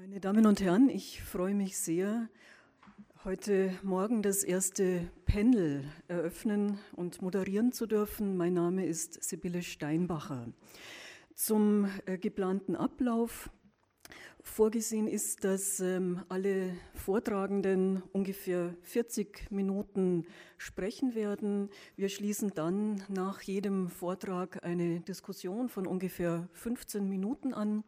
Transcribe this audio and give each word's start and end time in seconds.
Meine 0.00 0.18
Damen 0.18 0.46
und 0.46 0.62
Herren, 0.62 0.88
ich 0.88 1.22
freue 1.22 1.54
mich 1.54 1.76
sehr, 1.76 2.30
heute 3.22 3.70
Morgen 3.82 4.22
das 4.22 4.44
erste 4.44 5.10
Panel 5.26 5.84
eröffnen 6.08 6.78
und 6.96 7.20
moderieren 7.20 7.72
zu 7.72 7.84
dürfen. 7.84 8.38
Mein 8.38 8.54
Name 8.54 8.86
ist 8.86 9.22
Sibylle 9.22 9.62
Steinbacher. 9.62 10.46
Zum 11.34 11.86
äh, 12.06 12.16
geplanten 12.16 12.76
Ablauf 12.76 13.50
Vorgesehen 14.42 15.06
ist, 15.06 15.44
dass 15.44 15.80
ähm, 15.80 16.22
alle 16.28 16.74
Vortragenden 16.94 18.02
ungefähr 18.12 18.74
40 18.82 19.50
Minuten 19.50 20.24
sprechen 20.56 21.14
werden. 21.14 21.68
Wir 21.96 22.08
schließen 22.08 22.52
dann 22.54 23.02
nach 23.08 23.42
jedem 23.42 23.88
Vortrag 23.88 24.64
eine 24.64 25.00
Diskussion 25.00 25.68
von 25.68 25.86
ungefähr 25.86 26.48
15 26.54 27.06
Minuten 27.08 27.52
an 27.52 27.84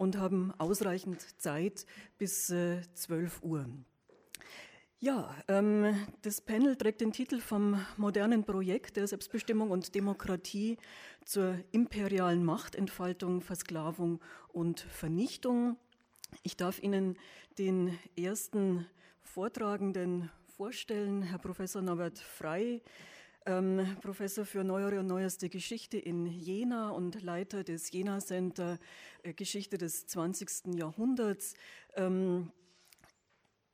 und 0.00 0.16
haben 0.16 0.50
ausreichend 0.56 1.20
Zeit 1.38 1.84
bis 2.16 2.48
äh, 2.48 2.80
12 2.94 3.42
Uhr. 3.42 3.66
Ja, 4.98 5.34
ähm, 5.46 5.94
das 6.22 6.40
Panel 6.40 6.74
trägt 6.76 7.02
den 7.02 7.12
Titel 7.12 7.38
vom 7.38 7.78
modernen 7.98 8.44
Projekt 8.44 8.96
der 8.96 9.06
Selbstbestimmung 9.06 9.70
und 9.70 9.94
Demokratie 9.94 10.78
zur 11.26 11.54
imperialen 11.72 12.42
Machtentfaltung, 12.42 13.42
Versklavung 13.42 14.20
und 14.48 14.80
Vernichtung. 14.80 15.76
Ich 16.44 16.56
darf 16.56 16.82
Ihnen 16.82 17.18
den 17.58 17.98
ersten 18.16 18.86
Vortragenden 19.22 20.30
vorstellen, 20.56 21.22
Herr 21.24 21.38
Professor 21.38 21.82
Norbert 21.82 22.18
Frey, 22.18 22.82
ähm, 23.46 23.96
Professor 24.00 24.44
für 24.44 24.64
neuere 24.64 25.00
und 25.00 25.06
neueste 25.06 25.48
Geschichte 25.48 25.98
in 25.98 26.26
Jena 26.26 26.90
und 26.90 27.22
Leiter 27.22 27.64
des 27.64 27.90
Jena 27.90 28.18
Center 28.18 28.78
äh, 29.22 29.32
Geschichte 29.32 29.78
des 29.78 30.06
20. 30.06 30.74
Jahrhunderts. 30.76 31.54
Ähm, 31.94 32.50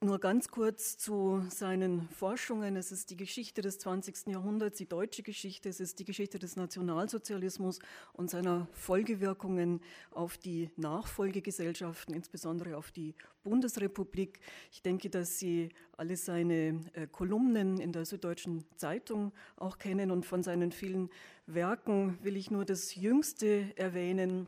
nur 0.03 0.19
ganz 0.19 0.49
kurz 0.49 0.99
zu 0.99 1.43
seinen 1.49 2.09
Forschungen. 2.11 2.77
Es 2.77 2.93
ist 2.93 3.11
die 3.11 3.17
Geschichte 3.17 3.63
des 3.63 3.79
20. 3.79 4.27
Jahrhunderts, 4.27 4.77
die 4.77 4.87
deutsche 4.87 5.23
Geschichte, 5.23 5.71
es 5.71 5.81
ist 5.81 5.99
die 5.99 6.05
Geschichte 6.05 6.39
des 6.39 6.57
Nationalsozialismus 6.57 7.79
und 8.13 8.29
seiner 8.29 8.69
Folgewirkungen 8.73 9.81
auf 10.11 10.37
die 10.37 10.71
Nachfolgegesellschaften, 10.77 12.15
insbesondere 12.15 12.77
auf 12.77 12.91
die 12.91 13.15
Bundesrepublik. 13.43 14.41
Ich 14.71 14.83
denke, 14.83 15.09
dass 15.09 15.39
Sie 15.39 15.71
alle 15.97 16.17
seine 16.17 16.85
äh, 16.93 17.07
Kolumnen 17.11 17.79
in 17.79 17.93
der 17.93 18.05
Süddeutschen 18.05 18.65
Zeitung 18.77 19.33
auch 19.57 19.79
kennen 19.79 20.11
und 20.11 20.27
von 20.27 20.43
seinen 20.43 20.73
vielen 20.73 21.09
Werken 21.47 22.19
will 22.23 22.37
ich 22.37 22.51
nur 22.51 22.67
das 22.67 22.97
jüngste 22.97 23.73
erwähnen 23.79 24.47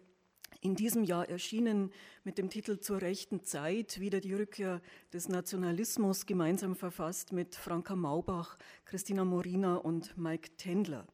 in 0.60 0.74
diesem 0.74 1.04
Jahr 1.04 1.28
erschienen 1.28 1.92
mit 2.24 2.38
dem 2.38 2.50
Titel 2.50 2.80
Zur 2.80 3.00
rechten 3.00 3.44
Zeit, 3.44 4.00
wieder 4.00 4.20
die 4.20 4.34
Rückkehr 4.34 4.80
des 5.12 5.28
Nationalismus, 5.28 6.26
gemeinsam 6.26 6.74
verfasst 6.74 7.32
mit 7.32 7.54
Franka 7.54 7.94
Maubach, 7.94 8.58
Christina 8.84 9.24
Morina 9.24 9.76
und 9.76 10.16
Mike 10.18 10.50
Tendler. 10.56 11.06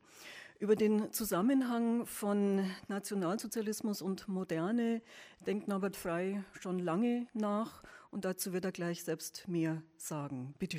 Über 0.61 0.77
den 0.77 1.13
Zusammenhang 1.13 2.07
von 2.07 2.65
Nationalsozialismus 2.89 4.01
und 4.01 4.29
Moderne 4.29 5.03
denkt 5.47 5.69
Norbert 5.69 5.97
Frey 5.97 6.43
schon 6.59 6.79
lange 6.79 7.27
nach 7.35 7.83
und 8.11 8.25
dazu 8.25 8.53
wird 8.53 8.65
er 8.65 8.73
gleich 8.73 9.05
selbst 9.05 9.47
mehr 9.49 9.83
sagen. 9.97 10.55
Bitte 10.59 10.79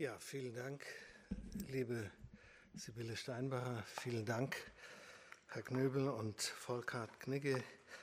Ja, 0.00 0.16
vielen 0.20 0.54
Dank, 0.54 0.86
liebe 1.72 2.08
Sibylle 2.72 3.16
Steinbacher. 3.16 3.82
Vielen 4.00 4.24
Dank, 4.24 4.54
Herr 5.48 5.62
Knöbel 5.62 6.08
und 6.08 6.40
Volkart 6.40 7.18
Knigge, 7.18 7.60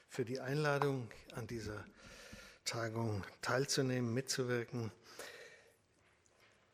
für 0.10 0.26
die 0.26 0.42
Einladung, 0.42 1.10
an 1.36 1.48
dieser 1.48 1.86
Tagung 2.66 3.24
teilzunehmen, 3.42 4.14
mitzuwirken. 4.14 4.92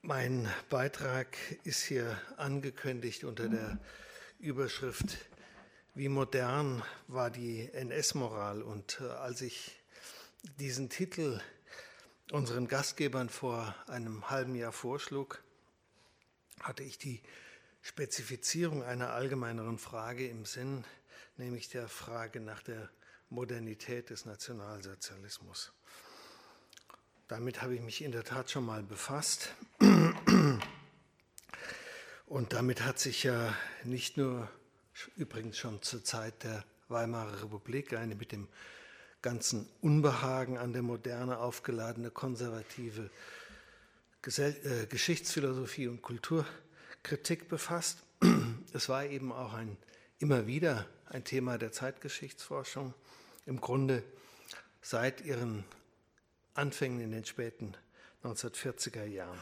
Mein 0.02 0.52
Beitrag 0.72 1.38
ist 1.66 1.84
hier 1.84 2.20
angekündigt 2.38 3.24
unter 3.24 3.48
der 3.48 3.78
Überschrift 4.40 5.20
Wie 5.94 6.10
modern 6.10 6.82
war 7.08 7.30
die 7.30 7.70
NS-Moral? 7.72 8.64
Und 8.64 9.00
äh, 9.02 9.04
als 9.04 9.44
ich 9.44 9.84
diesen 10.58 10.90
Titel 10.90 11.40
unseren 12.32 12.68
Gastgebern 12.68 13.30
vor 13.30 13.76
einem 13.88 14.30
halben 14.30 14.56
Jahr 14.56 14.72
vorschlug, 14.72 15.44
hatte 16.62 16.84
ich 16.84 16.98
die 16.98 17.22
Spezifizierung 17.82 18.84
einer 18.84 19.12
allgemeineren 19.12 19.78
Frage 19.78 20.28
im 20.28 20.46
Sinn, 20.46 20.86
nämlich 21.38 21.70
der 21.70 21.88
Frage 21.88 22.40
nach 22.40 22.64
der 22.64 22.90
Modernität 23.30 24.10
des 24.10 24.26
Nationalsozialismus. 24.26 25.74
Damit 27.28 27.62
habe 27.62 27.76
ich 27.76 27.82
mich 27.82 28.02
in 28.02 28.12
der 28.12 28.24
Tat 28.24 28.52
schon 28.52 28.66
mal 28.66 28.84
befasst. 28.84 29.54
Und 32.28 32.54
damit 32.54 32.82
hat 32.82 33.00
sich 33.00 33.24
ja 33.24 33.54
nicht 33.84 34.18
nur 34.18 34.50
übrigens 35.16 35.58
schon 35.58 35.82
zur 35.82 36.04
Zeit 36.04 36.44
der 36.44 36.64
Weimarer 36.88 37.42
Republik 37.44 37.94
eine 37.94 38.16
mit 38.16 38.32
dem 38.32 38.48
ganzen 39.22 39.68
Unbehagen 39.82 40.58
an 40.58 40.74
der 40.74 40.82
Moderne 40.82 41.38
aufgeladene 41.38 42.12
konservative 42.12 43.10
Gesell 44.22 44.56
äh, 44.64 44.86
Geschichtsphilosophie 44.86 45.88
und 45.88 46.02
Kulturkritik 46.02 47.50
befasst. 47.50 48.00
Es 48.74 48.88
war 48.88 49.06
eben 49.06 49.32
auch 49.34 49.54
ein, 49.54 49.78
immer 50.20 50.48
wieder 50.48 50.86
ein 51.10 51.24
Thema 51.24 51.58
der 51.58 51.72
Zeitgeschichtsforschung, 51.72 52.94
im 53.46 53.60
Grunde 53.60 54.04
seit 54.82 55.22
ihren 55.22 55.66
Anfängen 56.54 57.02
in 57.02 57.12
den 57.12 57.26
späten 57.26 57.74
1940er 58.24 59.06
Jahren. 59.06 59.40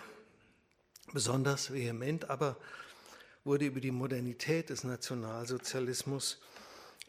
Besonders 1.13 1.73
vehement 1.73 2.29
aber 2.29 2.57
wurde 3.43 3.65
über 3.65 3.79
die 3.79 3.91
Modernität 3.91 4.69
des 4.69 4.83
Nationalsozialismus 4.83 6.39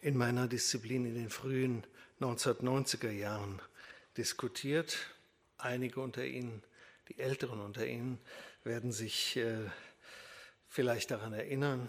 in 0.00 0.16
meiner 0.16 0.48
Disziplin 0.48 1.04
in 1.06 1.14
den 1.14 1.30
frühen 1.30 1.84
1990er 2.20 3.10
Jahren 3.10 3.62
diskutiert. 4.18 4.98
Einige 5.56 6.00
unter 6.00 6.24
Ihnen, 6.24 6.62
die 7.08 7.18
Älteren 7.18 7.60
unter 7.60 7.86
Ihnen, 7.86 8.18
werden 8.62 8.92
sich 8.92 9.36
äh, 9.36 9.70
vielleicht 10.68 11.10
daran 11.10 11.32
erinnern. 11.32 11.88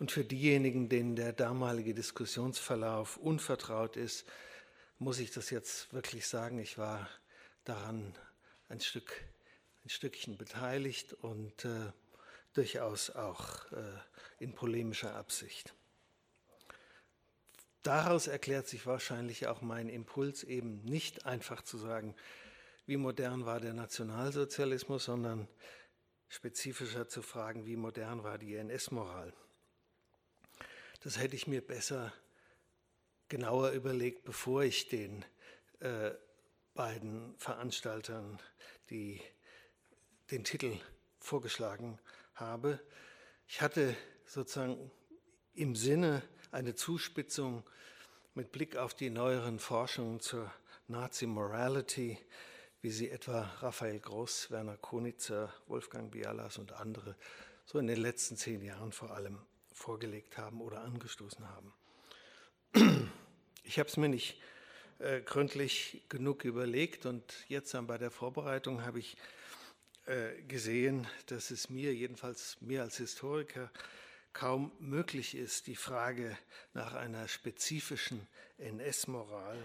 Und 0.00 0.10
für 0.10 0.24
diejenigen, 0.24 0.88
denen 0.88 1.14
der 1.14 1.32
damalige 1.32 1.94
Diskussionsverlauf 1.94 3.16
unvertraut 3.16 3.96
ist, 3.96 4.26
muss 4.98 5.20
ich 5.20 5.30
das 5.30 5.50
jetzt 5.50 5.92
wirklich 5.92 6.26
sagen. 6.26 6.58
Ich 6.58 6.76
war 6.76 7.08
daran 7.62 8.12
ein 8.68 8.80
Stück, 8.80 9.12
ein 9.84 9.88
Stückchen 9.88 10.36
beteiligt 10.36 11.12
und 11.12 11.64
äh, 11.64 11.92
durchaus 12.54 13.10
auch 13.10 13.70
äh, 13.70 13.98
in 14.40 14.52
polemischer 14.54 15.14
Absicht. 15.14 15.74
Daraus 17.84 18.28
erklärt 18.28 18.66
sich 18.66 18.86
wahrscheinlich 18.86 19.46
auch 19.46 19.60
mein 19.60 19.90
Impuls, 19.90 20.42
eben 20.42 20.82
nicht 20.86 21.26
einfach 21.26 21.60
zu 21.60 21.76
sagen, 21.76 22.16
wie 22.86 22.96
modern 22.96 23.44
war 23.44 23.60
der 23.60 23.74
Nationalsozialismus, 23.74 25.04
sondern 25.04 25.46
spezifischer 26.28 27.08
zu 27.08 27.20
fragen, 27.20 27.66
wie 27.66 27.76
modern 27.76 28.24
war 28.24 28.38
die 28.38 28.56
NS-Moral. 28.56 29.34
Das 31.02 31.18
hätte 31.18 31.36
ich 31.36 31.46
mir 31.46 31.60
besser 31.60 32.10
genauer 33.28 33.72
überlegt, 33.72 34.24
bevor 34.24 34.62
ich 34.62 34.88
den 34.88 35.22
äh, 35.80 36.12
beiden 36.72 37.36
Veranstaltern 37.36 38.40
die, 38.88 39.20
den 40.30 40.42
Titel 40.42 40.78
vorgeschlagen 41.20 41.98
habe. 42.34 42.80
Ich 43.46 43.60
hatte 43.60 43.94
sozusagen 44.24 44.90
im 45.52 45.76
Sinne 45.76 46.22
eine 46.54 46.76
Zuspitzung 46.76 47.64
mit 48.34 48.52
Blick 48.52 48.76
auf 48.76 48.94
die 48.94 49.10
neueren 49.10 49.58
Forschungen 49.58 50.20
zur 50.20 50.50
Nazi-Morality, 50.86 52.16
wie 52.80 52.90
sie 52.90 53.10
etwa 53.10 53.42
Raphael 53.60 53.98
Groß, 53.98 54.52
Werner 54.52 54.76
Konitzer, 54.76 55.52
Wolfgang 55.66 56.12
Bialas 56.12 56.58
und 56.58 56.72
andere 56.72 57.16
so 57.66 57.80
in 57.80 57.88
den 57.88 58.00
letzten 58.00 58.36
zehn 58.36 58.62
Jahren 58.62 58.92
vor 58.92 59.10
allem 59.10 59.40
vorgelegt 59.72 60.38
haben 60.38 60.60
oder 60.60 60.82
angestoßen 60.82 61.44
haben. 61.48 61.72
Ich 63.64 63.78
habe 63.78 63.88
es 63.88 63.96
mir 63.96 64.08
nicht 64.08 64.40
äh, 65.00 65.22
gründlich 65.22 66.02
genug 66.08 66.44
überlegt 66.44 67.04
und 67.04 67.24
jetzt 67.48 67.74
dann 67.74 67.88
bei 67.88 67.98
der 67.98 68.12
Vorbereitung 68.12 68.84
habe 68.84 69.00
ich 69.00 69.16
äh, 70.06 70.40
gesehen, 70.42 71.06
dass 71.26 71.50
es 71.50 71.68
mir 71.68 71.92
jedenfalls 71.94 72.58
mir 72.60 72.82
als 72.82 72.98
Historiker 72.98 73.72
kaum 74.34 74.72
möglich 74.80 75.34
ist, 75.34 75.68
die 75.68 75.76
Frage 75.76 76.36
nach 76.74 76.92
einer 76.94 77.28
spezifischen 77.28 78.26
NS-Moral 78.58 79.58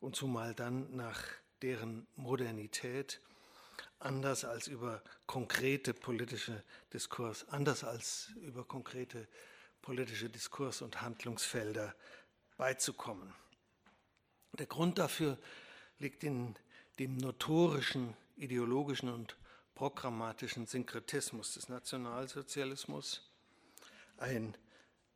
und 0.00 0.14
zumal 0.14 0.54
dann 0.54 0.94
nach 0.94 1.20
deren 1.62 2.06
Modernität 2.14 3.20
anders 3.98 4.44
als 4.44 4.68
über 4.68 5.02
konkrete 5.26 5.94
politische 5.94 6.62
Diskurs, 6.92 7.48
anders 7.48 7.82
als 7.82 8.30
über 8.42 8.64
konkrete 8.64 9.26
politische 9.82 10.28
Diskurs- 10.28 10.82
und 10.82 11.00
Handlungsfelder 11.00 11.94
beizukommen. 12.56 13.32
Der 14.52 14.66
Grund 14.66 14.98
dafür 14.98 15.38
liegt 15.98 16.22
in 16.24 16.54
dem 16.98 17.16
notorischen 17.16 18.14
ideologischen 18.36 19.08
und 19.08 19.36
programmatischen 19.74 20.66
Synkretismus 20.66 21.54
des 21.54 21.68
Nationalsozialismus, 21.68 23.22
ein 24.18 24.56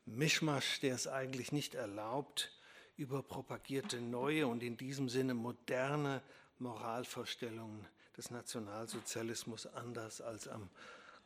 Mischmasch, 0.05 0.81
der 0.81 0.95
es 0.95 1.07
eigentlich 1.07 1.53
nicht 1.53 1.75
erlaubt, 1.75 2.53
über 2.97 3.23
propagierte 3.23 4.01
neue 4.01 4.47
und 4.47 4.63
in 4.63 4.77
diesem 4.77 5.09
Sinne 5.09 5.35
moderne 5.35 6.23
Moralvorstellungen 6.59 7.87
des 8.17 8.31
Nationalsozialismus 8.31 9.67
anders 9.67 10.21
als 10.21 10.49
am 10.49 10.69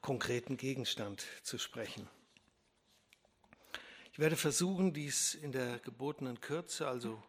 konkreten 0.00 0.56
Gegenstand 0.56 1.26
zu 1.42 1.58
sprechen. 1.58 2.08
Ich 4.12 4.18
werde 4.20 4.36
versuchen, 4.36 4.92
dies 4.92 5.34
in 5.34 5.50
der 5.50 5.80
gebotenen 5.80 6.40
Kürze, 6.40 6.86
also 6.86 7.20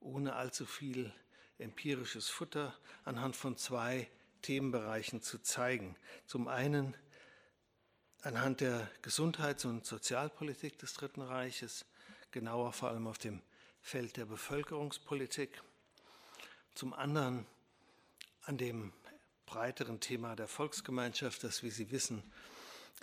ohne 0.00 0.34
allzu 0.34 0.66
viel 0.66 1.12
empirisches 1.58 2.28
Futter, 2.28 2.74
anhand 3.04 3.36
von 3.36 3.56
zwei 3.56 4.08
Themenbereichen 4.42 5.22
zu 5.22 5.38
zeigen. 5.38 5.94
Zum 6.26 6.48
einen 6.48 6.96
anhand 8.22 8.60
der 8.60 8.90
Gesundheits- 9.02 9.64
und 9.64 9.86
Sozialpolitik 9.86 10.78
des 10.78 10.94
Dritten 10.94 11.22
Reiches, 11.22 11.84
genauer 12.30 12.72
vor 12.72 12.90
allem 12.90 13.06
auf 13.06 13.18
dem 13.18 13.40
Feld 13.82 14.16
der 14.16 14.26
Bevölkerungspolitik. 14.26 15.62
Zum 16.74 16.92
anderen 16.92 17.46
an 18.42 18.58
dem 18.58 18.92
breiteren 19.46 20.00
Thema 20.00 20.36
der 20.36 20.48
Volksgemeinschaft, 20.48 21.42
das, 21.44 21.62
wie 21.62 21.70
Sie 21.70 21.90
wissen, 21.90 22.22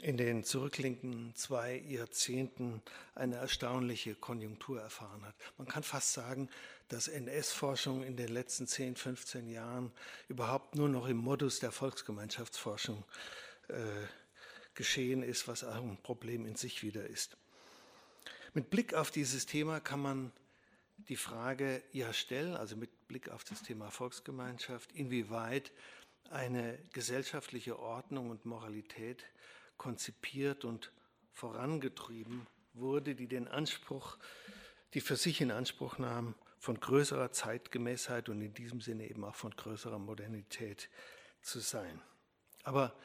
in 0.03 0.15
den 0.15 0.43
zurückliegenden 0.43 1.33
zwei 1.35 1.77
Jahrzehnten 1.77 2.83
eine 3.15 3.37
erstaunliche 3.37 4.13
Konjunktur 4.13 4.79
erfahren 4.79 5.25
hat. 5.25 5.33
Man 5.57 5.67
kann 5.67 5.81
fast 5.81 6.13
sagen, 6.13 6.49
dass 6.87 7.07
NS-Forschung 7.07 8.03
in 8.03 8.15
den 8.15 8.29
letzten 8.29 8.67
10, 8.67 8.95
15 8.95 9.49
Jahren 9.49 9.91
überhaupt 10.27 10.75
nur 10.75 10.87
noch 10.87 11.07
im 11.07 11.17
Modus 11.17 11.59
der 11.59 11.71
Volksgemeinschaftsforschung 11.71 13.03
äh, 13.69 13.73
geschehen 14.77 15.23
ist, 15.23 15.49
was 15.49 15.65
auch 15.65 15.75
ein 15.75 15.97
Problem 15.97 16.45
in 16.45 16.55
sich 16.55 16.83
wieder 16.83 17.05
ist. 17.05 17.35
Mit 18.53 18.69
Blick 18.69 18.93
auf 18.93 19.11
dieses 19.11 19.45
Thema 19.45 19.81
kann 19.81 20.01
man 20.01 20.31
die 21.09 21.17
Frage 21.17 21.83
ja 21.91 22.13
stellen, 22.13 22.55
also 22.55 22.77
mit 22.77 23.07
Blick 23.07 23.29
auf 23.29 23.43
das 23.43 23.61
Thema 23.63 23.91
Volksgemeinschaft, 23.91 24.93
inwieweit 24.93 25.71
eine 26.29 26.77
gesellschaftliche 26.93 27.79
Ordnung 27.79 28.29
und 28.29 28.45
Moralität 28.45 29.25
konzipiert 29.77 30.63
und 30.63 30.91
vorangetrieben 31.33 32.47
wurde, 32.73 33.15
die 33.15 33.27
den 33.27 33.47
Anspruch, 33.47 34.17
die 34.93 35.01
für 35.01 35.15
sich 35.15 35.41
in 35.41 35.51
Anspruch 35.51 35.97
nahm, 35.97 36.35
von 36.59 36.79
größerer 36.79 37.31
Zeitgemäßheit 37.31 38.29
und 38.29 38.41
in 38.41 38.53
diesem 38.53 38.81
Sinne 38.81 39.09
eben 39.09 39.23
auch 39.23 39.35
von 39.35 39.51
größerer 39.55 39.99
Modernität 39.99 40.89
zu 41.41 41.59
sein. 41.59 42.01
Aber 42.63 42.95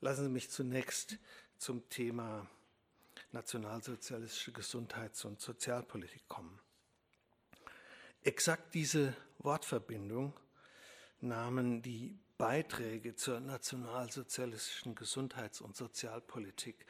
lassen 0.00 0.24
Sie 0.24 0.30
mich 0.30 0.50
zunächst 0.50 1.18
zum 1.58 1.88
Thema 1.88 2.48
nationalsozialistische 3.32 4.52
Gesundheits- 4.52 5.24
und 5.24 5.40
Sozialpolitik 5.40 6.28
kommen. 6.28 6.58
Exakt 8.22 8.74
diese 8.74 9.14
Wortverbindung 9.38 10.32
nahmen 11.20 11.82
die 11.82 12.18
Beiträge 12.38 13.14
zur 13.14 13.40
nationalsozialistischen 13.40 14.94
Gesundheits- 14.94 15.60
und 15.60 15.76
Sozialpolitik 15.76 16.84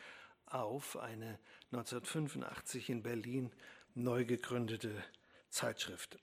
auf, 0.47 0.97
eine 0.97 1.39
1985 1.73 2.91
in 2.91 3.03
Berlin 3.03 3.53
neu 3.95 4.25
gegründete 4.25 5.03
Zeitschrift. 5.51 6.19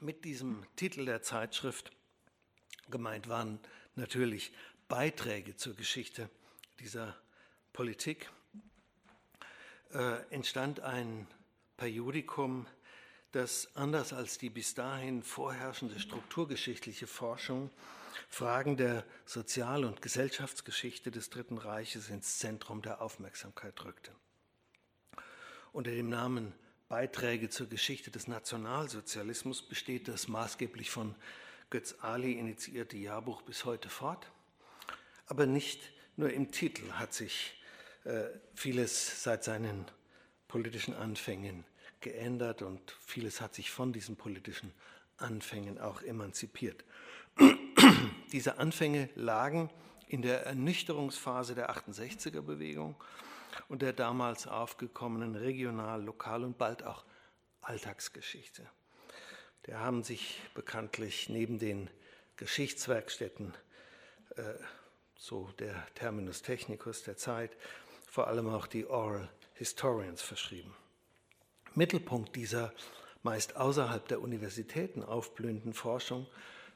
Mit 0.00 0.21
diesem 0.32 0.64
Titel 0.76 1.04
der 1.04 1.20
Zeitschrift 1.20 1.92
gemeint 2.90 3.28
waren 3.28 3.60
natürlich 3.96 4.50
Beiträge 4.88 5.56
zur 5.56 5.74
Geschichte 5.74 6.30
dieser 6.80 7.14
Politik, 7.74 8.30
äh, 9.92 10.22
entstand 10.30 10.80
ein 10.80 11.26
Periodikum, 11.76 12.66
das 13.32 13.76
anders 13.76 14.14
als 14.14 14.38
die 14.38 14.48
bis 14.48 14.74
dahin 14.74 15.22
vorherrschende 15.22 16.00
strukturgeschichtliche 16.00 17.06
Forschung 17.06 17.68
Fragen 18.30 18.78
der 18.78 19.04
Sozial- 19.26 19.84
und 19.84 20.00
Gesellschaftsgeschichte 20.00 21.10
des 21.10 21.28
Dritten 21.28 21.58
Reiches 21.58 22.08
ins 22.08 22.38
Zentrum 22.38 22.80
der 22.80 23.02
Aufmerksamkeit 23.02 23.84
rückte. 23.84 24.12
Unter 25.72 25.90
dem 25.90 26.08
Namen 26.08 26.54
Beiträge 26.92 27.48
zur 27.48 27.70
Geschichte 27.70 28.10
des 28.10 28.28
Nationalsozialismus 28.28 29.62
besteht 29.62 30.08
das 30.08 30.28
maßgeblich 30.28 30.90
von 30.90 31.14
Götz 31.70 31.94
Ali 32.02 32.34
initiierte 32.34 32.98
Jahrbuch 32.98 33.40
bis 33.40 33.64
heute 33.64 33.88
fort. 33.88 34.30
Aber 35.24 35.46
nicht 35.46 35.80
nur 36.16 36.30
im 36.30 36.52
Titel 36.52 36.86
hat 36.92 37.14
sich 37.14 37.54
äh, 38.04 38.24
vieles 38.54 39.22
seit 39.22 39.42
seinen 39.42 39.86
politischen 40.48 40.92
Anfängen 40.92 41.64
geändert 42.02 42.60
und 42.60 42.94
vieles 43.00 43.40
hat 43.40 43.54
sich 43.54 43.70
von 43.70 43.94
diesen 43.94 44.16
politischen 44.16 44.70
Anfängen 45.16 45.80
auch 45.80 46.02
emanzipiert. 46.02 46.84
Diese 48.32 48.58
Anfänge 48.58 49.08
lagen 49.14 49.70
in 50.08 50.20
der 50.20 50.44
Ernüchterungsphase 50.44 51.54
der 51.54 51.74
68er 51.74 52.42
Bewegung 52.42 52.96
und 53.68 53.82
der 53.82 53.92
damals 53.92 54.46
aufgekommenen 54.46 55.36
Regional-, 55.36 56.02
Lokal- 56.02 56.44
und 56.44 56.58
bald 56.58 56.82
auch 56.84 57.04
Alltagsgeschichte. 57.60 58.68
Der 59.66 59.80
haben 59.80 60.02
sich 60.02 60.40
bekanntlich 60.54 61.28
neben 61.28 61.58
den 61.58 61.88
Geschichtswerkstätten, 62.36 63.54
äh, 64.36 64.42
so 65.16 65.50
der 65.58 65.86
Terminus 65.94 66.42
technicus 66.42 67.04
der 67.04 67.16
Zeit, 67.16 67.56
vor 68.08 68.26
allem 68.26 68.48
auch 68.48 68.66
die 68.66 68.86
Oral 68.86 69.30
Historians 69.54 70.20
verschrieben. 70.20 70.74
Mittelpunkt 71.74 72.34
dieser 72.34 72.72
meist 73.22 73.56
außerhalb 73.56 74.06
der 74.08 74.20
Universitäten 74.20 75.02
aufblühenden 75.04 75.72
Forschung 75.72 76.26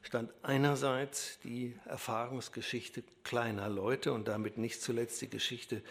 stand 0.02 0.32
einerseits 0.42 1.40
die 1.40 1.76
Erfahrungsgeschichte 1.84 3.02
kleiner 3.24 3.68
Leute 3.68 4.12
und 4.12 4.28
damit 4.28 4.56
nicht 4.56 4.80
zuletzt 4.80 5.20
die 5.20 5.28
Geschichte 5.28 5.82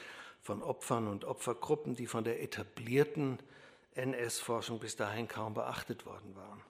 von 0.46 0.62
Opfern 0.62 1.08
und 1.08 1.26
Opfergruppen, 1.26 1.96
die 1.96 2.06
von 2.06 2.24
der 2.24 2.44
etablierten 2.44 3.40
NS-Forschung 3.96 4.78
bis 4.78 4.96
dahin 4.96 5.28
kaum 5.28 5.56
beachtet 5.56 6.06
worden 6.06 6.36
waren. 6.36 6.62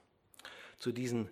Zu 0.79 0.93
diesen 0.93 1.29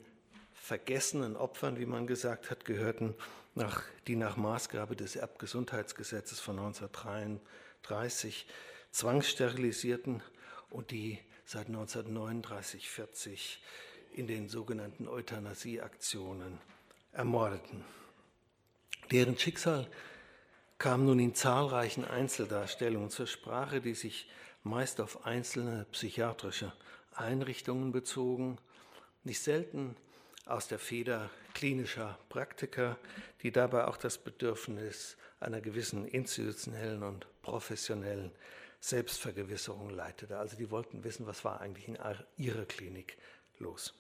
vergessenen 0.51 1.37
Opfern, 1.37 1.79
wie 1.79 1.85
man 1.85 2.05
gesagt 2.05 2.51
hat, 2.51 2.65
gehörten 2.65 3.15
nach, 3.55 3.83
die 4.07 4.17
nach 4.17 4.35
Maßgabe 4.35 4.97
des 4.97 5.15
Erbgesundheitsgesetzes 5.15 6.41
von 6.41 6.59
1933 6.59 8.45
zwangssterilisierten 8.91 10.21
und 10.69 10.91
die 10.91 11.19
seit 11.45 11.67
1939, 11.67 12.89
40 12.89 13.63
in 14.15 14.27
den 14.27 14.49
sogenannten 14.49 15.07
Euthanasieaktionen 15.07 16.59
ermordeten. 17.13 17.85
Deren 19.11 19.39
Schicksal 19.39 19.87
kam 20.83 21.05
nun 21.05 21.19
in 21.19 21.33
zahlreichen 21.33 22.03
Einzeldarstellungen 22.03 23.09
zur 23.09 23.25
Sprache, 23.25 23.79
die 23.79 23.93
sich 23.93 24.29
meist 24.63 24.99
auf 24.99 25.25
einzelne 25.25 25.85
psychiatrische 25.93 26.73
Einrichtungen 27.15 27.93
bezogen, 27.93 28.57
nicht 29.23 29.41
selten 29.41 29.95
aus 30.45 30.67
der 30.67 30.79
Feder 30.79 31.29
klinischer 31.53 32.19
Praktiker, 32.27 32.97
die 33.43 33.53
dabei 33.53 33.85
auch 33.85 33.95
das 33.95 34.17
Bedürfnis 34.17 35.15
einer 35.39 35.61
gewissen 35.61 36.05
institutionellen 36.05 37.03
und 37.03 37.27
professionellen 37.43 38.33
Selbstvergewisserung 38.81 39.89
leitete. 39.89 40.37
Also 40.37 40.57
die 40.57 40.69
wollten 40.69 41.05
wissen, 41.05 41.25
was 41.25 41.45
war 41.45 41.61
eigentlich 41.61 41.87
in 41.87 41.97
ihrer 42.35 42.65
Klinik 42.65 43.17
los. 43.57 43.93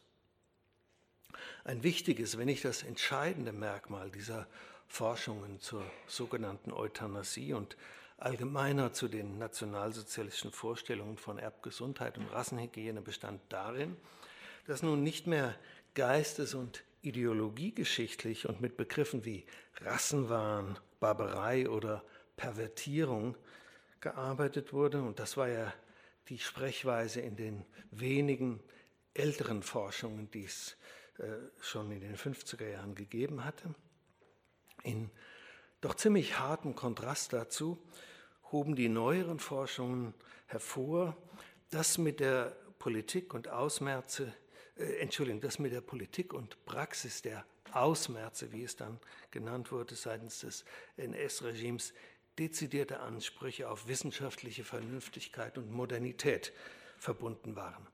Ein 1.63 1.81
wichtiges, 1.81 2.37
wenn 2.37 2.47
nicht 2.47 2.65
das 2.65 2.83
entscheidende 2.83 3.53
Merkmal 3.53 4.11
dieser 4.11 4.47
Forschungen 4.93 5.59
zur 5.59 5.83
sogenannten 6.05 6.71
Euthanasie 6.71 7.53
und 7.53 7.77
allgemeiner 8.17 8.93
zu 8.93 9.07
den 9.07 9.39
nationalsozialistischen 9.39 10.51
Vorstellungen 10.51 11.17
von 11.17 11.39
Erbgesundheit 11.39 12.19
und 12.19 12.31
Rassenhygiene 12.31 13.01
bestand 13.01 13.41
darin, 13.49 13.97
dass 14.67 14.83
nun 14.83 15.01
nicht 15.01 15.25
mehr 15.25 15.55
geistes- 15.95 16.53
und 16.53 16.83
ideologiegeschichtlich 17.01 18.47
und 18.47 18.61
mit 18.61 18.77
Begriffen 18.77 19.25
wie 19.25 19.47
Rassenwahn, 19.81 20.77
Barbarei 20.99 21.67
oder 21.67 22.03
Pervertierung 22.37 23.35
gearbeitet 23.99 24.73
wurde. 24.73 25.01
Und 25.01 25.17
das 25.17 25.37
war 25.37 25.47
ja 25.47 25.73
die 26.29 26.37
Sprechweise 26.37 27.19
in 27.19 27.35
den 27.35 27.65
wenigen 27.89 28.59
älteren 29.15 29.63
Forschungen, 29.63 30.29
die 30.29 30.43
es 30.45 30.77
äh, 31.17 31.23
schon 31.61 31.91
in 31.91 32.01
den 32.01 32.15
50er 32.15 32.69
Jahren 32.69 32.93
gegeben 32.93 33.43
hatte. 33.43 33.73
In 34.83 35.09
doch 35.81 35.95
ziemlich 35.95 36.39
hartem 36.39 36.75
Kontrast 36.75 37.33
dazu 37.33 37.81
hoben 38.51 38.75
die 38.75 38.89
neueren 38.89 39.39
Forschungen 39.39 40.13
hervor, 40.47 41.17
dass 41.71 41.97
mit 41.97 42.19
der 42.19 42.55
Politik 42.79 43.33
und 43.33 43.47
Ausmerze, 43.47 44.33
äh, 44.77 44.99
Entschuldigung, 44.99 45.41
dass 45.41 45.59
mit 45.59 45.71
der 45.71 45.81
Politik 45.81 46.33
und 46.33 46.63
Praxis 46.65 47.21
der 47.21 47.45
Ausmerze, 47.71 48.51
wie 48.51 48.63
es 48.63 48.75
dann 48.75 48.99
genannt 49.31 49.71
wurde, 49.71 49.95
seitens 49.95 50.39
des 50.39 50.63
NS-Regimes 50.97 51.93
dezidierte 52.37 52.99
Ansprüche 52.99 53.69
auf 53.69 53.87
wissenschaftliche 53.87 54.63
Vernünftigkeit 54.63 55.57
und 55.57 55.71
Modernität 55.71 56.53
verbunden 56.97 57.55
waren. 57.55 57.87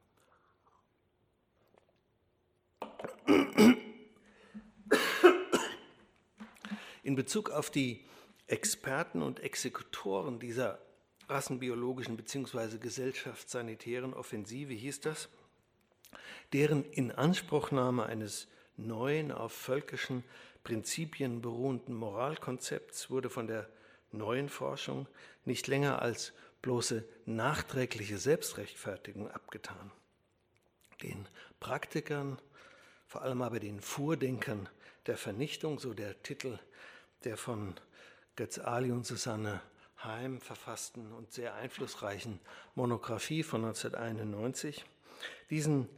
In 7.10 7.16
Bezug 7.16 7.50
auf 7.50 7.72
die 7.72 8.06
Experten 8.46 9.24
und 9.24 9.40
Exekutoren 9.40 10.38
dieser 10.40 10.78
rassenbiologischen 11.28 12.16
bzw. 12.16 12.78
gesellschaftssanitären 12.78 14.14
Offensive 14.14 14.74
hieß 14.74 15.02
das, 15.02 15.28
deren 16.54 16.84
Inanspruchnahme 16.84 18.06
eines 18.06 18.48
neuen, 18.78 19.32
auf 19.32 19.54
völkischen 19.54 20.24
Prinzipien 20.64 21.42
beruhenden 21.42 21.96
Moralkonzepts 21.96 23.10
wurde 23.10 23.32
von 23.32 23.48
der 23.48 23.68
neuen 24.12 24.48
Forschung 24.48 25.08
nicht 25.46 25.66
länger 25.66 26.04
als 26.04 26.32
bloße 26.62 27.04
nachträgliche 27.26 28.20
Selbstrechtfertigung 28.20 29.32
abgetan. 29.32 29.92
Den 31.02 31.28
Praktikern, 31.60 32.40
vor 33.08 33.24
allem 33.24 33.42
aber 33.42 33.60
den 33.60 33.82
Vordenkern 33.82 34.70
der 35.08 35.18
Vernichtung, 35.18 35.80
so 35.80 35.96
der 35.96 36.22
Titel 36.22 36.60
der 37.24 37.38
von 37.38 37.76
Götz 38.36 38.60
Ali 38.60 38.92
und 38.92 39.06
Susanne 39.06 39.62
Heim 40.04 40.40
verfassten 40.40 41.12
und 41.12 41.34
sehr 41.34 41.56
einflussreichen 41.56 42.40
Monographie 42.76 43.44
von 43.44 43.66
1991. 43.66 44.86
Diesen 45.50 45.90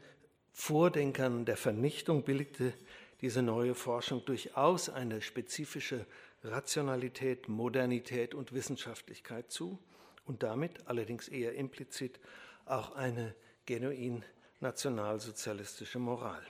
Vordenkern 0.53 1.45
der 1.45 1.57
Vernichtung 1.57 2.23
billigte 2.23 2.73
diese 3.21 3.43
neue 3.43 3.75
Forschung 3.75 4.25
durchaus 4.25 4.89
eine 4.89 5.21
spezifische 5.21 6.07
Rationalität, 6.43 7.47
Modernität 7.47 8.33
und 8.33 8.53
Wissenschaftlichkeit 8.53 9.51
zu 9.51 9.77
und 10.25 10.41
damit 10.41 10.87
allerdings 10.87 11.27
eher 11.27 11.53
implizit 11.53 12.19
auch 12.65 12.95
eine 12.95 13.35
genuin 13.67 14.25
nationalsozialistische 14.59 15.99
Moral. 15.99 16.41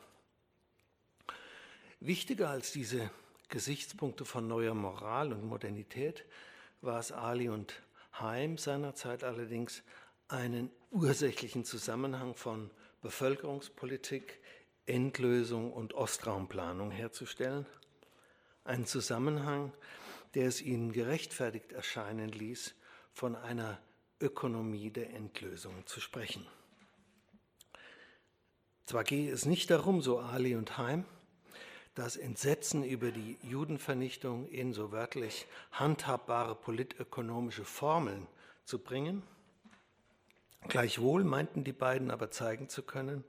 Wichtiger 1.99 2.49
als 2.49 2.71
diese 2.71 3.11
Gesichtspunkte 3.51 4.23
von 4.23 4.47
neuer 4.47 4.73
Moral 4.73 5.33
und 5.33 5.43
Modernität 5.43 6.25
war 6.79 6.99
es 6.99 7.11
Ali 7.11 7.49
und 7.49 7.83
Heim 8.19 8.57
seinerzeit 8.57 9.23
allerdings, 9.23 9.83
einen 10.29 10.71
ursächlichen 10.89 11.65
Zusammenhang 11.65 12.33
von 12.33 12.71
Bevölkerungspolitik, 13.01 14.39
Endlösung 14.85 15.73
und 15.73 15.93
Ostraumplanung 15.93 16.91
herzustellen. 16.91 17.65
Einen 18.63 18.85
Zusammenhang, 18.85 19.73
der 20.33 20.47
es 20.47 20.61
ihnen 20.61 20.93
gerechtfertigt 20.93 21.73
erscheinen 21.73 22.29
ließ, 22.29 22.73
von 23.11 23.35
einer 23.35 23.79
Ökonomie 24.21 24.91
der 24.91 25.13
Endlösung 25.13 25.85
zu 25.85 25.99
sprechen. 25.99 26.47
Zwar 28.85 29.03
gehe 29.03 29.29
es 29.29 29.45
nicht 29.45 29.69
darum, 29.69 30.01
so 30.01 30.19
Ali 30.19 30.55
und 30.55 30.77
Heim, 30.77 31.05
das 31.95 32.15
Entsetzen 32.15 32.83
über 32.83 33.11
die 33.11 33.37
Judenvernichtung 33.43 34.47
in 34.47 34.73
so 34.73 34.91
wörtlich 34.91 35.45
handhabbare 35.71 36.55
politökonomische 36.55 37.65
Formeln 37.65 38.27
zu 38.63 38.79
bringen. 38.79 39.23
Gleichwohl 40.67 41.23
meinten 41.23 41.63
die 41.63 41.73
beiden 41.73 42.11
aber 42.11 42.31
zeigen 42.31 42.69
zu 42.69 42.83
können, 42.83 43.23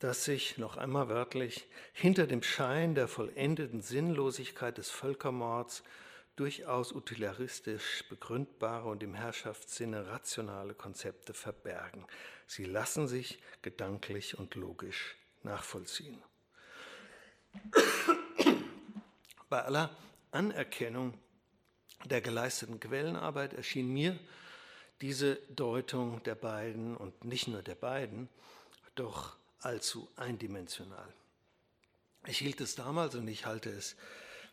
dass 0.00 0.24
sich, 0.24 0.58
noch 0.58 0.76
einmal 0.76 1.08
wörtlich, 1.08 1.68
hinter 1.92 2.26
dem 2.26 2.42
Schein 2.42 2.94
der 2.94 3.06
vollendeten 3.06 3.80
Sinnlosigkeit 3.80 4.76
des 4.76 4.90
Völkermords 4.90 5.84
durchaus 6.36 6.92
utilitaristisch 6.92 8.04
begründbare 8.08 8.88
und 8.88 9.02
im 9.02 9.14
Herrschaftssinne 9.14 10.08
rationale 10.08 10.74
Konzepte 10.74 11.34
verbergen. 11.34 12.06
Sie 12.46 12.64
lassen 12.64 13.06
sich 13.06 13.38
gedanklich 13.62 14.38
und 14.38 14.54
logisch 14.54 15.16
nachvollziehen. 15.42 16.22
Bei 19.48 19.62
aller 19.64 19.94
Anerkennung 20.30 21.14
der 22.04 22.20
geleisteten 22.20 22.80
Quellenarbeit 22.80 23.52
erschien 23.52 23.92
mir 23.92 24.18
diese 25.00 25.36
Deutung 25.50 26.22
der 26.22 26.34
beiden 26.34 26.96
und 26.96 27.24
nicht 27.24 27.48
nur 27.48 27.62
der 27.62 27.74
beiden 27.74 28.28
doch 28.94 29.36
allzu 29.60 30.08
eindimensional. 30.16 31.12
Ich 32.26 32.38
hielt 32.38 32.60
es 32.60 32.76
damals 32.76 33.14
und 33.14 33.26
ich 33.28 33.46
halte 33.46 33.70
es 33.70 33.96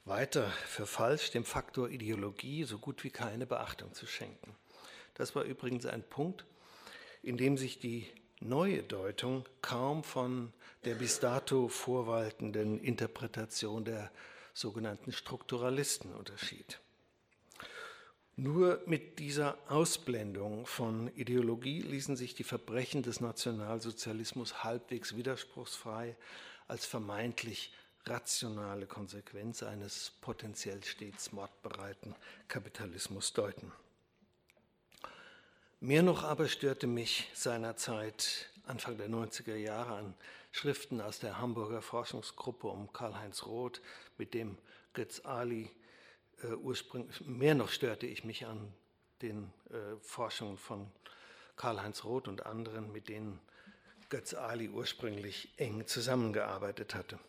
weiter 0.05 0.49
für 0.65 0.87
falsch, 0.87 1.31
dem 1.31 1.45
Faktor 1.45 1.89
Ideologie 1.89 2.63
so 2.63 2.79
gut 2.79 3.03
wie 3.03 3.11
keine 3.11 3.45
Beachtung 3.45 3.93
zu 3.93 4.07
schenken. 4.07 4.55
Das 5.13 5.35
war 5.35 5.43
übrigens 5.43 5.85
ein 5.85 6.03
Punkt, 6.03 6.45
in 7.21 7.37
dem 7.37 7.57
sich 7.57 7.79
die 7.79 8.07
neue 8.39 8.81
Deutung 8.81 9.45
kaum 9.61 10.03
von 10.03 10.53
der 10.85 10.95
bis 10.95 11.19
dato 11.19 11.67
vorwaltenden 11.67 12.79
Interpretation 12.79 13.85
der 13.85 14.11
sogenannten 14.53 15.11
Strukturalisten 15.11 16.13
unterschied. 16.13 16.79
Nur 18.35 18.81
mit 18.85 19.19
dieser 19.19 19.57
Ausblendung 19.67 20.65
von 20.65 21.13
Ideologie 21.15 21.81
ließen 21.81 22.15
sich 22.15 22.35
die 22.35 22.45
Verbrechen 22.45 23.03
des 23.03 23.19
Nationalsozialismus 23.19 24.63
halbwegs 24.63 25.17
widerspruchsfrei 25.17 26.15
als 26.67 26.85
vermeintlich 26.85 27.73
rationale 28.05 28.87
Konsequenz 28.87 29.61
eines 29.61 30.13
potenziell 30.21 30.81
stets 30.85 31.33
mordbereiten 31.33 32.15
Kapitalismus 32.47 33.33
deuten. 33.33 33.73
Mehr 35.81 36.03
noch 36.03 36.23
aber 36.23 36.47
störte 36.47 36.87
mich 36.87 37.29
seinerzeit 37.33 38.49
Anfang 38.65 38.97
der 38.97 39.09
90er 39.09 39.55
Jahre 39.55 39.95
an 39.95 40.13
Schriften 40.51 41.01
aus 41.01 41.19
der 41.19 41.39
Hamburger 41.39 41.81
Forschungsgruppe 41.81 42.67
um 42.67 42.91
Karl-Heinz 42.91 43.45
Roth, 43.45 43.81
mit 44.17 44.33
dem 44.33 44.57
Götz 44.93 45.25
Ali 45.25 45.69
äh, 46.43 46.53
ursprünglich, 46.53 47.21
mehr 47.21 47.55
noch 47.55 47.69
störte 47.69 48.07
ich 48.07 48.23
mich 48.23 48.45
an 48.45 48.73
den 49.21 49.51
äh, 49.69 49.95
Forschungen 50.01 50.57
von 50.57 50.91
Karl-Heinz 51.55 52.03
Roth 52.03 52.27
und 52.27 52.45
anderen, 52.45 52.91
mit 52.91 53.09
denen 53.09 53.39
Götz 54.09 54.33
Ali 54.33 54.69
ursprünglich 54.69 55.53
eng 55.57 55.85
zusammengearbeitet 55.85 56.95
hatte. 56.95 57.19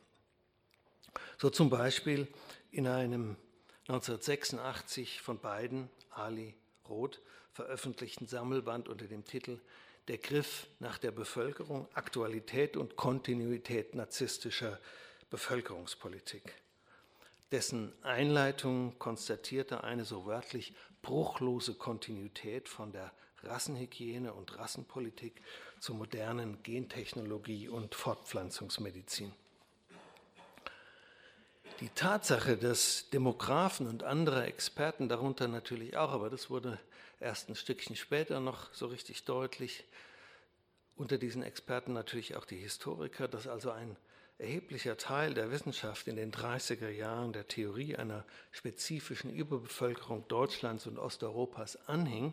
So 1.39 1.51
zum 1.51 1.69
Beispiel 1.69 2.29
in 2.71 2.87
einem 2.87 3.37
1986 3.89 5.21
von 5.21 5.39
beiden, 5.39 5.91
Ali 6.11 6.55
Roth, 6.89 7.21
veröffentlichten 7.53 8.27
Sammelband 8.27 8.89
unter 8.89 9.07
dem 9.07 9.25
Titel 9.25 9.61
Der 10.11 10.19
Griff 10.19 10.67
nach 10.81 10.99
der 10.99 11.13
Bevölkerung, 11.13 11.87
Aktualität 11.95 12.77
und 12.77 12.97
Kontinuität 12.97 13.95
narzisstischer 13.95 14.81
Bevölkerungspolitik. 15.31 16.53
Dessen 17.53 17.93
Einleitung 18.03 18.99
konstatierte 18.99 19.85
eine 19.85 20.05
so 20.05 20.27
wörtlich 20.27 20.75
bruchlose 21.01 21.75
Kontinuität 21.75 22.69
von 22.69 22.91
der 22.91 23.13
Rassenhygiene 23.45 24.35
und 24.35 24.59
Rassenpolitik 24.59 25.41
zur 25.79 25.95
modernen 25.95 26.61
Gentechnologie 26.65 27.69
und 27.69 27.95
Fortpflanzungsmedizin. 27.95 29.33
Die 31.79 31.91
Tatsache, 31.91 32.57
dass 32.57 33.09
Demografen 33.11 33.87
und 33.87 34.03
andere 34.03 34.45
Experten, 34.47 35.09
darunter 35.09 35.47
natürlich 35.47 35.97
auch, 35.97 36.11
aber 36.11 36.31
das 36.31 36.51
wurde 36.51 36.81
erst 37.21 37.49
ein 37.49 37.55
Stückchen 37.55 37.97
später 37.97 38.41
noch 38.41 38.73
so 38.75 38.87
richtig 38.87 39.25
deutlich. 39.25 39.85
Unter 40.97 41.19
diesen 41.19 41.43
Experten 41.43 41.93
natürlich 41.93 42.37
auch 42.37 42.45
die 42.45 42.59
Historiker, 42.59 43.29
dass 43.29 43.47
also 43.47 43.71
ein 43.71 43.97
erheblicher 44.39 44.97
Teil 44.97 45.35
der 45.35 45.51
Wissenschaft 45.51 46.09
in 46.09 46.17
den 46.17 46.33
30er 46.33 46.89
Jahren 46.89 47.33
der 47.33 47.47
Theorie 47.47 47.97
einer 47.97 48.25
spezifischen 48.53 49.31
Überbevölkerung 49.31 50.27
Deutschlands 50.29 50.87
und 50.87 50.99
Osteuropas 50.99 51.77
anhing, 51.89 52.33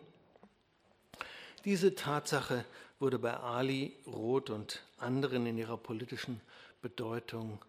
diese 1.66 1.96
Tatsache 1.96 2.64
wurde 3.00 3.20
bei 3.20 3.36
Ali, 3.36 3.98
Roth 4.06 4.50
und 4.50 4.84
anderen 4.98 5.46
in 5.46 5.58
ihrer 5.58 5.78
politischen 5.78 6.40
Bedeutung 6.82 7.64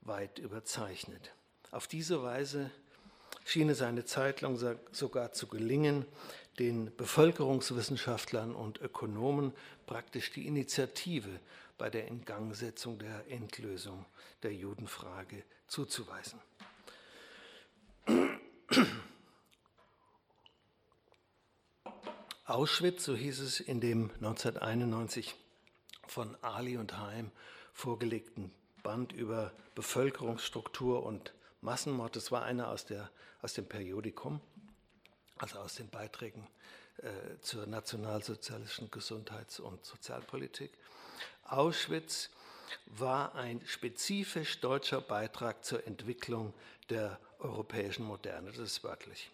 weit 0.00 0.38
überzeichnet. 0.38 1.32
Auf 1.70 1.86
diese 1.86 2.22
Weise 2.22 2.70
schien 3.44 3.68
es 3.68 3.82
eine 3.82 4.04
Zeit 4.04 4.40
lang 4.40 4.58
sogar 4.92 5.32
zu 5.32 5.48
gelingen, 5.48 6.06
den 6.58 6.94
Bevölkerungswissenschaftlern 6.96 8.54
und 8.54 8.80
Ökonomen 8.80 9.52
praktisch 9.86 10.32
die 10.32 10.46
Initiative 10.46 11.40
bei 11.78 11.90
der 11.90 12.08
Ingangsetzung 12.08 12.98
der 12.98 13.30
Endlösung 13.30 14.04
der 14.42 14.54
Judenfrage 14.54 15.42
zuzuweisen. 15.66 16.38
Auschwitz, 22.44 23.04
so 23.04 23.16
hieß 23.16 23.40
es 23.40 23.60
in 23.60 23.80
dem 23.80 24.10
1991 24.16 25.34
von 26.06 26.36
Ali 26.42 26.76
und 26.76 26.98
Heim 26.98 27.30
vorgelegten 27.72 28.52
Band 28.82 29.12
über 29.12 29.52
Bevölkerungsstruktur 29.74 31.02
und 31.02 31.32
Massenmord, 31.62 32.16
das 32.16 32.30
war 32.32 32.42
einer 32.42 32.68
aus, 32.68 32.84
der, 32.84 33.10
aus 33.40 33.54
dem 33.54 33.66
Periodikum, 33.66 34.40
also 35.42 35.58
aus 35.58 35.74
den 35.74 35.88
Beiträgen 35.88 36.46
äh, 36.98 37.08
zur 37.40 37.66
nationalsozialistischen 37.66 38.92
Gesundheits- 38.92 39.58
und 39.58 39.84
Sozialpolitik. 39.84 40.70
Auschwitz 41.42 42.30
war 42.86 43.34
ein 43.34 43.60
spezifisch 43.66 44.60
deutscher 44.60 45.00
Beitrag 45.00 45.64
zur 45.64 45.84
Entwicklung 45.86 46.54
der 46.90 47.18
europäischen 47.40 48.04
Moderne, 48.04 48.52
das 48.52 48.60
ist 48.60 48.84
wörtlich. 48.84 49.32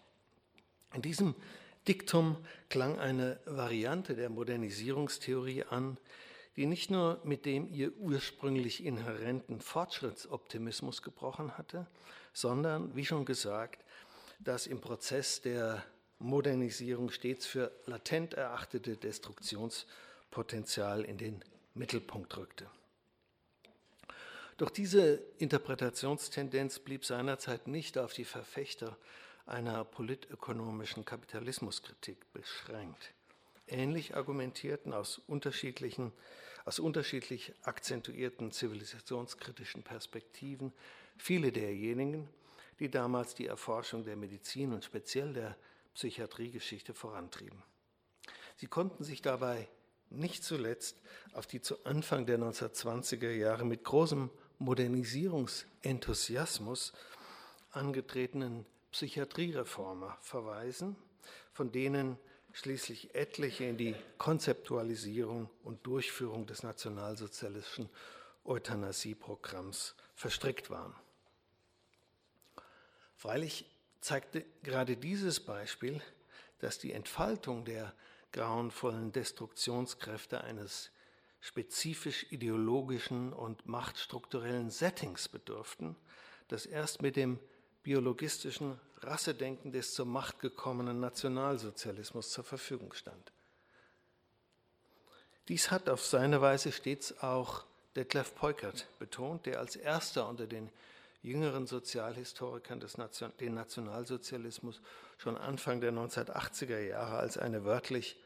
In 0.94 1.02
diesem 1.02 1.34
Diktum 1.86 2.38
klang 2.70 2.98
eine 2.98 3.38
Variante 3.44 4.16
der 4.16 4.30
Modernisierungstheorie 4.30 5.64
an, 5.64 5.98
die 6.56 6.64
nicht 6.64 6.90
nur 6.90 7.20
mit 7.22 7.44
dem 7.44 7.70
ihr 7.70 7.94
ursprünglich 7.98 8.82
inhärenten 8.82 9.60
Fortschrittsoptimismus 9.60 11.02
gebrochen 11.02 11.58
hatte, 11.58 11.86
sondern, 12.32 12.96
wie 12.96 13.04
schon 13.04 13.26
gesagt, 13.26 13.84
das 14.38 14.66
im 14.66 14.80
Prozess 14.80 15.42
der 15.42 15.84
Modernisierung 16.18 17.10
stets 17.10 17.46
für 17.46 17.70
latent 17.86 18.34
erachtete 18.34 18.96
Destruktionspotenzial 18.96 21.04
in 21.04 21.18
den 21.18 21.44
Mittelpunkt 21.74 22.36
rückte. 22.36 22.68
Doch 24.56 24.70
diese 24.70 25.22
Interpretationstendenz 25.38 26.80
blieb 26.80 27.04
seinerzeit 27.04 27.68
nicht 27.68 27.96
auf 27.96 28.12
die 28.12 28.24
Verfechter 28.24 28.96
einer 29.46 29.84
politökonomischen 29.84 31.04
Kapitalismuskritik 31.04 32.32
beschränkt. 32.32 33.12
Ähnlich 33.68 34.16
argumentierten 34.16 34.92
aus 34.92 35.18
unterschiedlichen, 35.28 36.12
aus 36.64 36.80
unterschiedlich 36.80 37.52
akzentuierten 37.62 38.50
zivilisationskritischen 38.50 39.84
Perspektiven 39.84 40.72
viele 41.16 41.52
derjenigen, 41.52 42.28
die 42.80 42.90
damals 42.90 43.34
die 43.34 43.46
Erforschung 43.46 44.04
der 44.04 44.16
Medizin 44.16 44.72
und 44.72 44.84
speziell 44.84 45.32
der 45.32 45.56
Psychiatriegeschichte 45.98 46.94
vorantrieben. 46.94 47.62
Sie 48.54 48.68
konnten 48.68 49.02
sich 49.02 49.20
dabei 49.20 49.66
nicht 50.10 50.44
zuletzt 50.44 50.96
auf 51.32 51.48
die 51.48 51.60
zu 51.60 51.84
Anfang 51.84 52.24
der 52.24 52.38
1920er 52.38 53.32
Jahre 53.32 53.64
mit 53.64 53.82
großem 53.82 54.30
Modernisierungsenthusiasmus 54.60 56.92
angetretenen 57.72 58.64
Psychiatriereformer 58.92 60.16
verweisen, 60.22 60.94
von 61.52 61.72
denen 61.72 62.16
schließlich 62.52 63.16
etliche 63.16 63.64
in 63.64 63.76
die 63.76 63.96
Konzeptualisierung 64.18 65.50
und 65.64 65.84
Durchführung 65.84 66.46
des 66.46 66.62
nationalsozialistischen 66.62 67.90
Euthanasieprogramms 68.44 69.96
verstrickt 70.14 70.70
waren. 70.70 70.94
Freilich 73.16 73.66
zeigte 74.00 74.44
gerade 74.62 74.96
dieses 74.96 75.40
Beispiel, 75.40 76.00
dass 76.60 76.78
die 76.78 76.92
Entfaltung 76.92 77.64
der 77.64 77.92
grauenvollen 78.32 79.12
Destruktionskräfte 79.12 80.42
eines 80.42 80.90
spezifisch 81.40 82.26
ideologischen 82.30 83.32
und 83.32 83.66
machtstrukturellen 83.66 84.70
Settings 84.70 85.28
bedurften, 85.28 85.96
das 86.48 86.66
erst 86.66 87.00
mit 87.02 87.16
dem 87.16 87.38
biologistischen 87.82 88.78
Rassedenken 88.98 89.72
des 89.72 89.94
zur 89.94 90.06
Macht 90.06 90.40
gekommenen 90.40 91.00
Nationalsozialismus 91.00 92.30
zur 92.30 92.44
Verfügung 92.44 92.92
stand. 92.92 93.32
Dies 95.46 95.70
hat 95.70 95.88
auf 95.88 96.04
seine 96.04 96.40
Weise 96.40 96.72
stets 96.72 97.22
auch 97.22 97.64
Detlef 97.96 98.34
Peukert 98.34 98.86
betont, 98.98 99.46
der 99.46 99.60
als 99.60 99.76
erster 99.76 100.28
unter 100.28 100.46
den 100.46 100.70
jüngeren 101.28 101.66
Sozialhistorikern 101.66 102.80
Nation 102.96 103.32
den 103.40 103.54
Nationalsozialismus 103.54 104.80
schon 105.18 105.36
Anfang 105.36 105.80
der 105.80 105.92
1980er 105.92 106.78
Jahre 106.78 107.18
als 107.18 107.38
eine 107.38 107.64
wörtlich 107.64 108.16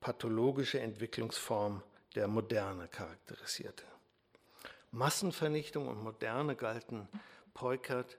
pathologische 0.00 0.80
Entwicklungsform 0.80 1.82
der 2.14 2.28
Moderne 2.28 2.88
charakterisierte. 2.88 3.84
Massenvernichtung 4.90 5.88
und 5.88 6.02
Moderne 6.02 6.56
galten 6.56 7.08
Peukert, 7.54 8.18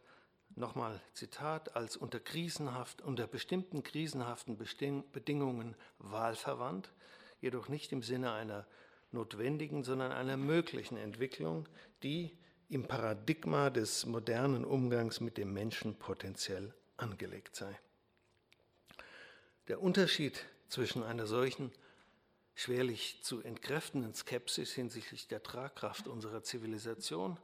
nochmal 0.56 1.02
Zitat, 1.14 1.76
als 1.76 1.98
unter, 1.98 2.20
krisenhaft, 2.20 3.02
unter 3.02 3.28
bestimmten 3.28 3.84
krisenhaften 3.84 4.58
Bedingungen 4.58 5.76
wahlverwandt, 6.00 6.92
jedoch 7.42 7.70
nicht 7.70 7.92
im 7.92 8.04
Sinne 8.04 8.34
einer 8.34 8.68
notwendigen, 9.12 9.84
sondern 9.84 10.12
einer 10.12 10.38
möglichen 10.38 10.98
Entwicklung, 10.98 11.68
die 12.04 12.38
im 12.69 12.88
Paradigma 12.88 13.71
des 13.71 14.05
modernen 14.05 14.63
Umgangs 14.63 15.19
mit 15.19 15.38
dem 15.38 15.53
Menschen 15.53 15.97
potenziell 15.97 16.73
angelegt 16.97 17.55
sei. 17.55 17.77
Der 19.67 19.82
Unterschied 19.82 20.45
zwischen 20.67 21.03
einer 21.03 21.25
solchen 21.25 21.71
schwerlich 22.53 23.19
zu 23.23 23.41
entkräftenden 23.41 24.13
Skepsis 24.13 24.71
hinsichtlich 24.73 25.27
der 25.27 25.41
Tragkraft 25.41 26.08
unserer 26.08 26.43
Zivilisation, 26.43 27.38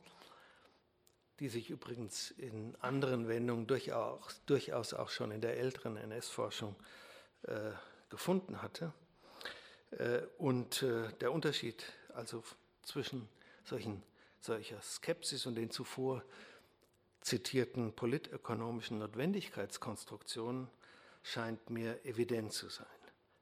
die 1.39 1.49
sich 1.49 1.69
übrigens 1.69 2.31
in 2.31 2.75
anderen 2.81 3.27
Wendungen 3.27 3.65
durchaus, 3.65 4.41
durchaus 4.45 4.93
auch 4.93 5.09
schon 5.09 5.31
in 5.31 5.41
der 5.41 5.57
älteren 5.57 5.97
NS-Forschung 5.97 6.75
äh, 7.43 7.71
gefunden 8.09 8.61
hatte. 8.61 8.93
Äh, 9.91 10.19
und 10.37 10.83
äh, 10.83 11.11
der 11.19 11.31
Unterschied 11.31 11.83
also 12.13 12.43
zwischen 12.83 13.27
solchen 13.63 14.03
solcher 14.45 14.81
Skepsis 14.81 15.45
und 15.45 15.55
den 15.55 15.69
zuvor 15.69 16.23
zitierten 17.21 17.93
politökonomischen 17.93 18.99
Notwendigkeitskonstruktionen 18.99 20.67
scheint 21.23 21.69
mir 21.69 22.05
evident 22.05 22.53
zu 22.53 22.69
sein. 22.69 22.85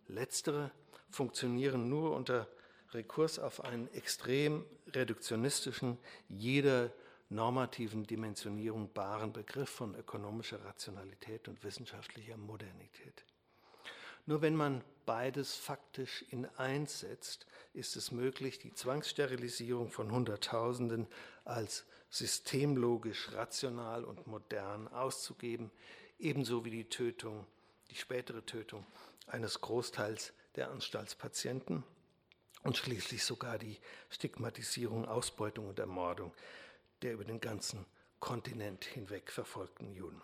Letztere 0.07 0.71
funktionieren 1.09 1.89
nur 1.89 2.15
unter 2.15 2.47
Rekurs 2.91 3.39
auf 3.39 3.63
einen 3.63 3.91
extrem 3.93 4.65
reduktionistischen, 4.93 5.97
jeder 6.29 6.91
normativen 7.29 8.05
Dimensionierung 8.05 8.93
baren 8.93 9.33
Begriff 9.33 9.69
von 9.69 9.95
ökonomischer 9.95 10.63
Rationalität 10.63 11.47
und 11.47 11.63
wissenschaftlicher 11.63 12.37
Modernität. 12.37 13.25
Nur 14.25 14.41
wenn 14.41 14.55
man 14.55 14.83
beides 15.05 15.55
faktisch 15.55 16.23
in 16.29 16.45
eins 16.57 17.01
setzt, 17.01 17.45
ist 17.73 17.95
es 17.95 18.11
möglich, 18.11 18.59
die 18.59 18.73
Zwangssterilisierung 18.73 19.89
von 19.89 20.11
Hunderttausenden 20.11 21.07
als 21.43 21.85
systemlogisch, 22.09 23.33
rational 23.33 24.03
und 24.03 24.27
modern 24.27 24.87
auszugeben, 24.87 25.71
ebenso 26.19 26.63
wie 26.63 26.71
die 26.71 26.89
Tötung, 26.89 27.45
die 27.89 27.95
spätere 27.95 28.45
Tötung 28.45 28.85
eines 29.27 29.59
Großteils 29.61 30.33
der 30.55 30.69
Anstaltspatienten 30.71 31.83
und 32.63 32.77
schließlich 32.77 33.25
sogar 33.25 33.57
die 33.57 33.77
Stigmatisierung, 34.09 35.05
Ausbeutung 35.05 35.67
und 35.67 35.79
Ermordung 35.79 36.31
der 37.03 37.13
über 37.13 37.25
den 37.25 37.41
ganzen 37.41 37.85
Kontinent 38.19 38.85
hinweg 38.85 39.29
verfolgten 39.29 39.91
Juden. 39.91 40.21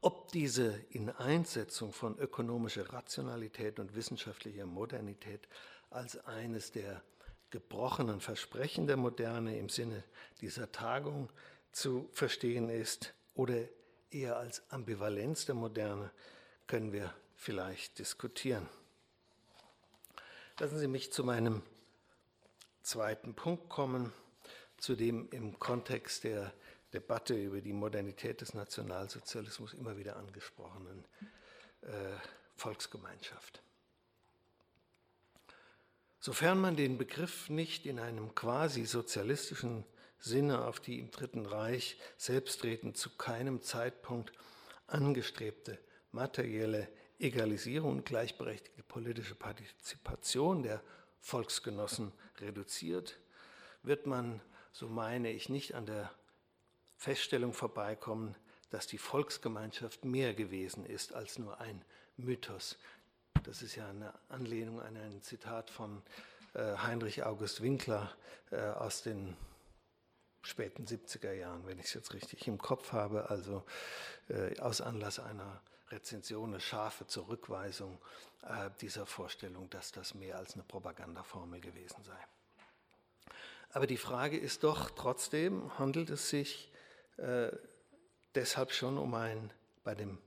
Ob 0.00 0.30
diese 0.32 0.78
Ineinsetzung 0.90 1.92
von 1.92 2.18
ökonomischer 2.18 2.92
Rationalität 2.92 3.78
und 3.78 3.94
wissenschaftlicher 3.94 4.66
Modernität 4.66 5.48
als 5.90 6.24
eines 6.26 6.72
der 6.72 7.02
gebrochenen 7.50 8.20
Versprechen 8.20 8.86
der 8.86 8.96
Moderne 8.96 9.58
im 9.58 9.68
Sinne 9.68 10.04
dieser 10.40 10.70
Tagung 10.72 11.30
zu 11.72 12.08
verstehen 12.12 12.68
ist 12.68 13.14
oder 13.34 13.68
eher 14.10 14.36
als 14.36 14.62
Ambivalenz 14.70 15.46
der 15.46 15.54
Moderne, 15.54 16.10
können 16.66 16.92
wir 16.92 17.14
vielleicht 17.34 17.98
diskutieren. 17.98 18.68
Lassen 20.58 20.78
Sie 20.78 20.88
mich 20.88 21.12
zu 21.12 21.22
meinem 21.22 21.62
zweiten 22.82 23.34
Punkt 23.34 23.68
kommen, 23.68 24.12
zudem 24.78 25.28
im 25.30 25.58
Kontext 25.58 26.24
der 26.24 26.52
Debatte 26.96 27.34
über 27.34 27.60
die 27.60 27.74
Modernität 27.74 28.40
des 28.40 28.54
Nationalsozialismus 28.54 29.74
immer 29.74 29.98
wieder 29.98 30.16
angesprochenen 30.16 31.04
äh, 31.82 31.88
Volksgemeinschaft. 32.54 33.62
Sofern 36.20 36.58
man 36.58 36.74
den 36.74 36.96
Begriff 36.96 37.50
nicht 37.50 37.84
in 37.84 37.98
einem 37.98 38.34
quasi 38.34 38.86
sozialistischen 38.86 39.84
Sinne 40.18 40.64
auf 40.64 40.80
die 40.80 40.98
im 40.98 41.10
Dritten 41.10 41.44
Reich 41.44 41.98
selbstredend 42.16 42.96
zu 42.96 43.10
keinem 43.10 43.60
Zeitpunkt 43.60 44.32
angestrebte 44.86 45.78
materielle 46.12 46.88
Egalisierung 47.18 47.98
und 47.98 48.06
gleichberechtigte 48.06 48.82
politische 48.82 49.34
Partizipation 49.34 50.62
der 50.62 50.82
Volksgenossen 51.20 52.12
reduziert, 52.38 53.18
wird 53.82 54.06
man, 54.06 54.40
so 54.72 54.88
meine 54.88 55.30
ich, 55.30 55.50
nicht 55.50 55.74
an 55.74 55.84
der 55.84 56.10
Feststellung 56.96 57.52
vorbeikommen, 57.52 58.34
dass 58.70 58.86
die 58.86 58.98
Volksgemeinschaft 58.98 60.04
mehr 60.04 60.34
gewesen 60.34 60.84
ist 60.86 61.14
als 61.14 61.38
nur 61.38 61.60
ein 61.60 61.84
Mythos. 62.16 62.78
Das 63.44 63.62
ist 63.62 63.76
ja 63.76 63.88
eine 63.88 64.12
Anlehnung 64.28 64.80
an 64.80 64.96
ein 64.96 65.22
Zitat 65.22 65.70
von 65.70 66.02
äh, 66.54 66.76
Heinrich 66.78 67.22
August 67.24 67.62
Winkler 67.62 68.14
äh, 68.50 68.60
aus 68.60 69.02
den 69.02 69.36
späten 70.42 70.84
70er 70.84 71.32
Jahren, 71.32 71.66
wenn 71.66 71.78
ich 71.78 71.86
es 71.86 71.94
jetzt 71.94 72.14
richtig 72.14 72.46
im 72.46 72.58
Kopf 72.58 72.92
habe, 72.92 73.30
also 73.30 73.64
äh, 74.28 74.58
aus 74.60 74.80
Anlass 74.80 75.18
einer 75.18 75.60
Rezension, 75.90 76.50
eine 76.50 76.60
scharfe 76.60 77.06
Zurückweisung 77.06 77.98
dieser 78.80 79.06
Vorstellung, 79.06 79.68
dass 79.70 79.90
das 79.90 80.14
mehr 80.14 80.38
als 80.38 80.54
eine 80.54 80.62
Propagandaformel 80.62 81.60
gewesen 81.60 82.04
sei. 82.04 82.18
Aber 83.70 83.88
die 83.88 83.96
Frage 83.96 84.38
ist 84.38 84.62
doch 84.62 84.90
trotzdem, 84.90 85.76
handelt 85.78 86.10
es 86.10 86.30
sich 86.30 86.70
äh, 87.16 87.50
deshalb 88.34 88.72
schon 88.72 88.98
um 88.98 89.14
ein, 89.14 89.52
bei 89.84 89.94
dem 89.94 90.18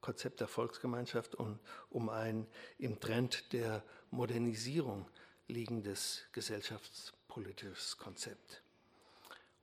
Konzept 0.00 0.40
der 0.40 0.48
Volksgemeinschaft 0.48 1.34
und 1.34 1.58
um 1.90 2.08
ein 2.08 2.46
im 2.78 3.00
Trend 3.00 3.52
der 3.52 3.82
Modernisierung 4.10 5.06
liegendes 5.48 6.22
gesellschaftspolitisches 6.32 7.96
Konzept. 7.98 8.62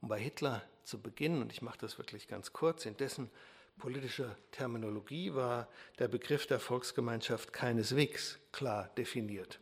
Um 0.01 0.09
bei 0.09 0.19
Hitler 0.19 0.61
zu 0.83 1.01
beginnen, 1.01 1.41
und 1.41 1.53
ich 1.53 1.61
mache 1.61 1.77
das 1.77 1.97
wirklich 1.97 2.27
ganz 2.27 2.51
kurz, 2.51 2.85
in 2.85 2.97
dessen 2.97 3.29
politischer 3.77 4.35
Terminologie 4.51 5.33
war 5.33 5.67
der 5.99 6.07
Begriff 6.07 6.45
der 6.45 6.59
Volksgemeinschaft 6.59 7.53
keineswegs 7.53 8.37
klar 8.51 8.89
definiert. 8.97 9.59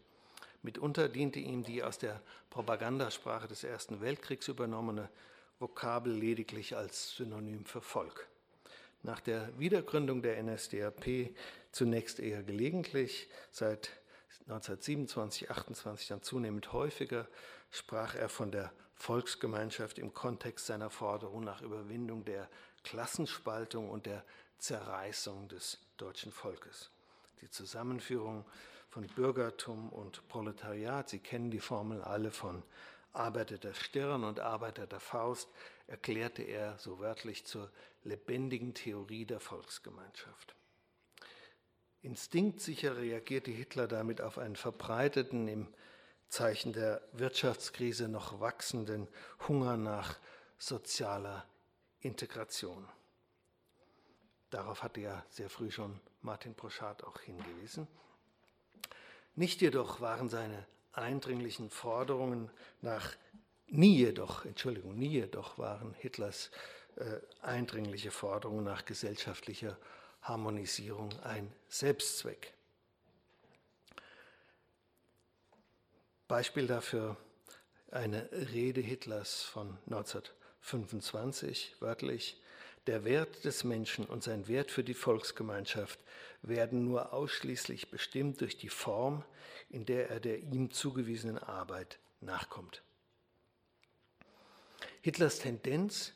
Mitunter 0.63 1.09
diente 1.09 1.39
ihm 1.39 1.63
die 1.63 1.83
aus 1.83 1.97
der 1.97 2.21
Propagandasprache 2.49 3.47
des 3.47 3.63
Ersten 3.63 4.01
Weltkriegs 4.01 4.47
übernommene 4.47 5.09
Vokabel 5.61 6.11
lediglich 6.11 6.75
als 6.75 7.15
Synonym 7.15 7.65
für 7.65 7.81
Volk. 7.81 8.27
Nach 9.03 9.19
der 9.19 9.47
Wiedergründung 9.59 10.23
der 10.23 10.41
NSDAP 10.41 11.35
zunächst 11.71 12.19
eher 12.19 12.41
gelegentlich, 12.41 13.29
seit 13.51 13.91
1927, 14.47 15.51
28 15.51 16.07
dann 16.07 16.23
zunehmend 16.23 16.73
häufiger, 16.73 17.27
sprach 17.69 18.15
er 18.15 18.27
von 18.27 18.51
der 18.51 18.73
Volksgemeinschaft 18.95 19.99
im 19.99 20.15
Kontext 20.15 20.65
seiner 20.65 20.89
Forderung 20.89 21.43
nach 21.43 21.61
Überwindung 21.61 22.25
der 22.25 22.49
Klassenspaltung 22.83 23.89
und 23.89 24.07
der 24.07 24.23
Zerreißung 24.57 25.47
des 25.47 25.77
deutschen 25.97 26.31
Volkes. 26.31 26.89
Die 27.41 27.49
Zusammenführung 27.51 28.45
von 28.89 29.05
Bürgertum 29.05 29.89
und 29.89 30.27
Proletariat, 30.27 31.09
Sie 31.09 31.19
kennen 31.19 31.51
die 31.51 31.59
Formel 31.59 32.01
alle 32.01 32.31
von 32.31 32.63
Arbeiter 33.13 33.57
der 33.57 33.73
Stirn 33.73 34.23
und 34.23 34.39
Arbeiter 34.39 34.87
der 34.87 34.99
Faust, 34.99 35.49
erklärte 35.87 36.43
er 36.43 36.77
so 36.77 36.99
wörtlich 36.99 37.45
zur 37.45 37.69
lebendigen 38.03 38.73
Theorie 38.73 39.25
der 39.25 39.39
Volksgemeinschaft. 39.39 40.55
Instinktsicher 42.01 42.97
reagierte 42.97 43.51
Hitler 43.51 43.87
damit 43.87 44.21
auf 44.21 44.37
einen 44.37 44.55
verbreiteten, 44.55 45.47
im 45.47 45.67
Zeichen 46.29 46.73
der 46.73 47.01
Wirtschaftskrise 47.11 48.07
noch 48.07 48.39
wachsenden 48.39 49.07
Hunger 49.47 49.77
nach 49.77 50.17
sozialer 50.57 51.45
Integration. 51.99 52.87
Darauf 54.49 54.81
hatte 54.81 55.01
ja 55.01 55.25
sehr 55.29 55.49
früh 55.49 55.71
schon 55.71 55.99
Martin 56.21 56.53
Broschat 56.53 57.03
auch 57.03 57.19
hingewiesen. 57.21 57.87
Nicht 59.35 59.61
jedoch 59.61 60.01
waren 60.01 60.29
seine 60.29 60.65
eindringlichen 60.93 61.69
Forderungen 61.69 62.49
nach, 62.81 63.15
nie 63.67 63.97
jedoch, 63.97 64.45
Entschuldigung, 64.45 64.97
nie 64.97 65.09
jedoch 65.09 65.57
waren 65.57 65.93
Hitlers 65.95 66.51
äh, 66.97 67.19
eindringliche 67.41 68.11
Forderungen 68.11 68.63
nach 68.63 68.85
gesellschaftlicher 68.85 69.77
Harmonisierung 70.21 71.09
ein 71.23 71.51
Selbstzweck. 71.67 72.53
Beispiel 76.27 76.67
dafür 76.67 77.17
eine 77.91 78.29
Rede 78.31 78.81
Hitlers 78.81 79.41
von 79.41 79.77
1925, 79.87 81.75
wörtlich, 81.79 82.41
der 82.87 83.03
Wert 83.03 83.45
des 83.45 83.63
Menschen 83.63 84.05
und 84.05 84.23
sein 84.23 84.47
Wert 84.47 84.71
für 84.71 84.83
die 84.83 84.93
Volksgemeinschaft 84.93 85.99
werden 86.41 86.85
nur 86.85 87.13
ausschließlich 87.13 87.91
bestimmt 87.91 88.41
durch 88.41 88.57
die 88.57 88.69
Form, 88.69 89.23
in 89.71 89.85
der 89.85 90.09
er 90.09 90.19
der 90.19 90.39
ihm 90.39 90.71
zugewiesenen 90.71 91.37
Arbeit 91.37 91.99
nachkommt. 92.19 92.83
Hitlers 95.01 95.39
Tendenz, 95.39 96.13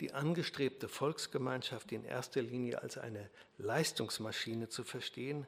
die 0.00 0.12
angestrebte 0.12 0.88
Volksgemeinschaft 0.88 1.92
in 1.92 2.04
erster 2.04 2.42
Linie 2.42 2.82
als 2.82 2.98
eine 2.98 3.30
Leistungsmaschine 3.56 4.68
zu 4.68 4.84
verstehen, 4.84 5.46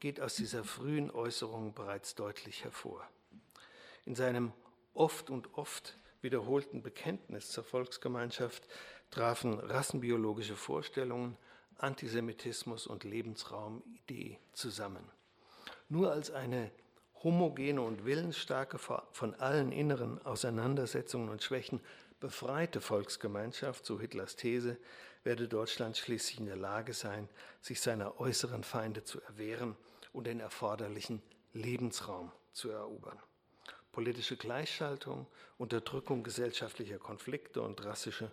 geht 0.00 0.20
aus 0.20 0.34
dieser 0.34 0.64
frühen 0.64 1.10
Äußerung 1.10 1.72
bereits 1.74 2.14
deutlich 2.14 2.64
hervor. 2.64 3.08
In 4.04 4.14
seinem 4.14 4.52
oft 4.94 5.30
und 5.30 5.54
oft 5.54 5.96
wiederholten 6.20 6.82
Bekenntnis 6.82 7.50
zur 7.50 7.64
Volksgemeinschaft 7.64 8.66
trafen 9.10 9.58
rassenbiologische 9.58 10.56
Vorstellungen, 10.56 11.36
Antisemitismus 11.78 12.86
und 12.86 13.04
Lebensraumidee 13.04 14.38
zusammen. 14.52 15.10
Nur 15.88 16.10
als 16.10 16.30
eine 16.30 16.70
homogene 17.22 17.80
und 17.80 18.04
willensstarke, 18.04 18.78
von 18.78 19.34
allen 19.34 19.72
inneren 19.72 20.24
Auseinandersetzungen 20.24 21.28
und 21.28 21.42
Schwächen 21.42 21.80
befreite 22.20 22.80
Volksgemeinschaft, 22.80 23.84
so 23.84 24.00
Hitlers 24.00 24.36
These, 24.36 24.78
werde 25.24 25.48
Deutschland 25.48 25.96
schließlich 25.96 26.38
in 26.38 26.46
der 26.46 26.56
Lage 26.56 26.92
sein, 26.92 27.28
sich 27.60 27.80
seiner 27.80 28.20
äußeren 28.20 28.62
Feinde 28.62 29.02
zu 29.04 29.20
erwehren 29.22 29.76
und 30.12 30.26
den 30.26 30.40
erforderlichen 30.40 31.22
Lebensraum 31.52 32.30
zu 32.52 32.70
erobern. 32.70 33.18
Politische 33.92 34.36
Gleichschaltung, 34.36 35.26
Unterdrückung 35.58 36.22
gesellschaftlicher 36.22 36.98
Konflikte 36.98 37.62
und 37.62 37.84
rassische 37.84 38.30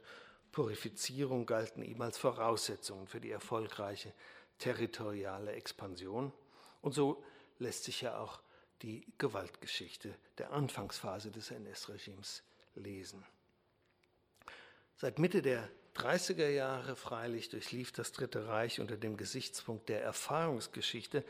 Purifizierung 0.51 1.47
galten 1.47 1.81
ihm 1.81 1.99
als 2.01 2.17
Voraussetzungen 2.19 3.07
für 3.07 3.19
die 3.19 3.31
erfolgreiche 3.31 4.13
territoriale 4.59 5.53
Expansion. 5.53 6.31
Und 6.81 6.93
so 6.93 7.23
lässt 7.57 7.85
sich 7.85 8.01
ja 8.01 8.19
auch 8.19 8.42
die 8.83 9.05
Gewaltgeschichte 9.17 10.13
der 10.37 10.51
Anfangsphase 10.51 11.31
des 11.31 11.49
NS-Regimes 11.49 12.43
lesen. 12.75 13.25
Seit 14.97 15.19
Mitte 15.19 15.41
der 15.41 15.69
30er 15.95 16.49
Jahre 16.49 16.95
freilich 16.95 17.49
durchlief 17.49 17.91
das 17.91 18.11
Dritte 18.11 18.47
Reich 18.47 18.79
unter 18.79 18.97
dem 18.97 19.15
Gesichtspunkt 19.17 19.89
der 19.89 20.03
Erfahrungsgeschichte 20.03 21.23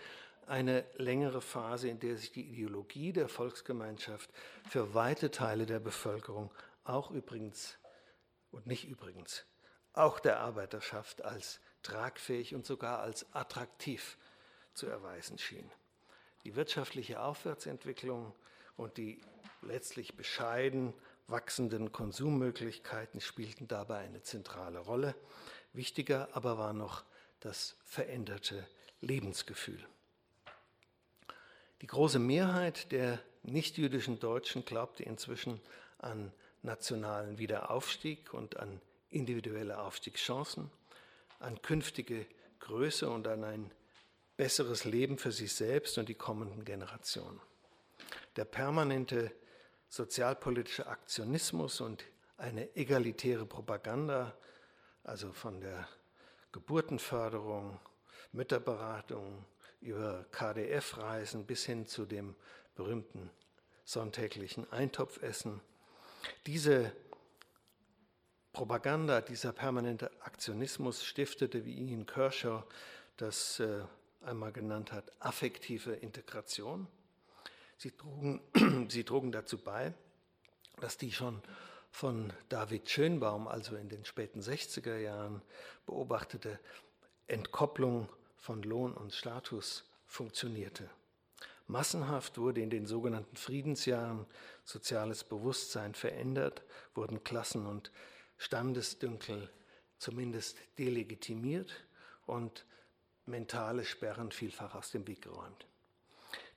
eine 0.48 0.84
längere 0.96 1.42
Phase, 1.42 1.88
in 1.88 2.00
der 2.00 2.18
sich 2.18 2.32
die 2.32 2.50
Ideologie 2.50 3.13
der 3.13 3.30
Volksgemeinschaft 3.30 4.30
für 4.70 4.94
weite 4.94 5.32
Teile 5.32 5.66
der 5.66 5.80
Bevölkerung, 5.80 6.52
auch 6.84 7.12
übrigens 7.12 7.78
und 8.52 8.66
nicht 8.68 8.88
übrigens, 8.88 9.46
auch 9.94 10.20
der 10.20 10.39
Arbeiterschaft 10.39 11.24
als 11.24 11.60
tragfähig 11.82 12.56
und 12.56 12.66
sogar 12.66 13.00
als 13.00 13.34
attraktiv 13.34 14.18
zu 14.74 14.88
erweisen 14.88 15.38
schien. 15.38 15.70
Die 16.43 16.56
wirtschaftliche 16.56 17.21
Aufwärtsentwicklung 17.21 18.34
und 18.75 18.97
die 18.97 19.21
letztlich 19.62 20.15
bescheiden 20.15 20.93
wachsenden 21.27 21.91
Konsummöglichkeiten 21.91 23.21
spielten 23.21 23.67
dabei 23.67 23.99
eine 23.99 24.21
zentrale 24.21 24.79
Rolle. 24.79 25.15
Wichtiger 25.71 26.29
aber 26.34 26.58
war 26.58 26.73
noch 26.73 27.03
das 27.39 27.75
veränderte 27.86 28.67
Lebensgefühl. 29.01 29.79
Die 31.82 31.88
große 31.88 32.19
Mehrheit 32.19 32.91
der 32.91 33.19
nichtjüdischen 33.43 34.19
Deutschen 34.19 34.63
glaubte 34.63 35.03
inzwischen 35.03 35.60
an 35.97 36.32
nationalen 36.62 37.38
Wiederaufstieg 37.38 38.34
und 38.34 38.58
an 38.58 38.79
individuelle 39.10 39.79
Aufstiegschancen, 39.79 40.71
an 41.39 41.62
künftige 41.62 42.25
Größe 42.60 43.10
und 43.10 43.27
an 43.27 43.43
ein 43.43 43.71
besseres 44.43 44.84
Leben 44.84 45.17
für 45.17 45.32
sich 45.32 45.53
selbst 45.53 45.97
und 45.97 46.10
die 46.10 46.15
kommenden 46.15 46.65
Generationen. 46.65 47.39
Der 48.36 48.43
permanente 48.43 49.32
sozialpolitische 49.88 50.86
Aktionismus 50.86 51.79
und 51.79 52.03
eine 52.36 52.75
egalitäre 52.75 53.45
Propaganda, 53.45 54.38
also 55.06 55.32
von 55.32 55.62
der 55.62 55.88
Geburtenförderung, 56.51 57.79
Mütterberatung 58.34 59.45
über 59.79 60.25
KDF-Reisen 60.32 61.45
bis 61.45 61.63
hin 61.63 61.88
zu 61.88 62.06
dem 62.06 62.36
berühmten 62.75 63.29
sonntäglichen 63.86 64.69
Eintopfessen. 64.73 65.62
Diese 66.47 66.91
Propaganda, 68.51 69.21
dieser 69.21 69.53
permanente 69.53 70.12
Aktionismus 70.19 71.06
stiftete, 71.06 71.63
wie 71.63 71.75
ihn 71.75 72.06
Kershaw 72.06 72.63
das 73.15 73.62
äh, 73.62 73.86
einmal 74.24 74.52
genannt 74.52 74.92
hat, 74.92 75.12
affektive 75.20 75.94
Integration. 75.94 76.88
Sie 77.78 77.92
trugen, 77.92 78.42
sie 78.90 79.04
trugen 79.04 79.32
dazu 79.32 79.58
bei, 79.58 79.94
dass 80.80 80.98
die 80.98 81.12
schon 81.12 81.42
von 81.92 82.34
David 82.50 82.90
Schönbaum, 82.90 83.48
also 83.48 83.76
in 83.76 83.90
den 83.90 84.04
späten 84.06 84.42
60er 84.42 84.98
Jahren, 84.98 85.42
beobachtete 85.86 86.60
Entkopplung 87.28 88.10
von 88.38 88.64
Lohn 88.64 88.94
und 88.94 89.14
Status 89.14 89.84
funktionierte. 90.06 90.90
Massenhaft 91.68 92.38
wurde 92.38 92.62
in 92.62 92.70
den 92.70 92.86
sogenannten 92.86 93.36
Friedensjahren 93.36 94.26
soziales 94.66 95.24
Bewusstsein 95.24 95.94
verändert, 95.94 96.64
wurden 96.94 97.24
Klassen- 97.24 97.66
und 97.66 97.92
Standesdünkel 98.38 99.50
zumindest 99.98 100.58
delegitimiert 100.78 101.74
und 102.26 102.66
mentale 103.26 103.86
Sperren 103.86 104.32
vielfach 104.32 104.76
aus 104.76 104.92
dem 104.92 105.08
Weg 105.08 105.22
geräumt. 105.22 105.66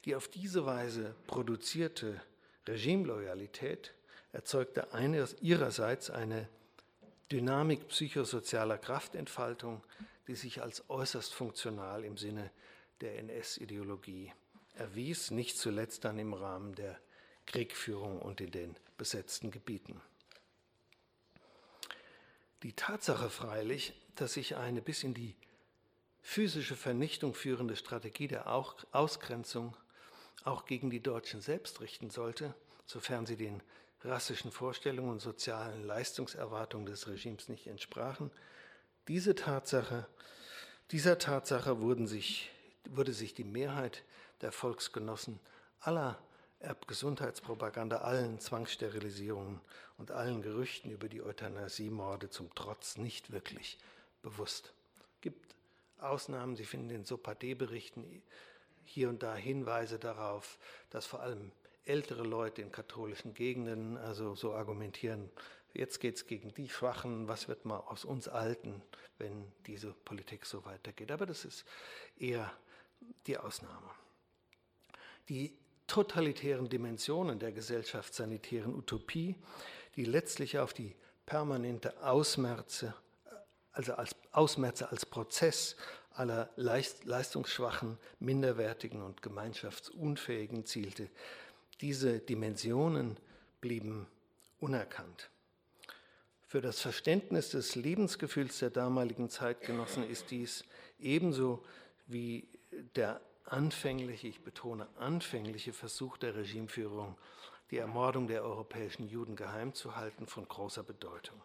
Die 0.04 0.14
auf 0.14 0.28
diese 0.28 0.66
Weise 0.66 1.14
produzierte 1.26 2.20
Regimeloyalität 2.66 3.94
erzeugte 4.32 4.92
eine, 4.92 5.28
ihrerseits 5.40 6.10
eine 6.10 6.48
Dynamik 7.32 7.88
psychosozialer 7.88 8.78
Kraftentfaltung, 8.78 9.82
die 10.28 10.34
sich 10.34 10.62
als 10.62 10.88
äußerst 10.88 11.34
funktional 11.34 12.04
im 12.04 12.16
Sinne 12.16 12.50
der 13.00 13.18
NS-Ideologie 13.18 14.32
erwies, 14.74 15.30
nicht 15.30 15.58
zuletzt 15.58 16.04
dann 16.04 16.18
im 16.18 16.34
Rahmen 16.34 16.74
der 16.74 16.98
Kriegführung 17.46 18.20
und 18.20 18.40
in 18.40 18.50
den 18.50 18.76
besetzten 18.96 19.50
Gebieten. 19.50 20.00
Die 22.62 22.72
Tatsache 22.72 23.30
freilich, 23.30 23.92
dass 24.14 24.34
sich 24.34 24.56
eine 24.56 24.82
bis 24.82 25.04
in 25.04 25.14
die 25.14 25.36
physische 26.26 26.74
Vernichtung 26.74 27.34
führende 27.34 27.76
Strategie 27.76 28.26
der 28.26 28.52
Ausgrenzung 28.52 29.76
auch 30.44 30.66
gegen 30.66 30.90
die 30.90 31.00
Deutschen 31.00 31.40
selbst 31.40 31.80
richten 31.80 32.10
sollte, 32.10 32.52
sofern 32.84 33.26
sie 33.26 33.36
den 33.36 33.62
rassischen 34.02 34.50
Vorstellungen 34.50 35.10
und 35.10 35.20
sozialen 35.20 35.84
Leistungserwartungen 35.84 36.86
des 36.86 37.06
Regimes 37.06 37.48
nicht 37.48 37.68
entsprachen. 37.68 38.32
Diese 39.06 39.36
Tatsache, 39.36 40.08
dieser 40.90 41.16
Tatsache 41.18 41.80
wurden 41.80 42.08
sich, 42.08 42.50
wurde 42.90 43.12
sich 43.12 43.32
die 43.32 43.44
Mehrheit 43.44 44.02
der 44.40 44.50
Volksgenossen 44.50 45.38
aller 45.78 46.18
Erbgesundheitspropaganda, 46.58 47.98
allen 47.98 48.40
Zwangssterilisierungen 48.40 49.60
und 49.96 50.10
allen 50.10 50.42
Gerüchten 50.42 50.90
über 50.90 51.08
die 51.08 51.22
Euthanasiemorde 51.22 52.30
zum 52.30 52.52
Trotz 52.56 52.96
nicht 52.98 53.30
wirklich 53.30 53.78
bewusst. 54.22 54.72
Gibt 55.20 55.55
Ausnahmen, 55.98 56.56
Sie 56.56 56.64
finden 56.64 56.90
in 56.90 57.04
Sopade-Berichten 57.04 58.22
hier 58.84 59.08
und 59.08 59.22
da 59.22 59.34
Hinweise 59.34 59.98
darauf, 59.98 60.58
dass 60.90 61.06
vor 61.06 61.20
allem 61.20 61.52
ältere 61.84 62.22
Leute 62.22 62.62
in 62.62 62.72
katholischen 62.72 63.34
Gegenden 63.34 63.96
also 63.96 64.34
so 64.34 64.54
argumentieren, 64.54 65.30
jetzt 65.72 66.00
geht 66.00 66.16
es 66.16 66.26
gegen 66.26 66.52
die 66.54 66.68
Schwachen, 66.68 67.28
was 67.28 67.48
wird 67.48 67.64
mal 67.64 67.78
aus 67.78 68.04
uns 68.04 68.28
Alten, 68.28 68.82
wenn 69.18 69.52
diese 69.66 69.92
Politik 69.92 70.46
so 70.46 70.64
weitergeht. 70.64 71.10
Aber 71.10 71.26
das 71.26 71.44
ist 71.44 71.64
eher 72.18 72.52
die 73.26 73.36
Ausnahme. 73.36 73.90
Die 75.28 75.56
totalitären 75.86 76.68
Dimensionen 76.68 77.38
der 77.38 77.52
gesellschaftssanitären 77.52 78.74
Utopie, 78.74 79.36
die 79.94 80.04
letztlich 80.04 80.58
auf 80.58 80.72
die 80.72 80.94
permanente 81.24 82.02
Ausmerze, 82.02 82.94
also 83.76 83.94
als 83.94 84.16
Ausmerze 84.32 84.90
als 84.90 85.04
Prozess 85.04 85.76
aller 86.14 86.48
leistungsschwachen, 86.56 87.98
minderwertigen 88.20 89.02
und 89.02 89.20
gemeinschaftsunfähigen 89.20 90.64
zielte, 90.64 91.10
diese 91.82 92.20
Dimensionen 92.20 93.18
blieben 93.60 94.06
unerkannt. 94.60 95.28
Für 96.46 96.62
das 96.62 96.80
Verständnis 96.80 97.50
des 97.50 97.74
Lebensgefühls 97.74 98.60
der 98.60 98.70
damaligen 98.70 99.28
Zeitgenossen 99.28 100.08
ist 100.08 100.30
dies 100.30 100.64
ebenso 100.98 101.62
wie 102.06 102.48
der 102.94 103.20
anfängliche, 103.44 104.28
ich 104.28 104.42
betone 104.42 104.88
anfängliche 104.98 105.74
Versuch 105.74 106.16
der 106.16 106.34
Regimeführung, 106.34 107.18
die 107.70 107.76
Ermordung 107.76 108.26
der 108.26 108.42
europäischen 108.42 109.06
Juden 109.06 109.36
geheim 109.36 109.74
zu 109.74 109.96
halten, 109.96 110.26
von 110.26 110.48
großer 110.48 110.82
Bedeutung. 110.82 111.40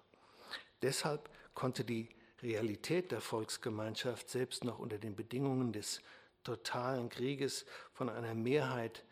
Deshalb 0.81 1.29
konnte 1.55 1.83
die 1.83 2.07
Realität 2.43 3.11
der 3.11 3.21
Volksgemeinschaft 3.21 4.29
selbst 4.29 4.63
noch 4.63 4.79
unter 4.79 4.97
den 4.97 5.15
Bedingungen 5.15 5.73
des 5.73 6.01
totalen 6.43 7.09
Krieges 7.09 7.65
von 7.93 8.09
einer 8.09 8.33
Mehrheit 8.33 9.03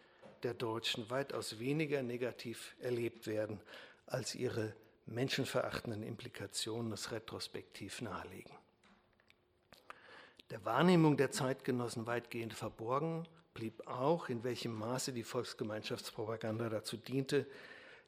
der 0.43 0.53
Deutschen 0.53 1.09
weitaus 1.09 1.59
weniger 1.59 2.01
negativ 2.01 2.75
erlebt 2.79 3.27
werden, 3.27 3.59
als 4.07 4.35
ihre 4.35 4.73
menschenverachtenden 5.05 6.03
Implikationen 6.03 6.91
es 6.91 7.11
retrospektiv 7.11 8.01
nahelegen. 8.01 8.53
Der 10.49 10.65
Wahrnehmung 10.65 11.17
der 11.17 11.31
Zeitgenossen 11.31 12.07
weitgehend 12.07 12.53
verborgen 12.53 13.27
blieb 13.53 13.85
auch, 13.87 14.29
in 14.29 14.43
welchem 14.43 14.73
Maße 14.73 15.13
die 15.13 15.23
Volksgemeinschaftspropaganda 15.23 16.69
dazu 16.69 16.97
diente, 16.97 17.45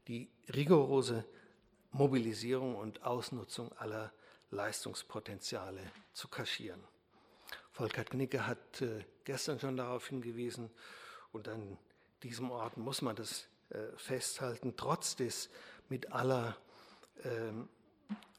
die 0.08 0.30
rigorose 0.56 1.26
Mobilisierung 1.92 2.76
und 2.76 3.04
Ausnutzung 3.04 3.72
aller 3.74 4.12
Leistungspotenziale 4.52 5.82
zu 6.14 6.28
kaschieren. 6.28 6.84
Volker 7.72 8.04
Knicke 8.04 8.46
hat 8.46 8.82
äh, 8.82 9.04
gestern 9.24 9.60
schon 9.60 9.78
darauf 9.78 10.08
hingewiesen 10.08 10.70
und 11.32 11.48
an 11.48 11.78
diesem 12.24 12.52
Ort 12.52 12.78
muss 12.78 13.02
man 13.02 13.16
das 13.16 13.48
äh, 13.70 13.96
festhalten, 13.96 14.76
trotz 14.76 15.16
des 15.16 15.50
mit 15.88 16.12
aller 16.12 16.58
äh, 17.24 17.52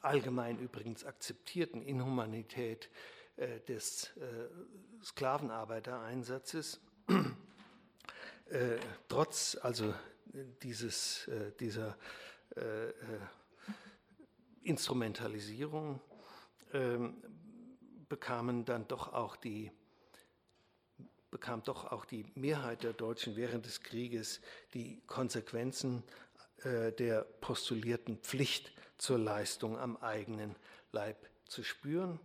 allgemein 0.03 0.59
übrigens 0.59 1.05
akzeptierten 1.05 1.83
Inhumanität 1.83 2.90
äh, 3.37 3.61
des 3.61 4.11
Sklavenarbeitereinsatzes, 5.03 6.81
trotz 9.09 9.59
also 9.61 9.94
dieses, 10.62 11.29
dieser 11.59 11.96
Instrumentalisierung 14.64 16.01
ähm, 16.72 17.22
bekamen 18.09 18.64
dann 18.64 18.87
doch 18.88 19.12
auch 19.12 19.37
die 19.37 19.70
bekam 21.31 21.62
doch 21.62 21.90
auch 21.90 22.05
die 22.05 22.27
Mehrheit 22.35 22.83
der 22.83 22.92
Deutschen 22.92 23.37
während 23.37 23.64
des 23.64 23.83
Krieges 23.83 24.42
die 24.75 25.01
Konsequenzen 25.07 26.03
der 26.62 27.22
postulierten 27.40 28.18
Pflicht 28.18 28.70
zur 28.98 29.18
Leistung 29.18 29.79
am 29.79 29.96
eigenen 29.96 30.55
Leib 30.92 31.29
zu 31.46 31.64
spüren. 31.64 32.20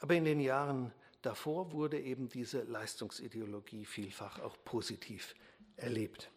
Aber 0.00 0.14
in 0.14 0.24
den 0.24 0.40
Jahren 0.40 0.92
davor 1.22 1.72
wurde 1.72 2.00
eben 2.00 2.28
diese 2.28 2.62
Leistungsideologie 2.62 3.84
vielfach 3.84 4.38
auch 4.40 4.56
positiv 4.64 5.34
erlebt. 5.76 6.30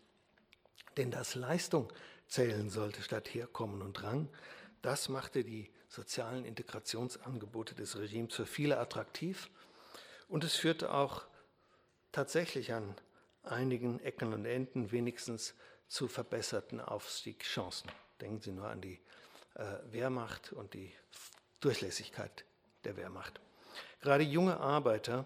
Denn 0.97 1.12
dass 1.12 1.36
Leistung 1.36 1.91
zählen 2.28 2.69
sollte 2.69 3.02
statt 3.02 3.34
Herkommen 3.34 3.82
und 3.82 4.04
Rang, 4.04 4.28
das 4.81 5.09
machte 5.09 5.43
die 5.43 5.69
sozialen 5.87 6.45
Integrationsangebote 6.45 7.75
des 7.75 7.97
Regimes 7.97 8.33
für 8.33 8.45
viele 8.45 8.77
attraktiv 8.77 9.49
und 10.27 10.43
es 10.43 10.55
führte 10.55 10.93
auch 10.93 11.25
tatsächlich 12.11 12.73
an 12.73 12.95
einigen 13.43 13.99
Ecken 13.99 14.33
und 14.33 14.45
Enden 14.45 14.91
wenigstens 14.91 15.55
zu 15.87 16.07
verbesserten 16.07 16.79
Aufstiegschancen. 16.79 17.89
Denken 18.21 18.41
Sie 18.41 18.51
nur 18.51 18.67
an 18.67 18.81
die 18.81 18.99
äh, 19.55 19.63
Wehrmacht 19.91 20.53
und 20.53 20.73
die 20.73 20.93
Durchlässigkeit 21.59 22.45
der 22.83 22.95
Wehrmacht. 22.95 23.39
Gerade 24.01 24.23
junge 24.23 24.59
Arbeiter, 24.59 25.25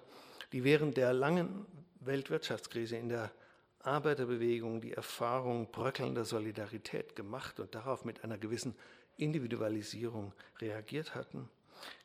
die 0.51 0.63
während 0.63 0.97
der 0.97 1.13
langen 1.13 1.65
Weltwirtschaftskrise 1.99 2.97
in 2.97 3.09
der 3.09 3.31
Arbeiterbewegung 3.79 4.79
die 4.79 4.93
Erfahrung 4.93 5.69
bröckelnder 5.71 6.23
Solidarität 6.23 7.15
gemacht 7.15 7.59
und 7.59 7.75
darauf 7.75 8.05
mit 8.05 8.23
einer 8.23 8.37
gewissen 8.37 8.75
Individualisierung 9.23 10.33
reagiert 10.59 11.15
hatten. 11.15 11.49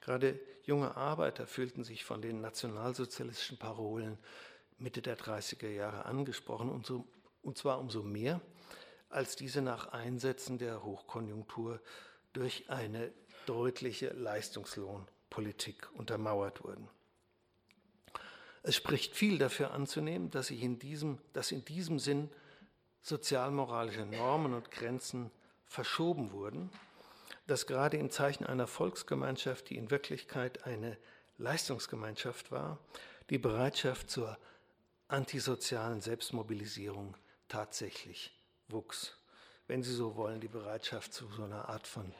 Gerade 0.00 0.38
junge 0.64 0.96
Arbeiter 0.96 1.46
fühlten 1.46 1.84
sich 1.84 2.04
von 2.04 2.22
den 2.22 2.40
nationalsozialistischen 2.40 3.58
Parolen 3.58 4.18
Mitte 4.78 5.02
der 5.02 5.18
30er 5.18 5.68
Jahre 5.68 6.04
angesprochen 6.04 6.70
und, 6.70 6.86
so, 6.86 7.06
und 7.42 7.58
zwar 7.58 7.78
umso 7.80 8.02
mehr, 8.02 8.40
als 9.08 9.36
diese 9.36 9.62
nach 9.62 9.88
Einsätzen 9.92 10.58
der 10.58 10.84
Hochkonjunktur 10.84 11.80
durch 12.32 12.70
eine 12.70 13.12
deutliche 13.46 14.08
Leistungslohnpolitik 14.10 15.88
untermauert 15.94 16.62
wurden. 16.62 16.88
Es 18.62 18.76
spricht 18.76 19.16
viel 19.16 19.38
dafür 19.38 19.72
anzunehmen, 19.72 20.30
dass, 20.30 20.50
in 20.50 20.78
diesem, 20.78 21.18
dass 21.32 21.52
in 21.52 21.64
diesem 21.64 21.98
Sinn 21.98 22.30
sozialmoralische 23.00 24.04
Normen 24.04 24.52
und 24.52 24.70
Grenzen 24.70 25.30
verschoben 25.66 26.32
wurden, 26.32 26.70
dass 27.48 27.66
gerade 27.66 27.96
im 27.96 28.10
Zeichen 28.10 28.46
einer 28.46 28.66
Volksgemeinschaft, 28.66 29.70
die 29.70 29.78
in 29.78 29.90
Wirklichkeit 29.90 30.64
eine 30.64 30.98
Leistungsgemeinschaft 31.38 32.52
war, 32.52 32.78
die 33.30 33.38
Bereitschaft 33.38 34.10
zur 34.10 34.38
antisozialen 35.08 36.02
Selbstmobilisierung 36.02 37.16
tatsächlich 37.48 38.38
wuchs. 38.68 39.16
Wenn 39.66 39.82
Sie 39.82 39.94
so 39.94 40.14
wollen, 40.14 40.40
die 40.40 40.48
Bereitschaft 40.48 41.14
zu 41.14 41.26
so 41.28 41.44
einer 41.44 41.70
Art 41.70 41.86
von 41.86 42.14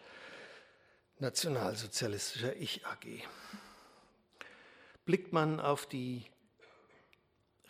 nationalsozialistischer 1.18 2.56
Ich-AG. 2.56 3.22
Blickt 5.04 5.32
man 5.34 5.60
auf 5.60 5.84
die 5.84 6.24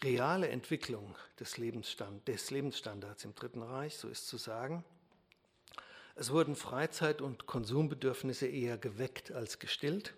reale 0.03 0.49
Entwicklung 0.49 1.16
des, 1.40 1.57
Lebensstand, 1.57 2.29
des 2.29 2.53
Lebensstandards 2.53 3.25
im 3.25 3.35
Dritten 3.35 3.62
Reich, 3.62 3.97
so 3.97 4.09
ist 4.09 4.29
zu 4.29 4.37
sagen, 4.37 4.85
es 6.19 6.33
wurden 6.33 6.57
Freizeit- 6.57 7.23
und 7.23 7.47
Konsumbedürfnisse 7.47 8.49
eher 8.49 8.77
geweckt 8.77 9.31
als 9.31 9.61
gestillt. 9.61 10.15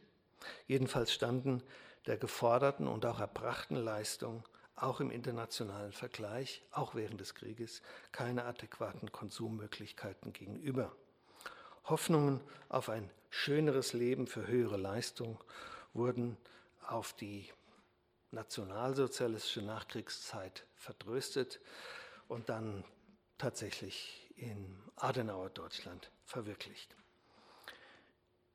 Jedenfalls 0.67 1.13
standen 1.13 1.63
der 2.07 2.17
geforderten 2.17 2.89
und 2.89 3.05
auch 3.05 3.21
erbrachten 3.21 3.77
Leistung 3.77 4.43
auch 4.77 5.01
im 5.01 5.11
internationalen 5.11 5.93
Vergleich, 5.93 6.63
auch 6.71 6.95
während 6.95 7.21
des 7.21 7.35
Krieges, 7.35 7.83
keine 8.13 8.45
adäquaten 8.45 9.13
Konsummöglichkeiten 9.13 10.33
gegenüber. 10.33 10.97
Hoffnungen 11.85 12.41
auf 12.71 12.89
ein 12.89 13.11
schöneres 13.29 13.93
Leben 13.93 14.27
für 14.27 14.47
höhere 14.47 14.79
Leistung 14.79 15.39
wurden 15.93 16.39
auf 16.87 17.13
die 17.13 17.47
nationalsozialistische 18.31 19.61
Nachkriegszeit 19.61 20.65
vertröstet 20.77 21.61
und 22.27 22.49
dann 22.49 22.85
tatsächlich 23.37 24.30
in 24.41 24.79
Adenauer 24.97 25.51
Deutschland 25.51 26.11
verwirklicht. 26.25 26.97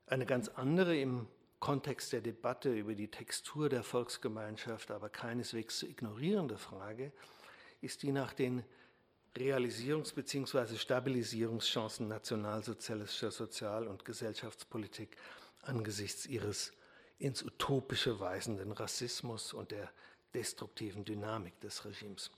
Eine 0.08 0.26
ganz 0.26 0.50
andere 0.50 0.98
im 0.98 1.28
Kontext 1.60 2.14
der 2.14 2.22
Debatte 2.22 2.74
über 2.74 2.96
die 2.96 3.10
Textur 3.10 3.70
der 3.70 3.84
Volksgemeinschaft 3.84 4.92
aber 4.92 5.10
keineswegs 5.10 5.80
zu 5.80 5.88
ignorierende 5.88 6.58
Frage 6.58 7.12
ist 7.82 8.04
die 8.04 8.12
nach 8.12 8.34
den 8.34 8.64
Realisierungs- 9.36 10.14
bzw. 10.14 10.78
Stabilisierungschancen 10.78 12.08
nationalsozialistischer 12.08 13.32
Sozial- 13.32 13.88
und 13.88 14.06
Gesellschaftspolitik 14.06 15.18
angesichts 15.62 16.26
ihres 16.26 16.74
ins 17.18 17.44
Utopische 17.44 18.20
weisenden 18.20 18.72
Rassismus 18.72 19.54
und 19.54 19.72
der 19.72 19.92
destruktiven 20.34 21.06
Dynamik 21.06 21.60
des 21.62 21.86
Regimes. 21.86 22.32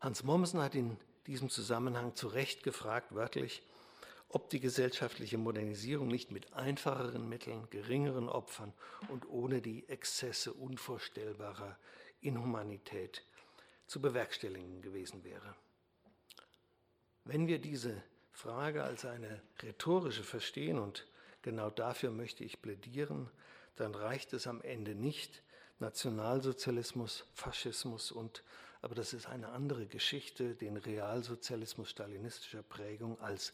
Hans 0.00 0.22
Mommsen 0.22 0.60
hat 0.60 0.74
in 0.74 0.96
diesem 1.26 1.50
Zusammenhang 1.50 2.14
zu 2.14 2.28
Recht 2.28 2.62
gefragt, 2.62 3.14
wörtlich, 3.14 3.62
ob 4.28 4.48
die 4.50 4.60
gesellschaftliche 4.60 5.38
Modernisierung 5.38 6.08
nicht 6.08 6.30
mit 6.30 6.52
einfacheren 6.52 7.28
Mitteln, 7.28 7.68
geringeren 7.70 8.28
Opfern 8.28 8.72
und 9.08 9.28
ohne 9.28 9.60
die 9.60 9.88
Exzesse 9.88 10.52
unvorstellbarer 10.52 11.76
Inhumanität 12.20 13.24
zu 13.86 14.00
bewerkstelligen 14.00 14.82
gewesen 14.82 15.24
wäre. 15.24 15.56
Wenn 17.24 17.48
wir 17.48 17.58
diese 17.58 18.02
Frage 18.32 18.84
als 18.84 19.04
eine 19.04 19.42
rhetorische 19.62 20.22
verstehen, 20.22 20.78
und 20.78 21.06
genau 21.42 21.70
dafür 21.70 22.10
möchte 22.10 22.44
ich 22.44 22.62
plädieren, 22.62 23.28
dann 23.76 23.94
reicht 23.94 24.32
es 24.32 24.46
am 24.46 24.62
Ende 24.62 24.94
nicht, 24.94 25.42
Nationalsozialismus, 25.80 27.24
Faschismus 27.34 28.12
und, 28.12 28.44
aber 28.82 28.94
das 28.94 29.12
ist 29.12 29.26
eine 29.26 29.50
andere 29.50 29.86
Geschichte, 29.86 30.54
den 30.54 30.76
Realsozialismus 30.76 31.90
stalinistischer 31.90 32.62
Prägung 32.62 33.20
als 33.20 33.52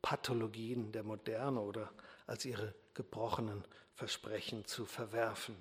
Pathologien 0.00 0.92
der 0.92 1.02
Moderne 1.02 1.60
oder 1.60 1.92
als 2.26 2.44
ihre 2.44 2.74
gebrochenen 2.94 3.64
Versprechen 3.94 4.64
zu 4.64 4.86
verwerfen. 4.86 5.56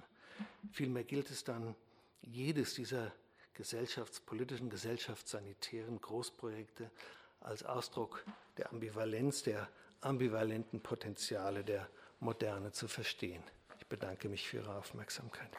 Vielmehr 0.71 1.04
gilt 1.04 1.30
es 1.30 1.43
dann, 1.43 1.76
jedes 2.21 2.76
dieser 2.76 3.12
gesellschaftspolitischen, 3.54 4.69
gesellschaftssanitären 4.69 6.00
Großprojekte 6.00 6.89
als 7.41 7.63
Ausdruck 7.63 8.24
der 8.58 8.71
Ambivalenz, 8.71 9.43
der 9.43 9.67
ambivalenten 10.02 10.82
Potenziale 10.82 11.63
der 11.63 11.88
Moderne 12.19 12.71
zu 12.71 12.88
verstehen. 12.88 13.43
Ich 13.80 13.88
bedanke 13.88 14.30
mich 14.30 14.47
für 14.47 14.58
Ihre 14.58 14.76
Aufmerksamkeit. 14.76 15.50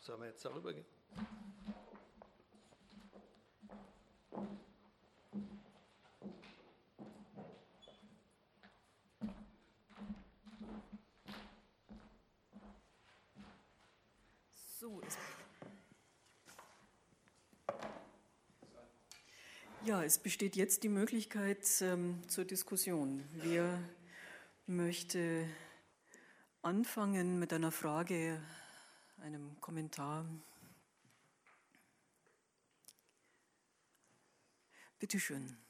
Sollen 0.00 0.20
wir 0.20 0.28
jetzt 0.28 0.33
darüber 0.44 0.72
gehen? 0.72 0.84
So, 14.78 15.00
es 15.00 15.16
ja, 19.86 20.02
es 20.02 20.18
besteht 20.18 20.56
jetzt 20.56 20.82
die 20.82 20.88
Möglichkeit 20.88 21.66
ähm, 21.82 22.22
zur 22.28 22.44
Diskussion. 22.44 23.22
Wer 23.34 23.78
möchte 24.66 25.46
anfangen 26.62 27.38
mit 27.38 27.52
einer 27.52 27.70
Frage 27.70 28.40
einem 29.24 29.58
Kommentar. 29.60 30.26
Bitte 34.98 35.18
schön. 35.18 35.63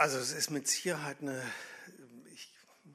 Also 0.00 0.16
es 0.16 0.32
ist 0.32 0.48
mit 0.48 0.66
Sicherheit 0.66 1.18
eine, 1.20 1.42
ich 2.32 2.50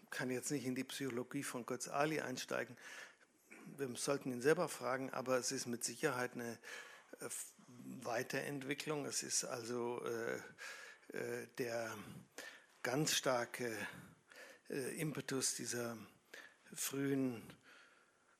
kann 0.09 0.31
jetzt 0.31 0.49
nicht 0.49 0.65
in 0.65 0.73
die 0.73 0.83
Psychologie 0.83 1.43
von 1.43 1.63
Götz 1.63 1.87
Ali 1.87 2.19
einsteigen, 2.19 2.75
wir 3.77 3.95
sollten 3.95 4.31
ihn 4.31 4.41
selber 4.41 4.67
fragen, 4.67 5.11
aber 5.11 5.37
es 5.37 5.51
ist 5.51 5.67
mit 5.67 5.83
Sicherheit 5.83 6.33
eine 6.33 6.57
äh, 7.19 7.29
Weiterentwicklung. 8.01 9.05
Es 9.05 9.21
ist 9.21 9.43
also 9.43 10.03
äh, 10.03 11.15
äh, 11.15 11.47
der 11.59 11.95
ganz 12.81 13.13
starke 13.13 13.71
äh, 14.71 14.99
Impetus 14.99 15.53
dieser 15.53 15.95
frühen 16.73 17.43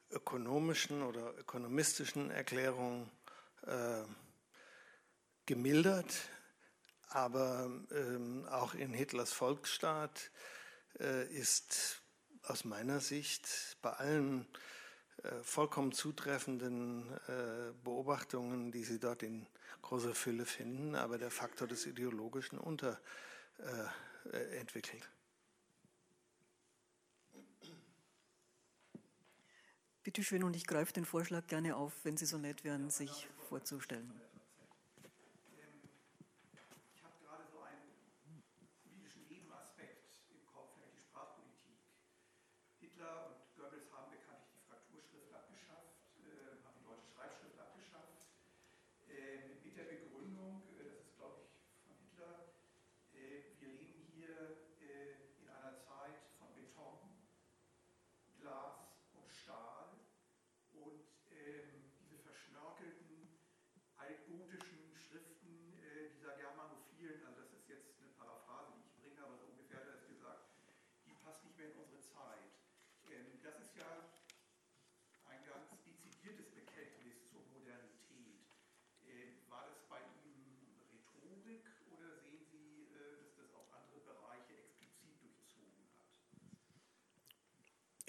ökonomischen 0.09 1.03
oder 1.03 1.38
ökonomistischen 1.38 2.32
Erklärung 2.32 3.11
äh, 3.68 4.01
gemildert 5.45 6.16
aber 7.10 7.70
ähm, 7.91 8.45
auch 8.49 8.74
in 8.74 8.93
Hitlers 8.93 9.32
Volksstaat 9.32 10.32
äh, 10.99 11.28
ist 11.34 12.01
aus 12.43 12.66
meiner 12.66 12.99
Sicht 12.99 13.78
bei 13.82 13.91
allen 13.91 14.47
äh, 15.24 15.32
vollkommen 15.43 15.91
zutreffenden 15.91 17.12
äh, 17.28 17.74
Beobachtungen, 17.84 18.72
die 18.72 18.84
Sie 18.84 18.99
dort 18.99 19.24
in 19.24 19.47
großer 19.82 20.14
Fülle 20.14 20.45
finden, 20.45 20.95
aber 20.95 21.18
der 21.18 21.32
Faktor 21.32 21.68
des 21.68 21.86
Ideologischen 21.86 22.60
unterentwickelt. 22.60 25.03
Äh, 25.03 25.08
Bitte 30.03 30.24
schön, 30.24 30.43
und 30.43 30.56
ich 30.56 30.68
greife 30.68 30.93
den 30.93 31.06
Vorschlag 31.06 31.47
gerne 31.47 31.76
auf, 31.76 31.93
wenn 32.03 32.16
Sie 32.16 32.28
so 32.28 32.38
nett 32.38 32.64
wären, 32.64 32.91
sich 32.91 33.28
vorzustellen. 33.49 34.14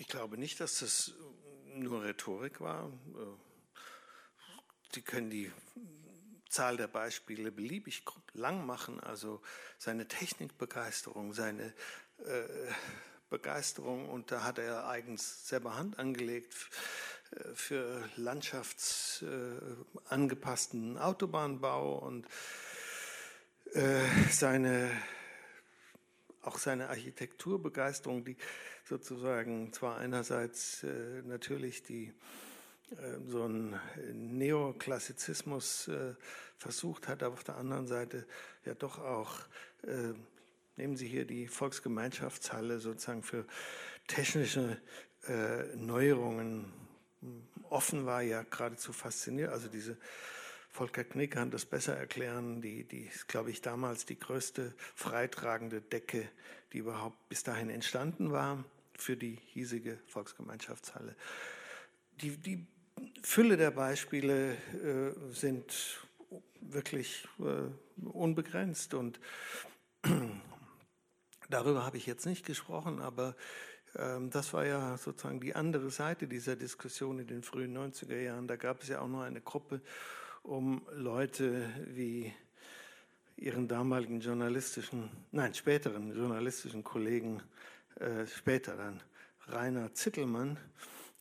Ich 0.07 0.12
glaube 0.12 0.38
nicht, 0.38 0.61
dass 0.61 0.78
das 0.78 1.12
nur 1.74 2.04
Rhetorik 2.04 2.61
war. 2.61 2.92
Sie 4.92 5.02
können 5.02 5.30
die 5.30 5.50
Zahl 6.48 6.76
der 6.76 6.86
Beispiele 6.86 7.50
beliebig 7.50 8.04
lang 8.32 8.64
machen, 8.64 9.00
also 9.00 9.42
seine 9.78 10.07
Technikbegeisterung, 10.07 11.32
seine 11.32 11.74
äh, 12.18 12.44
Begeisterung, 13.30 14.09
und 14.09 14.30
da 14.30 14.44
hat 14.44 14.59
er 14.59 14.86
eigens 14.86 15.48
selber 15.48 15.74
Hand 15.74 15.98
angelegt 15.98 16.54
äh, 17.32 17.52
für 17.54 18.09
landschaftsangepassten 18.14 20.98
äh, 20.98 21.00
Autobahnbau 21.00 21.98
und 21.98 22.28
äh, 23.72 24.04
seine 24.30 24.88
auch 26.42 26.59
seine 26.59 26.90
Architekturbegeisterung, 26.90 28.24
die 28.24 28.36
sozusagen 28.89 29.72
zwar 29.72 29.99
einerseits 29.99 30.84
äh, 30.84 31.22
natürlich 31.24 31.82
die 31.82 32.12
äh, 32.93 33.18
so 33.26 33.43
einen 33.43 33.78
Neoklassizismus 34.12 35.89
äh, 35.89 36.14
versucht 36.57 37.09
hat, 37.09 37.22
aber 37.22 37.34
auf 37.34 37.45
der 37.45 37.57
anderen 37.57 37.87
Seite 37.89 38.26
ja 38.64 38.74
doch 38.74 38.99
auch, 38.99 39.41
äh, 39.82 40.14
nehmen 40.76 40.97
Sie 40.97 41.09
hier 41.09 41.26
die 41.26 41.49
Volksgemeinschaftshalle 41.49 42.78
sozusagen 42.78 43.22
für 43.22 43.45
technische 44.07 44.80
äh, 45.26 45.64
Neuerungen 45.74 46.72
offen 47.68 48.07
war, 48.07 48.22
ja 48.22 48.45
geradezu 48.45 48.93
fasziniert. 48.93 49.51
Also 49.51 49.68
diese 49.68 49.97
Volker 50.70 51.03
Knick 51.03 51.32
kann 51.32 51.51
das 51.51 51.64
besser 51.64 51.97
erklären. 51.97 52.61
Die, 52.61 52.84
die 52.84 53.07
ist, 53.07 53.26
glaube 53.26 53.51
ich, 53.51 53.62
damals 53.62 54.07
die 54.07 54.18
größte 54.18 54.74
freitragende 54.95 55.80
Decke, 55.80 56.28
die 56.72 56.78
überhaupt 56.78 57.28
bis 57.28 57.43
dahin 57.43 57.70
entstanden 57.70 58.30
war 58.30 58.64
für 58.99 59.16
die 59.16 59.38
hiesige 59.47 59.99
Volksgemeinschaftshalle. 60.07 61.14
Die, 62.22 62.36
die 62.36 62.66
Fülle 63.22 63.57
der 63.57 63.70
Beispiele 63.70 64.55
äh, 64.55 65.32
sind 65.32 66.01
wirklich 66.61 67.28
äh, 67.38 68.05
unbegrenzt 68.07 68.94
und 68.94 69.20
darüber 71.51 71.84
habe 71.84 71.97
ich 71.97 72.07
jetzt 72.07 72.26
nicht 72.26 72.44
gesprochen, 72.44 73.01
aber 73.01 73.36
ähm, 73.97 74.30
das 74.30 74.53
war 74.53 74.66
ja 74.66 74.97
sozusagen 74.97 75.40
die 75.40 75.55
andere 75.55 75.90
Seite 75.90 76.26
dieser 76.26 76.57
Diskussion 76.57 77.18
in 77.18 77.26
den 77.26 77.42
frühen 77.42 77.76
90er 77.76 78.18
Jahren. 78.18 78.49
Da 78.49 78.57
gab 78.57 78.82
es 78.82 78.88
ja 78.88 79.01
auch 79.01 79.09
noch 79.09 79.22
eine 79.22 79.40
Gruppe 79.40 79.80
um 80.42 80.86
Leute 80.92 81.68
wie 81.88 82.32
ihren 83.36 83.68
damaligen 83.68 84.20
journalistischen, 84.20 85.11
nein, 85.32 85.53
späteren 85.55 86.14
journalistischen 86.16 86.82
Kollegen, 86.84 87.42
äh, 88.01 88.26
später 88.26 88.76
dann 88.76 89.01
Rainer 89.49 89.94
Zittelmann, 89.94 90.59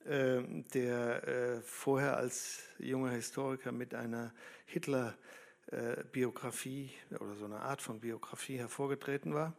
äh, 0.05 0.41
der 0.73 1.27
äh, 1.27 1.61
vorher 1.61 2.17
als 2.17 2.63
junger 2.79 3.11
Historiker 3.11 3.71
mit 3.71 3.93
einer 3.93 4.33
Hitler-Biografie 4.65 6.91
oder 7.11 7.35
so 7.35 7.45
einer 7.45 7.61
Art 7.61 7.81
von 7.81 8.01
Biografie 8.01 8.57
hervorgetreten 8.57 9.33
war. 9.33 9.53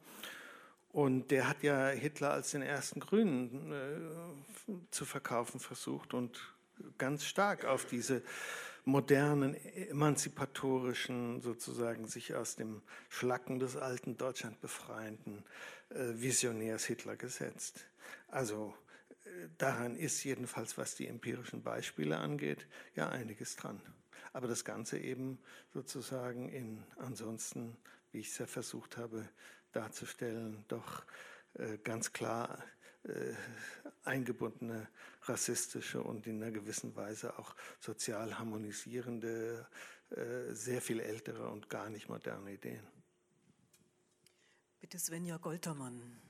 Und 0.91 1.31
der 1.31 1.49
hat 1.49 1.63
ja 1.63 1.89
Hitler 1.89 2.33
als 2.33 2.51
den 2.53 2.63
ersten 2.63 3.01
Grünen 3.01 4.45
zu 4.91 5.05
verkaufen 5.05 5.61
versucht 5.61 6.15
und 6.15 6.55
ganz 6.97 7.27
stark 7.27 7.67
auf 7.67 7.85
diese 7.85 8.23
modernen, 8.87 9.55
emanzipatorischen, 9.55 11.43
sozusagen 11.43 12.07
sich 12.07 12.35
aus 12.35 12.57
dem 12.57 12.83
Schlacken 13.09 13.59
des 13.59 13.77
alten 13.77 14.17
Deutschland 14.17 14.61
befreienden 14.61 15.45
Visionärs 15.91 16.85
Hitler 16.85 17.17
gesetzt. 17.17 17.87
Also 18.29 18.75
äh, 19.25 19.49
daran 19.59 19.97
ist 19.97 20.25
jedenfalls, 20.25 20.77
was 20.79 20.95
die 20.95 21.07
empirischen 21.07 21.63
Beispiele 21.63 22.19
angeht, 22.19 22.67
ja 22.95 23.09
einiges 23.09 23.57
dran. 23.57 23.81
Aber 24.33 24.49
das 24.49 24.65
Ganze 24.65 24.99
eben 24.99 25.39
sozusagen 25.73 26.49
in 26.49 26.83
ansonsten, 26.97 27.77
wie 28.13 28.21
ich 28.21 28.29
es 28.29 28.39
ja 28.39 28.47
versucht 28.47 28.97
habe 28.97 29.29
darzustellen, 29.73 30.65
doch 30.69 31.05
äh, 31.55 31.79
ganz 31.79 32.13
klar 32.13 32.63
äh, 33.05 33.35
eingebundene 34.05 34.89
rassistische 35.23 36.03
und 36.03 36.27
in 36.27 36.43
einer 36.43 36.53
gewissen 36.53 36.95
Weise 36.97 37.39
auch 37.39 37.55
sozial 37.81 38.39
harmonisierende, 38.39 39.67
äh, 40.11 40.53
sehr 40.53 40.81
viel 40.81 41.01
ältere 41.01 41.49
und 41.49 41.69
gar 41.71 41.89
nicht 41.91 42.09
moderne 42.09 42.53
Ideen. 42.53 42.96
Bitte 44.81 44.99
Svenja 44.99 45.39
Goltermann. 45.39 46.21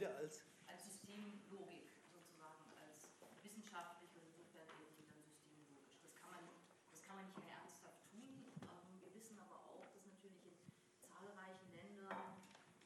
wieder 0.00 0.16
als? 0.16 0.40
Als 0.64 0.84
Systemlogik 0.88 1.92
sozusagen, 2.08 2.64
als 2.80 3.12
wissenschaftlich 3.44 4.08
und 4.16 4.32
insofern 4.32 4.64
eben 4.80 4.96
dann 4.96 5.20
systemlogisch. 5.20 6.00
Das 6.00 6.16
kann 6.16 6.30
man, 6.32 6.44
das 6.88 7.04
kann 7.04 7.20
man 7.20 7.28
nicht 7.28 7.36
mehr 7.44 7.60
ernsthaft 7.60 8.00
tun. 8.08 8.48
Ähm, 8.64 8.96
wir 8.96 9.12
wissen 9.12 9.36
aber 9.44 9.60
auch, 9.60 9.84
dass 9.92 10.00
natürlich 10.08 10.40
in 10.48 10.56
zahlreichen 11.04 11.68
Ländern 11.76 12.32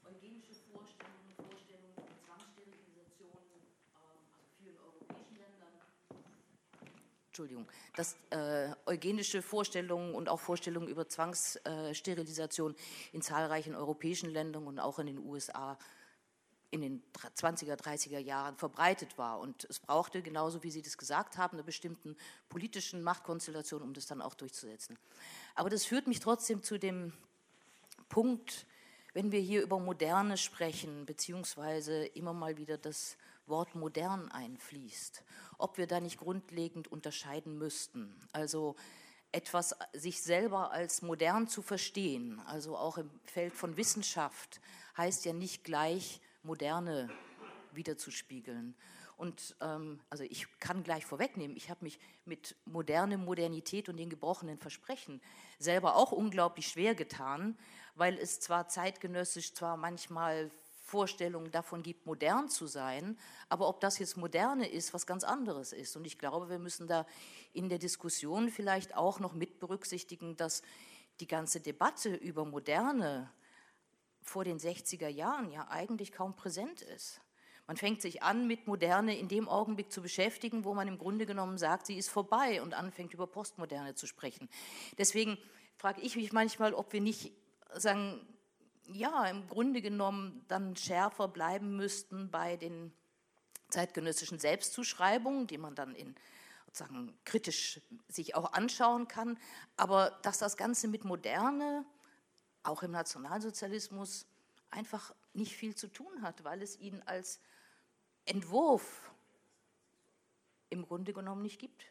eugenische 0.02 0.58
Vorstellungen, 0.66 1.38
Vorstellungen 1.38 1.94
von 1.94 2.18
Zwangssterilisation, 2.18 3.38
ähm, 3.94 4.18
also 4.34 4.42
vielen 4.58 4.74
europäischen 4.82 5.38
Ländern, 5.38 5.78
Entschuldigung, 7.34 7.66
dass 7.96 8.16
äh, 8.30 8.68
eugenische 8.86 9.42
Vorstellungen 9.42 10.14
und 10.14 10.28
auch 10.28 10.38
Vorstellungen 10.38 10.86
über 10.86 11.08
Zwangssterilisation 11.08 12.76
in 13.10 13.22
zahlreichen 13.22 13.74
europäischen 13.74 14.30
Ländern 14.30 14.68
und 14.68 14.78
auch 14.78 15.00
in 15.00 15.06
den 15.06 15.18
USA 15.18 15.76
in 16.70 16.80
den 16.80 17.02
20er, 17.36 17.74
30er 17.74 18.20
Jahren 18.20 18.56
verbreitet 18.56 19.18
war. 19.18 19.40
Und 19.40 19.64
es 19.64 19.80
brauchte, 19.80 20.22
genauso 20.22 20.62
wie 20.62 20.70
Sie 20.70 20.80
das 20.80 20.96
gesagt 20.96 21.36
haben, 21.36 21.56
eine 21.56 21.64
bestimmten 21.64 22.16
politischen 22.48 23.02
Machtkonstellation, 23.02 23.82
um 23.82 23.94
das 23.94 24.06
dann 24.06 24.22
auch 24.22 24.34
durchzusetzen. 24.34 24.96
Aber 25.56 25.70
das 25.70 25.84
führt 25.84 26.06
mich 26.06 26.20
trotzdem 26.20 26.62
zu 26.62 26.78
dem 26.78 27.12
Punkt, 28.08 28.64
wenn 29.12 29.32
wir 29.32 29.40
hier 29.40 29.62
über 29.62 29.80
Moderne 29.80 30.36
sprechen, 30.36 31.04
beziehungsweise 31.04 32.04
immer 32.06 32.32
mal 32.32 32.58
wieder 32.58 32.78
das 32.78 33.16
Wort 33.46 33.74
modern 33.74 34.30
einfließt, 34.30 35.22
ob 35.58 35.78
wir 35.78 35.86
da 35.86 36.00
nicht 36.00 36.18
grundlegend 36.18 36.88
unterscheiden 36.88 37.58
müssten. 37.58 38.14
Also 38.32 38.76
etwas 39.32 39.76
sich 39.92 40.22
selber 40.22 40.70
als 40.70 41.02
modern 41.02 41.48
zu 41.48 41.60
verstehen, 41.60 42.40
also 42.46 42.76
auch 42.76 42.98
im 42.98 43.10
Feld 43.24 43.54
von 43.54 43.76
Wissenschaft, 43.76 44.60
heißt 44.96 45.24
ja 45.24 45.32
nicht 45.32 45.64
gleich 45.64 46.20
Moderne 46.42 47.10
wiederzuspiegeln. 47.72 48.76
Und 49.16 49.56
ähm, 49.60 50.00
also 50.10 50.24
ich 50.24 50.46
kann 50.58 50.82
gleich 50.82 51.06
vorwegnehmen, 51.06 51.56
ich 51.56 51.70
habe 51.70 51.84
mich 51.84 51.98
mit 52.24 52.56
moderne 52.64 53.16
Modernität 53.18 53.88
und 53.88 53.96
den 53.96 54.10
gebrochenen 54.10 54.58
Versprechen 54.58 55.20
selber 55.58 55.96
auch 55.96 56.12
unglaublich 56.12 56.68
schwer 56.68 56.94
getan, 56.94 57.56
weil 57.94 58.18
es 58.18 58.40
zwar 58.40 58.68
zeitgenössisch 58.68 59.54
zwar 59.54 59.76
manchmal 59.76 60.50
Vorstellungen 60.94 61.50
davon 61.50 61.82
gibt, 61.82 62.06
modern 62.06 62.48
zu 62.48 62.68
sein, 62.68 63.18
aber 63.48 63.66
ob 63.66 63.80
das 63.80 63.98
jetzt 63.98 64.16
moderne 64.16 64.68
ist, 64.68 64.94
was 64.94 65.08
ganz 65.08 65.24
anderes 65.24 65.72
ist. 65.72 65.96
Und 65.96 66.04
ich 66.04 66.20
glaube, 66.20 66.48
wir 66.48 66.60
müssen 66.60 66.86
da 66.86 67.04
in 67.52 67.68
der 67.68 67.78
Diskussion 67.78 68.48
vielleicht 68.48 68.94
auch 68.96 69.18
noch 69.18 69.32
mit 69.32 69.58
berücksichtigen, 69.58 70.36
dass 70.36 70.62
die 71.18 71.26
ganze 71.26 71.60
Debatte 71.60 72.14
über 72.14 72.44
moderne 72.44 73.28
vor 74.22 74.44
den 74.44 74.60
60er 74.60 75.08
Jahren 75.08 75.50
ja 75.50 75.66
eigentlich 75.68 76.12
kaum 76.12 76.36
präsent 76.36 76.80
ist. 76.82 77.20
Man 77.66 77.76
fängt 77.76 78.00
sich 78.00 78.22
an, 78.22 78.46
mit 78.46 78.68
Moderne 78.68 79.18
in 79.18 79.26
dem 79.26 79.48
Augenblick 79.48 79.90
zu 79.90 80.00
beschäftigen, 80.00 80.64
wo 80.64 80.74
man 80.74 80.86
im 80.86 80.98
Grunde 80.98 81.26
genommen 81.26 81.58
sagt, 81.58 81.86
sie 81.86 81.96
ist 81.96 82.08
vorbei 82.08 82.62
und 82.62 82.72
anfängt 82.72 83.12
über 83.12 83.26
Postmoderne 83.26 83.96
zu 83.96 84.06
sprechen. 84.06 84.48
Deswegen 84.96 85.38
frage 85.76 86.02
ich 86.02 86.14
mich 86.14 86.32
manchmal, 86.32 86.72
ob 86.72 86.92
wir 86.92 87.00
nicht 87.00 87.32
sagen, 87.72 88.24
ja, 88.86 89.26
im 89.26 89.48
Grunde 89.48 89.82
genommen 89.82 90.44
dann 90.48 90.76
schärfer 90.76 91.28
bleiben 91.28 91.76
müssten 91.76 92.30
bei 92.30 92.56
den 92.56 92.92
zeitgenössischen 93.70 94.38
Selbstzuschreibungen, 94.38 95.46
die 95.46 95.58
man 95.58 95.74
dann 95.74 95.94
in 95.94 96.14
sozusagen 96.66 97.16
kritisch 97.24 97.80
sich 98.08 98.34
auch 98.34 98.52
anschauen 98.52 99.06
kann, 99.06 99.38
aber 99.76 100.18
dass 100.22 100.38
das 100.38 100.56
Ganze 100.56 100.88
mit 100.88 101.04
Moderne, 101.04 101.84
auch 102.62 102.82
im 102.82 102.90
Nationalsozialismus, 102.90 104.26
einfach 104.70 105.14
nicht 105.34 105.56
viel 105.56 105.74
zu 105.76 105.86
tun 105.86 106.22
hat, 106.22 106.42
weil 106.42 106.62
es 106.62 106.78
ihn 106.78 107.00
als 107.06 107.40
Entwurf 108.24 109.10
im 110.70 110.84
Grunde 110.84 111.12
genommen 111.12 111.42
nicht 111.42 111.60
gibt. 111.60 111.86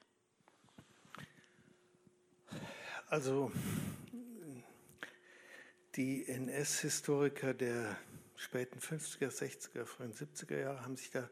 Also 3.07 3.51
die 5.95 6.27
NS-Historiker 6.27 7.53
der 7.53 7.95
späten 8.35 8.79
50er, 8.79 9.29
60er, 9.29 9.85
frühen 9.85 10.13
70er 10.13 10.59
Jahre 10.59 10.81
haben 10.81 10.97
sich 10.97 11.11
da 11.11 11.29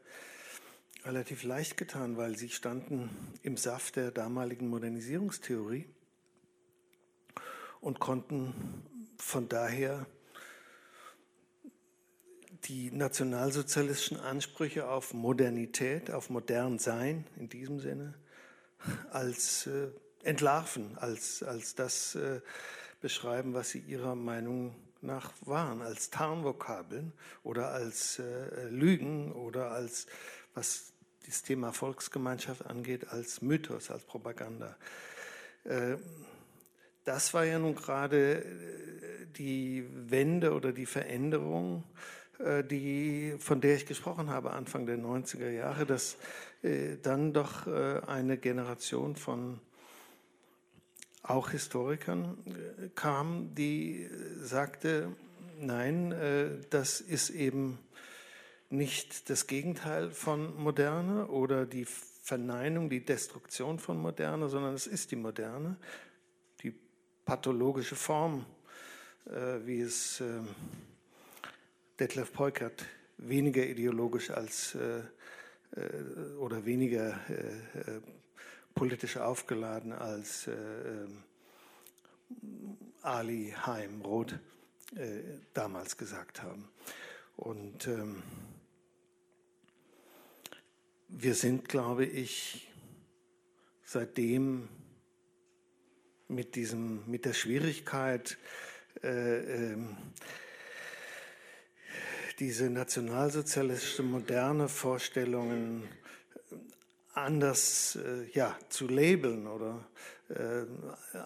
relativ 1.04 1.42
leicht 1.42 1.76
getan, 1.76 2.16
weil 2.16 2.36
sie 2.36 2.48
standen 2.48 3.10
im 3.42 3.56
Saft 3.56 3.96
der 3.96 4.12
damaligen 4.12 4.68
Modernisierungstheorie 4.68 5.86
und 7.80 7.98
konnten 7.98 8.54
von 9.18 9.48
daher 9.48 10.06
die 12.64 12.92
nationalsozialistischen 12.92 14.20
Ansprüche 14.20 14.88
auf 14.88 15.12
Modernität, 15.12 16.12
auf 16.12 16.30
modern 16.30 16.78
sein 16.78 17.26
in 17.36 17.48
diesem 17.48 17.80
Sinne 17.80 18.14
als 19.10 19.66
äh, 19.66 19.88
entlarven, 20.22 20.96
als, 20.98 21.42
als 21.42 21.74
das 21.74 22.14
äh, 22.14 22.40
beschreiben, 23.02 23.52
was 23.52 23.70
sie 23.70 23.80
ihrer 23.80 24.14
Meinung 24.14 24.74
nach 25.02 25.32
waren, 25.42 25.82
als 25.82 26.10
Tarnvokabeln 26.10 27.12
oder 27.42 27.70
als 27.72 28.18
äh, 28.20 28.68
Lügen 28.68 29.32
oder 29.32 29.72
als, 29.72 30.06
was 30.54 30.92
das 31.26 31.42
Thema 31.42 31.72
Volksgemeinschaft 31.72 32.66
angeht, 32.66 33.08
als 33.08 33.42
Mythos, 33.42 33.90
als 33.90 34.04
Propaganda. 34.04 34.76
Äh, 35.64 35.96
das 37.04 37.34
war 37.34 37.44
ja 37.44 37.58
nun 37.58 37.74
gerade 37.74 38.44
äh, 38.44 39.26
die 39.36 39.86
Wende 39.90 40.52
oder 40.52 40.72
die 40.72 40.86
Veränderung, 40.86 41.84
äh, 42.38 42.64
die, 42.64 43.34
von 43.38 43.60
der 43.60 43.76
ich 43.76 43.86
gesprochen 43.86 44.30
habe, 44.30 44.52
Anfang 44.52 44.86
der 44.86 44.98
90er 44.98 45.50
Jahre, 45.50 45.86
dass 45.86 46.16
dann 47.02 47.32
doch 47.32 47.66
eine 47.66 48.38
Generation 48.38 49.16
von 49.16 49.58
auch 51.22 51.50
Historikern 51.50 52.36
äh, 52.46 52.88
kam, 52.94 53.54
die 53.54 54.02
äh, 54.02 54.08
sagte, 54.42 55.14
nein, 55.58 56.12
äh, 56.12 56.50
das 56.70 57.00
ist 57.00 57.30
eben 57.30 57.78
nicht 58.70 59.30
das 59.30 59.46
Gegenteil 59.46 60.10
von 60.10 60.56
Moderne 60.56 61.26
oder 61.28 61.66
die 61.66 61.84
Verneinung, 61.84 62.88
die 62.88 63.04
Destruktion 63.04 63.78
von 63.78 63.98
Moderne, 64.00 64.48
sondern 64.48 64.74
es 64.74 64.86
ist 64.86 65.10
die 65.10 65.16
Moderne, 65.16 65.76
die 66.62 66.74
pathologische 67.24 67.96
Form, 67.96 68.46
wie 69.24 69.80
es 69.80 70.22
Detlef 71.98 72.32
Peukert 72.32 72.86
weniger 73.18 73.66
ideologisch 73.66 74.30
als 74.30 74.76
oder 76.38 76.64
weniger 76.64 77.20
politisch 78.74 79.16
aufgeladen 79.16 79.92
als 79.92 80.46
äh, 80.46 80.52
ähm, 80.52 81.22
Ali 83.02 83.54
Haim 83.66 84.02
Roth 84.02 84.38
äh, 84.96 85.20
damals 85.54 85.96
gesagt 85.96 86.42
haben. 86.42 86.68
Und 87.36 87.86
ähm, 87.88 88.22
wir 91.08 91.34
sind, 91.34 91.68
glaube 91.68 92.04
ich, 92.04 92.68
seitdem 93.84 94.68
mit, 96.28 96.54
diesem, 96.54 97.08
mit 97.10 97.24
der 97.24 97.34
Schwierigkeit, 97.34 98.38
äh, 99.02 99.08
ähm, 99.08 99.96
diese 102.38 102.70
nationalsozialistische 102.70 104.02
moderne 104.02 104.68
Vorstellungen 104.68 105.88
anders 107.12 107.96
äh, 107.96 108.24
ja, 108.32 108.56
zu 108.68 108.88
labeln 108.88 109.46
oder 109.46 109.86
äh, 110.28 110.64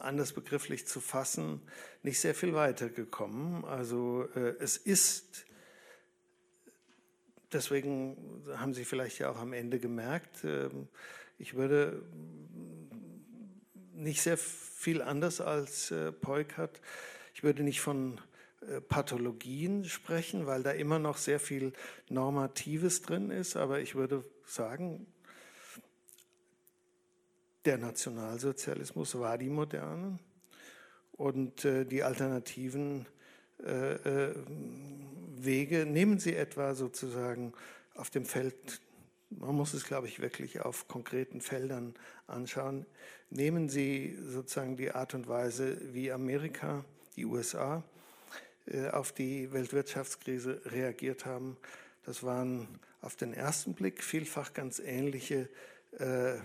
anders 0.00 0.32
begrifflich 0.32 0.86
zu 0.86 1.00
fassen, 1.00 1.60
nicht 2.02 2.20
sehr 2.20 2.34
viel 2.34 2.54
weitergekommen. 2.54 3.64
Also 3.64 4.28
äh, 4.34 4.54
es 4.58 4.76
ist, 4.76 5.46
deswegen 7.52 8.44
haben 8.56 8.74
Sie 8.74 8.84
vielleicht 8.84 9.18
ja 9.18 9.30
auch 9.30 9.38
am 9.38 9.52
Ende 9.52 9.78
gemerkt, 9.78 10.44
äh, 10.44 10.68
ich 11.38 11.54
würde 11.54 12.02
nicht 13.92 14.22
sehr 14.22 14.36
viel 14.36 15.02
anders 15.02 15.40
als 15.40 15.90
äh, 15.90 16.12
Peukert, 16.12 16.80
ich 17.34 17.42
würde 17.42 17.62
nicht 17.62 17.80
von 17.80 18.20
äh, 18.62 18.80
Pathologien 18.80 19.84
sprechen, 19.84 20.46
weil 20.46 20.62
da 20.62 20.72
immer 20.72 20.98
noch 20.98 21.16
sehr 21.16 21.38
viel 21.38 21.72
Normatives 22.08 23.02
drin 23.02 23.30
ist, 23.30 23.56
aber 23.56 23.80
ich 23.80 23.94
würde 23.94 24.24
sagen, 24.44 25.06
der 27.66 27.78
Nationalsozialismus 27.78 29.18
war 29.18 29.36
die 29.38 29.50
Moderne 29.50 30.18
und 31.12 31.64
äh, 31.64 31.84
die 31.84 32.02
alternativen 32.02 33.06
äh, 33.64 33.94
äh, 33.94 34.34
Wege 35.38 35.84
nehmen 35.84 36.18
Sie 36.18 36.34
etwa 36.34 36.74
sozusagen 36.74 37.52
auf 37.94 38.10
dem 38.10 38.24
Feld, 38.24 38.80
man 39.30 39.54
muss 39.54 39.74
es, 39.74 39.84
glaube 39.84 40.06
ich, 40.06 40.20
wirklich 40.20 40.60
auf 40.60 40.86
konkreten 40.88 41.40
Feldern 41.40 41.94
anschauen, 42.26 42.86
nehmen 43.30 43.68
Sie 43.68 44.16
sozusagen 44.24 44.76
die 44.76 44.92
Art 44.92 45.14
und 45.14 45.28
Weise, 45.28 45.78
wie 45.92 46.12
Amerika, 46.12 46.84
die 47.16 47.24
USA 47.24 47.82
äh, 48.66 48.88
auf 48.90 49.12
die 49.12 49.52
Weltwirtschaftskrise 49.52 50.60
reagiert 50.66 51.26
haben. 51.26 51.56
Das 52.04 52.22
waren 52.22 52.68
auf 53.00 53.16
den 53.16 53.32
ersten 53.32 53.74
Blick 53.74 54.02
vielfach 54.02 54.52
ganz 54.52 54.78
ähnliche 54.78 55.48
äh, 55.98 56.36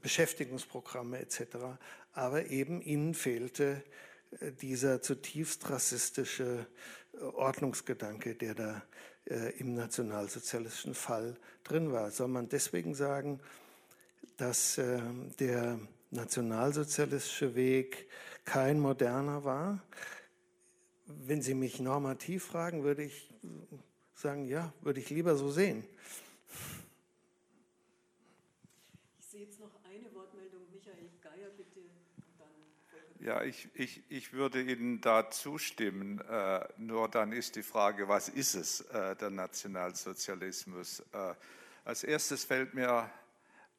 Beschäftigungsprogramme 0.00 1.18
etc. 1.18 1.78
Aber 2.12 2.46
eben 2.46 2.80
ihnen 2.82 3.14
fehlte 3.14 3.82
äh, 4.40 4.52
dieser 4.52 5.02
zutiefst 5.02 5.68
rassistische 5.70 6.66
äh, 7.14 7.18
Ordnungsgedanke, 7.18 8.34
der 8.34 8.54
da 8.54 8.82
äh, 9.26 9.58
im 9.58 9.74
nationalsozialistischen 9.74 10.94
Fall 10.94 11.36
drin 11.64 11.92
war. 11.92 12.10
Soll 12.10 12.28
man 12.28 12.48
deswegen 12.48 12.94
sagen, 12.94 13.40
dass 14.36 14.78
der 15.38 15.80
nationalsozialistische 16.10 17.54
Weg 17.54 18.06
kein 18.44 18.78
moderner 18.78 19.44
war? 19.44 19.82
Wenn 21.06 21.40
Sie 21.40 21.54
mich 21.54 21.80
normativ 21.80 22.44
fragen, 22.44 22.84
würde 22.84 23.04
ich 23.04 23.30
sagen, 24.14 24.46
ja, 24.46 24.74
würde 24.82 25.00
ich 25.00 25.08
lieber 25.08 25.36
so 25.36 25.50
sehen. 25.50 25.84
Ja, 33.26 33.42
ich, 33.42 33.68
ich, 33.74 34.04
ich 34.08 34.32
würde 34.32 34.62
Ihnen 34.62 35.00
da 35.00 35.28
zustimmen. 35.28 36.20
Äh, 36.20 36.60
nur 36.76 37.08
dann 37.08 37.32
ist 37.32 37.56
die 37.56 37.64
Frage, 37.64 38.06
was 38.06 38.28
ist 38.28 38.54
es, 38.54 38.82
äh, 38.82 39.16
der 39.16 39.30
Nationalsozialismus? 39.30 41.00
Äh, 41.12 41.34
als 41.84 42.04
erstes 42.04 42.44
fällt 42.44 42.74
mir 42.74 43.10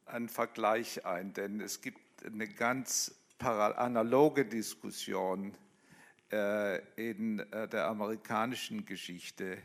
ein 0.05 0.27
Vergleich 0.27 1.05
ein, 1.05 1.31
denn 1.31 1.61
es 1.61 1.79
gibt 1.79 2.25
eine 2.25 2.49
ganz 2.49 3.15
analoge 3.39 4.43
Diskussion 4.43 5.55
äh, 6.29 6.79
in 6.97 7.39
äh, 7.39 7.69
der 7.69 7.85
amerikanischen 7.85 8.85
Geschichte, 8.85 9.59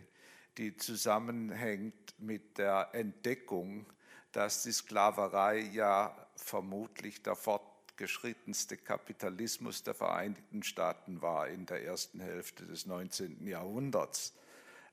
die 0.59 0.76
zusammenhängt 0.76 2.14
mit 2.18 2.57
der 2.57 2.91
Entdeckung, 2.93 3.87
dass 4.30 4.62
die 4.62 4.70
Sklaverei 4.70 5.59
ja 5.59 6.16
vermutlich 6.37 7.24
der 7.24 7.35
Fort 7.35 7.72
fortgeschrittenste 8.03 8.76
Kapitalismus 8.78 9.84
der 9.84 9.94
Vereinigten 9.94 10.64
Staaten 10.64 11.22
war 11.22 11.46
in 11.48 11.66
der 11.66 11.84
ersten 11.84 12.18
Hälfte 12.18 12.66
des 12.66 12.84
19. 12.84 13.46
Jahrhunderts, 13.46 14.34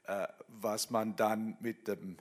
äh, 0.03 0.28
was 0.47 0.91
man 0.91 1.16
dann 1.16 1.57
mit 1.60 1.88
dem 1.88 2.18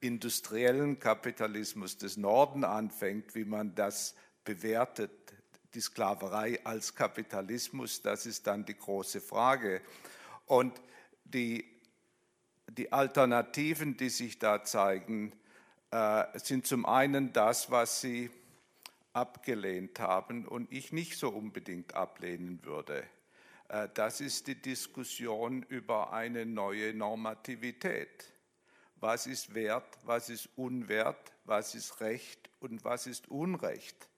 industriellen 0.00 1.00
Kapitalismus 1.00 1.98
des 1.98 2.16
Norden 2.16 2.62
anfängt, 2.62 3.34
wie 3.34 3.44
man 3.44 3.74
das 3.74 4.14
bewertet, 4.44 5.10
die 5.74 5.80
Sklaverei 5.80 6.64
als 6.64 6.94
Kapitalismus, 6.94 8.00
das 8.02 8.24
ist 8.24 8.46
dann 8.46 8.64
die 8.64 8.76
große 8.76 9.20
Frage. 9.20 9.80
Und 10.46 10.80
die 11.24 11.64
die 12.70 12.92
Alternativen, 12.92 13.96
die 13.96 14.10
sich 14.10 14.38
da 14.38 14.62
zeigen, 14.62 15.32
äh, 15.90 16.24
sind 16.38 16.66
zum 16.66 16.84
einen 16.84 17.32
das, 17.32 17.70
was 17.70 18.02
Sie 18.02 18.30
abgelehnt 19.12 20.00
haben 20.00 20.46
und 20.46 20.72
ich 20.72 20.92
nicht 20.92 21.18
so 21.18 21.30
unbedingt 21.30 21.94
ablehnen 21.94 22.64
würde. 22.64 23.04
Äh, 23.68 23.88
das 23.94 24.20
ist 24.20 24.46
die 24.46 24.60
Diskussion 24.60 25.62
über 25.64 26.12
eine 26.12 26.46
neue 26.46 26.94
Normativität. 26.94 28.32
Was 28.96 29.26
ist 29.26 29.54
Wert, 29.54 29.98
was 30.04 30.28
ist 30.28 30.48
Unwert, 30.56 31.32
was 31.44 31.74
ist 31.74 32.00
Recht 32.00 32.50
und 32.60 32.84
was 32.84 33.06
ist 33.06 33.28
Unrecht? 33.28 34.08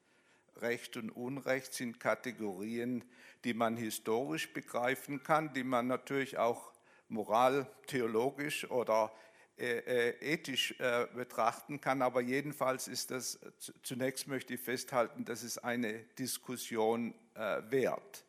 Recht 0.56 0.96
und 0.96 1.10
Unrecht 1.10 1.74
sind 1.74 2.00
Kategorien, 2.00 3.04
die 3.44 3.54
man 3.54 3.76
historisch 3.76 4.52
begreifen 4.52 5.22
kann, 5.22 5.52
die 5.52 5.64
man 5.64 5.86
natürlich 5.86 6.38
auch 6.38 6.72
moral, 7.08 7.66
theologisch 7.86 8.70
oder 8.70 9.12
ethisch 9.60 10.74
äh, 10.78 11.06
betrachten 11.14 11.80
kann. 11.80 12.02
Aber 12.02 12.20
jedenfalls 12.20 12.88
ist 12.88 13.10
das, 13.10 13.38
zunächst 13.82 14.26
möchte 14.26 14.54
ich 14.54 14.60
festhalten, 14.60 15.24
das 15.24 15.42
ist 15.42 15.58
eine 15.58 15.94
Diskussion 16.18 17.14
wert. 17.34 18.24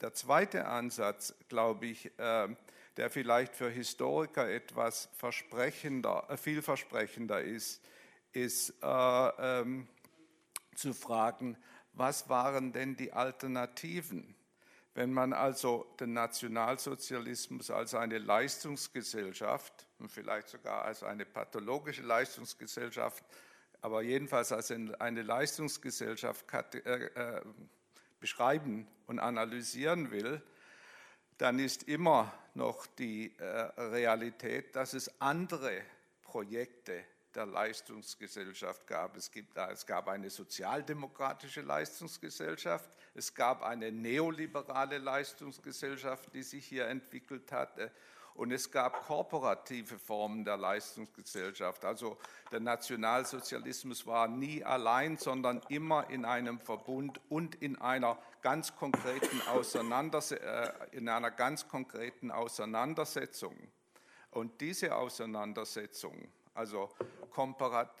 Der 0.00 0.14
zweite 0.14 0.66
Ansatz, 0.66 1.34
glaube 1.50 1.86
ich, 1.86 2.10
der 2.16 3.10
vielleicht 3.10 3.54
für 3.54 3.68
Historiker 3.68 4.48
etwas 4.48 5.10
versprechender, 5.16 6.26
vielversprechender 6.38 7.42
ist, 7.42 7.82
ist 8.32 8.74
ähm, 8.82 9.88
zu 10.74 10.94
fragen, 10.94 11.56
was 11.92 12.28
waren 12.28 12.72
denn 12.72 12.96
die 12.96 13.12
Alternativen? 13.12 14.34
Wenn 14.94 15.12
man 15.12 15.32
also 15.32 15.86
den 16.00 16.12
Nationalsozialismus 16.12 17.70
als 17.70 17.94
eine 17.94 18.18
Leistungsgesellschaft 18.18 19.86
und 20.00 20.10
vielleicht 20.10 20.48
sogar 20.48 20.84
als 20.84 21.02
eine 21.02 21.24
pathologische 21.24 22.02
Leistungsgesellschaft, 22.02 23.24
aber 23.82 24.02
jedenfalls 24.02 24.52
als 24.52 24.70
eine 24.70 25.22
Leistungsgesellschaft 25.22 26.44
äh, 26.74 27.06
äh, 27.06 27.42
beschreiben 28.18 28.86
und 29.06 29.18
analysieren 29.18 30.10
will, 30.10 30.42
dann 31.38 31.58
ist 31.58 31.84
immer 31.84 32.32
noch 32.54 32.86
die 32.86 33.34
äh, 33.38 33.44
Realität, 33.44 34.76
dass 34.76 34.92
es 34.92 35.20
andere 35.20 35.82
Projekte 36.22 37.04
der 37.34 37.46
Leistungsgesellschaft 37.46 38.86
gab. 38.86 39.16
Es, 39.16 39.30
gibt, 39.30 39.56
es 39.56 39.86
gab 39.86 40.08
eine 40.08 40.30
sozialdemokratische 40.30 41.62
Leistungsgesellschaft, 41.62 42.90
es 43.14 43.34
gab 43.34 43.62
eine 43.62 43.92
neoliberale 43.92 44.98
Leistungsgesellschaft, 44.98 46.34
die 46.34 46.42
sich 46.42 46.66
hier 46.66 46.88
entwickelt 46.88 47.52
hatte. 47.52 47.90
Und 48.34 48.52
es 48.52 48.70
gab 48.70 49.06
kooperative 49.06 49.98
Formen 49.98 50.44
der 50.44 50.56
Leistungsgesellschaft. 50.56 51.84
Also 51.84 52.16
der 52.50 52.60
Nationalsozialismus 52.60 54.06
war 54.06 54.28
nie 54.28 54.64
allein, 54.64 55.16
sondern 55.16 55.60
immer 55.68 56.08
in 56.10 56.24
einem 56.24 56.58
Verbund 56.58 57.20
und 57.28 57.56
in 57.56 57.76
einer 57.80 58.18
ganz 58.42 58.74
konkreten, 58.76 59.40
Auseinanders 59.48 60.32
äh, 60.32 60.72
in 60.92 61.08
einer 61.08 61.30
ganz 61.30 61.68
konkreten 61.68 62.30
Auseinandersetzung. 62.30 63.56
Und 64.30 64.60
diese 64.60 64.94
Auseinandersetzung 64.94 66.28
also 66.54 66.90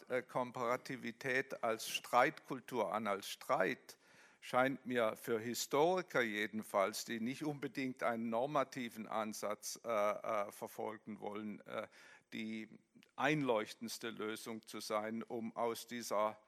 äh, 0.08 0.22
Komparativität 0.22 1.62
als 1.62 1.88
Streitkultur 1.88 2.92
an, 2.92 3.06
als 3.06 3.28
Streit, 3.28 3.96
scheint 4.40 4.84
mir 4.86 5.16
für 5.16 5.38
Historiker 5.38 6.22
jedenfalls, 6.22 7.04
die 7.04 7.20
nicht 7.20 7.44
unbedingt 7.44 8.02
einen 8.02 8.30
normativen 8.30 9.06
Ansatz 9.06 9.78
äh, 9.84 9.88
äh, 9.88 10.50
verfolgen 10.50 11.20
wollen, 11.20 11.60
äh, 11.66 11.86
die 12.32 12.68
einleuchtendste 13.16 14.10
Lösung 14.10 14.66
zu 14.66 14.80
sein, 14.80 15.22
um 15.22 15.54
aus, 15.54 15.86
dieser, 15.86 16.38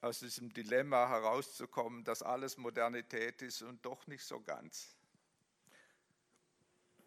aus 0.00 0.20
diesem 0.20 0.52
Dilemma 0.52 1.08
herauszukommen, 1.08 2.04
dass 2.04 2.22
alles 2.22 2.56
Modernität 2.56 3.42
ist 3.42 3.62
und 3.62 3.84
doch 3.84 4.06
nicht 4.06 4.24
so 4.24 4.40
ganz. 4.40 4.96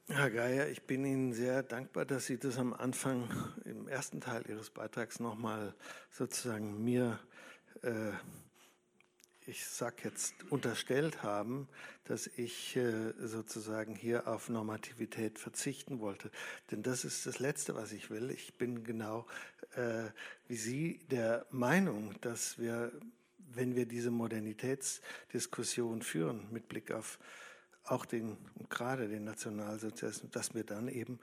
Herr 0.09 0.31
Geier, 0.31 0.69
ich 0.69 0.83
bin 0.83 1.03
Ihnen 1.03 1.33
sehr 1.33 1.63
dankbar, 1.63 2.05
dass 2.05 2.27
Sie 2.27 2.37
das 2.37 2.57
am 2.57 2.73
Anfang 2.73 3.29
im 3.65 3.89
ersten 3.89 4.21
Teil 4.21 4.41
Ihres 4.47 4.69
Beitrags 4.69 5.19
nochmal 5.19 5.75
sozusagen 6.09 6.81
mir, 6.81 7.19
äh, 7.81 8.11
ich 9.47 9.65
sag 9.65 10.03
jetzt, 10.03 10.35
unterstellt 10.49 11.23
haben, 11.23 11.69
dass 12.03 12.27
ich 12.27 12.75
äh, 12.75 13.13
sozusagen 13.17 13.95
hier 13.95 14.27
auf 14.27 14.49
Normativität 14.49 15.39
verzichten 15.39 15.99
wollte. 15.99 16.29
Denn 16.69 16.83
das 16.83 17.05
ist 17.05 17.25
das 17.25 17.39
Letzte, 17.39 17.73
was 17.73 17.93
ich 17.93 18.09
will. 18.09 18.29
Ich 18.29 18.57
bin 18.57 18.83
genau 18.83 19.25
äh, 19.75 20.09
wie 20.47 20.57
Sie 20.57 20.99
der 21.09 21.45
Meinung, 21.49 22.13
dass 22.21 22.59
wir, 22.59 22.91
wenn 23.37 23.75
wir 23.75 23.85
diese 23.85 24.11
Modernitätsdiskussion 24.11 26.01
führen 26.01 26.47
mit 26.51 26.67
Blick 26.67 26.91
auf 26.91 27.17
auch 27.85 28.05
den, 28.05 28.37
gerade 28.69 29.07
den 29.07 29.23
Nationalsozialismus, 29.23 30.31
dass 30.31 30.53
wir 30.53 30.65
dann 30.65 30.89
eben 30.89 31.19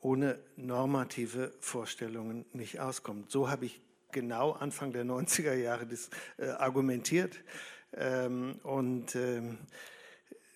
ohne 0.00 0.38
normative 0.56 1.52
Vorstellungen 1.60 2.46
nicht 2.54 2.80
auskommen. 2.80 3.26
So 3.28 3.50
habe 3.50 3.66
ich 3.66 3.82
genau 4.12 4.52
Anfang 4.52 4.92
der 4.92 5.04
90er 5.04 5.54
Jahre 5.54 5.86
das, 5.86 6.10
äh, 6.38 6.48
argumentiert. 6.48 7.40
Ähm, 7.92 8.60
und 8.62 9.16
ähm, 9.16 9.58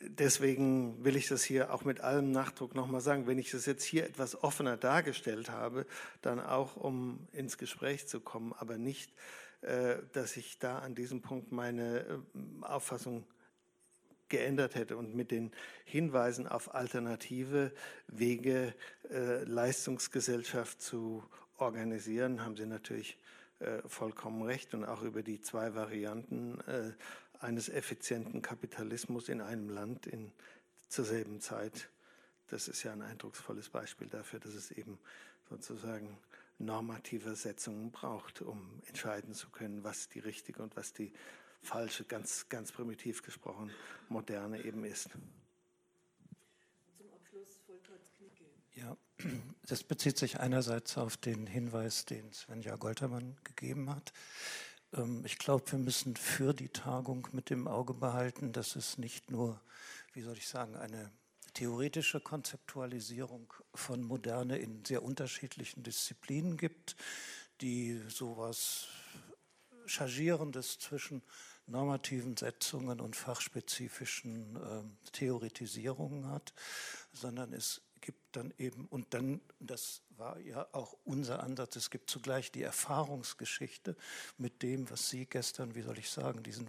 deswegen 0.00 1.04
will 1.04 1.16
ich 1.16 1.28
das 1.28 1.42
hier 1.42 1.72
auch 1.72 1.84
mit 1.84 2.00
allem 2.00 2.30
Nachdruck 2.30 2.74
nochmal 2.74 3.00
sagen. 3.00 3.26
Wenn 3.26 3.38
ich 3.38 3.50
das 3.50 3.66
jetzt 3.66 3.84
hier 3.84 4.04
etwas 4.04 4.42
offener 4.42 4.76
dargestellt 4.76 5.50
habe, 5.50 5.86
dann 6.22 6.40
auch, 6.40 6.76
um 6.76 7.26
ins 7.32 7.58
Gespräch 7.58 8.06
zu 8.06 8.20
kommen, 8.20 8.52
aber 8.58 8.78
nicht, 8.78 9.12
äh, 9.62 9.96
dass 10.12 10.36
ich 10.36 10.58
da 10.58 10.78
an 10.78 10.94
diesem 10.94 11.22
Punkt 11.22 11.52
meine 11.52 12.00
äh, 12.00 12.64
Auffassung 12.64 13.24
geändert 14.28 14.74
hätte 14.74 14.96
und 14.96 15.14
mit 15.14 15.30
den 15.30 15.52
Hinweisen 15.84 16.48
auf 16.48 16.74
alternative 16.74 17.72
Wege, 18.08 18.74
äh, 19.10 19.44
Leistungsgesellschaft 19.44 20.80
zu 20.80 21.22
organisieren, 21.56 22.44
haben 22.44 22.56
Sie 22.56 22.66
natürlich 22.66 23.18
vollkommen 23.86 24.42
recht 24.42 24.74
und 24.74 24.84
auch 24.84 25.02
über 25.02 25.22
die 25.22 25.40
zwei 25.40 25.74
Varianten 25.74 26.60
äh, 26.62 26.92
eines 27.40 27.68
effizienten 27.68 28.42
Kapitalismus 28.42 29.28
in 29.28 29.40
einem 29.40 29.68
Land 29.68 30.06
in, 30.06 30.32
zur 30.88 31.04
selben 31.04 31.40
Zeit. 31.40 31.90
Das 32.48 32.68
ist 32.68 32.82
ja 32.82 32.92
ein 32.92 33.02
eindrucksvolles 33.02 33.68
Beispiel 33.68 34.08
dafür, 34.08 34.40
dass 34.40 34.54
es 34.54 34.70
eben 34.70 34.98
sozusagen 35.48 36.18
normative 36.58 37.34
Setzungen 37.34 37.90
braucht, 37.90 38.42
um 38.42 38.82
entscheiden 38.86 39.34
zu 39.34 39.50
können, 39.50 39.84
was 39.84 40.08
die 40.08 40.20
richtige 40.20 40.62
und 40.62 40.76
was 40.76 40.92
die 40.92 41.12
falsche, 41.62 42.04
ganz, 42.04 42.48
ganz 42.48 42.72
primitiv 42.72 43.22
gesprochen, 43.22 43.70
moderne 44.08 44.62
eben 44.64 44.84
ist. 44.84 45.10
Zum 46.96 47.10
Abschluss 47.12 47.58
Volker 47.66 47.98
Knicke. 48.18 48.44
Ja, 48.74 48.96
das 49.66 49.82
bezieht 49.82 50.18
sich 50.18 50.40
einerseits 50.40 50.98
auf 50.98 51.16
den 51.16 51.46
Hinweis, 51.46 52.04
den 52.04 52.32
Svenja 52.32 52.76
Goltermann 52.76 53.36
gegeben 53.44 53.90
hat. 53.90 54.12
Ähm, 54.92 55.22
ich 55.24 55.38
glaube, 55.38 55.70
wir 55.72 55.78
müssen 55.78 56.16
für 56.16 56.52
die 56.54 56.68
Tagung 56.68 57.28
mit 57.32 57.50
dem 57.50 57.68
Auge 57.68 57.94
behalten, 57.94 58.52
dass 58.52 58.76
es 58.76 58.98
nicht 58.98 59.30
nur, 59.30 59.60
wie 60.12 60.22
soll 60.22 60.36
ich 60.36 60.48
sagen, 60.48 60.76
eine 60.76 61.10
theoretische 61.54 62.20
Konzeptualisierung 62.20 63.52
von 63.74 64.02
Moderne 64.02 64.58
in 64.58 64.84
sehr 64.84 65.02
unterschiedlichen 65.02 65.82
Disziplinen 65.82 66.56
gibt, 66.56 66.96
die 67.60 68.00
sowas 68.08 68.88
Chargierendes 69.86 70.78
zwischen 70.78 71.22
normativen 71.66 72.36
Setzungen 72.36 73.00
und 73.00 73.16
fachspezifischen 73.16 74.56
äh, 74.56 75.10
Theoretisierungen 75.12 76.28
hat, 76.28 76.52
sondern 77.12 77.52
es 77.52 77.80
gibt 78.04 78.36
dann 78.36 78.52
eben, 78.58 78.86
und 78.88 79.14
dann, 79.14 79.40
das 79.60 80.02
war 80.18 80.38
ja 80.40 80.68
auch 80.72 80.94
unser 81.04 81.42
Ansatz, 81.42 81.74
es 81.76 81.88
gibt 81.88 82.10
zugleich 82.10 82.52
die 82.52 82.62
Erfahrungsgeschichte 82.62 83.96
mit 84.36 84.62
dem, 84.62 84.90
was 84.90 85.08
Sie 85.08 85.24
gestern, 85.24 85.74
wie 85.74 85.80
soll 85.80 85.98
ich 85.98 86.10
sagen, 86.10 86.42
diesen 86.42 86.68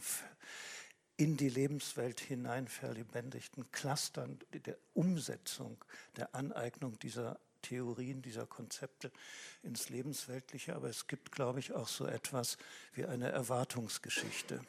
in 1.17 1.36
die 1.36 1.49
Lebenswelt 1.49 2.21
hinein 2.21 2.69
verlebendigten 2.69 3.69
Clustern 3.71 4.39
der 4.53 4.77
Umsetzung, 4.93 5.83
der 6.15 6.33
Aneignung 6.36 6.97
dieser 6.99 7.38
Theorien, 7.61 8.21
dieser 8.21 8.45
Konzepte 8.45 9.11
ins 9.61 9.89
Lebensweltliche. 9.89 10.73
Aber 10.75 10.89
es 10.89 11.07
gibt, 11.07 11.33
glaube 11.33 11.59
ich, 11.59 11.73
auch 11.73 11.88
so 11.89 12.05
etwas 12.05 12.57
wie 12.93 13.05
eine 13.05 13.29
Erwartungsgeschichte. 13.29 14.61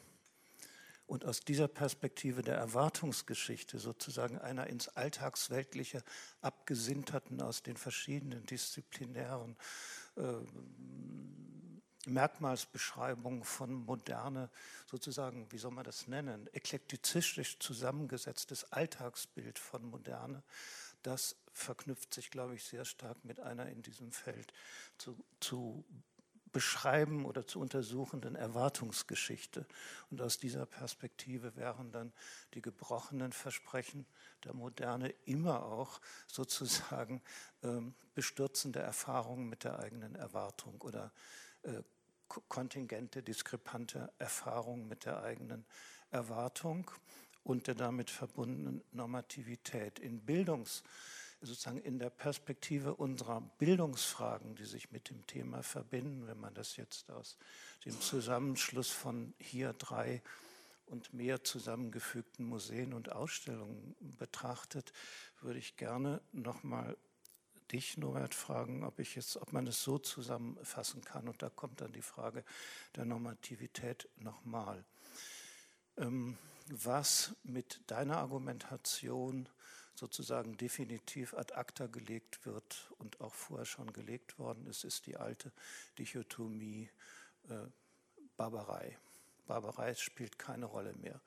Und 1.07 1.23
aus 1.23 1.39
dieser 1.39 1.69
Perspektive 1.69 2.41
der 2.41 2.57
Erwartungsgeschichte, 2.57 3.79
sozusagen 3.79 4.37
einer 4.37 4.67
ins 4.67 4.89
Alltagsweltliche 4.89 6.03
abgesinterten, 6.41 7.41
aus 7.41 7.63
den 7.63 7.77
verschiedenen 7.77 8.45
disziplinären 8.45 9.55
äh, 10.17 10.21
Merkmalsbeschreibungen 12.07 13.43
von 13.43 13.73
Moderne, 13.73 14.49
sozusagen, 14.85 15.49
wie 15.51 15.57
soll 15.57 15.71
man 15.71 15.85
das 15.85 16.07
nennen, 16.07 16.47
eklektizistisch 16.53 17.57
zusammengesetztes 17.59 18.71
Alltagsbild 18.71 19.59
von 19.59 19.89
Moderne, 19.89 20.43
das 21.03 21.37
verknüpft 21.53 22.13
sich, 22.13 22.31
glaube 22.31 22.55
ich, 22.55 22.65
sehr 22.65 22.85
stark 22.85 23.23
mit 23.23 23.39
einer 23.39 23.67
in 23.67 23.81
diesem 23.81 24.11
Feld 24.11 24.51
zu, 24.97 25.17
zu 25.39 25.85
beschreiben 26.57 27.25
oder 27.25 27.45
zu 27.45 27.59
untersuchenden 27.59 28.33
Erwartungsgeschichte. 28.33 29.67
Und 30.09 30.23
aus 30.23 30.39
dieser 30.39 30.65
Perspektive 30.65 31.55
wären 31.55 31.91
dann 31.91 32.11
die 32.55 32.63
gebrochenen 32.63 33.31
Versprechen 33.31 34.07
der 34.43 34.55
Moderne 34.55 35.09
immer 35.25 35.61
auch 35.61 36.01
sozusagen 36.25 37.21
ähm, 37.61 37.93
bestürzende 38.15 38.79
Erfahrungen 38.79 39.47
mit 39.47 39.65
der 39.65 39.77
eigenen 39.77 40.15
Erwartung 40.15 40.81
oder 40.81 41.11
äh, 41.61 41.83
kontingente, 42.47 43.21
diskrepante 43.21 44.11
Erfahrungen 44.17 44.87
mit 44.87 45.05
der 45.05 45.21
eigenen 45.21 45.63
Erwartung 46.09 46.89
und 47.43 47.67
der 47.67 47.75
damit 47.75 48.09
verbundenen 48.09 48.83
Normativität. 48.93 49.99
In 49.99 50.25
Bildungs- 50.25 50.81
sozusagen 51.41 51.79
in 51.79 51.99
der 51.99 52.09
Perspektive 52.09 52.95
unserer 52.95 53.41
Bildungsfragen, 53.59 54.55
die 54.55 54.65
sich 54.65 54.91
mit 54.91 55.09
dem 55.09 55.25
Thema 55.27 55.63
verbinden, 55.63 56.27
wenn 56.27 56.39
man 56.39 56.53
das 56.53 56.77
jetzt 56.77 57.09
aus 57.11 57.37
dem 57.85 57.99
Zusammenschluss 57.99 58.89
von 58.89 59.33
hier 59.37 59.73
drei 59.73 60.21
und 60.87 61.13
mehr 61.13 61.43
zusammengefügten 61.43 62.45
Museen 62.45 62.93
und 62.93 63.11
Ausstellungen 63.11 63.95
betrachtet, 64.17 64.93
würde 65.41 65.59
ich 65.59 65.77
gerne 65.77 66.21
nochmal 66.31 66.97
dich, 67.71 67.97
Norbert, 67.97 68.33
fragen, 68.33 68.83
ob 68.83 68.99
ich 68.99 69.15
jetzt, 69.15 69.37
ob 69.37 69.51
man 69.51 69.67
es 69.67 69.83
so 69.83 69.97
zusammenfassen 69.99 71.03
kann. 71.03 71.27
Und 71.27 71.41
da 71.41 71.49
kommt 71.49 71.81
dann 71.81 71.91
die 71.91 72.01
Frage 72.01 72.43
der 72.95 73.05
Normativität 73.05 74.07
nochmal. 74.15 74.85
Ähm, 75.97 76.37
was 76.69 77.35
mit 77.43 77.81
deiner 77.87 78.17
Argumentation 78.17 79.49
sozusagen 79.97 80.55
definitiv 80.57 81.33
ad 81.33 81.53
acta 81.53 81.87
gelegt 81.87 82.45
wird 82.45 82.91
und 82.99 83.19
auch 83.19 83.33
vorher 83.33 83.65
schon 83.65 83.91
gelegt 83.93 84.37
worden 84.37 84.67
ist, 84.67 84.83
ist 84.83 85.07
die 85.07 85.17
alte 85.17 85.51
Dichotomie 85.97 86.89
äh, 87.49 87.65
Barbarei. 88.37 88.97
Barbarei 89.47 89.95
spielt 89.95 90.37
keine 90.37 90.65
Rolle 90.65 90.93
mehr. 90.93 91.19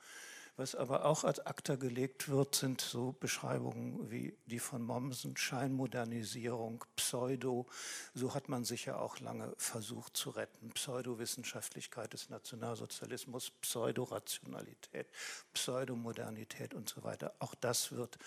Was 0.56 0.74
aber 0.74 1.04
auch 1.04 1.24
ad 1.24 1.42
acta 1.44 1.76
gelegt 1.76 2.28
wird, 2.28 2.54
sind 2.54 2.80
so 2.80 3.12
Beschreibungen 3.12 4.10
wie 4.10 4.36
die 4.46 4.58
von 4.58 4.82
Mommsen, 4.82 5.36
Scheinmodernisierung, 5.36 6.84
Pseudo. 6.96 7.66
So 8.14 8.34
hat 8.34 8.48
man 8.48 8.64
sich 8.64 8.84
ja 8.84 8.98
auch 8.98 9.20
lange 9.20 9.54
versucht 9.56 10.16
zu 10.16 10.30
retten. 10.30 10.70
Pseudowissenschaftlichkeit 10.70 12.12
des 12.12 12.28
Nationalsozialismus, 12.28 13.50
Pseudorationalität, 13.62 15.08
Pseudomodernität 15.54 16.74
und 16.74 16.88
so 16.88 17.02
weiter. 17.04 17.34
Auch 17.38 17.54
das 17.54 17.92
wird 17.92 18.18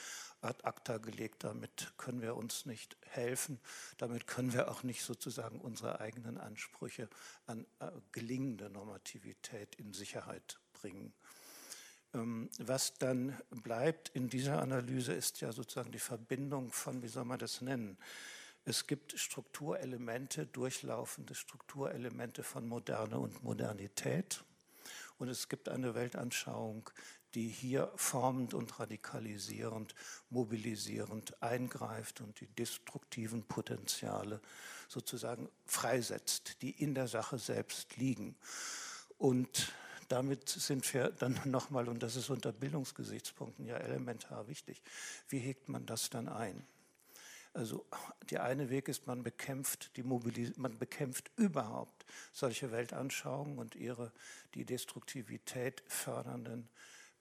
ad 0.42 0.64
acta 0.64 0.98
gelegt. 0.98 1.44
Damit 1.44 1.94
können 1.98 2.22
wir 2.22 2.36
uns 2.36 2.66
nicht 2.66 2.98
helfen. 3.02 3.60
Damit 3.98 4.28
können 4.28 4.54
wir 4.54 4.72
auch 4.72 4.84
nicht 4.84 5.04
sozusagen 5.04 5.60
unsere 5.60 6.00
eigenen 6.00 6.38
Ansprüche 6.38 7.10
an 7.46 7.66
äh, 7.80 7.92
gelingende 8.12 8.70
Normativität 8.70 9.76
in 9.76 9.94
Sicherheit 9.94 10.60
bringen. 10.74 11.14
Ähm, 12.14 12.50
was 12.60 12.94
dann 12.96 13.38
bleibt 13.50 14.10
in 14.10 14.30
dieser 14.30 14.62
Analyse 14.62 15.14
ist 15.14 15.42
ja 15.42 15.52
sozusagen 15.52 15.92
die 15.92 16.00
Verbindung 16.00 16.72
von, 16.72 17.02
wie 17.02 17.08
soll 17.08 17.26
man 17.26 17.40
das 17.40 17.62
nennen? 17.62 17.98
Es 18.66 18.88
gibt 18.88 19.20
Strukturelemente, 19.20 20.46
durchlaufende 20.46 21.36
Strukturelemente 21.36 22.44
von 22.44 22.68
Moderne 22.68 23.20
und 23.20 23.44
Modernität. 23.44 24.44
Und 25.18 25.28
es 25.28 25.50
gibt 25.50 25.68
eine 25.68 25.96
Weltanschauung, 25.96 26.90
die 27.34 27.48
hier 27.48 27.92
formend 27.96 28.54
und 28.54 28.80
radikalisierend, 28.80 29.96
mobilisierend 30.30 31.42
eingreift 31.42 32.22
und 32.22 32.40
die 32.40 32.48
destruktiven 32.48 33.44
Potenziale 33.44 34.40
sozusagen 34.88 35.50
freisetzt, 35.66 36.62
die 36.62 36.72
in 36.72 36.94
der 36.94 37.08
Sache 37.08 37.40
selbst 37.40 37.98
liegen. 37.98 38.36
Und 39.18 39.74
damit 40.14 40.48
sind 40.48 40.94
wir 40.94 41.10
dann 41.10 41.42
nochmal, 41.46 41.90
und 41.90 42.04
das 42.04 42.16
ist 42.16 42.30
unter 42.30 42.52
Bildungsgesichtspunkten 42.52 43.66
ja 43.66 43.78
elementar 43.78 44.48
wichtig, 44.48 44.84
wie 45.28 45.40
hegt 45.40 45.70
man 45.70 45.88
das 45.88 46.12
dann 46.12 46.28
ein? 46.28 46.68
Also 47.54 47.88
der 48.30 48.44
eine 48.44 48.70
Weg 48.70 48.90
ist, 48.90 49.08
man 49.08 49.24
bekämpft, 49.24 49.98
die 49.98 50.04
Mobilis 50.04 50.56
man 50.58 50.78
bekämpft 50.78 51.32
überhaupt 51.36 52.06
solche 52.32 52.72
Weltanschauungen 52.72 53.58
und 53.58 53.74
ihre 53.76 54.12
die 54.54 54.66
Destruktivität 54.66 55.82
fördernden 55.88 56.70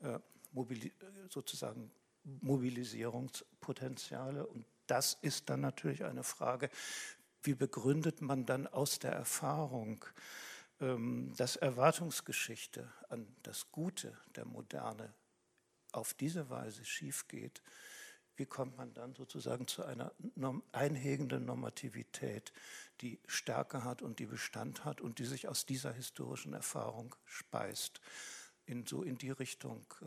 äh, 0.00 0.18
Mobili 0.52 0.92
sozusagen 1.28 1.90
Mobilisierungspotenziale. 2.24 4.46
Und 4.46 4.64
das 4.86 5.18
ist 5.22 5.50
dann 5.50 5.60
natürlich 5.60 6.04
eine 6.04 6.22
Frage, 6.24 6.68
wie 7.42 7.54
begründet 7.54 8.20
man 8.20 8.44
dann 8.46 8.66
aus 8.66 8.98
der 8.98 9.12
Erfahrung 9.12 10.04
dass 11.36 11.56
Erwartungsgeschichte 11.56 12.92
an 13.08 13.36
das 13.44 13.70
Gute 13.70 14.18
der 14.34 14.44
Moderne 14.44 15.14
auf 15.92 16.12
diese 16.14 16.50
Weise 16.50 16.84
schief 16.84 17.28
geht, 17.28 17.62
wie 18.36 18.46
kommt 18.46 18.76
man 18.76 18.92
dann 18.94 19.14
sozusagen 19.14 19.68
zu 19.68 19.84
einer 19.84 20.12
einhegenden 20.72 21.44
Normativität, 21.44 22.52
die 23.00 23.20
Stärke 23.26 23.84
hat 23.84 24.02
und 24.02 24.18
die 24.18 24.26
Bestand 24.26 24.84
hat 24.84 25.00
und 25.00 25.18
die 25.18 25.24
sich 25.24 25.48
aus 25.48 25.66
dieser 25.66 25.92
historischen 25.92 26.52
Erfahrung 26.52 27.14
speist, 27.26 28.00
in, 28.64 28.84
so 28.86 29.02
in 29.02 29.18
die 29.18 29.30
Richtung 29.30 29.86
äh, 30.00 30.06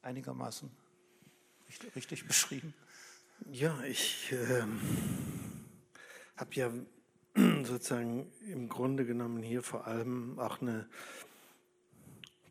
einigermaßen 0.00 0.70
richtig, 1.68 1.96
richtig, 1.96 2.26
beschrieben? 2.26 2.72
Ja, 3.50 3.82
ich 3.82 4.32
äh, 4.32 4.64
habe 6.36 6.54
ja 6.54 6.72
sozusagen 7.64 8.30
im 8.46 8.68
Grunde 8.68 9.04
genommen 9.04 9.42
hier 9.42 9.62
vor 9.62 9.86
allem 9.86 10.38
auch 10.38 10.60
eine 10.60 10.86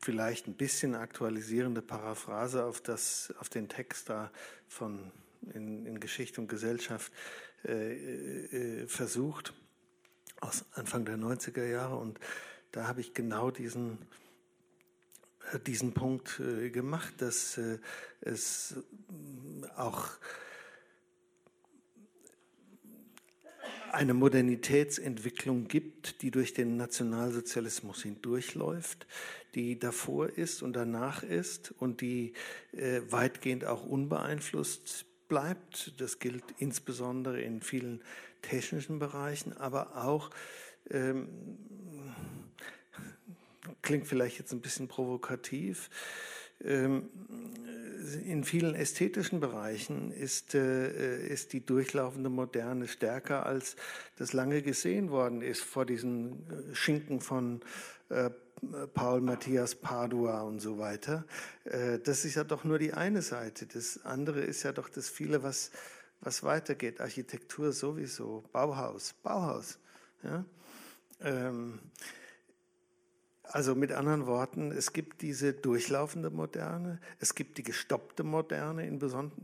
vielleicht 0.02 0.48
ein 0.48 0.54
bisschen 0.54 0.96
aktualisierende 0.96 1.82
Paraphrase 1.82 2.64
auf, 2.64 2.80
das, 2.80 3.34
auf 3.40 3.50
den 3.50 3.68
Text 3.68 4.10
da 4.10 4.32
von 4.68 5.12
in, 5.54 5.86
in 5.86 6.00
Geschichte 6.00 6.40
und 6.40 6.48
Gesellschaft 6.48 7.12
äh, 7.66 8.84
äh, 8.84 8.88
versucht, 8.88 9.54
aus 10.40 10.66
Anfang 10.74 11.06
der 11.06 11.18
90er 11.18 11.66
Jahre. 11.66 11.98
Und 11.98 12.20
da 12.72 12.88
habe 12.88 13.02
ich 13.02 13.14
genau 13.14 13.52
diesen, 13.52 13.98
äh, 15.52 15.60
diesen 15.60 15.94
Punkt 15.94 16.40
äh, 16.40 16.70
gemacht, 16.70 17.16
dass 17.18 17.58
äh, 17.58 17.80
es 18.22 18.76
auch 19.76 20.10
eine 23.92 24.14
Modernitätsentwicklung 24.14 25.68
gibt, 25.68 26.22
die 26.22 26.32
durch 26.32 26.54
den 26.54 26.78
Nationalsozialismus 26.78 28.04
hindurchläuft, 28.04 29.08
die 29.56 29.80
davor 29.80 30.30
ist 30.30 30.62
und 30.62 30.74
danach 30.74 31.24
ist 31.24 31.74
und 31.80 32.02
die 32.02 32.34
äh, 32.74 33.02
weitgehend 33.10 33.66
auch 33.66 33.86
unbeeinflusst 33.86 35.06
bleibt. 35.28 36.00
Das 36.00 36.20
gilt 36.20 36.44
insbesondere 36.58 37.42
in 37.42 37.62
vielen 37.62 38.02
technischen 38.42 39.00
Bereichen, 39.00 39.54
aber 39.54 40.06
auch, 40.06 40.30
ähm, 40.90 41.28
klingt 43.82 44.08
vielleicht 44.08 44.40
jetzt 44.40 44.54
ein 44.54 44.62
bisschen 44.62 44.88
provokativ, 44.88 45.90
in 46.60 48.44
vielen 48.44 48.76
ästhetischen 48.76 49.40
Bereichen 49.40 50.12
ist, 50.12 50.56
äh, 50.56 51.28
ist 51.28 51.54
die 51.54 51.66
durchlaufende 51.66 52.30
Moderne 52.30 52.88
stärker, 52.88 53.46
als 53.46 53.76
das 54.18 54.34
lange 54.34 54.62
gesehen 54.62 55.10
worden 55.10 55.42
ist 55.42 55.62
vor 55.62 55.86
diesen 55.86 56.48
äh, 56.50 56.76
Schinken 56.76 57.20
von 57.20 57.62
äh, 58.10 58.30
Paul 58.94 59.22
Matthias 59.22 59.76
Padua 59.76 60.42
und 60.42 60.60
so 60.62 60.80
weiter. 60.80 61.26
das 61.64 62.26
ist 62.26 62.34
ja 62.34 62.44
doch 62.44 62.64
nur 62.64 62.80
die 62.80 62.92
eine 62.92 63.22
Seite. 63.22 63.68
Das 63.68 64.04
andere 64.04 64.42
ist 64.42 64.64
ja 64.64 64.72
doch 64.72 64.90
das 64.90 65.10
viele, 65.10 65.44
was, 65.44 65.70
was 66.22 66.42
weitergeht. 66.42 67.00
Architektur 67.00 67.72
sowieso, 67.72 68.44
Bauhaus, 68.52 69.14
Bauhaus. 69.22 69.78
Ja? 70.24 70.44
Ähm, 71.22 71.78
also 73.50 73.76
mit 73.76 73.92
anderen 73.92 74.26
Worten, 74.26 74.72
es 74.72 74.94
gibt 74.94 75.22
diese 75.22 75.54
durchlaufende 75.54 76.30
Moderne, 76.30 77.00
es 77.20 77.36
gibt 77.36 77.58
die 77.58 77.64
gestoppte 77.64 78.24
Moderne 78.24 78.86
in, 78.86 79.00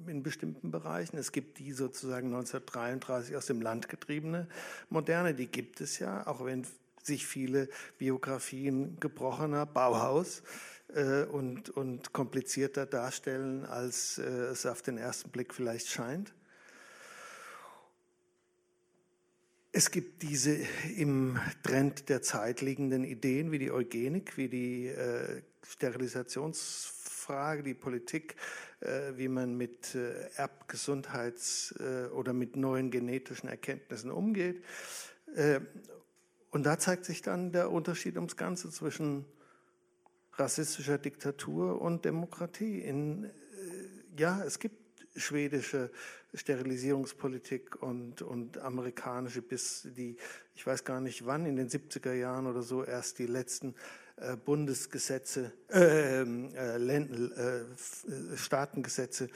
in, 0.08 0.24
bestimmten 0.24 0.72
Bereichen, 0.72 1.18
es 1.18 1.32
gibt 1.32 1.60
die 1.60 1.72
sozusagen 1.72 2.28
1933 2.28 3.36
aus 3.36 3.45
dem 3.45 3.62
Land 3.62 3.89
getriebene 3.89 4.47
Moderne, 4.89 5.34
die 5.34 5.47
gibt 5.47 5.82
es 5.82 5.99
ja, 5.99 6.28
auch 6.28 6.45
wenn 6.45 6.66
sich 7.01 7.26
viele 7.26 7.70
Biografien 7.97 8.97
gebrochener 8.99 9.66
Bauhaus 9.66 10.43
äh, 10.93 11.24
und, 11.24 11.70
und 11.70 12.14
komplizierter 12.14 12.86
darstellen, 12.86 13.66
als 13.66 14.18
äh, 14.18 14.24
es 14.24 14.66
auf 14.66 14.82
den 14.82 14.97
ersten 14.97 15.30
Blick 15.30 15.54
vielleicht 15.54 15.88
scheint. 15.88 16.34
Es 19.76 19.89
gibt 19.89 20.21
diese 20.21 20.55
im 20.97 21.39
Trend 21.63 22.07
der 22.07 22.21
Zeit 22.21 22.61
liegenden 22.61 23.03
Ideen 23.03 23.51
wie 23.51 23.59
die 23.59 23.71
Eugenik, 23.71 24.38
wie 24.38 24.47
die 24.47 24.88
äh, 24.88 25.41
Sterilisationsforschung 25.67 27.03
Frage, 27.24 27.63
die 27.63 27.74
Politik, 27.74 28.36
äh, 28.82 29.13
wie 29.15 29.30
man 29.30 29.55
mit 29.55 29.95
äh, 29.95 30.30
Erbgesundheits- 30.36 31.74
äh, 31.80 32.09
oder 32.09 32.34
mit 32.34 32.57
neuen 32.57 32.91
genetischen 32.91 33.47
Erkenntnissen 33.47 34.11
umgeht. 34.11 34.63
Äh, 35.34 35.61
und 36.51 36.65
da 36.65 36.78
zeigt 36.78 37.05
sich 37.05 37.21
dann 37.21 37.51
der 37.53 37.71
Unterschied 37.71 38.17
ums 38.17 38.36
Ganze 38.36 38.69
zwischen 38.69 39.26
rassistischer 40.34 40.97
Diktatur 40.97 41.82
und 41.82 42.03
Demokratie. 42.03 42.80
In, 42.80 43.24
äh, 43.24 43.30
ja, 44.17 44.43
es 44.43 44.59
gibt 44.59 44.76
schwedische 45.15 45.91
Sterilisierungspolitik 46.34 47.81
und, 47.81 48.21
und 48.21 48.57
amerikanische 48.57 49.41
bis 49.41 49.88
die, 49.95 50.17
ich 50.55 50.65
weiß 50.65 50.84
gar 50.84 50.99
nicht 50.99 51.25
wann, 51.25 51.45
in 51.45 51.55
den 51.55 51.69
70er 51.69 52.13
Jahren 52.13 52.47
oder 52.47 52.63
so 52.63 52.84
erst 52.84 53.19
die 53.19 53.27
letzten 53.27 53.75
äh, 54.17 54.36
Bundesgesetze, 54.36 55.51
äh, 55.71 56.21
äh, 56.21 56.97
äh, 56.97 57.65
Staatengesetze 58.36 59.29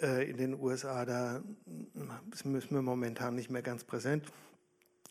äh, 0.00 0.30
in 0.30 0.36
den 0.36 0.58
USA, 0.58 1.04
da 1.04 1.42
müssen 2.44 2.74
wir 2.74 2.82
momentan 2.82 3.34
nicht 3.34 3.50
mehr 3.50 3.62
ganz 3.62 3.84
präsent, 3.84 4.24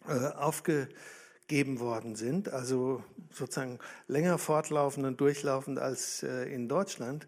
äh, 0.08 0.28
aufgegeben 0.30 1.80
worden 1.80 2.16
sind, 2.16 2.50
also 2.50 3.04
sozusagen 3.32 3.80
länger 4.08 4.38
fortlaufend 4.38 5.06
und 5.06 5.22
durchlaufend 5.22 5.78
als 5.78 6.24
in 6.24 6.68
Deutschland. 6.68 7.28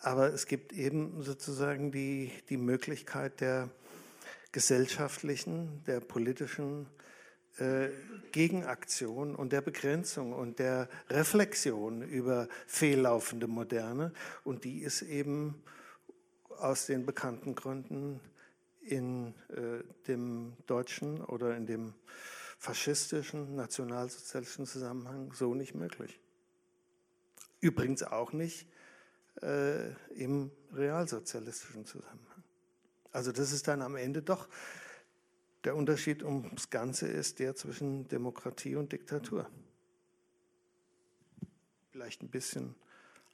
Aber 0.00 0.32
es 0.32 0.46
gibt 0.46 0.72
eben 0.72 1.22
sozusagen 1.22 1.92
die, 1.92 2.32
die 2.48 2.56
Möglichkeit 2.56 3.40
der 3.40 3.68
gesellschaftlichen, 4.50 5.84
der 5.86 6.00
politischen 6.00 6.86
äh, 7.58 7.88
Gegenaktion 8.32 9.34
und 9.34 9.52
der 9.52 9.60
Begrenzung 9.60 10.32
und 10.32 10.58
der 10.58 10.88
Reflexion 11.10 12.02
über 12.02 12.48
fehllaufende 12.66 13.46
Moderne. 13.46 14.12
Und 14.42 14.64
die 14.64 14.80
ist 14.80 15.02
eben 15.02 15.62
aus 16.58 16.86
den 16.86 17.04
bekannten 17.04 17.54
Gründen 17.54 18.20
in 18.80 19.34
äh, 19.50 19.84
dem 20.08 20.54
deutschen 20.66 21.22
oder 21.22 21.54
in 21.56 21.66
dem 21.66 21.92
faschistischen, 22.58 23.54
nationalsozialistischen 23.54 24.66
Zusammenhang 24.66 25.32
so 25.34 25.54
nicht 25.54 25.74
möglich. 25.74 26.18
Übrigens 27.60 28.02
auch 28.02 28.32
nicht 28.32 28.66
äh, 29.42 29.90
im 30.14 30.50
realsozialistischen 30.72 31.86
Zusammenhang. 31.86 32.44
Also 33.12 33.32
das 33.32 33.52
ist 33.52 33.66
dann 33.68 33.82
am 33.82 33.96
Ende 33.96 34.22
doch 34.22 34.48
der 35.64 35.76
Unterschied 35.76 36.22
ums 36.22 36.70
Ganze 36.70 37.06
ist 37.06 37.38
der 37.38 37.54
zwischen 37.54 38.08
Demokratie 38.08 38.76
und 38.76 38.92
Diktatur. 38.92 39.50
Vielleicht 41.92 42.22
ein 42.22 42.30
bisschen 42.30 42.74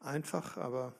einfach, 0.00 0.56
aber. 0.56 0.92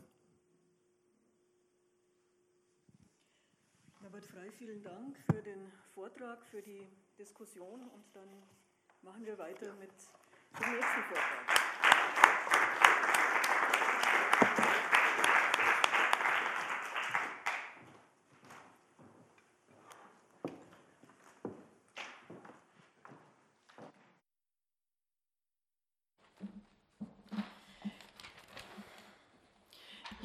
Herbert 4.00 4.26
Frei, 4.26 4.50
vielen 4.52 4.82
Dank 4.84 5.16
für 5.26 5.42
den 5.42 5.72
Vortrag, 5.94 6.44
für 6.46 6.62
die 6.62 6.86
Diskussion 7.18 7.80
und 7.80 8.04
dann 8.14 8.28
machen 9.02 9.24
wir 9.24 9.36
weiter 9.38 9.74
mit 9.74 9.90
dem 10.60 10.72
nächsten 10.72 11.02
Vortrag. 11.08 11.56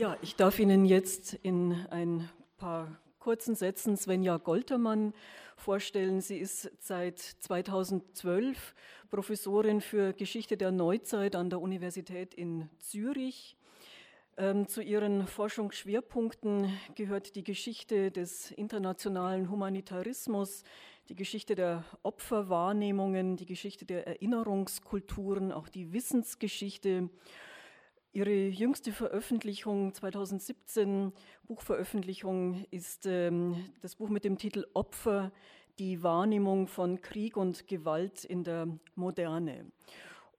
Ja, 0.01 0.17
ich 0.23 0.35
darf 0.35 0.57
Ihnen 0.57 0.85
jetzt 0.85 1.35
in 1.43 1.73
ein 1.91 2.27
paar 2.57 2.99
kurzen 3.19 3.53
Sätzen 3.53 3.97
Svenja 3.97 4.37
Goltermann 4.37 5.13
vorstellen. 5.57 6.21
Sie 6.21 6.39
ist 6.39 6.71
seit 6.79 7.19
2012 7.19 8.73
Professorin 9.11 9.79
für 9.79 10.13
Geschichte 10.13 10.57
der 10.57 10.71
Neuzeit 10.71 11.35
an 11.35 11.51
der 11.51 11.61
Universität 11.61 12.33
in 12.33 12.67
Zürich. 12.79 13.55
Ähm, 14.41 14.67
zu 14.67 14.81
ihren 14.81 15.27
Forschungsschwerpunkten 15.27 16.75
gehört 16.95 17.35
die 17.35 17.43
Geschichte 17.43 18.09
des 18.09 18.49
internationalen 18.49 19.51
Humanitarismus, 19.51 20.63
die 21.09 21.15
Geschichte 21.15 21.53
der 21.53 21.85
Opferwahrnehmungen, 22.01 23.37
die 23.37 23.45
Geschichte 23.45 23.85
der 23.85 24.07
Erinnerungskulturen, 24.07 25.51
auch 25.51 25.69
die 25.69 25.93
Wissensgeschichte 25.93 27.11
Ihre 28.13 28.31
jüngste 28.31 28.91
Veröffentlichung 28.91 29.93
2017, 29.93 31.13
Buchveröffentlichung, 31.47 32.65
ist 32.71 33.05
ähm, 33.05 33.69
das 33.83 33.95
Buch 33.95 34.09
mit 34.09 34.25
dem 34.25 34.39
Titel 34.39 34.65
Opfer, 34.73 35.31
die 35.77 36.01
Wahrnehmung 36.01 36.67
von 36.67 36.99
Krieg 36.99 37.37
und 37.37 37.67
Gewalt 37.67 38.25
in 38.25 38.43
der 38.43 38.67
Moderne. 38.95 39.71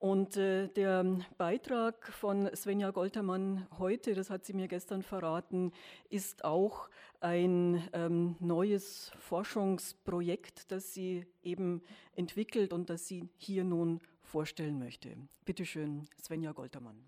Und 0.03 0.37
äh, 0.37 0.67
der 0.67 1.05
Beitrag 1.39 2.13
von 2.13 2.51
Svenja 2.57 2.91
Goltermann 2.91 3.69
heute, 3.79 4.15
das 4.15 4.31
hat 4.31 4.45
sie 4.45 4.53
mir 4.53 4.67
gestern 4.67 5.05
verraten, 5.05 5.71
ist 6.11 6.45
auch 6.45 6.89
ein 7.21 7.89
ähm, 7.93 8.35
neues 8.41 9.13
Forschungsprojekt, 9.21 10.73
das 10.73 10.93
sie 10.93 11.25
eben 11.45 11.85
entwickelt 12.17 12.73
und 12.73 12.91
das 12.91 13.07
sie 13.07 13.29
hier 13.37 13.63
nun 13.63 14.01
vorstellen 14.25 14.77
möchte. 14.81 15.17
Bitte 15.45 15.65
schön, 15.65 16.09
Svenja 16.21 16.51
Goltermann. 16.51 17.01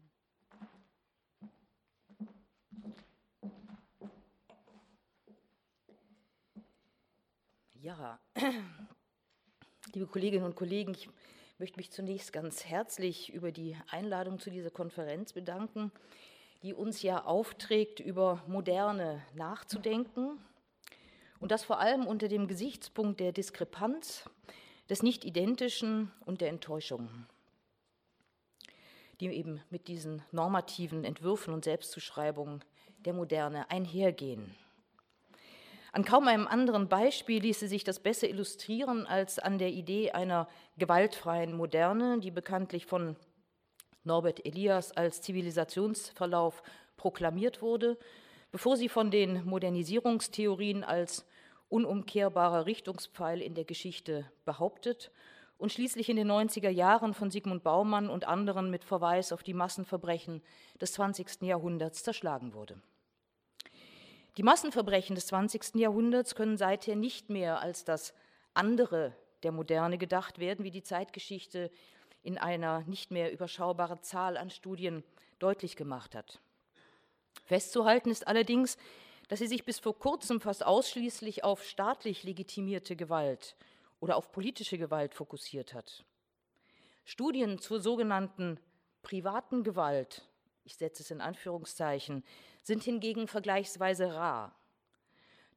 Ja, 7.73 8.21
liebe 9.95 10.07
Kolleginnen 10.07 10.45
und 10.45 10.55
Kollegen, 10.55 10.93
ich 10.93 11.09
möchte 11.65 11.79
mich 11.79 11.93
zunächst 11.93 12.31
ganz 12.31 12.67
herzlich 12.67 13.33
über 13.33 13.51
die 13.51 13.75
Einladung 13.91 14.39
zu 14.39 14.51
dieser 14.51 14.69
Konferenz 14.69 15.33
bedanken, 15.33 15.91
die 16.63 16.75
uns 16.75 17.01
ja 17.01 17.25
aufträgt, 17.25 18.01
über 18.01 18.43
Moderne 18.47 19.23
nachzudenken 19.35 20.39
und 21.41 21.53
das 21.53 21.65
vor 21.65 21.81
allem 21.81 22.07
unter 22.07 22.29
dem 22.29 22.49
Gesichtspunkt 22.49 23.19
der 23.19 23.33
Diskrepanz, 23.33 24.29
des 24.91 25.03
Nicht-Identischen 25.03 26.13
und 26.27 26.43
der 26.43 26.51
Enttäuschung, 26.51 27.09
die 29.21 29.29
eben 29.29 29.63
mit 29.71 29.89
diesen 29.89 30.21
normativen 30.33 31.03
Entwürfen 31.03 31.55
und 31.55 31.65
Selbstzuschreibungen 31.65 32.63
der 33.07 33.15
Moderne 33.15 33.71
einhergehen. 33.71 34.55
An 35.95 36.05
kaum 36.05 36.27
einem 36.27 36.49
anderen 36.49 36.89
Beispiel 36.89 37.41
ließe 37.41 37.69
sich 37.69 37.85
das 37.85 38.01
besser 38.01 38.29
illustrieren 38.29 39.07
als 39.07 39.39
an 39.39 39.59
der 39.59 39.69
Idee 39.69 40.11
einer 40.11 40.49
gewaltfreien 40.77 41.57
Moderne, 41.57 42.19
die 42.19 42.33
bekanntlich 42.33 42.85
von 42.85 43.15
Norbert 44.03 44.45
Elias 44.45 44.91
als 44.91 45.23
Zivilisationsverlauf 45.23 46.65
proklamiert 46.97 47.63
wurde, 47.63 47.97
bevor 48.51 48.77
sie 48.77 48.89
von 48.89 49.13
den 49.13 49.45
Modernisierungstheorien 49.45 50.83
als 50.83 51.25
unumkehrbarer 51.69 52.67
Richtungspfeil 52.67 53.41
in 53.41 53.55
der 53.55 53.65
Geschichte 53.65 54.29
behauptet 54.45 55.13
und 55.59 55.71
schließlich 55.71 56.09
in 56.09 56.17
den 56.17 56.29
90er 56.29 56.71
Jahren 56.71 57.15
von 57.15 57.31
Sigmund 57.31 57.63
Baumann 57.63 58.11
und 58.11 58.27
anderen 58.27 58.69
mit 58.69 58.83
Verweis 58.83 59.31
auf 59.31 59.45
die 59.45 59.55
Massenverbrechen 59.55 60.43
des 60.81 60.95
20. 60.95 61.43
Jahrhunderts 61.43 62.03
zerschlagen 62.03 62.53
wurde. 62.53 62.83
Die 64.37 64.43
Massenverbrechen 64.43 65.15
des 65.15 65.29
20. 65.29 65.77
Jahrhunderts 65.77 66.35
können 66.35 66.57
seither 66.57 66.97
nicht 66.97 67.31
mehr 67.31 67.61
als 67.61 67.85
das 67.85 68.15
andere 68.53 69.15
der 69.45 69.53
Moderne 69.53 69.97
gedacht 69.97 70.39
werden, 70.39 70.65
wie 70.65 70.73
die 70.73 70.83
Zeitgeschichte 70.83 71.71
in 72.23 72.39
einer 72.39 72.81
nicht 72.83 73.13
mehr 73.13 73.33
überschaubaren 73.33 74.03
Zahl 74.03 74.37
an 74.37 74.51
Studien 74.51 75.05
deutlich 75.39 75.77
gemacht 75.77 76.17
hat. 76.17 76.41
Festzuhalten 77.45 78.11
ist 78.11 78.27
allerdings, 78.27 78.77
dass 79.29 79.39
sie 79.39 79.47
sich 79.47 79.65
bis 79.65 79.79
vor 79.79 79.99
kurzem 79.99 80.41
fast 80.41 80.65
ausschließlich 80.65 81.45
auf 81.45 81.63
staatlich 81.65 82.25
legitimierte 82.25 82.97
Gewalt 82.97 83.55
oder 84.01 84.17
auf 84.17 84.33
politische 84.33 84.79
Gewalt 84.79 85.15
fokussiert 85.15 85.75
hat. 85.75 86.05
Studien 87.05 87.59
zur 87.59 87.81
sogenannten 87.81 88.59
privaten 89.03 89.63
Gewalt, 89.63 90.23
ich 90.65 90.77
setze 90.77 91.03
es 91.03 91.11
in 91.11 91.21
Anführungszeichen, 91.21 92.25
sind 92.63 92.83
hingegen 92.83 93.29
vergleichsweise 93.29 94.15
rar. 94.15 94.55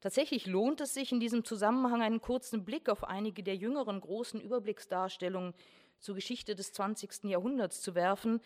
Tatsächlich 0.00 0.46
lohnt 0.46 0.80
es 0.80 0.94
sich 0.94 1.10
in 1.10 1.18
diesem 1.18 1.44
Zusammenhang 1.44 2.02
einen 2.02 2.20
kurzen 2.20 2.64
Blick 2.64 2.88
auf 2.88 3.02
einige 3.04 3.42
der 3.42 3.56
jüngeren 3.56 4.00
großen 4.00 4.40
Überblicksdarstellungen 4.40 5.54
zur 5.98 6.14
Geschichte 6.14 6.54
des 6.54 6.72
20. 6.72 7.24
Jahrhunderts 7.24 7.80
zu 7.80 7.94
werfen, 7.94 8.40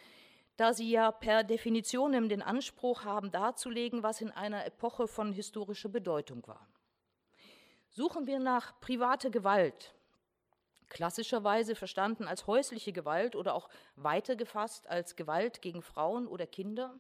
da 0.56 0.72
sie 0.72 0.90
ja 0.90 1.10
per 1.10 1.44
Definition 1.44 2.28
den 2.28 2.42
Anspruch 2.42 3.04
haben, 3.04 3.30
darzulegen, 3.30 4.02
was 4.02 4.20
in 4.20 4.30
einer 4.30 4.64
Epoche 4.64 5.08
von 5.08 5.32
historischer 5.32 5.88
Bedeutung 5.88 6.46
war. 6.46 6.66
Suchen 7.90 8.26
wir 8.26 8.38
nach 8.38 8.80
privater 8.80 9.28
Gewalt, 9.28 9.94
klassischerweise 10.92 11.74
verstanden 11.74 12.28
als 12.28 12.46
häusliche 12.46 12.92
Gewalt 12.92 13.34
oder 13.34 13.54
auch 13.54 13.70
weiter 13.96 14.36
gefasst 14.36 14.86
als 14.88 15.16
Gewalt 15.16 15.62
gegen 15.62 15.80
Frauen 15.80 16.26
oder 16.26 16.46
Kinder, 16.46 16.94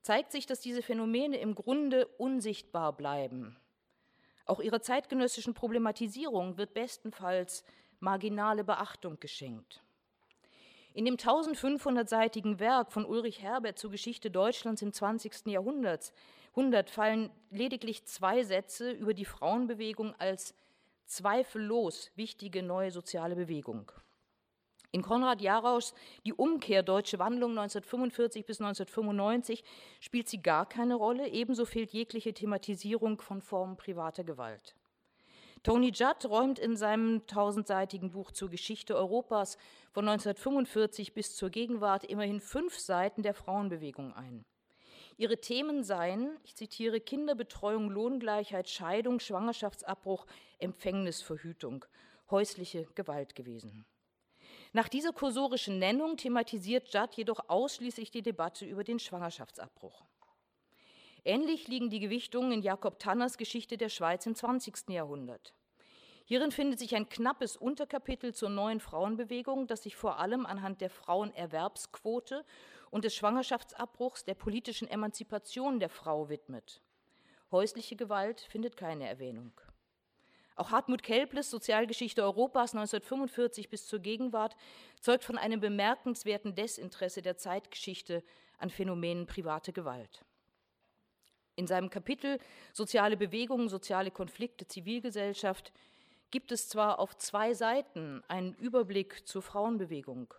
zeigt 0.00 0.32
sich, 0.32 0.46
dass 0.46 0.60
diese 0.60 0.80
Phänomene 0.80 1.36
im 1.36 1.54
Grunde 1.54 2.06
unsichtbar 2.16 2.94
bleiben. 2.94 3.58
Auch 4.46 4.60
ihrer 4.60 4.80
zeitgenössischen 4.80 5.52
Problematisierung 5.52 6.56
wird 6.56 6.72
bestenfalls 6.72 7.62
marginale 8.00 8.64
Beachtung 8.64 9.20
geschenkt. 9.20 9.82
In 10.94 11.04
dem 11.04 11.16
1500-seitigen 11.16 12.58
Werk 12.58 12.90
von 12.90 13.04
Ulrich 13.04 13.42
Herbert 13.42 13.78
zur 13.78 13.90
Geschichte 13.90 14.30
Deutschlands 14.30 14.80
im 14.80 14.94
20. 14.94 15.46
Jahrhundert 15.46 16.10
fallen 16.88 17.30
lediglich 17.50 18.06
zwei 18.06 18.42
Sätze 18.44 18.90
über 18.90 19.12
die 19.12 19.26
Frauenbewegung 19.26 20.14
als 20.18 20.54
zweifellos 21.10 22.10
wichtige 22.14 22.62
neue 22.62 22.90
soziale 22.90 23.34
Bewegung. 23.34 23.90
In 24.92 25.02
Konrad 25.02 25.40
Jarauschs 25.40 25.94
Die 26.24 26.32
Umkehr 26.32 26.82
Deutsche 26.82 27.18
Wandlung 27.18 27.50
1945 27.50 28.44
bis 28.44 28.60
1995 28.60 29.62
spielt 30.00 30.28
sie 30.28 30.42
gar 30.42 30.68
keine 30.68 30.96
Rolle, 30.96 31.28
ebenso 31.28 31.64
fehlt 31.64 31.92
jegliche 31.92 32.34
Thematisierung 32.34 33.20
von 33.20 33.40
Formen 33.40 33.76
privater 33.76 34.24
Gewalt. 34.24 34.74
Tony 35.62 35.90
Judd 35.90 36.24
räumt 36.24 36.58
in 36.58 36.76
seinem 36.76 37.26
tausendseitigen 37.26 38.10
Buch 38.10 38.32
zur 38.32 38.48
Geschichte 38.48 38.96
Europas 38.96 39.58
von 39.92 40.08
1945 40.08 41.12
bis 41.12 41.36
zur 41.36 41.50
Gegenwart 41.50 42.04
immerhin 42.04 42.40
fünf 42.40 42.78
Seiten 42.78 43.22
der 43.22 43.34
Frauenbewegung 43.34 44.14
ein. 44.14 44.44
Ihre 45.20 45.36
Themen 45.36 45.84
seien, 45.84 46.38
ich 46.44 46.56
zitiere, 46.56 46.98
Kinderbetreuung, 46.98 47.90
Lohngleichheit, 47.90 48.70
Scheidung, 48.70 49.20
Schwangerschaftsabbruch, 49.20 50.24
Empfängnisverhütung, 50.58 51.84
häusliche 52.30 52.86
Gewalt 52.94 53.34
gewesen. 53.34 53.84
Nach 54.72 54.88
dieser 54.88 55.12
kursorischen 55.12 55.78
Nennung 55.78 56.16
thematisiert 56.16 56.94
Judd 56.94 57.16
jedoch 57.16 57.50
ausschließlich 57.50 58.10
die 58.10 58.22
Debatte 58.22 58.64
über 58.64 58.82
den 58.82 58.98
Schwangerschaftsabbruch. 58.98 60.06
Ähnlich 61.22 61.68
liegen 61.68 61.90
die 61.90 62.00
Gewichtungen 62.00 62.52
in 62.52 62.62
Jakob 62.62 62.98
Tanners 62.98 63.36
Geschichte 63.36 63.76
der 63.76 63.90
Schweiz 63.90 64.24
im 64.24 64.34
20. 64.34 64.88
Jahrhundert. 64.88 65.52
Hierin 66.24 66.50
findet 66.50 66.78
sich 66.78 66.94
ein 66.94 67.10
knappes 67.10 67.58
Unterkapitel 67.58 68.32
zur 68.32 68.48
neuen 68.48 68.80
Frauenbewegung, 68.80 69.66
das 69.66 69.82
sich 69.82 69.96
vor 69.96 70.18
allem 70.18 70.46
anhand 70.46 70.80
der 70.80 70.88
Frauenerwerbsquote 70.88 72.42
und 72.90 73.04
des 73.04 73.14
Schwangerschaftsabbruchs 73.14 74.24
der 74.24 74.34
politischen 74.34 74.88
Emanzipation 74.88 75.80
der 75.80 75.88
Frau 75.88 76.28
widmet. 76.28 76.82
Häusliche 77.50 77.96
Gewalt 77.96 78.40
findet 78.40 78.76
keine 78.76 79.08
Erwähnung. 79.08 79.52
Auch 80.56 80.72
Hartmut 80.72 81.02
Kelbles 81.02 81.50
Sozialgeschichte 81.50 82.22
Europas 82.22 82.74
1945 82.74 83.70
bis 83.70 83.86
zur 83.86 84.00
Gegenwart 84.00 84.56
zeugt 85.00 85.24
von 85.24 85.38
einem 85.38 85.60
bemerkenswerten 85.60 86.54
Desinteresse 86.54 87.22
der 87.22 87.38
Zeitgeschichte 87.38 88.22
an 88.58 88.68
Phänomenen 88.68 89.26
private 89.26 89.72
Gewalt. 89.72 90.24
In 91.56 91.66
seinem 91.66 91.90
Kapitel 91.90 92.38
Soziale 92.72 93.16
Bewegungen, 93.16 93.68
soziale 93.68 94.10
Konflikte, 94.10 94.66
Zivilgesellschaft 94.66 95.72
gibt 96.30 96.52
es 96.52 96.68
zwar 96.68 96.98
auf 96.98 97.16
zwei 97.16 97.54
Seiten 97.54 98.22
einen 98.28 98.54
Überblick 98.54 99.26
zur 99.26 99.42
Frauenbewegung. 99.42 100.32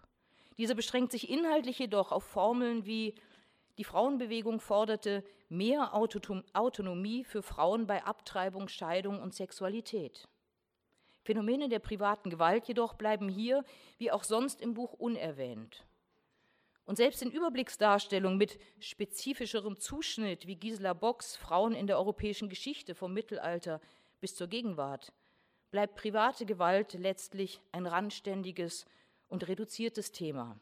Dieser 0.61 0.75
beschränkt 0.75 1.11
sich 1.11 1.27
inhaltlich 1.27 1.79
jedoch 1.79 2.11
auf 2.11 2.23
Formeln 2.23 2.85
wie 2.85 3.15
die 3.79 3.83
Frauenbewegung 3.83 4.59
forderte 4.59 5.23
mehr 5.49 5.95
Autonomie 5.95 7.23
für 7.23 7.41
Frauen 7.41 7.87
bei 7.87 8.03
Abtreibung, 8.03 8.67
Scheidung 8.67 9.19
und 9.19 9.33
Sexualität. 9.33 10.27
Phänomene 11.23 11.67
der 11.67 11.79
privaten 11.79 12.29
Gewalt 12.29 12.67
jedoch 12.67 12.93
bleiben 12.93 13.27
hier 13.27 13.65
wie 13.97 14.11
auch 14.11 14.23
sonst 14.23 14.61
im 14.61 14.75
Buch 14.75 14.93
unerwähnt. 14.93 15.83
Und 16.85 16.97
selbst 16.97 17.23
in 17.23 17.31
Überblicksdarstellungen 17.31 18.37
mit 18.37 18.59
spezifischerem 18.77 19.79
Zuschnitt 19.79 20.45
wie 20.45 20.57
Gisela 20.57 20.93
Bocks 20.93 21.37
Frauen 21.37 21.73
in 21.73 21.87
der 21.87 21.97
europäischen 21.97 22.49
Geschichte 22.49 22.93
vom 22.93 23.15
Mittelalter 23.15 23.81
bis 24.19 24.35
zur 24.35 24.45
Gegenwart 24.45 25.11
bleibt 25.71 25.95
private 25.95 26.45
Gewalt 26.45 26.93
letztlich 26.93 27.61
ein 27.71 27.87
randständiges 27.87 28.85
und 29.31 29.47
reduziertes 29.47 30.11
Thema. 30.11 30.59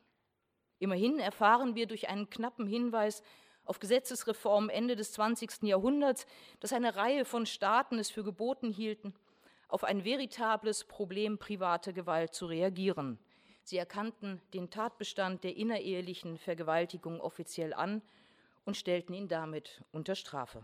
Immerhin 0.78 1.20
erfahren 1.20 1.76
wir 1.76 1.88
durch 1.88 2.08
einen 2.08 2.30
knappen 2.30 2.68
Hinweis 2.68 3.22
auf 3.66 3.80
Gesetzesreformen 3.80 4.70
Ende 4.70 4.96
des 4.96 5.12
20. 5.12 5.64
Jahrhunderts, 5.64 6.26
dass 6.60 6.72
eine 6.72 6.96
Reihe 6.96 7.26
von 7.26 7.46
Staaten 7.46 8.00
es 8.00 8.10
für 8.10 8.24
geboten 8.24 8.72
hielten, 8.72 9.14
auf 9.68 9.84
ein 9.84 10.06
veritables 10.06 10.86
Problem 10.86 11.38
privater 11.38 11.94
Gewalt 11.94 12.34
zu 12.34 12.46
reagieren. 12.46 13.20
Sie 13.64 13.78
erkannten 13.78 14.42
den 14.54 14.70
Tatbestand 14.70 15.44
der 15.44 15.56
innerehelichen 15.56 16.38
Vergewaltigung 16.38 17.20
offiziell 17.22 17.74
an 17.74 18.02
und 18.66 18.78
stellten 18.78 19.14
ihn 19.14 19.28
damit 19.28 19.84
unter 19.92 20.16
Strafe. 20.16 20.64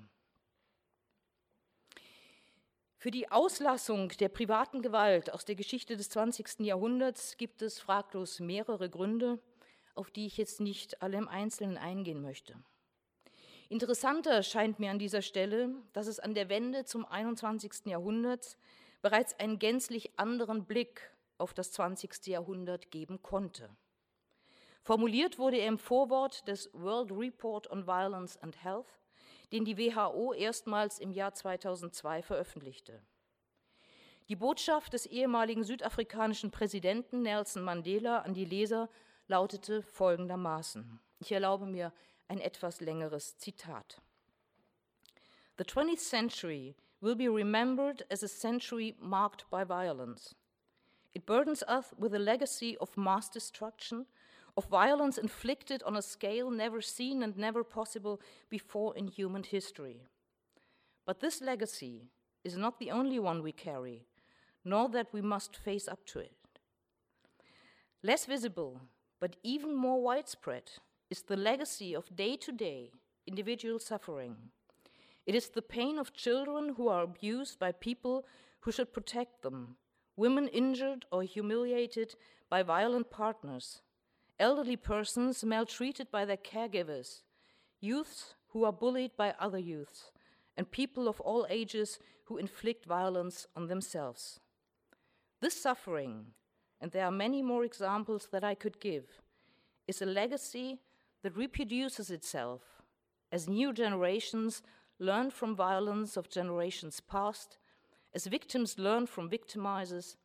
Für 3.05 3.11
die 3.11 3.31
Auslassung 3.31 4.09
der 4.19 4.29
privaten 4.29 4.81
Gewalt 4.81 5.31
aus 5.31 5.45
der 5.45 5.53
Geschichte 5.53 5.95
des 5.95 6.09
20. 6.09 6.61
Jahrhunderts 6.61 7.37
gibt 7.37 7.61
es 7.61 7.77
fraglos 7.77 8.39
mehrere 8.39 8.89
Gründe, 8.89 9.37
auf 9.93 10.09
die 10.09 10.25
ich 10.25 10.37
jetzt 10.37 10.59
nicht 10.59 11.03
alle 11.03 11.17
im 11.17 11.27
Einzelnen 11.27 11.77
eingehen 11.77 12.23
möchte. 12.23 12.55
Interessanter 13.69 14.41
scheint 14.41 14.79
mir 14.79 14.89
an 14.89 14.97
dieser 14.97 15.21
Stelle, 15.21 15.69
dass 15.93 16.07
es 16.07 16.19
an 16.19 16.33
der 16.33 16.49
Wende 16.49 16.85
zum 16.85 17.05
21. 17.05 17.85
Jahrhundert 17.85 18.57
bereits 19.03 19.39
einen 19.39 19.59
gänzlich 19.59 20.17
anderen 20.17 20.65
Blick 20.65 21.11
auf 21.37 21.53
das 21.53 21.71
20. 21.73 22.25
Jahrhundert 22.25 22.89
geben 22.89 23.21
konnte. 23.21 23.69
Formuliert 24.81 25.37
wurde 25.37 25.57
er 25.57 25.67
im 25.67 25.77
Vorwort 25.77 26.47
des 26.47 26.71
World 26.73 27.11
Report 27.11 27.69
on 27.69 27.85
Violence 27.85 28.35
and 28.41 28.63
Health, 28.63 28.97
den 29.55 29.63
die 29.63 29.77
WHO 29.77 30.33
erstmals 30.33 30.99
im 30.99 31.11
Jahr 31.11 31.33
2002 31.33 32.23
veröffentlichte. 32.23 33.01
Die 34.27 34.35
Botschaft 34.35 34.91
des 34.91 35.05
ehemaligen 35.05 35.63
südafrikanischen 35.63 36.51
Präsidenten 36.51 37.21
Nelson 37.21 37.63
Mandela 37.63 38.19
an 38.19 38.33
die 38.33 38.43
Leser 38.43 38.89
lautete 39.27 39.81
folgendermaßen. 39.81 40.99
Ich 41.19 41.31
erlaube 41.31 41.67
mir 41.67 41.93
ein 42.27 42.41
etwas 42.41 42.81
längeres 42.81 43.37
Zitat. 43.37 44.01
The 45.57 45.63
20th 45.63 45.99
century 45.99 46.75
will 46.99 47.15
be 47.15 47.29
remembered 47.29 48.05
as 48.11 48.23
a 48.23 48.27
century 48.27 48.93
marked 48.99 49.49
by 49.49 49.65
violence. 49.65 50.35
It 51.13 51.25
burdens 51.25 51.63
us 51.63 51.95
with 51.97 52.13
a 52.13 52.19
legacy 52.19 52.77
of 52.77 52.97
mass 52.97 53.31
destruction, 53.31 54.05
of 54.57 54.65
violence 54.65 55.17
inflicted 55.17 55.83
on 55.83 55.95
a 55.95 56.01
scale 56.01 56.49
never 56.49 56.81
seen 56.81 57.21
and 57.21 57.37
never 57.37 57.63
possible 57.63 58.21
before 58.49 58.95
in 58.95 59.07
human 59.07 59.43
history. 59.43 60.03
But 61.05 61.19
this 61.19 61.41
legacy 61.41 62.09
is 62.43 62.55
not 62.55 62.79
the 62.79 62.91
only 62.91 63.19
one 63.19 63.43
we 63.43 63.51
carry, 63.51 64.05
nor 64.63 64.89
that 64.89 65.11
we 65.11 65.21
must 65.21 65.57
face 65.57 65.87
up 65.87 66.05
to 66.07 66.19
it. 66.19 66.31
Less 68.01 68.25
visible, 68.25 68.81
but 69.19 69.35
even 69.43 69.75
more 69.75 70.01
widespread, 70.01 70.71
is 71.09 71.23
the 71.23 71.37
legacy 71.37 71.93
of 71.93 72.15
day 72.15 72.35
to 72.37 72.51
day 72.51 72.91
individual 73.27 73.79
suffering. 73.79 74.35
It 75.25 75.35
is 75.35 75.49
the 75.49 75.61
pain 75.61 75.97
of 75.97 76.13
children 76.13 76.75
who 76.77 76.87
are 76.87 77.03
abused 77.03 77.59
by 77.59 77.71
people 77.71 78.25
who 78.61 78.71
should 78.71 78.93
protect 78.93 79.41
them 79.41 79.77
women 80.17 80.47
injured 80.47 81.05
or 81.11 81.23
humiliated 81.23 82.15
by 82.49 82.63
violent 82.63 83.09
partners, 83.09 83.81
elderly 84.39 84.75
persons 84.75 85.43
maltreated 85.43 86.11
by 86.11 86.25
their 86.25 86.37
caregivers, 86.37 87.21
youths 87.79 88.35
who 88.49 88.63
are 88.63 88.73
bullied 88.73 89.11
by 89.17 89.33
other 89.39 89.59
youths, 89.59 90.11
and 90.57 90.71
people 90.71 91.07
of 91.07 91.19
all 91.21 91.45
ages 91.49 91.99
who 92.25 92.37
inflict 92.37 92.85
violence 92.85 93.47
on 93.55 93.67
themselves. 93.67 94.39
This 95.41 95.61
suffering, 95.61 96.27
and 96.81 96.91
there 96.91 97.05
are 97.05 97.11
many 97.11 97.41
more 97.41 97.63
examples 97.63 98.29
that 98.31 98.43
I 98.43 98.55
could 98.55 98.79
give, 98.79 99.21
is 99.87 100.01
a 100.01 100.05
legacy 100.05 100.79
that 101.23 101.37
reproduces 101.37 102.09
itself 102.09 102.61
as 103.31 103.49
new 103.49 103.73
generations 103.73 104.61
learn 104.99 105.29
from 105.29 105.55
violence 105.55 106.15
of 106.15 106.29
generations 106.29 106.99
past 107.01 107.57
as 108.15 108.25
victims 108.27 108.79
learn 108.79 109.05
from 109.05 109.29
victimizers, 109.29 110.15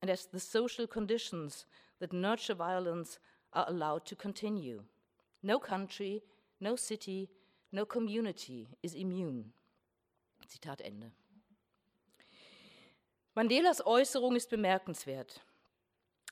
and 0.00 0.08
as 0.08 0.26
the 0.26 0.38
social 0.38 0.86
conditions 0.86 1.66
that 1.98 2.12
nurture 2.12 2.54
violence 2.54 3.18
are 3.52 3.68
allowed 3.68 4.04
to 4.06 4.16
continue. 4.16 4.82
No 5.42 5.58
country, 5.58 6.22
no 6.60 6.76
city, 6.76 7.28
no 7.70 7.86
community 7.86 8.68
is 8.82 8.94
immune. 8.94 9.52
Zitat 10.46 10.80
Ende. 10.80 11.12
Mandelas 13.34 13.84
Äußerung 13.86 14.36
ist 14.36 14.50
bemerkenswert. 14.50 15.40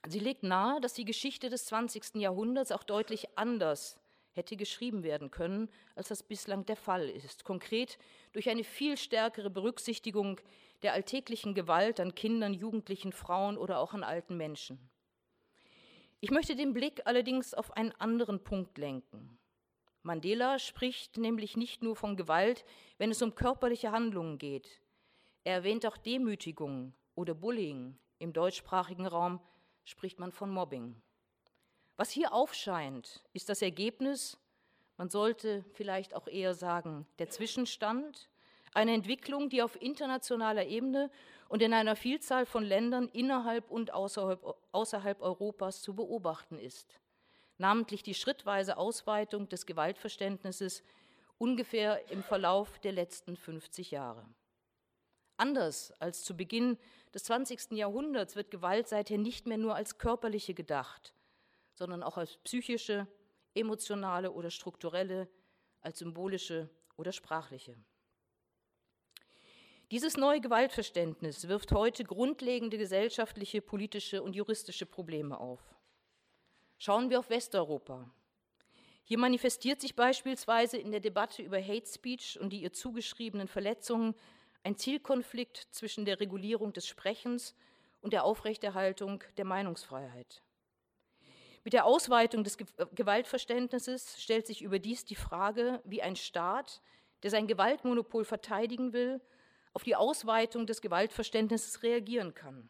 Sie 0.06 0.18
legt 0.18 0.42
nahe, 0.42 0.80
dass 0.80 0.94
die 0.94 1.04
Geschichte 1.04 1.48
des 1.48 1.66
20. 1.66 2.16
Jahrhunderts 2.16 2.72
auch 2.72 2.82
deutlich 2.82 3.38
anders 3.38 3.98
hätte 4.32 4.56
geschrieben 4.56 5.02
werden 5.02 5.30
können, 5.30 5.68
als 5.94 6.08
das 6.08 6.22
bislang 6.22 6.64
der 6.66 6.76
Fall 6.76 7.08
ist. 7.08 7.44
Konkret 7.44 7.98
durch 8.32 8.48
eine 8.48 8.64
viel 8.64 8.96
stärkere 8.96 9.50
Berücksichtigung 9.50 10.40
der 10.82 10.92
alltäglichen 10.92 11.54
Gewalt 11.54 12.00
an 12.00 12.14
Kindern, 12.14 12.54
Jugendlichen, 12.54 13.12
Frauen 13.12 13.58
oder 13.58 13.78
auch 13.78 13.92
an 13.92 14.04
alten 14.04 14.36
Menschen. 14.36 14.78
Ich 16.22 16.30
möchte 16.30 16.54
den 16.54 16.74
Blick 16.74 17.00
allerdings 17.06 17.54
auf 17.54 17.74
einen 17.76 17.92
anderen 17.92 18.44
Punkt 18.44 18.76
lenken. 18.76 19.38
Mandela 20.02 20.58
spricht 20.58 21.16
nämlich 21.16 21.56
nicht 21.56 21.82
nur 21.82 21.96
von 21.96 22.16
Gewalt, 22.16 22.64
wenn 22.98 23.10
es 23.10 23.22
um 23.22 23.34
körperliche 23.34 23.90
Handlungen 23.90 24.36
geht. 24.36 24.82
Er 25.44 25.54
erwähnt 25.54 25.86
auch 25.86 25.96
Demütigung 25.96 26.92
oder 27.14 27.34
Bullying. 27.34 27.98
Im 28.18 28.34
deutschsprachigen 28.34 29.06
Raum 29.06 29.40
spricht 29.84 30.18
man 30.18 30.30
von 30.30 30.50
Mobbing. 30.50 31.00
Was 31.96 32.10
hier 32.10 32.34
aufscheint, 32.34 33.22
ist 33.32 33.48
das 33.48 33.62
Ergebnis, 33.62 34.38
man 34.98 35.08
sollte 35.08 35.64
vielleicht 35.72 36.14
auch 36.14 36.28
eher 36.28 36.52
sagen, 36.52 37.06
der 37.18 37.30
Zwischenstand, 37.30 38.28
eine 38.74 38.92
Entwicklung, 38.92 39.48
die 39.48 39.62
auf 39.62 39.80
internationaler 39.80 40.66
Ebene 40.66 41.10
und 41.50 41.62
in 41.62 41.74
einer 41.74 41.96
Vielzahl 41.96 42.46
von 42.46 42.62
Ländern 42.62 43.08
innerhalb 43.08 43.72
und 43.72 43.92
außerhalb, 43.92 44.40
außerhalb 44.70 45.20
Europas 45.20 45.82
zu 45.82 45.96
beobachten 45.96 46.60
ist. 46.60 47.00
Namentlich 47.58 48.04
die 48.04 48.14
schrittweise 48.14 48.76
Ausweitung 48.76 49.48
des 49.48 49.66
Gewaltverständnisses 49.66 50.84
ungefähr 51.38 52.08
im 52.12 52.22
Verlauf 52.22 52.78
der 52.78 52.92
letzten 52.92 53.36
50 53.36 53.90
Jahre. 53.90 54.24
Anders 55.38 55.90
als 55.98 56.22
zu 56.22 56.36
Beginn 56.36 56.78
des 57.12 57.24
20. 57.24 57.72
Jahrhunderts 57.72 58.36
wird 58.36 58.52
Gewalt 58.52 58.86
seither 58.86 59.18
nicht 59.18 59.48
mehr 59.48 59.58
nur 59.58 59.74
als 59.74 59.98
körperliche 59.98 60.54
gedacht, 60.54 61.14
sondern 61.74 62.04
auch 62.04 62.16
als 62.16 62.36
psychische, 62.44 63.08
emotionale 63.54 64.30
oder 64.30 64.50
strukturelle, 64.50 65.28
als 65.80 65.98
symbolische 65.98 66.70
oder 66.96 67.10
sprachliche. 67.10 67.76
Dieses 69.90 70.16
neue 70.16 70.40
Gewaltverständnis 70.40 71.48
wirft 71.48 71.72
heute 71.72 72.04
grundlegende 72.04 72.78
gesellschaftliche, 72.78 73.60
politische 73.60 74.22
und 74.22 74.36
juristische 74.36 74.86
Probleme 74.86 75.40
auf. 75.40 75.58
Schauen 76.78 77.10
wir 77.10 77.18
auf 77.18 77.28
Westeuropa. 77.28 78.08
Hier 79.02 79.18
manifestiert 79.18 79.80
sich 79.80 79.96
beispielsweise 79.96 80.76
in 80.76 80.92
der 80.92 81.00
Debatte 81.00 81.42
über 81.42 81.60
Hate 81.60 81.88
Speech 81.88 82.38
und 82.40 82.50
die 82.52 82.62
ihr 82.62 82.72
zugeschriebenen 82.72 83.48
Verletzungen 83.48 84.14
ein 84.62 84.76
Zielkonflikt 84.76 85.66
zwischen 85.72 86.04
der 86.04 86.20
Regulierung 86.20 86.72
des 86.72 86.86
Sprechens 86.86 87.56
und 88.00 88.12
der 88.12 88.22
Aufrechterhaltung 88.22 89.24
der 89.38 89.44
Meinungsfreiheit. 89.44 90.44
Mit 91.64 91.72
der 91.72 91.84
Ausweitung 91.84 92.44
des 92.44 92.58
Gewaltverständnisses 92.94 94.22
stellt 94.22 94.46
sich 94.46 94.62
überdies 94.62 95.04
die 95.04 95.16
Frage, 95.16 95.82
wie 95.84 96.00
ein 96.00 96.14
Staat, 96.14 96.80
der 97.24 97.30
sein 97.30 97.48
Gewaltmonopol 97.48 98.24
verteidigen 98.24 98.92
will, 98.92 99.20
auf 99.72 99.84
die 99.84 99.96
Ausweitung 99.96 100.66
des 100.66 100.80
Gewaltverständnisses 100.80 101.82
reagieren 101.82 102.34
kann. 102.34 102.68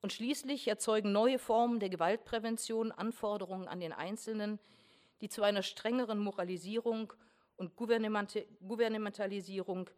Und 0.00 0.12
schließlich 0.12 0.68
erzeugen 0.68 1.12
neue 1.12 1.38
Formen 1.38 1.80
der 1.80 1.88
Gewaltprävention 1.88 2.92
Anforderungen 2.92 3.66
an 3.66 3.80
den 3.80 3.92
Einzelnen, 3.92 4.60
die 5.20 5.28
zu 5.28 5.42
einer 5.42 5.62
strengeren 5.62 6.20
Moralisierung 6.20 7.12
und 7.56 7.74
Gouvernementalisierung 7.76 9.90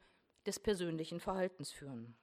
des 0.47 0.59
persönlichen 0.59 1.21
Verhaltens 1.21 1.71
führen. 1.71 2.17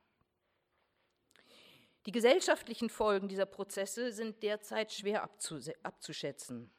Die 2.07 2.11
gesellschaftlichen 2.11 2.89
Folgen 2.89 3.27
dieser 3.27 3.45
Prozesse 3.45 4.11
sind 4.11 4.41
derzeit 4.41 4.93
schwer 4.93 5.29
abzuschätzen. 5.83 6.71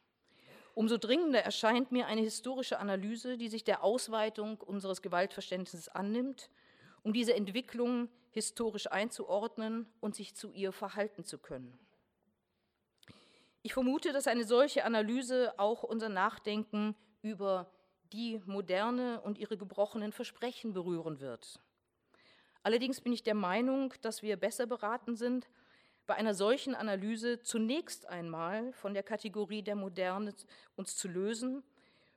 Umso 0.75 0.97
dringender 0.97 1.43
erscheint 1.43 1.93
mir 1.93 2.07
eine 2.07 2.23
historische 2.23 2.79
Analyse, 2.79 3.37
die 3.37 3.49
sich 3.49 3.63
der 3.63 3.85
Ausweitung 3.85 4.61
unseres 4.61 5.03
Gewaltverständnisses 5.03 5.89
annimmt 5.89 6.51
um 7.03 7.13
diese 7.13 7.35
Entwicklung 7.35 8.09
historisch 8.31 8.91
einzuordnen 8.91 9.87
und 10.01 10.15
sich 10.15 10.35
zu 10.35 10.51
ihr 10.53 10.73
verhalten 10.73 11.25
zu 11.25 11.39
können. 11.39 11.79
Ich 13.63 13.75
vermute, 13.75 14.13
dass 14.13 14.27
eine 14.27 14.45
solche 14.45 14.85
Analyse 14.85 15.59
auch 15.59 15.83
unser 15.83 16.09
Nachdenken 16.09 16.95
über 17.23 17.71
die 18.13 18.41
Moderne 18.47 19.21
und 19.21 19.39
ihre 19.39 19.57
gebrochenen 19.57 20.13
Versprechen 20.13 20.73
berühren 20.73 21.21
wird. 21.21 21.61
Allerdings 22.63 23.01
bin 23.01 23.13
ich 23.13 23.23
der 23.23 23.35
Meinung, 23.35 23.93
dass 24.03 24.23
wir 24.23 24.37
besser 24.37 24.67
beraten 24.67 25.17
sind, 25.17 25.49
bei 26.07 26.15
einer 26.15 26.35
solchen 26.35 26.75
Analyse 26.75 27.43
zunächst 27.43 28.07
einmal 28.07 28.73
von 28.73 28.95
der 28.95 29.03
Kategorie 29.03 29.63
der 29.63 29.77
Moderne 29.77 30.35
uns 30.75 30.97
zu 30.97 31.07
lösen 31.07 31.63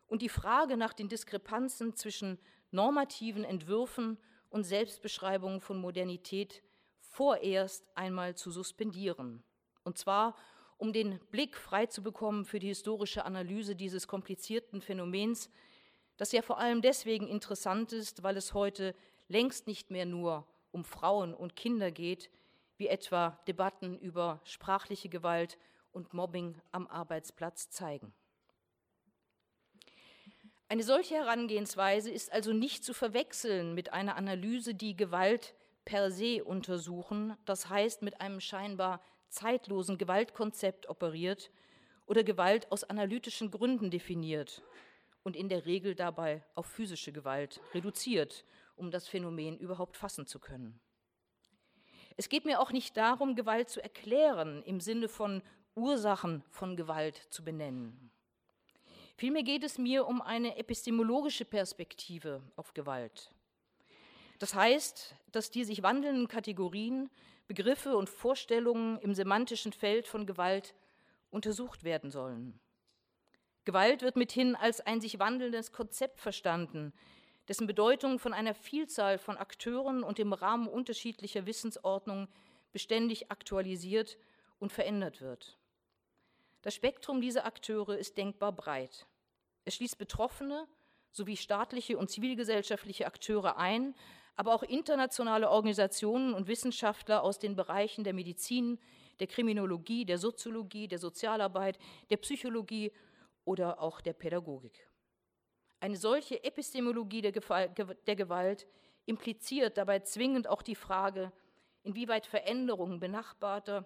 und 0.08 0.22
die 0.22 0.30
Frage 0.30 0.78
nach 0.78 0.94
den 0.94 1.10
Diskrepanzen 1.10 1.96
zwischen 1.96 2.40
normativen 2.72 3.44
Entwürfen 3.44 4.18
und 4.52 4.64
Selbstbeschreibungen 4.66 5.62
von 5.62 5.78
Modernität 5.78 6.62
vorerst 7.00 7.86
einmal 7.96 8.36
zu 8.36 8.52
suspendieren. 8.52 9.44
Und 9.84 9.98
zwar, 9.98 10.36
um 10.78 10.94
den 10.94 11.20
Blick 11.32 11.58
frei 11.58 11.88
zu 11.88 12.04
bekommen 12.04 12.46
für 12.46 12.60
die 12.60 12.68
historische 12.68 13.26
Analyse 13.26 13.76
dieses 13.76 14.08
komplizierten 14.08 14.82
Phänomens, 14.82 15.50
das 16.18 16.32
ja 16.32 16.42
vor 16.42 16.60
allem 16.60 16.82
deswegen 16.82 17.28
interessant 17.28 17.94
ist, 17.94 18.22
weil 18.24 18.38
es 18.38 18.54
heute 18.54 18.94
längst 19.28 19.68
nicht 19.68 19.90
mehr 19.90 20.06
nur 20.06 20.46
um 20.72 20.84
Frauen 20.84 21.34
und 21.34 21.56
Kinder 21.56 21.90
geht, 21.92 22.30
wie 22.78 22.88
etwa 22.88 23.40
Debatten 23.48 23.98
über 23.98 24.42
sprachliche 24.44 25.10
Gewalt 25.10 25.58
und 25.92 26.14
Mobbing 26.14 26.60
am 26.72 26.88
Arbeitsplatz 26.88 27.70
zeigen. 27.70 28.14
Eine 30.72 30.84
solche 30.84 31.16
Herangehensweise 31.16 32.10
ist 32.10 32.32
also 32.32 32.54
nicht 32.54 32.86
zu 32.86 32.94
verwechseln 32.94 33.74
mit 33.74 33.92
einer 33.92 34.16
Analyse, 34.16 34.74
die 34.74 34.96
Gewalt 34.96 35.54
per 35.84 36.12
se 36.12 36.46
untersuchen, 36.46 37.36
das 37.44 37.70
heißt 37.70 38.04
mit 38.04 38.22
einem 38.22 38.40
scheinbar 38.40 39.02
zeitlosen 39.28 39.98
Gewaltkonzept 39.98 40.88
operiert 40.88 41.52
oder 42.06 42.24
Gewalt 42.24 42.72
aus 42.72 42.86
analytischen 42.86 43.52
Gründen 43.52 43.92
definiert 43.92 44.64
und 45.24 45.36
in 45.36 45.50
der 45.50 45.66
Regel 45.66 45.94
dabei 45.94 46.42
auf 46.56 46.68
physische 46.68 47.12
Gewalt 47.12 47.60
reduziert, 47.74 48.46
um 48.78 48.92
das 48.92 49.10
Phänomen 49.10 49.58
überhaupt 49.58 49.98
fassen 49.98 50.26
zu 50.26 50.40
können. 50.40 50.80
Es 52.16 52.30
geht 52.30 52.46
mir 52.46 52.62
auch 52.62 52.72
nicht 52.72 52.96
darum, 52.96 53.36
Gewalt 53.36 53.68
zu 53.68 53.84
erklären 53.84 54.64
im 54.64 54.80
Sinne 54.80 55.10
von 55.10 55.44
Ursachen 55.76 56.46
von 56.50 56.78
Gewalt 56.78 57.18
zu 57.30 57.44
benennen. 57.44 58.11
Vielmehr 59.22 59.44
geht 59.44 59.64
es 59.64 59.78
mir 59.78 60.08
um 60.08 60.20
eine 60.20 60.58
epistemologische 60.58 61.46
Perspektive 61.46 62.42
auf 62.56 62.74
Gewalt. 62.74 63.30
Das 64.40 64.56
heißt, 64.56 65.14
dass 65.32 65.52
die 65.52 65.64
sich 65.64 65.84
wandelnden 65.84 66.28
Kategorien, 66.28 67.08
Begriffe 67.48 67.96
und 67.96 68.10
Vorstellungen 68.10 68.98
im 68.98 69.14
semantischen 69.14 69.74
Feld 69.74 70.08
von 70.08 70.26
Gewalt 70.26 70.74
untersucht 71.30 71.84
werden 71.84 72.10
sollen. 72.10 72.60
Gewalt 73.64 74.02
wird 74.02 74.16
mithin 74.16 74.56
als 74.56 74.82
ein 74.82 75.02
sich 75.02 75.20
wandelndes 75.20 75.72
Konzept 75.72 76.20
verstanden, 76.20 76.92
dessen 77.48 77.68
Bedeutung 77.68 78.18
von 78.18 78.34
einer 78.34 78.56
Vielzahl 78.56 79.20
von 79.20 79.38
Akteuren 79.38 80.02
und 80.02 80.18
im 80.18 80.34
Rahmen 80.34 80.68
unterschiedlicher 80.68 81.46
Wissensordnungen 81.46 82.28
beständig 82.72 83.30
aktualisiert 83.30 84.18
und 84.58 84.72
verändert 84.72 85.22
wird. 85.22 85.60
Das 86.64 86.74
Spektrum 86.74 87.22
dieser 87.22 87.46
Akteure 87.46 88.00
ist 88.00 88.18
denkbar 88.18 88.52
breit. 88.52 89.06
Es 89.66 89.76
schließt 89.76 89.98
Betroffene 89.98 90.68
sowie 91.12 91.38
staatliche 91.38 91.98
und 91.98 92.10
zivilgesellschaftliche 92.10 93.06
Akteure 93.06 93.58
ein, 93.58 93.96
aber 94.36 94.56
auch 94.56 94.64
internationale 94.64 95.50
Organisationen 95.50 96.34
und 96.34 96.48
Wissenschaftler 96.48 97.22
aus 97.22 97.38
den 97.38 97.56
Bereichen 97.56 98.04
der 98.04 98.14
Medizin, 98.14 98.80
der 99.20 99.28
Kriminologie, 99.28 100.06
der 100.06 100.18
Soziologie, 100.18 100.88
der 100.88 101.00
Sozialarbeit, 101.00 101.78
der 102.10 102.18
Psychologie 102.18 102.92
oder 103.46 103.82
auch 103.82 104.02
der 104.02 104.14
Pädagogik. 104.14 104.88
Eine 105.80 105.98
solche 105.98 106.44
Epistemologie 106.44 107.22
der, 107.22 107.32
Gewalt 108.16 108.68
impliziert 109.06 109.78
dabei 109.78 110.00
zwingend 110.00 110.48
auch 110.48 110.62
die 110.62 110.76
Frage, 110.76 111.32
inwieweit 111.84 112.26
Veränderungen 112.26 113.00
benachbarter 113.00 113.86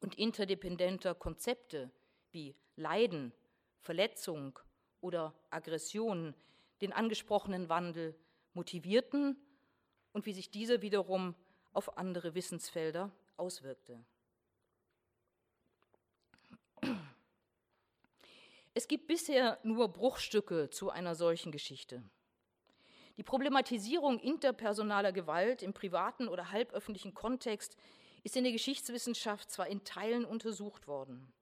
und 0.00 0.14
interdependenter 0.14 1.14
Konzepte 1.14 1.90
wie 2.30 2.56
Leiden, 2.76 3.32
Verletzung 3.80 4.58
oder 5.00 5.34
Aggressionen 5.50 6.34
den 6.80 6.92
angesprochenen 6.92 7.68
Wandel 7.68 8.14
motivierten 8.54 9.36
und 10.12 10.26
wie 10.26 10.32
sich 10.32 10.50
dieser 10.50 10.82
wiederum 10.82 11.34
auf 11.72 11.98
andere 11.98 12.34
Wissensfelder 12.34 13.10
auswirkte. 13.36 14.04
Es 18.74 18.86
gibt 18.86 19.08
bisher 19.08 19.58
nur 19.64 19.88
Bruchstücke 19.88 20.70
zu 20.70 20.90
einer 20.90 21.14
solchen 21.14 21.50
Geschichte. 21.50 22.02
Die 23.16 23.24
Problematisierung 23.24 24.20
interpersonaler 24.20 25.10
Gewalt 25.10 25.64
im 25.64 25.72
privaten 25.72 26.28
oder 26.28 26.52
halböffentlichen 26.52 27.12
Kontext 27.12 27.76
ist 28.22 28.36
in 28.36 28.44
der 28.44 28.52
Geschichtswissenschaft 28.52 29.50
zwar 29.50 29.66
in 29.66 29.82
Teilen 29.82 30.24
untersucht 30.24 30.86
worden. 30.86 31.32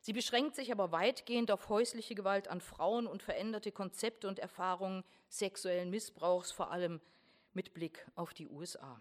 Sie 0.00 0.12
beschränkt 0.12 0.54
sich 0.54 0.72
aber 0.72 0.92
weitgehend 0.92 1.50
auf 1.50 1.68
häusliche 1.68 2.14
Gewalt 2.14 2.48
an 2.48 2.60
Frauen 2.60 3.06
und 3.06 3.22
veränderte 3.22 3.72
Konzepte 3.72 4.28
und 4.28 4.38
Erfahrungen 4.38 5.04
sexuellen 5.28 5.90
Missbrauchs, 5.90 6.52
vor 6.52 6.70
allem 6.70 7.00
mit 7.52 7.74
Blick 7.74 8.06
auf 8.14 8.32
die 8.32 8.46
USA. 8.46 9.00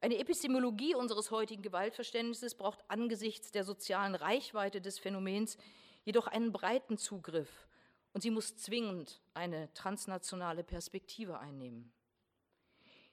Eine 0.00 0.18
Epistemologie 0.18 0.94
unseres 0.94 1.32
heutigen 1.32 1.62
Gewaltverständnisses 1.62 2.54
braucht 2.54 2.84
angesichts 2.88 3.50
der 3.50 3.64
sozialen 3.64 4.14
Reichweite 4.14 4.80
des 4.80 5.00
Phänomens 5.00 5.58
jedoch 6.04 6.28
einen 6.28 6.52
breiten 6.52 6.98
Zugriff 6.98 7.66
und 8.12 8.20
sie 8.20 8.30
muss 8.30 8.56
zwingend 8.56 9.20
eine 9.34 9.72
transnationale 9.74 10.62
Perspektive 10.62 11.40
einnehmen. 11.40 11.92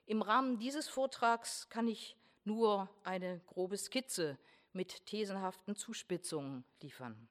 Im 0.06 0.22
Rahmen 0.22 0.58
dieses 0.58 0.86
Vortrags 0.88 1.68
kann 1.68 1.88
ich 1.88 2.16
nur 2.44 2.88
eine 3.02 3.40
grobe 3.46 3.76
Skizze 3.76 4.38
mit 4.76 5.06
thesenhaften 5.06 5.74
Zuspitzungen 5.74 6.64
liefern. 6.80 7.28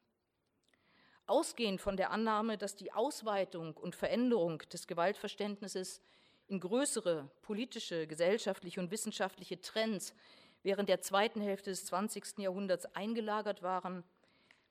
Ausgehend 1.27 1.79
von 1.79 1.95
der 1.97 2.11
Annahme, 2.11 2.57
dass 2.57 2.75
die 2.75 2.91
Ausweitung 2.91 3.75
und 3.77 3.95
Veränderung 3.95 4.59
des 4.71 4.87
Gewaltverständnisses 4.87 6.01
in 6.47 6.59
größere 6.59 7.29
politische, 7.41 8.05
gesellschaftliche 8.05 8.79
und 8.79 8.91
wissenschaftliche 8.91 9.61
Trends 9.61 10.13
während 10.61 10.89
der 10.89 11.01
zweiten 11.01 11.41
Hälfte 11.41 11.69
des 11.69 11.85
20. 11.85 12.39
Jahrhunderts 12.39 12.85
eingelagert 12.95 13.63
waren, 13.63 14.03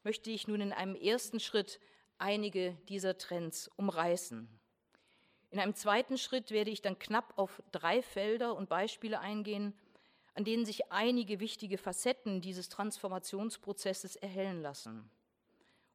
möchte 0.02 0.30
ich 0.30 0.46
nun 0.46 0.60
in 0.60 0.72
einem 0.72 0.94
ersten 0.94 1.40
Schritt 1.40 1.80
einige 2.18 2.76
dieser 2.88 3.18
Trends 3.18 3.70
umreißen. 3.76 4.48
In 5.50 5.60
einem 5.60 5.74
zweiten 5.74 6.18
Schritt 6.18 6.50
werde 6.50 6.70
ich 6.70 6.82
dann 6.82 6.98
knapp 6.98 7.34
auf 7.36 7.62
drei 7.70 8.02
Felder 8.02 8.56
und 8.56 8.68
Beispiele 8.68 9.20
eingehen, 9.20 9.72
an 10.34 10.44
denen 10.44 10.66
sich 10.66 10.90
einige 10.92 11.40
wichtige 11.40 11.78
Facetten 11.78 12.40
dieses 12.40 12.68
Transformationsprozesses 12.68 14.16
erhellen 14.16 14.62
lassen. 14.62 15.10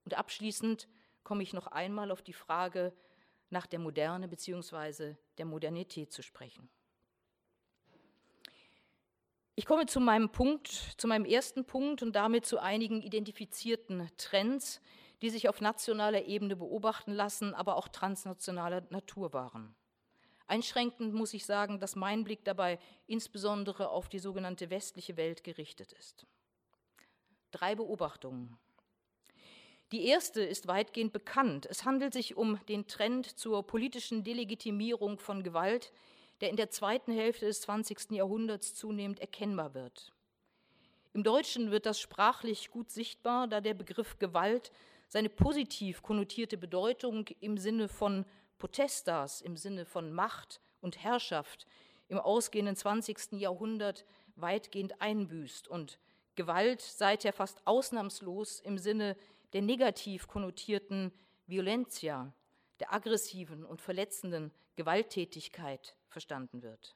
Und 0.06 0.18
abschließend 0.18 0.88
komme 1.24 1.44
ich 1.44 1.53
noch 1.53 1.68
einmal 1.68 2.11
auf 2.11 2.22
die 2.22 2.34
Frage 2.34 2.94
nach 3.49 3.68
der 3.68 3.80
Moderne 3.80 4.28
bzw. 4.28 5.16
der 5.38 5.45
Modernität 5.45 6.11
zu 6.11 6.24
sprechen. 6.24 6.70
Ich 9.56 9.66
komme 9.66 9.88
zu 9.88 9.99
meinem 9.99 10.32
Punkt, 10.32 10.68
zu 10.68 11.06
meinem 11.06 11.26
ersten 11.26 11.66
Punkt 11.66 12.02
und 12.02 12.16
damit 12.16 12.45
zu 12.45 12.60
einigen 12.60 13.02
identifizierten 13.02 14.10
Trends, 14.16 14.80
die 15.22 15.30
sich 15.30 15.49
auf 15.49 15.60
nationaler 15.60 16.26
Ebene 16.26 16.56
beobachten 16.56 17.11
lassen, 17.11 17.53
aber 17.53 17.76
auch 17.76 17.90
transnationaler 17.90 18.88
Natur 18.90 19.34
waren. 19.34 19.76
Einschränkend 20.49 21.13
muss 21.13 21.35
ich 21.35 21.45
sagen, 21.45 21.80
dass 21.80 21.95
mein 21.95 22.23
Blick 22.23 22.43
dabei 22.43 22.80
insbesondere 23.05 23.89
auf 23.89 24.09
die 24.09 24.17
sogenannte 24.17 24.71
westliche 24.71 25.15
Welt 25.15 25.43
gerichtet 25.43 25.93
ist. 25.93 26.26
Drei 27.51 27.76
Beobachtungen. 27.76 28.57
Die 29.91 30.05
erste 30.05 30.41
ist 30.41 30.67
weitgehend 30.67 31.13
bekannt. 31.13 31.67
Es 31.67 31.85
handelt 31.85 32.13
sich 32.13 32.35
um 32.35 32.59
den 32.67 32.88
Trend 32.88 33.38
zur 33.38 33.65
politischen 33.65 34.23
Delegitimierung 34.23 35.19
von 35.19 35.43
Gewalt, 35.43 35.91
der 36.41 36.49
in 36.49 36.55
der 36.55 36.71
zweiten 36.71 37.11
Hälfte 37.11 37.45
des 37.45 37.61
20. 37.61 38.11
Jahrhunderts 38.11 38.73
zunehmend 38.73 39.19
erkennbar 39.19 39.76
wird. 39.76 40.13
Im 41.13 41.23
Deutschen 41.23 41.69
wird 41.69 41.85
das 41.85 41.99
sprachlich 41.99 42.71
gut 42.71 42.89
sichtbar, 42.89 43.47
da 43.47 43.61
der 43.61 43.76
Begriff 43.76 44.17
Gewalt 44.17 44.71
seine 45.09 45.30
positiv 45.30 46.01
konnotierte 46.01 46.57
Bedeutung 46.57 47.27
im 47.39 47.57
Sinne 47.57 47.88
von 47.88 48.26
Potestas, 48.60 49.41
im 49.41 49.57
Sinne 49.57 49.86
von 49.86 50.14
Macht 50.14 50.61
und 50.81 51.03
Herrschaft 51.03 51.65
im 52.10 52.19
ausgehenden 52.19 52.76
20. 52.76 53.34
Jahrhundert 53.34 54.06
weitgehend 54.36 55.02
einbüßt 55.02 55.68
und 55.68 55.99
Gewalt 56.36 56.81
seither 56.81 57.34
fast 57.34 57.65
ausnahmslos 57.65 58.60
im 58.60 58.77
Sinne 58.77 59.18
der 59.53 59.61
negativ 59.61 60.27
konnotierten 60.27 61.11
Violentia, 61.48 62.34
der 62.80 62.94
aggressiven 62.94 63.65
und 63.65 63.81
verletzenden 63.81 64.52
Gewalttätigkeit 64.76 65.95
verstanden 66.07 66.61
wird. 66.61 66.95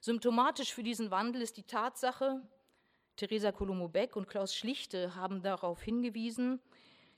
Symptomatisch 0.00 0.72
für 0.72 0.82
diesen 0.82 1.10
Wandel 1.10 1.42
ist 1.42 1.56
die 1.56 1.64
Tatsache, 1.64 2.40
Theresa 3.16 3.52
Colombo-Beck 3.52 4.16
und 4.16 4.28
Klaus 4.28 4.54
Schlichte 4.54 5.14
haben 5.14 5.42
darauf 5.42 5.82
hingewiesen, 5.82 6.60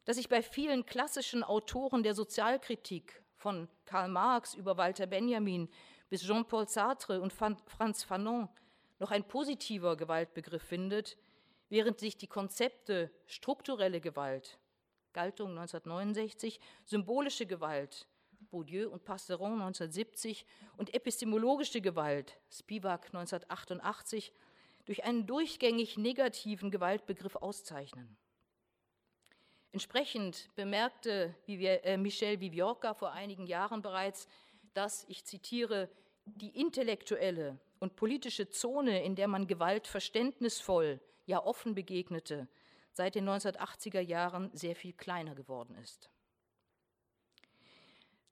dass 0.07 0.16
sich 0.16 0.28
bei 0.28 0.41
vielen 0.41 0.87
klassischen 0.87 1.43
Autoren 1.43 2.03
der 2.03 2.15
Sozialkritik, 2.15 3.23
von 3.35 3.69
Karl 3.85 4.09
Marx 4.09 4.55
über 4.55 4.78
Walter 4.78 5.07
Benjamin 5.07 5.69
bis 6.09 6.23
Jean-Paul 6.23 6.69
Sartre 6.69 7.20
und 7.20 7.33
Franz 7.33 8.03
Fanon, 8.05 8.49
noch 8.99 9.11
ein 9.11 9.28
positiver 9.28 9.97
Gewaltbegriff 9.97 10.62
findet, 10.62 11.19
während 11.69 11.99
sich 12.01 12.16
die 12.16 12.28
Konzepte 12.28 13.11
strukturelle 13.27 14.01
Gewalt, 14.01 14.59
Galtung 15.12 15.51
1969, 15.51 16.61
symbolische 16.85 17.45
Gewalt, 17.45 18.07
Bourdieu 18.51 18.89
und 18.89 19.05
Passeron 19.05 19.61
1970 19.61 20.47
und 20.77 20.95
epistemologische 20.95 21.81
Gewalt, 21.81 22.39
Spivak 22.51 23.07
1988, 23.07 24.33
durch 24.85 25.05
einen 25.05 25.27
durchgängig 25.27 25.99
negativen 25.99 26.70
Gewaltbegriff 26.70 27.35
auszeichnen. 27.37 28.16
Entsprechend 29.77 30.48
bemerkte 30.55 31.35
äh, 31.47 31.98
Michel 31.98 32.40
Viviorca 32.40 32.94
vor 32.94 33.12
einigen 33.12 33.47
Jahren 33.47 33.82
bereits, 33.82 34.27
dass, 34.73 35.05
ich 35.07 35.27
zitiere, 35.27 35.90
die 36.24 36.59
intellektuelle 36.59 37.59
und 37.78 37.94
politische 37.94 38.48
Zone, 38.48 39.05
in 39.05 39.16
der 39.16 39.28
man 39.28 39.47
Gewalt 39.47 39.86
verständnisvoll, 39.86 40.98
ja 41.27 41.44
offen 41.44 41.74
begegnete, 41.74 42.48
seit 42.90 43.16
den 43.16 43.28
1980er 43.28 44.01
Jahren 44.01 44.51
sehr 44.55 44.77
viel 44.77 44.94
kleiner 44.94 45.35
geworden 45.35 45.77
ist. 45.82 46.09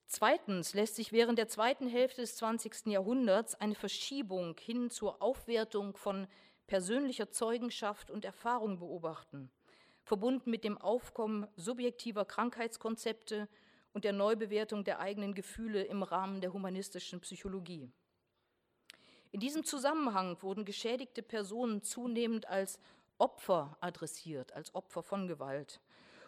Zweitens 0.06 0.72
lässt 0.72 0.96
sich 0.96 1.12
während 1.12 1.38
der 1.38 1.48
zweiten 1.48 1.88
Hälfte 1.88 2.22
des 2.22 2.36
20. 2.36 2.86
Jahrhunderts 2.86 3.54
eine 3.54 3.74
Verschiebung 3.74 4.56
hin 4.58 4.88
zur 4.88 5.20
Aufwertung 5.20 5.94
von 5.94 6.26
persönlicher 6.66 7.30
Zeugenschaft 7.30 8.10
und 8.10 8.24
Erfahrung 8.24 8.78
beobachten, 8.78 9.50
verbunden 10.04 10.50
mit 10.50 10.64
dem 10.64 10.78
Aufkommen 10.78 11.48
subjektiver 11.56 12.24
Krankheitskonzepte 12.24 13.48
und 13.92 14.04
der 14.04 14.12
Neubewertung 14.12 14.84
der 14.84 15.00
eigenen 15.00 15.34
Gefühle 15.34 15.82
im 15.82 16.02
Rahmen 16.02 16.40
der 16.40 16.52
humanistischen 16.52 17.20
Psychologie. 17.20 17.90
In 19.32 19.40
diesem 19.40 19.64
Zusammenhang 19.64 20.40
wurden 20.42 20.64
geschädigte 20.64 21.22
Personen 21.22 21.82
zunehmend 21.82 22.46
als 22.46 22.78
Opfer 23.18 23.76
adressiert, 23.80 24.52
als 24.52 24.74
Opfer 24.74 25.02
von 25.02 25.26
Gewalt. 25.26 25.80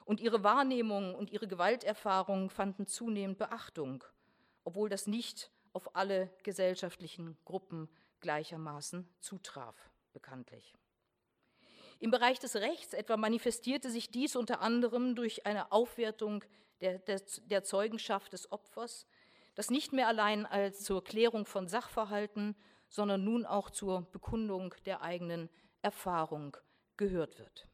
Und 0.04 0.20
ihre 0.20 0.42
Wahrnehmungen 0.42 1.14
und 1.14 1.30
ihre 1.30 1.48
Gewalterfahrungen 1.48 2.48
fanden 2.50 2.86
zunehmend 2.86 3.38
Beachtung, 3.38 4.04
obwohl 4.64 4.88
das 4.88 5.06
nicht 5.06 5.50
auf 5.72 5.94
alle 5.94 6.30
gesellschaftlichen 6.42 7.36
Gruppen 7.44 7.88
gleichermaßen 8.20 9.08
zutraf, 9.20 9.90
bekanntlich. 10.12 10.74
Im 11.98 12.10
Bereich 12.10 12.38
des 12.38 12.56
Rechts 12.56 12.92
etwa 12.92 13.16
manifestierte 13.16 13.90
sich 13.90 14.10
dies 14.10 14.36
unter 14.36 14.60
anderem 14.60 15.14
durch 15.14 15.46
eine 15.46 15.72
Aufwertung 15.72 16.44
der, 16.80 16.98
der, 16.98 17.22
der 17.46 17.64
Zeugenschaft 17.64 18.32
des 18.32 18.52
Opfers, 18.52 19.06
das 19.54 19.70
nicht 19.70 19.92
mehr 19.92 20.08
allein 20.08 20.44
als 20.44 20.84
zur 20.84 21.02
Klärung 21.02 21.46
von 21.46 21.68
Sachverhalten, 21.68 22.54
sondern 22.88 23.24
nun 23.24 23.46
auch 23.46 23.70
zur 23.70 24.02
Bekundung 24.12 24.74
der 24.84 25.02
eigenen 25.02 25.48
Erfahrung 25.82 26.56
gehört 26.96 27.38
wird. 27.38 27.66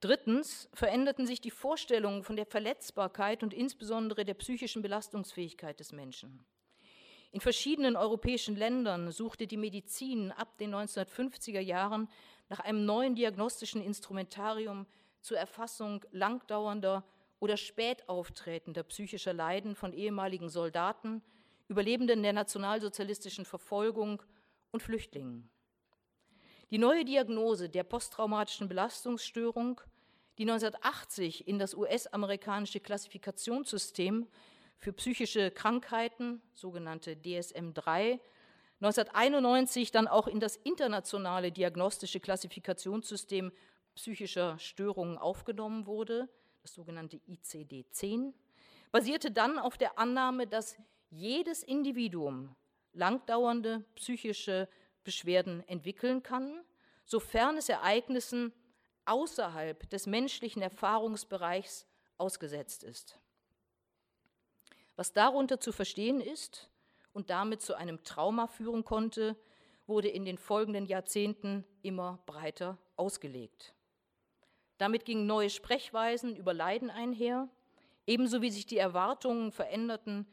Drittens 0.00 0.68
veränderten 0.72 1.26
sich 1.26 1.40
die 1.40 1.50
Vorstellungen 1.50 2.22
von 2.22 2.36
der 2.36 2.46
Verletzbarkeit 2.46 3.42
und 3.42 3.52
insbesondere 3.52 4.24
der 4.24 4.34
psychischen 4.34 4.82
Belastungsfähigkeit 4.82 5.78
des 5.78 5.92
Menschen. 5.92 6.44
In 7.32 7.40
verschiedenen 7.40 7.96
europäischen 7.96 8.56
Ländern 8.56 9.12
suchte 9.12 9.46
die 9.46 9.56
Medizin 9.56 10.32
ab 10.32 10.58
den 10.58 10.74
1950er 10.74 11.60
Jahren 11.60 12.08
nach 12.50 12.60
einem 12.60 12.84
neuen 12.84 13.14
diagnostischen 13.14 13.80
Instrumentarium 13.80 14.86
zur 15.22 15.38
Erfassung 15.38 16.04
langdauernder 16.10 17.04
oder 17.38 17.56
spät 17.56 18.06
auftretender 18.08 18.82
psychischer 18.82 19.32
Leiden 19.32 19.74
von 19.74 19.94
ehemaligen 19.94 20.50
Soldaten, 20.50 21.22
Überlebenden 21.68 22.22
der 22.22 22.32
nationalsozialistischen 22.32 23.44
Verfolgung 23.46 24.22
und 24.72 24.82
Flüchtlingen. 24.82 25.48
Die 26.70 26.78
neue 26.78 27.04
Diagnose 27.04 27.68
der 27.68 27.84
posttraumatischen 27.84 28.68
Belastungsstörung, 28.68 29.80
die 30.38 30.42
1980 30.42 31.46
in 31.46 31.58
das 31.58 31.74
US-amerikanische 31.74 32.80
Klassifikationssystem 32.80 34.26
für 34.78 34.92
psychische 34.92 35.50
Krankheiten, 35.50 36.42
sogenannte 36.54 37.12
DSM-3, 37.14 38.18
1991 38.80 39.90
dann 39.90 40.08
auch 40.08 40.26
in 40.26 40.40
das 40.40 40.56
internationale 40.56 41.52
diagnostische 41.52 42.18
Klassifikationssystem 42.18 43.52
psychischer 43.94 44.58
Störungen 44.58 45.18
aufgenommen 45.18 45.86
wurde, 45.86 46.30
das 46.62 46.72
sogenannte 46.72 47.18
ICD-10, 47.28 48.32
basierte 48.90 49.30
dann 49.30 49.58
auf 49.58 49.76
der 49.76 49.98
Annahme, 49.98 50.46
dass 50.46 50.76
jedes 51.10 51.62
Individuum 51.62 52.56
langdauernde 52.94 53.84
psychische 53.96 54.66
Beschwerden 55.04 55.66
entwickeln 55.68 56.22
kann, 56.22 56.64
sofern 57.04 57.58
es 57.58 57.68
Ereignissen 57.68 58.52
außerhalb 59.04 59.90
des 59.90 60.06
menschlichen 60.06 60.62
Erfahrungsbereichs 60.62 61.86
ausgesetzt 62.16 62.82
ist. 62.82 63.18
Was 64.96 65.12
darunter 65.12 65.60
zu 65.60 65.72
verstehen 65.72 66.20
ist 66.20 66.69
und 67.12 67.30
damit 67.30 67.60
zu 67.62 67.74
einem 67.74 68.02
Trauma 68.04 68.46
führen 68.46 68.84
konnte, 68.84 69.36
wurde 69.86 70.08
in 70.08 70.24
den 70.24 70.38
folgenden 70.38 70.86
Jahrzehnten 70.86 71.64
immer 71.82 72.22
breiter 72.26 72.78
ausgelegt. 72.96 73.74
Damit 74.78 75.04
gingen 75.04 75.26
neue 75.26 75.50
Sprechweisen 75.50 76.36
über 76.36 76.54
Leiden 76.54 76.90
einher, 76.90 77.48
ebenso 78.06 78.40
wie 78.40 78.50
sich 78.50 78.66
die 78.66 78.78
Erwartungen 78.78 79.52
veränderten, 79.52 80.26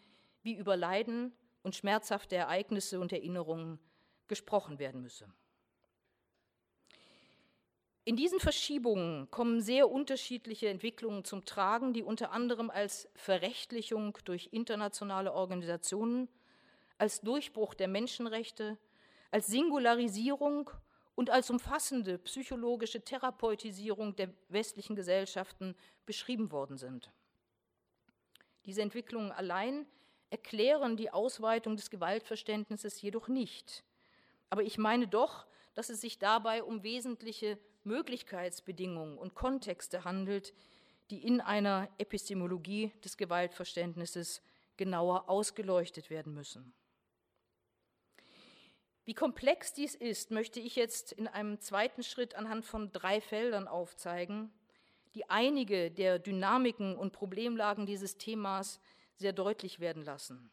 wie 0.43 0.53
über 0.53 0.77
Leiden 0.77 1.33
und 1.63 1.75
schmerzhafte 1.75 2.35
Ereignisse 2.35 2.99
und 2.99 3.11
Erinnerungen 3.11 3.79
gesprochen 4.27 4.79
werden 4.79 5.01
müsse. 5.01 5.27
In 8.05 8.15
diesen 8.15 8.39
Verschiebungen 8.39 9.29
kommen 9.31 9.59
sehr 9.59 9.91
unterschiedliche 9.91 10.69
Entwicklungen 10.69 11.25
zum 11.25 11.43
Tragen, 11.43 11.91
die 11.91 12.03
unter 12.03 12.31
anderem 12.31 12.69
als 12.69 13.09
Verrechtlichung 13.15 14.17
durch 14.23 14.47
internationale 14.53 15.33
Organisationen, 15.33 16.29
als 16.97 17.21
Durchbruch 17.21 17.73
der 17.73 17.87
Menschenrechte, 17.87 18.77
als 19.31 19.47
Singularisierung 19.47 20.69
und 21.15 21.29
als 21.29 21.49
umfassende 21.49 22.17
psychologische 22.19 23.01
Therapeutisierung 23.01 24.15
der 24.15 24.29
westlichen 24.49 24.95
Gesellschaften 24.95 25.75
beschrieben 26.05 26.51
worden 26.51 26.77
sind. 26.77 27.11
Diese 28.65 28.81
Entwicklungen 28.81 29.31
allein 29.31 29.85
erklären 30.29 30.97
die 30.97 31.09
Ausweitung 31.09 31.75
des 31.75 31.89
Gewaltverständnisses 31.89 33.01
jedoch 33.01 33.27
nicht. 33.27 33.83
Aber 34.49 34.63
ich 34.63 34.77
meine 34.77 35.07
doch, 35.07 35.47
dass 35.73 35.89
es 35.89 36.01
sich 36.01 36.19
dabei 36.19 36.63
um 36.63 36.83
wesentliche 36.83 37.57
Möglichkeitsbedingungen 37.83 39.17
und 39.17 39.35
Kontexte 39.35 40.03
handelt, 40.03 40.53
die 41.09 41.25
in 41.25 41.39
einer 41.39 41.89
Epistemologie 41.97 42.91
des 43.03 43.17
Gewaltverständnisses 43.17 44.41
genauer 44.75 45.29
ausgeleuchtet 45.29 46.09
werden 46.09 46.33
müssen. 46.33 46.73
Wie 49.07 49.15
komplex 49.15 49.73
dies 49.73 49.95
ist, 49.95 50.29
möchte 50.29 50.59
ich 50.59 50.75
jetzt 50.75 51.11
in 51.11 51.27
einem 51.27 51.59
zweiten 51.59 52.03
Schritt 52.03 52.35
anhand 52.35 52.63
von 52.63 52.91
drei 52.91 53.19
Feldern 53.19 53.67
aufzeigen, 53.67 54.53
die 55.15 55.27
einige 55.27 55.89
der 55.89 56.19
Dynamiken 56.19 56.95
und 56.95 57.13
Problemlagen 57.13 57.87
dieses 57.87 58.19
Themas 58.19 58.79
sehr 59.15 59.33
deutlich 59.33 59.79
werden 59.79 60.03
lassen. 60.03 60.51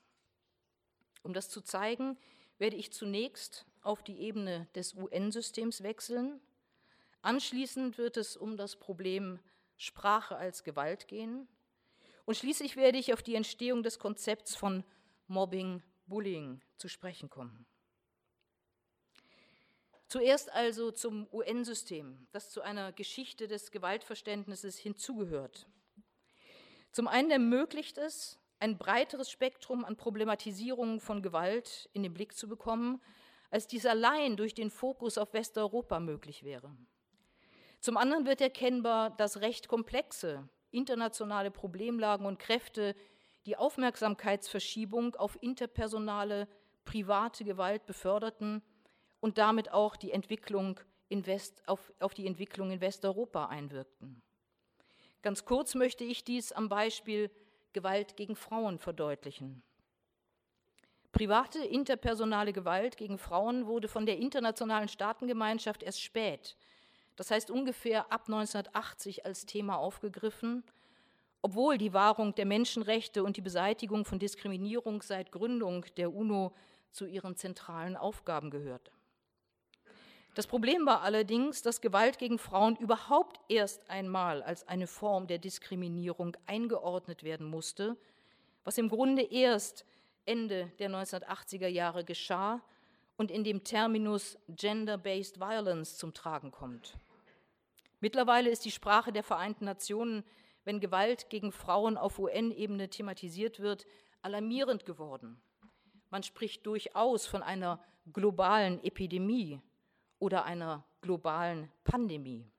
Um 1.23 1.35
das 1.35 1.51
zu 1.51 1.61
zeigen, 1.61 2.17
werde 2.57 2.77
ich 2.77 2.91
zunächst 2.91 3.67
auf 3.83 4.03
die 4.03 4.21
Ebene 4.21 4.67
des 4.75 4.95
UN-Systems 4.95 5.83
wechseln 5.83 6.41
Anschließend 7.25 7.97
wird 7.97 8.19
es 8.19 8.37
um 8.37 8.59
das 8.59 8.77
Problem 8.77 9.41
Sprache 9.79 10.37
als 10.37 10.63
Gewalt 10.63 11.09
gehen. 11.09 11.49
Und 12.27 12.37
schließlich 12.37 12.77
werde 12.77 12.99
ich 12.99 13.15
auf 13.15 13.23
die 13.23 13.35
Entstehung 13.35 13.83
des 13.83 13.99
Konzepts 13.99 14.55
von 14.55 14.85
Mobbing, 15.27 15.83
Bullying 16.07 16.61
zu 16.77 16.87
sprechen 16.87 17.31
kommen. 17.31 17.65
Zuerst 20.09 20.53
also 20.53 20.91
zum 20.91 21.27
UN-System, 21.33 22.27
das 22.33 22.51
zu 22.51 22.63
einer 22.63 22.93
Geschichte 22.93 23.49
des 23.49 23.71
Gewaltverständnisses 23.71 24.79
hinzugehört. 24.79 25.67
Zum 26.93 27.09
einen 27.09 27.31
ermöglicht 27.31 27.99
es, 27.99 28.39
ein 28.61 28.79
breiteres 28.79 29.31
Spektrum 29.31 29.85
an 29.85 29.97
Problematisierungen 29.97 31.01
von 31.01 31.23
Gewalt 31.23 31.89
in 31.93 32.03
den 32.03 32.15
Blick 32.15 32.37
zu 32.37 32.49
bekommen, 32.49 33.01
als 33.51 33.67
dies 33.67 33.87
allein 33.87 34.37
durch 34.37 34.55
den 34.55 34.71
Fokus 34.71 35.19
auf 35.19 35.33
Westeuropa 35.33 36.01
möglich 36.01 36.45
wäre. 36.45 36.77
Zum 37.81 37.97
anderen 37.97 38.27
wird 38.27 38.41
erkennbar, 38.41 39.11
dass 39.11 39.41
recht 39.41 39.69
komplexe 39.69 40.49
internationale 40.71 41.51
Problemlagen 41.51 42.27
und 42.27 42.39
Kräfte 42.39 42.95
die 43.47 43.57
Aufmerksamkeitsverschiebung 43.57 45.15
auf 45.17 45.37
interpersonale, 45.43 46.49
private 46.85 47.45
Gewalt 47.45 47.87
beförderten 47.87 48.63
und 49.25 49.39
damit 49.39 49.73
auch 49.73 49.97
die 49.97 50.13
Entwicklung 50.13 50.79
in 51.09 51.27
West, 51.27 51.63
auf, 51.67 51.93
auf 51.99 52.13
die 52.13 52.27
Entwicklung 52.27 52.71
in 52.71 52.83
Westeuropa 52.83 53.47
einwirkten. 53.47 54.21
Ganz 55.23 55.47
kurz 55.47 55.75
möchte 55.75 56.05
ich 56.05 56.25
dies 56.25 56.53
am 56.53 56.69
Beispiel 56.69 57.31
Gewalt 57.73 58.17
gegen 58.17 58.37
Frauen 58.37 58.79
verdeutlichen. 58.79 59.63
Private 61.11 61.65
interpersonale 61.65 62.53
Gewalt 62.53 62.99
gegen 62.99 63.17
Frauen 63.17 63.67
wurde 63.67 63.89
von 63.89 64.05
der 64.05 64.19
internationalen 64.19 64.89
Staatengemeinschaft 64.89 65.83
erst 65.83 66.03
spät 66.03 66.57
das 67.17 67.31
heißt 67.31 67.51
ungefähr 67.51 68.13
ab 68.13 68.23
1980 68.27 69.25
als 69.25 69.47
Thema 69.47 69.79
aufgegriffen, 69.79 70.65
obwohl 71.43 71.79
die 71.79 71.93
Wahrung 71.93 72.35
der 72.35 72.47
Menschenrechte 72.47 73.23
und 73.23 73.37
die 73.37 73.43
Beseitigung 73.43 74.05
von 74.05 74.19
Diskriminierung 74.19 75.03
seit 75.03 75.31
Gründung 75.31 75.85
der 75.97 76.13
UNO 76.13 76.55
zu 76.91 77.07
ihren 77.07 77.37
zentralen 77.37 77.97
Aufgaben 77.97 78.51
gehört. 78.51 78.91
Das 80.35 80.49
Problem 80.49 80.85
war 80.85 81.03
allerdings, 81.03 81.63
dass 81.63 81.81
Gewalt 81.81 82.19
gegen 82.19 82.39
Frauen 82.39 82.75
überhaupt 82.77 83.39
erst 83.49 83.89
einmal 83.89 84.43
als 84.43 84.67
eine 84.67 84.89
Form 84.89 85.29
der 85.29 85.39
Diskriminierung 85.39 86.37
eingeordnet 86.47 87.23
werden 87.23 87.49
musste, 87.49 87.97
was 88.65 88.77
im 88.77 88.89
Grunde 88.89 89.23
erst 89.23 89.87
Ende 90.27 90.73
der 90.81 90.91
1980er 90.91 91.69
Jahre 91.69 92.05
geschah 92.05 92.61
und 93.17 93.31
in 93.31 93.45
dem 93.45 93.63
Terminus 93.63 94.37
Gender-Based 94.49 95.39
Violence 95.39 95.99
zum 95.99 96.13
Tragen 96.15 96.51
kommt. 96.51 96.97
Mittlerweile 98.01 98.51
ist 98.51 98.65
die 98.65 98.73
Sprache 98.73 99.13
der 99.13 99.23
Vereinten 99.23 99.67
Nationen, 99.67 100.25
wenn 100.65 100.81
Gewalt 100.81 101.31
gegen 101.31 101.53
Frauen 101.53 101.97
auf 101.97 102.19
UN-Ebene 102.19 102.89
thematisiert 102.89 103.61
wird, 103.61 103.87
alarmierend 104.21 104.85
geworden. 104.85 105.41
Man 106.11 106.25
spricht 106.25 106.67
durchaus 106.67 107.27
von 107.27 107.43
einer 107.43 107.79
globalen 108.13 108.83
Epidemie 108.83 109.61
oder 110.25 110.47
einer 110.47 110.83
globalen 111.03 111.71
Pandemie. 111.85 112.51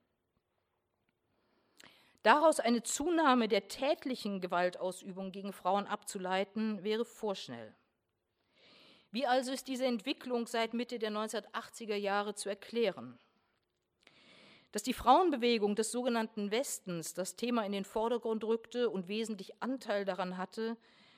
Daraus 2.21 2.59
eine 2.59 2.83
Zunahme 2.83 3.47
der 3.47 3.67
tätlichen 3.67 4.39
Gewaltausübung 4.39 5.31
gegen 5.31 5.51
Frauen 5.51 5.87
abzuleiten, 5.87 6.83
wäre 6.83 7.05
vorschnell. 7.05 7.73
Wie 9.09 9.25
also 9.25 9.51
ist 9.51 9.67
diese 9.67 9.85
Entwicklung 9.85 10.45
seit 10.45 10.75
Mitte 10.75 10.99
der 10.99 11.09
1980er 11.09 11.95
Jahre 11.95 12.35
zu 12.35 12.49
erklären? 12.49 13.17
Dass 14.71 14.83
die 14.83 14.93
Frauenbewegung 14.93 15.75
des 15.75 15.91
sogenannten 15.91 16.51
Westens 16.51 17.15
das 17.15 17.35
Thema 17.35 17.65
in 17.65 17.71
den 17.71 17.85
Vordergrund 17.85 18.43
rückte 18.43 18.91
und 18.91 19.07
wesentlich 19.07 19.59
Anteil 19.63 20.05
daran 20.05 20.37
hatte, 20.37 20.77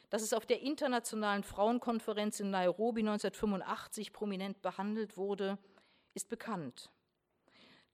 dass 0.09 0.21
es 0.21 0.31
auf 0.31 0.45
der 0.45 0.61
Internationalen 0.61 1.43
Frauenkonferenz 1.43 2.39
in 2.39 2.51
Nairobi 2.51 3.01
1985 3.01 4.13
prominent 4.13 4.61
behandelt 4.61 5.17
wurde, 5.17 5.57
ist 6.17 6.29
bekannt. 6.29 6.89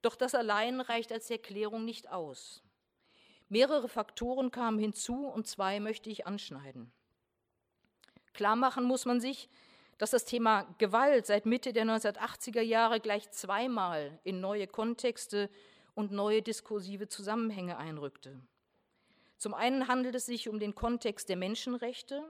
Doch 0.01 0.15
das 0.15 0.33
allein 0.33 0.81
reicht 0.81 1.11
als 1.11 1.29
Erklärung 1.29 1.85
nicht 1.85 2.09
aus. 2.09 2.63
Mehrere 3.49 3.87
Faktoren 3.87 4.49
kamen 4.49 4.79
hinzu 4.79 5.27
und 5.27 5.45
zwei 5.45 5.79
möchte 5.79 6.09
ich 6.09 6.25
anschneiden. 6.25 6.91
Klar 8.33 8.55
machen 8.55 8.85
muss 8.85 9.05
man 9.05 9.21
sich, 9.21 9.49
dass 9.97 10.11
das 10.11 10.25
Thema 10.25 10.63
Gewalt 10.79 11.27
seit 11.27 11.45
Mitte 11.45 11.71
der 11.73 11.85
1980er 11.85 12.61
Jahre 12.61 12.99
gleich 12.99 13.29
zweimal 13.29 14.19
in 14.23 14.39
neue 14.39 14.67
Kontexte 14.67 15.49
und 15.93 16.11
neue 16.11 16.41
diskursive 16.41 17.07
Zusammenhänge 17.07 17.77
einrückte. 17.77 18.41
Zum 19.37 19.53
einen 19.53 19.87
handelt 19.87 20.15
es 20.15 20.25
sich 20.25 20.49
um 20.49 20.59
den 20.59 20.73
Kontext 20.73 21.29
der 21.29 21.35
Menschenrechte, 21.35 22.23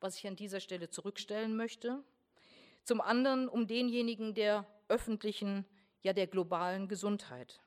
was 0.00 0.16
ich 0.18 0.26
an 0.26 0.36
dieser 0.36 0.60
Stelle 0.60 0.90
zurückstellen 0.90 1.56
möchte, 1.56 2.04
zum 2.84 3.00
anderen 3.00 3.48
um 3.48 3.66
denjenigen 3.66 4.34
der 4.34 4.64
öffentlichen, 4.88 5.64
ja 6.02 6.12
der 6.12 6.26
globalen 6.26 6.88
Gesundheit. 6.88 7.60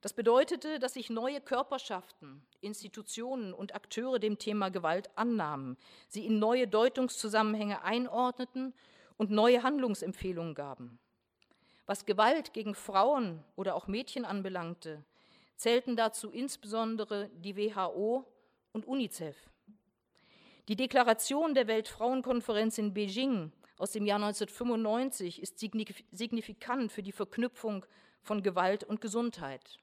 Das 0.00 0.12
bedeutete, 0.12 0.78
dass 0.78 0.94
sich 0.94 1.10
neue 1.10 1.40
Körperschaften, 1.40 2.46
Institutionen 2.60 3.52
und 3.52 3.74
Akteure 3.74 4.20
dem 4.20 4.38
Thema 4.38 4.68
Gewalt 4.68 5.10
annahmen, 5.16 5.76
sie 6.08 6.24
in 6.24 6.38
neue 6.38 6.68
Deutungszusammenhänge 6.68 7.82
einordneten 7.82 8.74
und 9.16 9.30
neue 9.30 9.64
Handlungsempfehlungen 9.64 10.54
gaben. 10.54 11.00
Was 11.86 12.06
Gewalt 12.06 12.52
gegen 12.52 12.74
Frauen 12.74 13.42
oder 13.56 13.74
auch 13.74 13.88
Mädchen 13.88 14.24
anbelangte, 14.24 15.04
zählten 15.56 15.96
dazu 15.96 16.30
insbesondere 16.30 17.28
die 17.34 17.56
WHO 17.56 18.24
und 18.72 18.86
UNICEF. 18.86 19.36
Die 20.68 20.76
Deklaration 20.76 21.54
der 21.54 21.66
Weltfrauenkonferenz 21.66 22.78
in 22.78 22.94
Beijing 22.94 23.52
aus 23.78 23.92
dem 23.92 24.04
Jahr 24.06 24.22
1995 24.22 25.40
ist 25.40 25.58
signifikant 25.58 26.92
für 26.92 27.02
die 27.02 27.12
Verknüpfung 27.12 27.86
von 28.22 28.42
Gewalt 28.42 28.84
und 28.84 29.00
Gesundheit. 29.00 29.78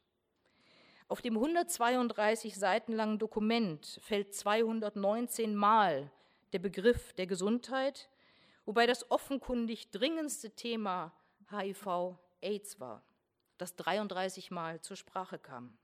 Auf 1.07 1.22
dem 1.22 1.35
132 1.35 2.55
Seiten 2.55 2.93
langen 2.93 3.19
Dokument 3.19 3.99
fällt 4.03 4.35
219 4.35 5.55
Mal 5.55 6.11
der 6.51 6.59
Begriff 6.59 7.13
der 7.13 7.27
Gesundheit, 7.27 8.09
wobei 8.65 8.85
das 8.85 9.09
offenkundig 9.11 9.91
dringendste 9.91 10.51
Thema 10.51 11.13
HIV-Aids 11.51 12.80
war, 12.80 13.03
das 13.57 13.76
33 13.76 14.51
Mal 14.51 14.81
zur 14.81 14.97
Sprache 14.97 15.39
kam. 15.39 15.77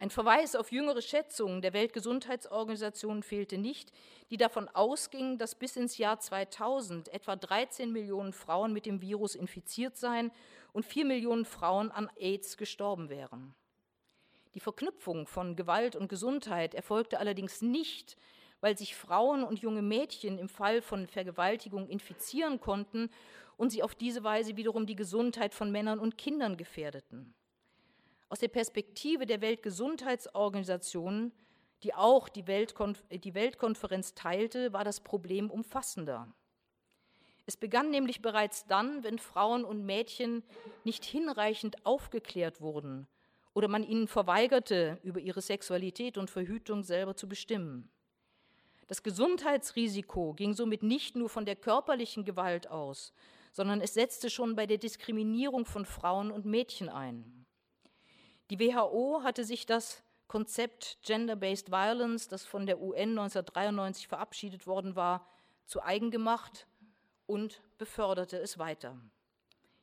Ein 0.00 0.08
Verweis 0.08 0.56
auf 0.56 0.72
jüngere 0.72 1.02
Schätzungen 1.02 1.60
der 1.60 1.74
Weltgesundheitsorganisation 1.74 3.22
fehlte 3.22 3.58
nicht, 3.58 3.92
die 4.30 4.38
davon 4.38 4.66
ausgingen, 4.66 5.36
dass 5.36 5.54
bis 5.54 5.76
ins 5.76 5.98
Jahr 5.98 6.18
2000 6.18 7.12
etwa 7.12 7.36
13 7.36 7.92
Millionen 7.92 8.32
Frauen 8.32 8.72
mit 8.72 8.86
dem 8.86 9.02
Virus 9.02 9.34
infiziert 9.34 9.98
seien 9.98 10.32
und 10.72 10.86
4 10.86 11.04
Millionen 11.04 11.44
Frauen 11.44 11.90
an 11.90 12.10
AIDS 12.16 12.56
gestorben 12.56 13.10
wären. 13.10 13.54
Die 14.54 14.60
Verknüpfung 14.60 15.26
von 15.26 15.54
Gewalt 15.54 15.96
und 15.96 16.08
Gesundheit 16.08 16.74
erfolgte 16.74 17.18
allerdings 17.18 17.60
nicht, 17.60 18.16
weil 18.62 18.78
sich 18.78 18.96
Frauen 18.96 19.44
und 19.44 19.58
junge 19.58 19.82
Mädchen 19.82 20.38
im 20.38 20.48
Fall 20.48 20.80
von 20.80 21.08
Vergewaltigung 21.08 21.86
infizieren 21.88 22.58
konnten 22.58 23.10
und 23.58 23.68
sie 23.68 23.82
auf 23.82 23.94
diese 23.94 24.24
Weise 24.24 24.56
wiederum 24.56 24.86
die 24.86 24.96
Gesundheit 24.96 25.52
von 25.52 25.70
Männern 25.70 25.98
und 25.98 26.16
Kindern 26.16 26.56
gefährdeten. 26.56 27.34
Aus 28.30 28.38
der 28.38 28.48
Perspektive 28.48 29.26
der 29.26 29.40
Weltgesundheitsorganisation, 29.40 31.32
die 31.82 31.94
auch 31.94 32.28
die, 32.28 32.46
Weltkonf 32.46 33.02
die 33.10 33.34
Weltkonferenz 33.34 34.14
teilte, 34.14 34.72
war 34.72 34.84
das 34.84 35.00
Problem 35.00 35.50
umfassender. 35.50 36.32
Es 37.46 37.56
begann 37.56 37.90
nämlich 37.90 38.22
bereits 38.22 38.66
dann, 38.66 39.02
wenn 39.02 39.18
Frauen 39.18 39.64
und 39.64 39.84
Mädchen 39.84 40.44
nicht 40.84 41.04
hinreichend 41.04 41.84
aufgeklärt 41.84 42.60
wurden 42.60 43.08
oder 43.52 43.66
man 43.66 43.82
ihnen 43.82 44.06
verweigerte, 44.06 45.00
über 45.02 45.18
ihre 45.18 45.40
Sexualität 45.40 46.16
und 46.16 46.30
Verhütung 46.30 46.84
selber 46.84 47.16
zu 47.16 47.28
bestimmen. 47.28 47.90
Das 48.86 49.02
Gesundheitsrisiko 49.02 50.34
ging 50.34 50.54
somit 50.54 50.84
nicht 50.84 51.16
nur 51.16 51.28
von 51.28 51.44
der 51.44 51.56
körperlichen 51.56 52.24
Gewalt 52.24 52.68
aus, 52.68 53.12
sondern 53.50 53.80
es 53.80 53.94
setzte 53.94 54.30
schon 54.30 54.54
bei 54.54 54.66
der 54.66 54.78
Diskriminierung 54.78 55.64
von 55.64 55.84
Frauen 55.84 56.30
und 56.30 56.44
Mädchen 56.44 56.88
ein. 56.88 57.39
Die 58.50 58.58
WHO 58.58 59.22
hatte 59.22 59.44
sich 59.44 59.64
das 59.64 60.02
Konzept 60.26 60.98
Gender-Based 61.02 61.70
Violence, 61.70 62.26
das 62.26 62.44
von 62.44 62.66
der 62.66 62.80
UN 62.80 63.10
1993 63.10 64.08
verabschiedet 64.08 64.66
worden 64.66 64.96
war, 64.96 65.24
zu 65.66 65.82
eigen 65.82 66.10
gemacht 66.10 66.66
und 67.26 67.62
beförderte 67.78 68.38
es 68.38 68.58
weiter. 68.58 68.98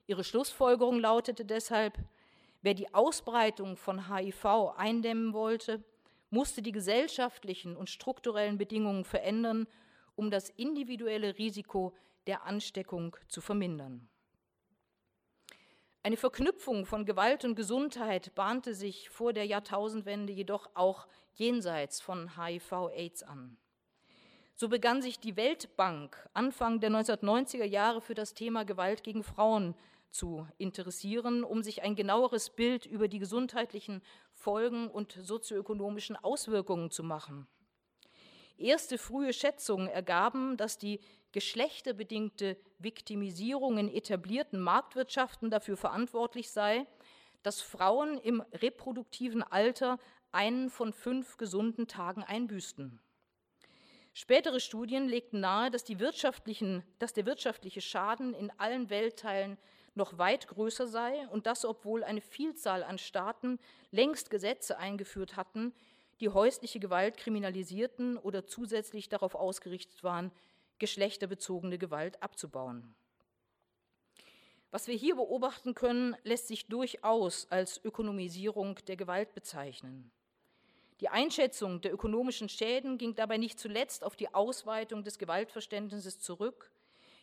Ihre 0.06 0.26
Schlussfolgerung 0.26 1.00
lautete 1.00 1.46
deshalb, 1.46 1.98
wer 2.62 2.74
die 2.74 2.94
Ausbreitung 2.94 3.78
von 3.78 4.14
HIV 4.14 4.74
eindämmen 4.76 5.32
wollte, 5.32 5.82
musste 6.30 6.62
die 6.62 6.74
gesellschaftlichen 6.74 7.78
und 7.78 7.90
strukturellen 7.90 8.58
Bedingungen 8.58 9.06
verändern, 9.06 9.66
um 10.16 10.30
das 10.30 10.50
individuelle 10.50 11.38
Risiko 11.38 11.96
der 12.26 12.44
Ansteckung 12.44 13.16
zu 13.30 13.40
vermindern. 13.40 14.10
Eine 16.08 16.16
Verknüpfung 16.16 16.86
von 16.86 17.04
Gewalt 17.04 17.44
und 17.44 17.56
Gesundheit 17.56 18.34
bahnte 18.34 18.74
sich 18.74 19.10
vor 19.10 19.34
der 19.34 19.44
Jahrtausendwende 19.44 20.32
jedoch 20.32 20.70
auch 20.74 21.06
jenseits 21.34 22.00
von 22.00 22.38
HIV-Aids 22.38 23.24
an. 23.24 23.58
So 24.56 24.70
begann 24.70 25.02
sich 25.02 25.20
die 25.20 25.36
Weltbank 25.36 26.30
Anfang 26.34 26.80
der 26.80 26.92
1990er 26.92 27.66
Jahre 27.66 28.00
für 28.00 28.14
das 28.14 28.34
Thema 28.34 28.64
Gewalt 28.64 29.04
gegen 29.04 29.22
Frauen 29.22 29.76
zu 30.10 30.48
interessieren, 30.58 31.44
um 31.44 31.62
sich 31.62 31.84
ein 31.84 31.98
genaueres 31.98 32.52
Bild 32.52 32.86
über 32.86 33.10
die 33.10 33.20
gesundheitlichen 33.20 34.02
Folgen 34.32 34.90
und 34.90 35.12
sozioökonomischen 35.12 36.16
Auswirkungen 36.16 36.90
zu 36.90 37.04
machen. 37.04 37.48
Erste 38.58 38.98
frühe 38.98 39.34
Schätzungen 39.34 39.90
ergaben, 39.90 40.56
dass 40.56 40.78
die 40.78 41.02
geschlechterbedingte 41.32 42.58
Viktimisierung 42.80 43.78
in 43.78 43.90
etablierten 43.90 44.60
Marktwirtschaften 44.60 45.50
dafür 45.50 45.78
verantwortlich 45.78 46.52
sei, 46.52 46.86
dass 47.44 47.62
Frauen 47.62 48.18
im 48.18 48.42
reproduktiven 48.54 49.44
Alter 49.44 50.00
einen 50.32 50.70
von 50.70 50.94
fünf 50.94 51.38
gesunden 51.38 51.88
Tagen 51.88 52.24
einbüßten. 52.24 53.00
Spätere 54.14 54.60
Studien 54.60 55.08
legten 55.08 55.40
nahe, 55.40 55.70
dass, 55.70 55.84
dass, 55.86 57.14
der 57.14 57.26
wirtschaftliche 57.26 57.82
Schaden 57.82 58.34
in 58.34 58.52
allen 58.58 58.90
Weltteilen 58.90 59.58
noch 59.94 60.18
weit 60.18 60.48
größer 60.48 60.88
sei 60.88 61.28
und 61.28 61.46
das, 61.46 61.66
obwohl 61.66 62.04
eine 62.04 62.22
Vielzahl 62.22 62.84
an 62.84 62.98
Staaten 62.98 63.60
längst 63.92 64.30
Gesetze 64.30 64.78
eingeführt 64.78 65.36
hatten, 65.36 65.74
die 66.20 66.30
häusliche 66.30 66.80
Gewalt 66.80 67.18
kriminalisierten 67.18 68.18
oder 68.18 68.48
zusätzlich 68.48 69.08
darauf 69.08 69.36
ausgerichtet 69.36 70.04
waren, 70.04 70.32
geschlechterbezogene 70.80 71.78
Gewalt 71.78 72.22
abzubauen. 72.22 72.96
Was 74.72 74.88
wir 74.88 74.96
hier 74.96 75.16
beobachten 75.16 75.74
können, 75.74 76.16
lässt 76.24 76.48
sich 76.48 76.68
durchaus 76.68 77.50
als 77.50 77.84
Ökonomisierung 77.84 78.76
der 78.88 78.98
Gewalt 78.98 79.34
bezeichnen. 79.34 80.12
Die 81.00 81.10
Einschätzung 81.10 81.80
der 81.82 81.94
ökonomischen 81.94 82.50
Schäden 82.50 82.98
ging 82.98 83.16
dabei 83.16 83.38
nicht 83.38 83.60
zuletzt 83.60 84.04
auf 84.04 84.16
die 84.16 84.34
Ausweitung 84.34 85.04
des 85.04 85.20
Gewaltverständnisses 85.20 86.20
zurück, 86.20 86.72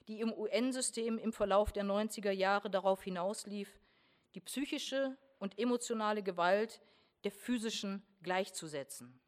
die 0.08 0.20
im 0.20 0.32
UN-System 0.32 1.18
im 1.18 1.32
Verlauf 1.32 1.72
der 1.72 1.84
90er 1.84 2.30
Jahre 2.30 2.70
darauf 2.70 3.02
hinauslief, 3.02 3.80
die 4.34 4.40
psychische 4.40 5.16
und 5.38 5.58
emotionale 5.58 6.22
Gewalt 6.22 6.80
der 7.24 7.32
physischen 7.32 8.02
gleichzusetzen. 8.22 9.20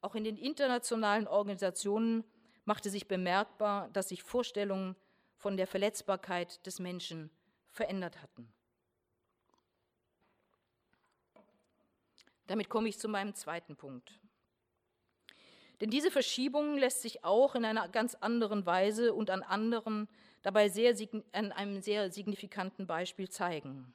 Auch 0.00 0.14
in 0.14 0.24
den 0.24 0.36
internationalen 0.36 1.28
Organisationen 1.28 2.24
machte 2.64 2.90
sich 2.90 3.08
bemerkbar, 3.08 3.88
dass 3.92 4.08
sich 4.08 4.22
Vorstellungen 4.22 4.96
von 5.36 5.56
der 5.56 5.66
Verletzbarkeit 5.66 6.64
des 6.66 6.78
Menschen 6.78 7.30
verändert 7.68 8.22
hatten. 8.22 8.52
Damit 12.46 12.68
komme 12.68 12.88
ich 12.88 12.98
zu 12.98 13.08
meinem 13.08 13.34
zweiten 13.34 13.76
Punkt. 13.76 14.20
Denn 15.80 15.90
diese 15.90 16.10
Verschiebung 16.10 16.76
lässt 16.76 17.02
sich 17.02 17.24
auch 17.24 17.54
in 17.54 17.64
einer 17.64 17.88
ganz 17.88 18.14
anderen 18.14 18.64
Weise 18.64 19.12
und 19.12 19.30
an 19.30 19.42
anderen, 19.42 20.08
dabei 20.42 20.68
sehr, 20.68 20.94
an 21.32 21.52
einem 21.52 21.82
sehr 21.82 22.12
signifikanten 22.12 22.86
Beispiel 22.86 23.28
zeigen. 23.28 23.94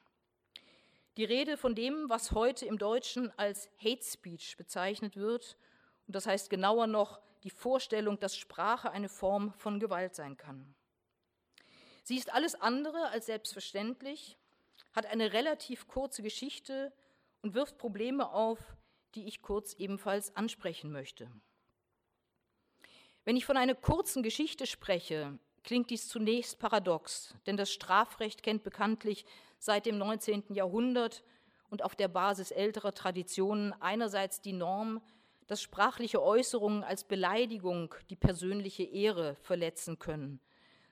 Die 1.17 1.23
Rede 1.23 1.57
von 1.57 1.75
dem, 1.75 2.09
was 2.09 2.31
heute 2.31 2.65
im 2.65 2.77
Deutschen 2.77 3.31
als 3.37 3.69
Hate 3.83 4.03
Speech 4.03 4.57
bezeichnet 4.57 5.15
wird, 5.15 5.57
und 6.07 6.15
das 6.15 6.25
heißt 6.25 6.49
genauer 6.49 6.87
noch 6.87 7.21
die 7.43 7.49
Vorstellung, 7.49 8.19
dass 8.19 8.35
Sprache 8.35 8.91
eine 8.91 9.09
Form 9.09 9.53
von 9.53 9.79
Gewalt 9.79 10.15
sein 10.15 10.37
kann. 10.37 10.75
Sie 12.03 12.17
ist 12.17 12.33
alles 12.33 12.55
andere 12.55 13.09
als 13.09 13.27
selbstverständlich, 13.27 14.37
hat 14.93 15.05
eine 15.05 15.33
relativ 15.33 15.87
kurze 15.87 16.23
Geschichte 16.23 16.91
und 17.41 17.53
wirft 17.53 17.77
Probleme 17.77 18.31
auf, 18.31 18.59
die 19.15 19.25
ich 19.27 19.41
kurz 19.41 19.73
ebenfalls 19.73 20.35
ansprechen 20.35 20.91
möchte. 20.91 21.31
Wenn 23.25 23.37
ich 23.37 23.45
von 23.45 23.57
einer 23.57 23.75
kurzen 23.75 24.23
Geschichte 24.23 24.65
spreche, 24.65 25.37
klingt 25.63 25.89
dies 25.89 26.07
zunächst 26.07 26.59
paradox, 26.59 27.35
denn 27.45 27.57
das 27.57 27.71
Strafrecht 27.71 28.43
kennt 28.43 28.63
bekanntlich 28.63 29.25
seit 29.59 29.85
dem 29.85 29.97
19. 29.97 30.45
Jahrhundert 30.49 31.23
und 31.69 31.83
auf 31.83 31.95
der 31.95 32.07
Basis 32.07 32.51
älterer 32.51 32.93
Traditionen 32.93 33.73
einerseits 33.81 34.41
die 34.41 34.53
Norm, 34.53 35.01
dass 35.49 35.63
sprachliche 35.63 36.21
Äußerungen 36.21 36.83
als 36.83 37.03
Beleidigung 37.03 37.95
die 38.11 38.15
persönliche 38.15 38.83
Ehre 38.83 39.35
verletzen 39.41 39.97
können, 39.97 40.39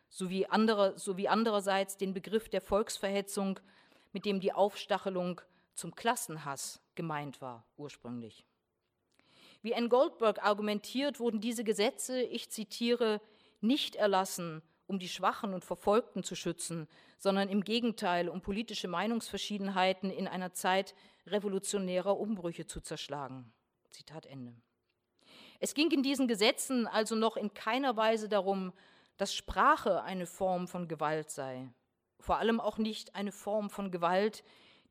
sowie, 0.09 0.47
andere, 0.47 0.97
sowie 0.97 1.27
andererseits 1.27 1.95
den 1.95 2.15
Begriff 2.15 2.49
der 2.49 2.61
Volksverhetzung, 2.61 3.59
mit 4.13 4.25
dem 4.25 4.39
die 4.39 4.53
Aufstachelung 4.53 5.41
zum 5.75 5.93
Klassenhass 5.93 6.81
gemeint 6.95 7.39
war 7.39 7.67
ursprünglich. 7.77 8.47
Wie 9.61 9.73
N. 9.73 9.89
Goldberg 9.89 10.43
argumentiert, 10.43 11.19
wurden 11.19 11.39
diese 11.39 11.63
Gesetze, 11.63 12.23
ich 12.23 12.49
zitiere, 12.49 13.21
nicht 13.61 13.95
erlassen, 13.95 14.63
um 14.87 14.97
die 14.97 15.09
Schwachen 15.09 15.53
und 15.53 15.65
Verfolgten 15.65 16.23
zu 16.23 16.33
schützen, 16.33 16.87
sondern 17.19 17.47
im 17.49 17.63
Gegenteil, 17.63 18.27
um 18.27 18.41
politische 18.41 18.87
Meinungsverschiedenheiten 18.87 20.09
in 20.09 20.27
einer 20.27 20.53
Zeit 20.53 20.95
revolutionärer 21.27 22.17
Umbrüche 22.17 22.65
zu 22.65 22.81
zerschlagen. 22.81 23.53
Zitat 23.91 24.25
Ende. 24.25 24.55
Es 25.59 25.73
ging 25.73 25.89
in 25.91 26.03
diesen 26.03 26.27
Gesetzen 26.27 26.87
also 26.87 27.15
noch 27.15 27.37
in 27.37 27.53
keiner 27.53 27.95
Weise 27.97 28.29
darum, 28.29 28.73
dass 29.17 29.33
Sprache 29.33 30.03
eine 30.03 30.27
Form 30.27 30.67
von 30.67 30.87
Gewalt 30.87 31.31
sei, 31.31 31.69
vor 32.19 32.37
allem 32.37 32.59
auch 32.59 32.77
nicht 32.77 33.15
eine 33.15 33.31
Form 33.31 33.69
von 33.69 33.91
Gewalt, 33.91 34.43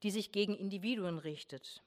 die 0.03 0.11
sich 0.11 0.33
gegen 0.33 0.57
Individuen 0.57 1.19
richtet. 1.19 1.83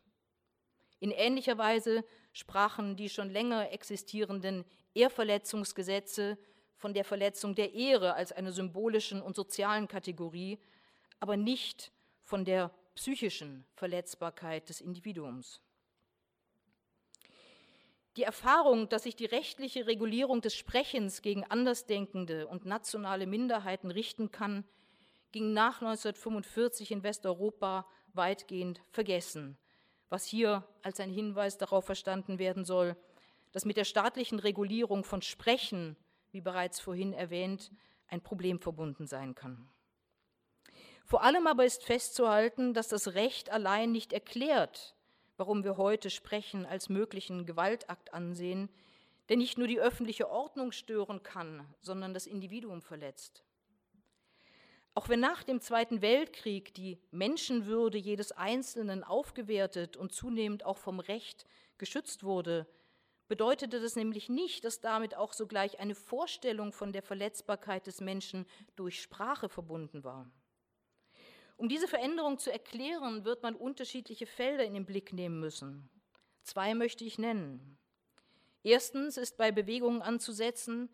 In 1.00 1.12
ähnlicher 1.12 1.58
Weise 1.58 2.04
sprachen 2.34 2.96
die 2.96 3.10
schon 3.10 3.30
länger 3.30 3.72
existierenden 3.72 4.66
Ehrverletzungsgesetze 4.94 6.38
von 6.76 6.94
der 6.94 7.04
Verletzung 7.04 7.56
der 7.56 7.74
Ehre 7.74 8.14
als 8.14 8.32
einer 8.32 8.52
symbolischen 8.52 9.22
und 9.22 9.36
sozialen 9.36 9.88
Kategorie, 9.88 10.60
aber 11.20 11.38
nicht 11.38 11.92
von 12.24 12.46
der 12.46 12.72
psychischen 12.96 13.66
Verletzbarkeit 13.74 14.70
des 14.70 14.82
Individuums. 14.82 15.62
Die 18.20 18.24
Erfahrung, 18.24 18.90
dass 18.90 19.04
sich 19.04 19.16
die 19.16 19.26
rechtliche 19.26 19.88
Regulierung 19.88 20.42
des 20.42 20.54
Sprechens 20.54 21.22
gegen 21.22 21.46
Andersdenkende 21.46 22.48
und 22.48 22.66
nationale 22.66 23.26
Minderheiten 23.26 23.90
richten 23.90 24.30
kann, 24.30 24.66
ging 25.32 25.54
nach 25.54 25.82
1945 25.82 26.92
in 26.92 27.02
Westeuropa 27.02 27.88
weitgehend 28.14 28.82
vergessen 28.92 29.58
was 30.10 30.26
hier 30.26 30.68
als 30.82 31.00
ein 31.00 31.10
Hinweis 31.10 31.58
darauf 31.58 31.86
verstanden 31.86 32.40
werden 32.40 32.66
soll, 32.66 32.98
dass 33.52 33.66
mit 33.66 33.78
der 33.78 33.86
staatlichen 33.86 34.40
Regulierung 34.40 35.04
von 35.04 35.22
Sprechen, 35.22 35.96
wie 36.32 36.42
bereits 36.42 36.80
vorhin 36.80 37.14
erwähnt, 37.14 37.72
ein 38.08 38.22
Problem 38.22 38.60
verbunden 38.60 39.08
sein 39.08 39.36
kann. 39.36 39.70
Vor 41.06 41.24
allem 41.24 41.48
aber 41.48 41.66
ist 41.66 41.84
festzuhalten, 41.84 42.74
dass 42.74 42.88
das 42.88 43.14
Recht 43.14 43.50
allein 43.50 43.92
nicht 43.92 44.14
erklärt, 44.14 44.96
warum 45.40 45.64
wir 45.64 45.78
heute 45.78 46.10
Sprechen 46.10 46.66
als 46.66 46.90
möglichen 46.90 47.46
Gewaltakt 47.46 48.14
ansehen, 48.14 48.70
der 49.30 49.38
nicht 49.38 49.58
nur 49.58 49.68
die 49.68 49.80
öffentliche 49.80 50.30
Ordnung 50.30 50.74
stören 50.74 51.24
kann, 51.24 51.66
sondern 51.80 52.14
das 52.14 52.28
Individuum 52.28 52.82
verletzt. 52.82 53.44
Auch 54.96 55.08
wenn 55.08 55.22
nach 55.22 55.44
dem 55.44 55.62
Zweiten 55.62 56.02
Weltkrieg 56.02 56.74
die 56.74 57.00
Menschenwürde 57.12 57.98
jedes 57.98 58.34
Einzelnen 58.34 59.02
aufgewertet 59.02 59.96
und 59.96 60.12
zunehmend 60.12 60.66
auch 60.66 60.78
vom 60.78 61.00
Recht 61.00 61.46
geschützt 61.78 62.26
wurde, 62.26 62.68
bedeutete 63.30 63.80
das 63.80 63.96
nämlich 63.96 64.28
nicht, 64.28 64.66
dass 64.66 64.82
damit 64.82 65.16
auch 65.16 65.32
sogleich 65.32 65.80
eine 65.80 65.96
Vorstellung 65.96 66.74
von 66.74 66.92
der 66.92 67.04
Verletzbarkeit 67.04 67.88
des 67.88 68.02
Menschen 68.02 68.46
durch 68.76 69.02
Sprache 69.02 69.48
verbunden 69.48 70.04
war. 70.04 70.30
Um 71.60 71.68
diese 71.68 71.90
Veränderung 71.90 72.38
zu 72.38 72.54
erklären, 72.54 73.26
wird 73.26 73.44
man 73.44 73.54
unterschiedliche 73.54 74.26
Felder 74.26 74.64
in 74.64 74.74
den 74.74 74.86
Blick 74.86 75.12
nehmen 75.12 75.42
müssen. 75.42 75.90
Zwei 76.42 76.74
möchte 76.74 77.04
ich 77.04 77.18
nennen. 77.18 77.78
Erstens 78.64 79.18
ist 79.18 79.36
bei 79.36 79.52
Bewegungen 79.52 80.02
anzusetzen, 80.02 80.90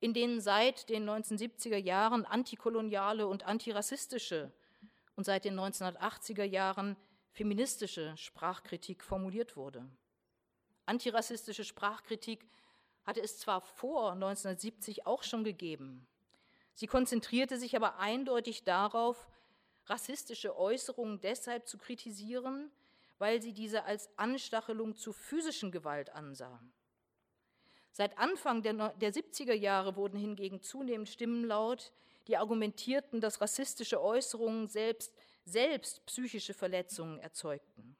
in 0.00 0.14
denen 0.14 0.40
seit 0.40 0.88
den 0.88 1.08
1970er 1.08 1.76
Jahren 1.76 2.24
antikoloniale 2.24 3.28
und 3.28 3.46
antirassistische 3.46 4.50
und 5.14 5.22
seit 5.22 5.44
den 5.44 5.54
1980er 5.54 6.42
Jahren 6.42 6.96
feministische 7.30 8.16
Sprachkritik 8.16 9.04
formuliert 9.04 9.56
wurde. 9.56 9.88
Antirassistische 10.84 11.62
Sprachkritik 11.62 12.44
hatte 13.04 13.22
es 13.22 13.38
zwar 13.38 13.60
vor 13.60 14.14
1970 14.14 15.06
auch 15.06 15.22
schon 15.22 15.44
gegeben, 15.44 16.08
sie 16.74 16.88
konzentrierte 16.88 17.56
sich 17.56 17.76
aber 17.76 18.00
eindeutig 18.00 18.64
darauf, 18.64 19.28
rassistische 19.88 20.56
Äußerungen 20.56 21.20
deshalb 21.20 21.66
zu 21.66 21.78
kritisieren, 21.78 22.70
weil 23.18 23.42
sie 23.42 23.52
diese 23.52 23.84
als 23.84 24.08
Anstachelung 24.16 24.96
zu 24.96 25.12
physischen 25.12 25.72
Gewalt 25.72 26.10
ansah. 26.10 26.60
Seit 27.92 28.16
Anfang 28.18 28.62
der, 28.62 28.90
der 28.90 29.12
70er 29.12 29.54
Jahre 29.54 29.96
wurden 29.96 30.18
hingegen 30.18 30.62
zunehmend 30.62 31.08
Stimmen 31.08 31.44
laut, 31.44 31.92
die 32.28 32.36
argumentierten, 32.36 33.20
dass 33.20 33.40
rassistische 33.40 34.00
Äußerungen 34.00 34.68
selbst, 34.68 35.16
selbst 35.44 36.04
psychische 36.06 36.54
Verletzungen 36.54 37.18
erzeugten. 37.18 37.96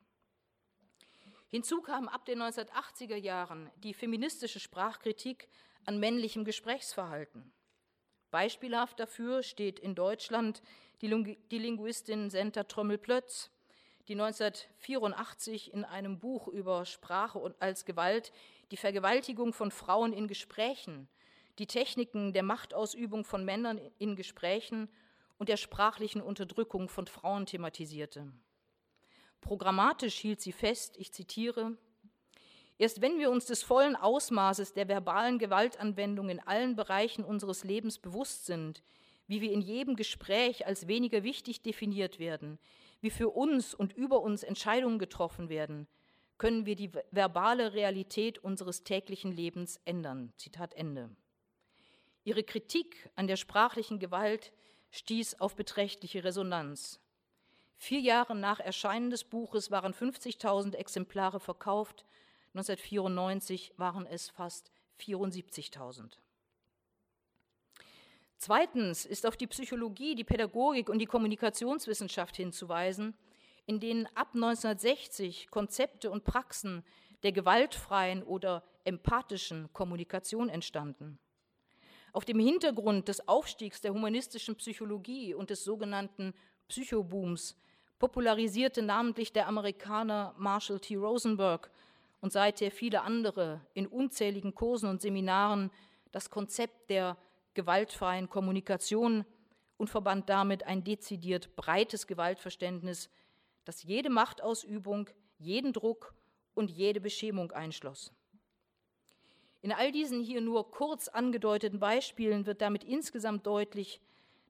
Hinzu 1.49 1.81
kam 1.81 2.09
ab 2.09 2.27
den 2.27 2.43
1980er 2.43 3.17
Jahren 3.17 3.71
die 3.77 3.95
feministische 3.95 4.61
Sprachkritik 4.61 5.49
an 5.87 5.99
männlichem 5.99 6.45
Gesprächsverhalten. 6.45 7.53
Beispielhaft 8.31 9.01
dafür 9.01 9.43
steht 9.43 9.79
in 9.79 9.95
Deutschland 9.95 10.63
die, 11.03 11.39
die 11.51 11.59
Linguistin 11.59 12.31
Senta 12.31 12.65
Trömmel-Plötz, 12.65 13.51
die 14.09 14.15
1984 14.15 15.73
in 15.73 15.85
einem 15.85 16.19
Buch 16.19 16.49
über 16.49 16.85
Sprache 16.85 17.39
und 17.39 17.61
als 17.61 17.85
Gewalt 17.85 18.33
die 18.71 18.77
Vergewaltigung 18.77 19.53
von 19.53 19.71
Frauen 19.71 20.13
in 20.13 20.29
Gesprächen, 20.29 21.09
die 21.59 21.67
Techniken 21.67 22.33
der 22.33 22.43
Machtausübung 22.43 23.25
von 23.25 23.45
Männern 23.45 23.81
in 23.99 24.17
Gesprächen 24.17 24.89
und 25.39 25.49
der 25.49 25.57
sprachlichen 25.57 26.23
Unterdrückung 26.23 26.89
von 26.89 27.07
Frauen 27.07 27.47
thematisierte. 27.47 28.33
Programmatisch 29.41 30.17
hielt 30.17 30.41
sie 30.41 30.53
fest, 30.53 30.97
ich 30.97 31.13
zitiere, 31.13 31.77
Erst 32.81 33.01
wenn 33.01 33.19
wir 33.19 33.33
uns 33.33 33.47
des 33.47 33.65
vollen 33.65 33.97
Ausmaßes 33.97 34.73
der 34.73 34.87
verbalen 34.87 35.41
Gewaltanwendung 35.41 36.29
in 36.31 36.39
allen 36.39 36.77
Bereichen 36.77 37.25
unseres 37.25 37.65
Lebens 37.65 37.99
bewusst 37.99 38.47
sind, 38.47 38.85
wie 39.29 39.41
wir 39.41 39.53
in 39.53 39.61
jedem 39.61 39.95
Gespräch 39.95 40.67
als 40.67 40.89
weniger 40.89 41.23
wichtig 41.23 41.63
definiert 41.63 42.19
werden, 42.19 42.59
wie 43.01 43.11
für 43.11 43.29
uns 43.29 43.75
und 43.75 43.93
über 43.93 44.21
uns 44.21 44.43
Entscheidungen 44.43 44.99
getroffen 44.99 45.49
werden, 45.49 45.87
können 46.39 46.67
wir 46.67 46.77
die 46.77 46.91
verbale 47.11 47.75
Realität 47.75 48.39
unseres 48.39 48.83
täglichen 48.85 49.31
Lebens 49.31 49.81
ändern. 49.85 50.33
Zitat 50.37 50.75
Ende. 50.75 51.11
Ihre 52.25 52.43
Kritik 52.43 53.11
an 53.17 53.27
der 53.27 53.37
sprachlichen 53.37 53.99
Gewalt 53.99 54.53
stieß 54.91 55.41
auf 55.41 55.57
beträchtliche 55.57 56.25
Resonanz. 56.25 57.01
Vier 57.77 58.01
Jahre 58.01 58.35
nach 58.35 58.61
Erscheinen 58.61 59.11
des 59.11 59.25
Buches 59.25 59.71
waren 59.71 59.93
50.000 59.93 60.75
Exemplare 60.75 61.39
verkauft, 61.39 62.05
1994 62.55 63.75
waren 63.77 64.07
es 64.07 64.31
fast 64.31 64.73
74.000. 65.01 66.19
Zweitens 68.39 69.05
ist 69.05 69.27
auf 69.27 69.37
die 69.37 69.49
Psychologie, 69.49 70.15
die 70.15 70.25
Pädagogik 70.25 70.89
und 70.89 71.01
die 71.01 71.07
Kommunikationswissenschaft 71.07 72.37
hinzuweisen, 72.37 73.15
in 73.67 73.81
denen 73.81 74.07
ab 74.15 74.29
1960 74.35 75.51
Konzepte 75.51 76.11
und 76.11 76.25
Praxen 76.25 76.85
der 77.25 77.33
gewaltfreien 77.33 78.23
oder 78.23 78.63
empathischen 78.85 79.69
Kommunikation 79.73 80.49
entstanden. 80.49 81.19
Auf 82.13 82.25
dem 82.25 82.39
Hintergrund 82.39 83.09
des 83.09 83.27
Aufstiegs 83.27 83.81
der 83.81 83.93
humanistischen 83.93 84.55
Psychologie 84.55 85.35
und 85.35 85.51
des 85.51 85.65
sogenannten 85.65 86.33
Psychobooms 86.69 87.57
popularisierte 87.99 88.83
namentlich 88.83 89.33
der 89.33 89.49
Amerikaner 89.49 90.35
Marshall 90.39 90.79
T. 90.79 90.95
Rosenberg 90.95 91.71
und 92.21 92.33
seither 92.33 92.71
viele 92.71 93.03
andere 93.03 93.61
in 93.75 93.89
unzähligen 93.89 94.55
Kursen 94.55 94.89
und 94.89 95.03
Seminaren 95.03 95.71
das 96.13 96.31
Konzept 96.31 96.89
der 96.89 97.17
gewaltfreien 97.59 98.31
Kommunikation 98.31 99.25
und 99.79 99.91
verband 99.91 100.29
damit 100.29 100.63
ein 100.63 100.85
dezidiert 100.85 101.57
breites 101.57 102.07
Gewaltverständnis 102.07 103.11
das 103.65 103.83
jede 103.83 104.11
Machtausübung, 104.11 105.11
jeden 105.39 105.73
Druck 105.73 106.15
und 106.55 106.71
jede 106.71 107.01
Beschämung 107.01 107.51
einschloss. 107.51 108.13
In 109.61 109.73
all 109.73 109.91
diesen 109.91 110.23
hier 110.23 110.41
nur 110.41 110.71
kurz 110.71 111.09
angedeuteten 111.09 111.81
Beispielen 111.81 112.47
wird 112.47 112.63
damit 112.63 112.85
insgesamt 112.85 113.45
deutlich, 113.45 114.01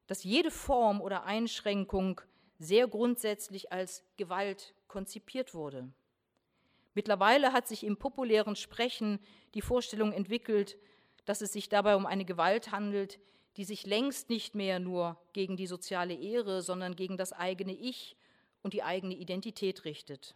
dass 0.06 0.22
jede 0.22 0.51
Form 0.51 1.01
oder 1.01 1.24
Einschränkung 1.24 2.20
sehr 2.59 2.86
grundsätzlich 2.89 3.72
als 3.72 4.05
Gewalt 4.18 4.74
konzipiert 4.86 5.55
wurde. 5.55 5.90
Mittlerweile 6.93 7.55
hat 7.55 7.66
sich 7.68 7.85
im 7.85 7.97
populären 7.97 8.55
Sprechen 8.55 9.18
die 9.55 9.62
Vorstellung 9.62 10.12
entwickelt, 10.12 10.76
dass 11.28 11.42
es 11.42 11.52
sich 11.52 11.68
dabei 11.68 11.94
um 11.94 12.06
eine 12.06 12.24
Gewalt 12.24 12.72
handelt, 12.72 13.20
die 13.59 13.64
sich 13.64 13.84
längst 13.84 14.30
nicht 14.30 14.55
mehr 14.55 14.78
nur 14.78 15.20
gegen 15.34 15.59
die 15.59 15.66
soziale 15.66 16.14
Ehre, 16.14 16.62
sondern 16.62 16.96
gegen 16.96 17.18
das 17.18 17.34
eigene 17.34 17.74
Ich 17.74 18.16
und 18.62 18.72
die 18.72 18.82
eigene 18.82 19.14
Identität 19.14 19.84
richtet. 19.84 20.34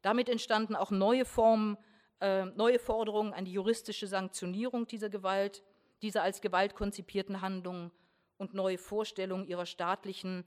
Damit 0.00 0.30
entstanden 0.30 0.74
auch 0.74 0.90
neue 0.90 1.26
Formen, 1.26 1.76
äh, 2.22 2.46
neue 2.46 2.78
Forderungen 2.78 3.34
an 3.34 3.44
die 3.44 3.52
juristische 3.52 4.06
Sanktionierung 4.06 4.86
dieser 4.86 5.10
Gewalt, 5.10 5.62
dieser 6.00 6.22
als 6.22 6.40
Gewalt 6.40 6.74
konzipierten 6.74 7.42
Handlungen 7.42 7.90
und 8.38 8.54
neue 8.54 8.78
Vorstellungen 8.78 9.46
ihrer 9.46 9.66
staatlichen, 9.66 10.46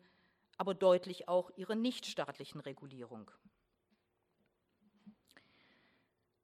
aber 0.57 0.73
deutlich 0.73 1.27
auch 1.27 1.51
ihrer 1.57 1.75
nichtstaatlichen 1.75 2.59
Regulierung. 2.59 3.29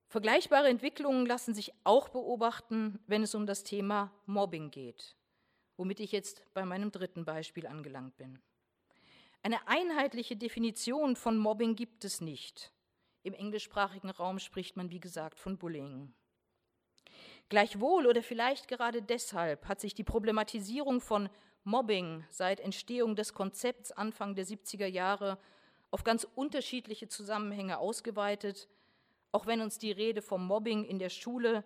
Vergleichbare 0.10 0.70
Entwicklungen 0.70 1.28
lassen 1.28 1.54
sich 1.54 1.72
auch 1.84 2.10
beobachten, 2.10 3.00
wenn 3.06 3.22
es 3.22 3.36
um 3.36 3.46
das 3.46 3.64
Thema 3.64 4.12
Mobbing 4.26 4.72
geht, 4.72 5.16
womit 5.78 6.00
ich 6.00 6.12
jetzt 6.12 6.44
bei 6.56 6.66
meinem 6.66 6.92
dritten 6.92 7.26
Beispiel 7.26 7.68
angelangt 7.68 8.18
bin. 8.18 8.42
Eine 9.44 9.68
einheitliche 9.68 10.36
Definition 10.36 11.16
von 11.16 11.38
Mobbing 11.38 11.76
gibt 11.76 12.06
es 12.06 12.22
nicht. 12.22 12.74
Im 13.22 13.36
englischsprachigen 13.36 14.10
Raum 14.10 14.40
spricht 14.40 14.78
man, 14.78 14.90
wie 14.90 15.00
gesagt, 15.00 15.40
von 15.40 15.60
Bullying. 15.60 16.12
Gleichwohl 17.50 18.08
oder 18.08 18.24
vielleicht 18.24 18.68
gerade 18.68 19.04
deshalb 19.04 19.68
hat 19.68 19.80
sich 19.80 19.94
die 19.94 20.04
Problematisierung 20.04 21.02
von 21.02 21.30
Mobbing 21.64 22.26
seit 22.32 22.62
Entstehung 22.62 23.16
des 23.16 23.36
Konzepts 23.36 23.92
Anfang 23.92 24.34
der 24.34 24.48
70er 24.48 24.88
Jahre 24.88 25.38
auf 25.92 26.04
ganz 26.04 26.28
unterschiedliche 26.36 27.08
Zusammenhänge 27.10 27.78
ausgeweitet, 27.78 28.68
auch 29.32 29.46
wenn 29.46 29.62
uns 29.62 29.78
die 29.78 29.92
Rede 29.92 30.22
vom 30.22 30.46
Mobbing 30.46 30.84
in 30.86 31.00
der 31.00 31.10
Schule, 31.10 31.64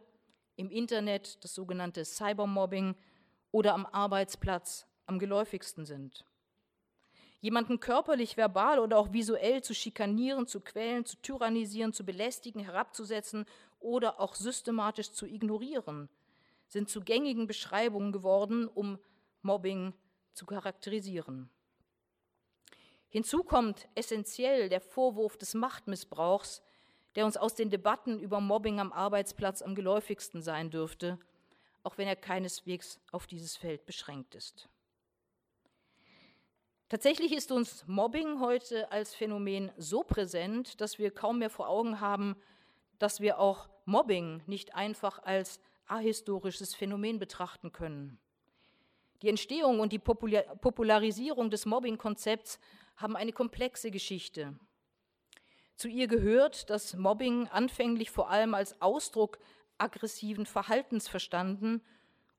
im 0.55 0.69
Internet, 0.69 1.43
das 1.43 1.53
sogenannte 1.53 2.05
Cybermobbing 2.05 2.95
oder 3.51 3.73
am 3.73 3.85
Arbeitsplatz 3.85 4.85
am 5.05 5.19
geläufigsten 5.19 5.85
sind. 5.85 6.25
Jemanden 7.41 7.79
körperlich, 7.79 8.37
verbal 8.37 8.79
oder 8.79 8.97
auch 8.97 9.11
visuell 9.11 9.61
zu 9.61 9.73
schikanieren, 9.73 10.47
zu 10.47 10.61
quälen, 10.61 11.05
zu 11.05 11.17
tyrannisieren, 11.17 11.91
zu 11.91 12.05
belästigen, 12.05 12.61
herabzusetzen 12.61 13.45
oder 13.79 14.19
auch 14.21 14.35
systematisch 14.35 15.11
zu 15.11 15.25
ignorieren, 15.25 16.07
sind 16.67 16.89
zu 16.89 17.01
gängigen 17.01 17.47
Beschreibungen 17.47 18.13
geworden, 18.13 18.67
um 18.67 18.97
Mobbing 19.41 19.93
zu 20.33 20.45
charakterisieren. 20.45 21.49
Hinzu 23.09 23.43
kommt 23.43 23.89
essentiell 23.93 24.69
der 24.69 24.81
Vorwurf 24.81 25.37
des 25.37 25.53
Machtmissbrauchs, 25.53 26.63
der 27.15 27.25
uns 27.25 27.37
aus 27.37 27.55
den 27.55 27.69
Debatten 27.69 28.19
über 28.19 28.39
Mobbing 28.39 28.79
am 28.79 28.91
Arbeitsplatz 28.91 29.61
am 29.61 29.75
geläufigsten 29.75 30.41
sein 30.41 30.69
dürfte, 30.69 31.19
auch 31.83 31.97
wenn 31.97 32.07
er 32.07 32.15
keineswegs 32.15 32.99
auf 33.11 33.27
dieses 33.27 33.55
Feld 33.55 33.85
beschränkt 33.85 34.35
ist. 34.35 34.69
Tatsächlich 36.89 37.31
ist 37.33 37.51
uns 37.51 37.85
Mobbing 37.87 38.39
heute 38.39 38.91
als 38.91 39.15
Phänomen 39.15 39.71
so 39.77 40.03
präsent, 40.03 40.79
dass 40.79 40.99
wir 40.99 41.11
kaum 41.11 41.39
mehr 41.39 41.49
vor 41.49 41.67
Augen 41.67 41.99
haben, 41.99 42.35
dass 42.99 43.19
wir 43.19 43.39
auch 43.39 43.67
Mobbing 43.85 44.43
nicht 44.45 44.75
einfach 44.75 45.23
als 45.23 45.59
ahistorisches 45.87 46.75
Phänomen 46.75 47.19
betrachten 47.19 47.71
können. 47.71 48.19
Die 49.21 49.29
Entstehung 49.29 49.79
und 49.79 49.91
die 49.91 49.99
Popularisierung 49.99 51.49
des 51.49 51.65
Mobbing-Konzepts 51.65 52.59
haben 52.97 53.15
eine 53.15 53.31
komplexe 53.31 53.89
Geschichte. 53.89 54.59
Zu 55.75 55.87
ihr 55.87 56.07
gehört, 56.07 56.69
dass 56.69 56.95
Mobbing 56.95 57.47
anfänglich 57.47 58.11
vor 58.11 58.29
allem 58.29 58.53
als 58.53 58.81
Ausdruck 58.81 59.39
aggressiven 59.77 60.45
Verhaltens 60.45 61.07
verstanden 61.07 61.81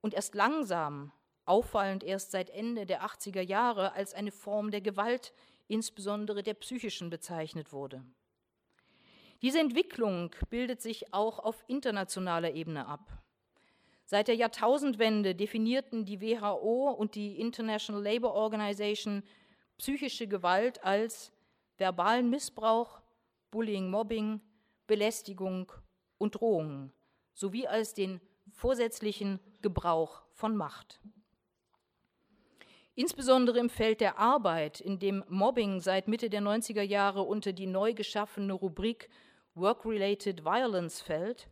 und 0.00 0.14
erst 0.14 0.34
langsam 0.34 1.12
auffallend 1.44 2.02
erst 2.02 2.30
seit 2.30 2.50
Ende 2.50 2.86
der 2.86 3.02
80er 3.02 3.42
Jahre 3.42 3.92
als 3.92 4.14
eine 4.14 4.32
Form 4.32 4.70
der 4.70 4.80
Gewalt, 4.80 5.32
insbesondere 5.68 6.42
der 6.42 6.54
psychischen, 6.54 7.10
bezeichnet 7.10 7.72
wurde. 7.72 8.04
Diese 9.42 9.60
Entwicklung 9.60 10.34
bildet 10.48 10.80
sich 10.80 11.12
auch 11.12 11.38
auf 11.38 11.64
internationaler 11.66 12.52
Ebene 12.52 12.86
ab. 12.86 13.22
Seit 14.06 14.28
der 14.28 14.36
Jahrtausendwende 14.36 15.34
definierten 15.34 16.04
die 16.04 16.20
WHO 16.20 16.90
und 16.90 17.14
die 17.14 17.40
International 17.40 18.02
Labour 18.02 18.34
Organization 18.34 19.22
psychische 19.78 20.28
Gewalt 20.28 20.84
als 20.84 21.32
verbalen 21.76 22.30
Missbrauch, 22.30 23.02
Bullying, 23.54 23.88
Mobbing, 23.88 24.40
Belästigung 24.88 25.70
und 26.18 26.34
Drohungen 26.34 26.92
sowie 27.34 27.68
als 27.68 27.94
den 27.94 28.20
vorsätzlichen 28.50 29.38
Gebrauch 29.62 30.22
von 30.32 30.56
Macht. 30.56 31.00
Insbesondere 32.96 33.60
im 33.60 33.70
Feld 33.70 34.00
der 34.00 34.18
Arbeit, 34.18 34.80
in 34.80 34.98
dem 34.98 35.22
Mobbing 35.28 35.80
seit 35.80 36.08
Mitte 36.08 36.30
der 36.30 36.42
90er 36.42 36.82
Jahre 36.82 37.22
unter 37.22 37.52
die 37.52 37.68
neu 37.68 37.94
geschaffene 37.94 38.54
Rubrik 38.54 39.08
Work-Related 39.54 40.44
Violence 40.44 41.00
fällt, 41.00 41.48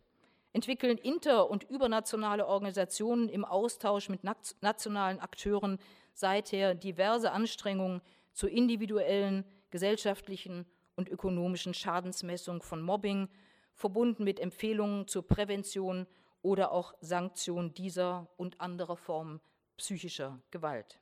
entwickeln 0.51 0.97
inter- 0.97 1.49
und 1.49 1.63
übernationale 1.69 2.47
Organisationen 2.47 3.29
im 3.29 3.45
Austausch 3.45 4.09
mit 4.09 4.25
nationalen 4.59 5.21
Akteuren 5.21 5.79
seither 6.13 6.75
diverse 6.75 7.31
Anstrengungen 7.31 8.01
zur 8.33 8.49
individuellen, 8.49 9.45
gesellschaftlichen 9.71 10.65
und 10.95 11.09
ökonomischen 11.09 11.73
Schadensmessung 11.73 12.61
von 12.61 12.81
Mobbing, 12.81 13.29
verbunden 13.73 14.23
mit 14.23 14.39
Empfehlungen 14.39 15.07
zur 15.07 15.27
Prävention 15.27 16.07
oder 16.41 16.71
auch 16.71 16.93
Sanktion 17.01 17.73
dieser 17.73 18.29
und 18.37 18.61
anderer 18.61 18.97
Formen 18.97 19.41
psychischer 19.77 20.41
Gewalt. 20.51 20.99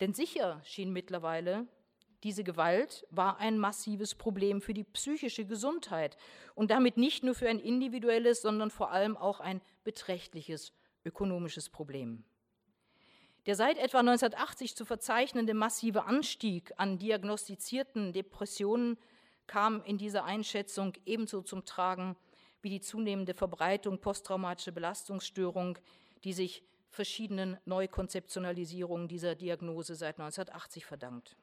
Denn 0.00 0.14
sicher 0.14 0.60
schien 0.64 0.92
mittlerweile, 0.92 1.66
diese 2.22 2.42
Gewalt 2.42 3.06
war 3.10 3.38
ein 3.38 3.58
massives 3.58 4.14
Problem 4.14 4.62
für 4.62 4.72
die 4.72 4.84
psychische 4.84 5.44
Gesundheit 5.44 6.16
und 6.54 6.70
damit 6.70 6.96
nicht 6.96 7.22
nur 7.22 7.34
für 7.34 7.48
ein 7.48 7.58
individuelles, 7.58 8.40
sondern 8.40 8.70
vor 8.70 8.90
allem 8.90 9.16
auch 9.16 9.40
ein 9.40 9.60
beträchtliches 9.84 10.72
ökonomisches 11.04 11.68
Problem. 11.68 12.24
Der 13.46 13.56
seit 13.56 13.76
etwa 13.76 13.98
1980 13.98 14.74
zu 14.74 14.84
verzeichnende 14.86 15.52
massive 15.52 16.04
Anstieg 16.04 16.72
an 16.78 16.98
diagnostizierten 16.98 18.12
Depressionen 18.12 18.98
kam 19.46 19.82
in 19.84 19.98
dieser 19.98 20.24
Einschätzung 20.24 20.94
ebenso 21.04 21.42
zum 21.42 21.66
Tragen 21.66 22.16
wie 22.62 22.70
die 22.70 22.80
zunehmende 22.80 23.34
Verbreitung 23.34 24.00
posttraumatischer 24.00 24.72
Belastungsstörung, 24.72 25.78
die 26.24 26.32
sich 26.32 26.64
verschiedenen 26.88 27.58
Neukonzeptionalisierungen 27.66 29.08
dieser 29.08 29.34
Diagnose 29.34 29.94
seit 29.94 30.18
1980 30.18 30.86
verdankt. 30.86 31.36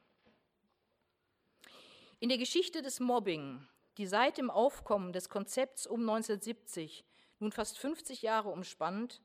In 2.18 2.28
der 2.28 2.38
Geschichte 2.38 2.82
des 2.82 2.98
Mobbing, 2.98 3.66
die 3.98 4.06
seit 4.06 4.38
dem 4.38 4.50
Aufkommen 4.50 5.12
des 5.12 5.28
Konzepts 5.28 5.86
um 5.86 6.00
1970 6.00 7.04
nun 7.38 7.52
fast 7.52 7.78
50 7.78 8.22
Jahre 8.22 8.48
umspannt, 8.48 9.20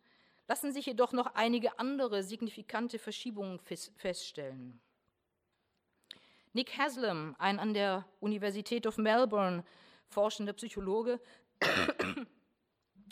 lassen 0.48 0.72
sich 0.72 0.86
jedoch 0.86 1.12
noch 1.12 1.36
einige 1.36 1.78
andere 1.80 2.24
signifikante 2.24 3.00
Verschiebungen 3.00 3.60
feststellen. 3.60 4.80
Nick 6.54 6.78
Haslam, 6.78 7.36
ein 7.38 7.60
an 7.60 7.74
der 7.74 8.06
Universität 8.20 8.88
of 8.88 8.98
Melbourne 8.98 9.64
forschender 10.08 10.54
Psychologe, 10.54 11.20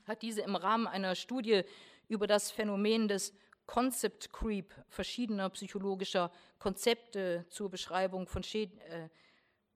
hat 0.08 0.22
diese 0.22 0.42
im 0.42 0.56
Rahmen 0.56 0.88
einer 0.88 1.16
Studie 1.16 1.64
über 2.08 2.28
das 2.28 2.52
Phänomen 2.52 3.08
des 3.08 3.34
Concept 3.66 4.32
Creep 4.32 4.74
verschiedener 4.88 5.50
psychologischer 5.50 6.32
Konzepte 6.60 7.46
zur 7.50 7.70
Beschreibung 7.70 8.28
von, 8.28 8.44
Schäd 8.44 8.78
äh, 8.82 9.10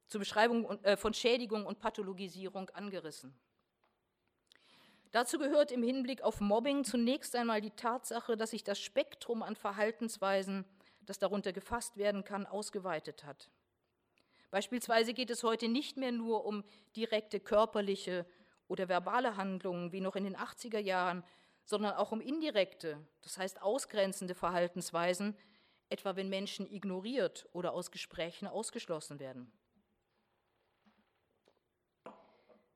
zur 0.07 0.19
Beschreibung 0.19 0.79
äh, 0.83 0.95
von 0.95 1.13
Schädigung 1.13 1.65
und 1.65 1.79
Pathologisierung 1.79 2.69
angerissen. 2.69 3.33
Dazu 5.11 5.39
gehört 5.39 5.71
im 5.71 5.81
Hinblick 5.81 6.21
auf 6.21 6.39
Mobbing 6.39 6.83
zunächst 6.83 7.35
einmal 7.35 7.61
die 7.61 7.71
Tatsache, 7.71 8.37
dass 8.37 8.51
sich 8.51 8.63
das 8.63 8.79
Spektrum 8.79 9.41
an 9.41 9.55
Verhaltensweisen, 9.55 10.65
das 11.01 11.17
darunter 11.17 11.51
gefasst 11.51 11.97
werden 11.97 12.23
kann, 12.23 12.45
ausgeweitet 12.45 13.23
hat. 13.23 13.49
Beispielsweise 14.51 15.13
geht 15.13 15.31
es 15.31 15.43
heute 15.43 15.67
nicht 15.67 15.97
mehr 15.97 16.11
nur 16.11 16.45
um 16.45 16.63
direkte 16.95 17.39
körperliche 17.39 18.25
oder 18.67 18.87
verbale 18.87 19.35
Handlungen 19.35 19.91
wie 19.91 20.01
noch 20.01 20.15
in 20.15 20.23
den 20.23 20.37
80er 20.37 20.79
Jahren, 20.79 21.23
sondern 21.65 21.95
auch 21.95 22.11
um 22.11 22.21
indirekte, 22.21 22.97
das 23.21 23.37
heißt 23.37 23.61
ausgrenzende 23.61 24.35
Verhaltensweisen, 24.35 25.35
etwa 25.89 26.15
wenn 26.15 26.29
Menschen 26.29 26.71
ignoriert 26.71 27.47
oder 27.53 27.73
aus 27.73 27.89
Gesprächen 27.89 28.47
ausgeschlossen 28.47 29.19
werden. 29.19 29.51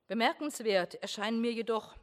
Bemerkenswert 0.07 0.95
erscheinen 0.95 1.41
mir 1.41 1.51
jedoch 1.51 1.95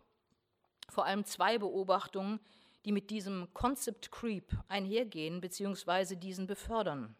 vor 0.91 1.07
allem 1.07 1.25
zwei 1.25 1.59
Beobachtungen, 1.59 2.41
die 2.85 2.93
mit 2.93 3.11
diesem 3.11 3.53
Concept 3.55 4.11
Creep 4.11 4.53
einhergehen 4.69 5.41
bzw. 5.41 6.17
diesen 6.17 6.47
befördern. 6.47 7.15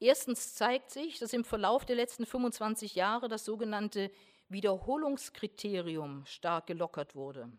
Erstens 0.00 0.54
zeigt 0.54 0.90
sich, 0.90 1.18
dass 1.18 1.32
im 1.32 1.44
Verlauf 1.44 1.84
der 1.84 1.96
letzten 1.96 2.26
25 2.26 2.94
Jahre 2.96 3.28
das 3.28 3.44
sogenannte 3.44 4.10
Wiederholungskriterium 4.48 6.26
stark 6.26 6.66
gelockert 6.66 7.14
wurde. 7.14 7.50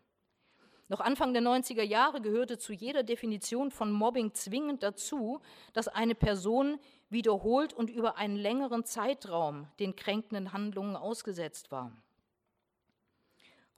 Noch 0.88 1.00
Anfang 1.00 1.32
der 1.32 1.42
90er 1.42 1.82
Jahre 1.82 2.20
gehörte 2.20 2.58
zu 2.58 2.74
jeder 2.74 3.02
Definition 3.02 3.70
von 3.70 3.90
Mobbing 3.90 4.34
zwingend 4.34 4.82
dazu, 4.82 5.40
dass 5.72 5.88
eine 5.88 6.14
Person 6.14 6.78
wiederholt 7.08 7.72
und 7.72 7.88
über 7.88 8.18
einen 8.18 8.36
längeren 8.36 8.84
Zeitraum 8.84 9.66
den 9.80 9.96
kränkenden 9.96 10.52
Handlungen 10.52 10.96
ausgesetzt 10.96 11.70
war. 11.70 11.90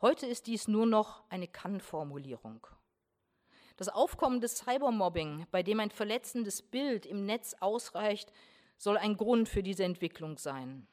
Heute 0.03 0.27
ist 0.27 0.47
dies 0.47 0.69
nur 0.69 0.85
noch 0.85 1.23
eine 1.31 1.49
Kann-Formulierung. 1.49 2.67
Das 3.79 3.89
Aufkommen 3.89 4.43
des 4.43 4.59
Cybermobbing, 4.59 5.47
bei 5.51 5.63
dem 5.63 5.81
ein 5.81 5.91
verletzendes 5.91 6.61
Bild 6.61 7.07
im 7.07 7.25
Netz 7.25 7.55
ausreicht, 7.61 8.31
soll 8.77 8.99
ein 8.99 9.17
Grund 9.17 9.49
für 9.49 9.63
diese 9.63 9.85
Entwicklung 9.85 10.37
sein. 10.37 10.87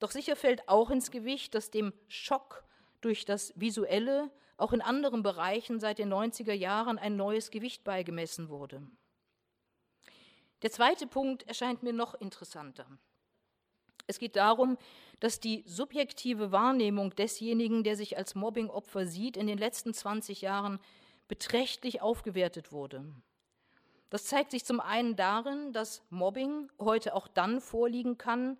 Doch 0.00 0.10
sicher 0.10 0.36
fällt 0.36 0.68
auch 0.68 0.90
ins 0.90 1.10
Gewicht, 1.10 1.54
dass 1.54 1.70
dem 1.70 1.94
Schock 2.08 2.64
durch 3.00 3.24
das 3.24 3.54
Visuelle 3.56 4.30
auch 4.58 4.74
in 4.74 4.82
anderen 4.82 5.22
Bereichen 5.22 5.80
seit 5.80 5.98
den 5.98 6.12
90er 6.12 6.52
Jahren 6.52 6.98
ein 6.98 7.16
neues 7.16 7.50
Gewicht 7.50 7.84
beigemessen 7.84 8.50
wurde. 8.50 8.82
Der 10.60 10.70
zweite 10.70 11.06
Punkt 11.06 11.48
erscheint 11.48 11.82
mir 11.82 11.94
noch 11.94 12.12
interessanter. 12.14 12.86
Es 14.06 14.18
geht 14.18 14.36
darum, 14.36 14.78
dass 15.20 15.40
die 15.40 15.62
subjektive 15.66 16.52
Wahrnehmung 16.52 17.14
desjenigen, 17.14 17.84
der 17.84 17.96
sich 17.96 18.16
als 18.16 18.34
Mobbingopfer 18.34 19.06
sieht, 19.06 19.36
in 19.36 19.46
den 19.46 19.58
letzten 19.58 19.92
20 19.92 20.40
Jahren 20.40 20.80
beträchtlich 21.28 22.02
aufgewertet 22.02 22.72
wurde. 22.72 23.04
Das 24.08 24.24
zeigt 24.24 24.50
sich 24.50 24.64
zum 24.64 24.80
einen 24.80 25.14
darin, 25.14 25.72
dass 25.72 26.02
Mobbing 26.10 26.70
heute 26.80 27.14
auch 27.14 27.28
dann 27.28 27.60
vorliegen 27.60 28.18
kann, 28.18 28.58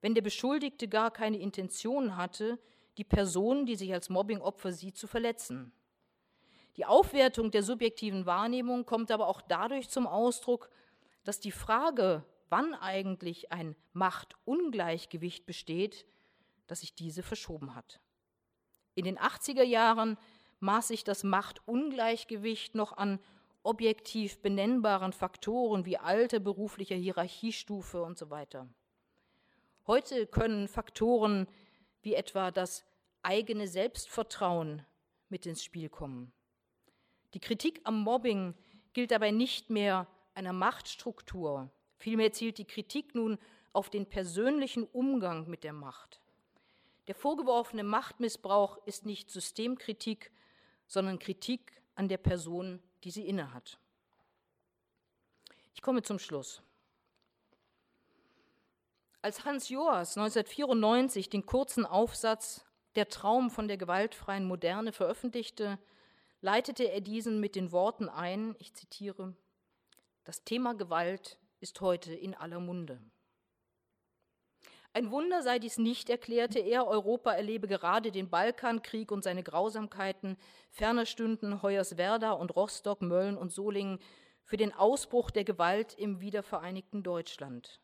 wenn 0.00 0.14
der 0.14 0.22
Beschuldigte 0.22 0.86
gar 0.86 1.10
keine 1.10 1.38
Intention 1.38 2.16
hatte, 2.16 2.58
die 2.98 3.04
Person, 3.04 3.66
die 3.66 3.76
sich 3.76 3.92
als 3.92 4.10
Mobbingopfer 4.10 4.72
sieht, 4.72 4.96
zu 4.96 5.06
verletzen. 5.06 5.72
Die 6.76 6.84
Aufwertung 6.84 7.50
der 7.50 7.62
subjektiven 7.62 8.26
Wahrnehmung 8.26 8.86
kommt 8.86 9.10
aber 9.10 9.28
auch 9.28 9.40
dadurch 9.40 9.88
zum 9.88 10.06
Ausdruck, 10.06 10.70
dass 11.24 11.40
die 11.40 11.52
Frage, 11.52 12.24
wann 12.52 12.74
eigentlich 12.74 13.50
ein 13.50 13.74
Machtungleichgewicht 13.94 15.46
besteht, 15.46 16.06
dass 16.66 16.80
sich 16.80 16.94
diese 16.94 17.22
verschoben 17.22 17.74
hat. 17.74 17.98
In 18.94 19.06
den 19.06 19.18
80er 19.18 19.62
Jahren 19.62 20.18
maß 20.60 20.88
sich 20.88 21.02
das 21.02 21.24
Machtungleichgewicht 21.24 22.74
noch 22.74 22.92
an 22.92 23.18
objektiv 23.62 24.42
benennbaren 24.42 25.14
Faktoren 25.14 25.86
wie 25.86 25.96
Alter, 25.96 26.40
beruflicher 26.40 26.94
Hierarchiestufe 26.94 28.02
und 28.02 28.18
so 28.18 28.28
weiter. 28.28 28.68
Heute 29.86 30.26
können 30.26 30.68
Faktoren 30.68 31.48
wie 32.02 32.14
etwa 32.14 32.50
das 32.50 32.84
eigene 33.22 33.66
Selbstvertrauen 33.66 34.84
mit 35.30 35.46
ins 35.46 35.64
Spiel 35.64 35.88
kommen. 35.88 36.32
Die 37.32 37.40
Kritik 37.40 37.80
am 37.84 38.02
Mobbing 38.02 38.54
gilt 38.92 39.10
dabei 39.10 39.30
nicht 39.30 39.70
mehr 39.70 40.06
einer 40.34 40.52
Machtstruktur. 40.52 41.70
Vielmehr 42.02 42.32
zielt 42.32 42.58
die 42.58 42.64
Kritik 42.64 43.14
nun 43.14 43.38
auf 43.72 43.88
den 43.88 44.06
persönlichen 44.06 44.88
Umgang 44.88 45.48
mit 45.48 45.62
der 45.62 45.72
Macht. 45.72 46.20
Der 47.06 47.14
vorgeworfene 47.14 47.84
Machtmissbrauch 47.84 48.84
ist 48.86 49.06
nicht 49.06 49.30
Systemkritik, 49.30 50.32
sondern 50.88 51.20
Kritik 51.20 51.80
an 51.94 52.08
der 52.08 52.16
Person, 52.16 52.82
die 53.04 53.12
sie 53.12 53.24
innehat. 53.24 53.78
Ich 55.74 55.80
komme 55.80 56.02
zum 56.02 56.18
Schluss. 56.18 56.60
Als 59.20 59.44
Hans 59.44 59.68
Joas 59.68 60.16
1994 60.16 61.30
den 61.30 61.46
kurzen 61.46 61.86
Aufsatz 61.86 62.64
Der 62.96 63.10
Traum 63.10 63.48
von 63.48 63.68
der 63.68 63.76
gewaltfreien 63.76 64.44
Moderne 64.44 64.92
veröffentlichte, 64.92 65.78
leitete 66.40 66.90
er 66.90 67.00
diesen 67.00 67.38
mit 67.38 67.54
den 67.54 67.70
Worten 67.70 68.08
ein, 68.08 68.56
ich 68.58 68.74
zitiere, 68.74 69.36
Das 70.24 70.42
Thema 70.42 70.74
Gewalt 70.74 71.38
ist 71.62 71.80
heute 71.80 72.12
in 72.12 72.34
aller 72.34 72.58
Munde. 72.58 73.00
Ein 74.94 75.10
Wunder 75.10 75.42
sei 75.42 75.58
dies 75.58 75.78
nicht, 75.78 76.10
erklärte 76.10 76.58
er, 76.58 76.86
Europa 76.86 77.32
erlebe 77.32 77.66
gerade 77.66 78.10
den 78.10 78.28
Balkankrieg 78.28 79.10
und 79.10 79.24
seine 79.24 79.42
Grausamkeiten, 79.42 80.36
ferner 80.70 81.06
stünden 81.06 81.62
Hoyerswerda 81.62 82.32
und 82.32 82.54
Rostock, 82.54 83.00
Mölln 83.00 83.38
und 83.38 83.52
Solingen 83.52 84.00
für 84.44 84.58
den 84.58 84.74
Ausbruch 84.74 85.30
der 85.30 85.44
Gewalt 85.44 85.94
im 85.94 86.20
wiedervereinigten 86.20 87.02
Deutschland. 87.02 87.80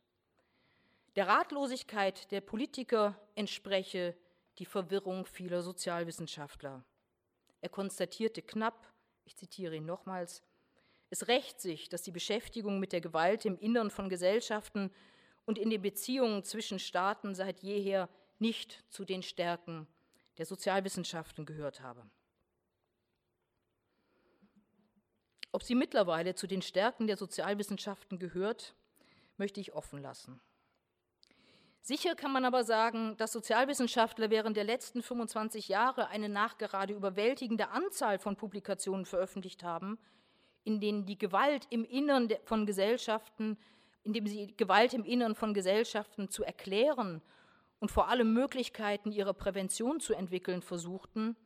Der 1.17 1.29
Ratlosigkeit 1.29 2.31
der 2.31 2.43
Politiker 2.43 3.19
entspreche 3.37 4.15
die 4.59 4.67
Verwirrung 4.67 5.25
vieler 5.25 5.63
Sozialwissenschaftler. 5.63 6.85
Er 7.61 7.69
konstatierte 7.69 8.43
knapp, 8.43 8.93
ich 9.25 9.37
zitiere 9.37 9.77
ihn 9.77 9.87
nochmals, 9.87 10.43
es 11.11 11.29
rächt 11.29 11.61
sich, 11.61 11.89
dass 11.89 12.03
die 12.03 12.11
Beschäftigung 12.11 12.79
mit 12.79 12.93
der 12.93 13.01
Gewalt 13.01 13.45
im 13.45 13.59
Innern 13.59 13.91
von 13.91 14.09
Gesellschaften 14.09 14.91
und 15.47 15.59
in 15.59 15.71
den 15.71 15.81
Beziehungen 15.81 16.45
zwischen 16.45 16.79
Staaten 16.79 17.35
seit 17.35 17.61
jeher 17.61 18.09
nicht 18.39 18.85
zu 18.91 19.05
den 19.05 19.23
Stärken 19.23 19.87
der 20.37 20.47
Sozialwissenschaften 20.47 21.47
gehört 21.47 21.81
habe. 21.81 22.09
Ob 25.51 25.63
sie 25.63 25.75
mittlerweile 25.75 26.35
zu 26.35 26.47
den 26.47 26.63
Stärken 26.63 27.07
der 27.07 27.17
Sozialwissenschaften 27.17 28.19
gehört, 28.19 28.75
möchte 29.39 29.61
ich 29.61 29.73
offen 29.73 30.01
lassen. 30.01 30.41
Sicher 31.81 32.15
kann 32.15 32.33
man 32.33 32.45
aber 32.45 32.65
sagen, 32.65 33.17
dass 33.17 33.33
Sozialwissenschaftler 33.33 34.29
während 34.29 34.59
der 34.59 34.65
letzten 34.65 35.03
25 35.03 35.69
Jahre 35.69 36.09
eine 36.09 36.29
nachgerade 36.29 36.93
überwältigende 36.93 37.69
Anzahl 37.69 38.19
von 38.19 38.37
Publikationen 38.37 39.07
veröffentlicht 39.07 39.63
haben, 39.63 39.99
in 40.69 40.81
denen 40.81 41.07
die 41.07 41.19
Gewalt 41.19 41.67
im 41.71 41.85
Innern 41.85 42.29
von 42.45 42.67
Gesellschaften 42.67 43.57
indem 44.09 44.27
sie 44.27 44.57
Gewalt 44.57 44.95
im 44.95 45.05
Innern 45.05 45.35
von 45.35 45.53
Gesellschaften 45.53 46.31
zu 46.31 46.43
erklären 46.43 47.21
und 47.79 47.91
vor 47.91 48.09
allem 48.09 48.33
Möglichkeiten 48.33 49.13
ihrer 49.13 49.35
Prävention 49.35 50.01
zu 50.01 50.15
entwickeln 50.15 50.63
versuchten, 50.63 51.37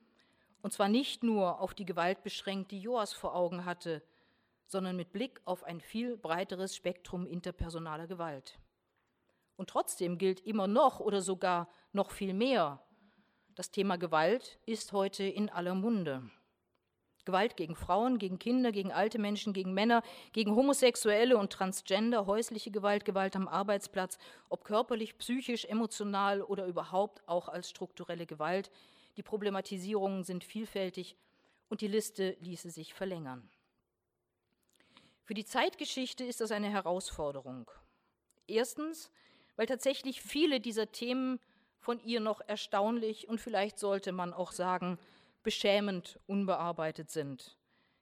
und 0.62 0.73
zwar 0.73 0.89
nicht 0.89 1.24
nur 1.24 1.61
auf 1.61 1.74
die 1.74 1.85
Gewalt 1.85 2.23
beschränkt, 2.23 2.70
die 2.70 2.81
Joas 2.81 3.12
vor 3.12 3.35
Augen 3.35 3.65
hatte, 3.65 4.01
sondern 4.66 4.94
mit 4.94 5.12
Blick 5.12 5.40
auf 5.44 5.65
ein 5.65 5.81
viel 5.81 6.16
breiteres 6.16 6.77
Spektrum 6.77 7.27
interpersonaler 7.27 8.07
Gewalt. 8.07 8.61
Und 9.57 9.69
trotzdem 9.69 10.16
gilt 10.16 10.39
immer 10.47 10.69
noch 10.69 11.01
oder 11.01 11.20
sogar 11.20 11.69
noch 11.93 12.12
viel 12.12 12.32
mehr, 12.32 12.81
das 13.57 13.73
Thema 13.73 13.97
Gewalt 13.97 14.61
ist 14.66 14.93
heute 14.93 15.24
in 15.24 15.51
aller 15.51 15.74
Munde. 15.74 16.31
Gewalt 17.24 17.57
gegen 17.57 17.77
Frauen, 17.77 18.19
gegen 18.19 18.39
Kinder, 18.39 18.73
gegen 18.73 18.93
alte 18.93 19.19
Menschen, 19.19 19.53
gegen 19.53 19.73
Männer, 19.74 20.03
gegen 20.32 20.57
Homosexuelle 20.57 21.36
und 21.36 21.53
Transgender, 21.53 22.27
häusliche 22.27 22.70
Gewalt, 22.70 23.05
Gewalt 23.05 23.36
am 23.36 23.49
Arbeitsplatz, 23.49 24.19
ob 24.49 24.65
körperlich, 24.65 25.16
psychisch, 25.19 25.65
emotional 25.65 26.43
oder 26.43 26.66
überhaupt 26.66 27.27
auch 27.28 27.49
als 27.49 27.70
strukturelle 27.70 28.27
Gewalt. 28.27 28.70
Die 29.16 29.23
Problematisierungen 29.23 30.24
sind 30.24 30.43
vielfältig 30.43 31.16
und 31.69 31.81
die 31.81 31.89
Liste 31.89 32.36
ließe 32.40 32.70
sich 32.70 32.94
verlängern. 32.94 33.49
Für 35.24 35.35
die 35.35 35.44
Zeitgeschichte 35.44 36.24
ist 36.24 36.40
das 36.40 36.51
eine 36.51 36.69
Herausforderung. 36.69 37.70
Erstens, 38.47 39.11
weil 39.57 39.66
tatsächlich 39.66 40.20
viele 40.20 40.61
dieser 40.61 40.90
Themen 40.90 41.39
von 41.78 42.01
ihr 42.01 42.20
noch 42.20 42.40
erstaunlich 42.47 43.28
und 43.28 43.40
vielleicht 43.40 43.78
sollte 43.78 44.12
man 44.12 44.32
auch 44.32 44.53
sagen, 44.53 44.99
beschämend 45.43 46.19
unbearbeitet 46.27 47.10
sind. 47.10 47.56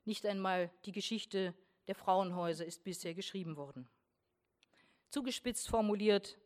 Nicht 0.04 0.26
einmal 0.26 0.70
die 0.84 0.92
Geschichte 0.92 1.54
der 1.86 1.94
Frauenhäuser 1.94 2.64
ist 2.64 2.84
bisher 2.84 3.14
geschrieben 3.14 3.56
worden. 3.56 3.88
Zugespitzt 5.08 5.68
formuliert, 5.68 6.38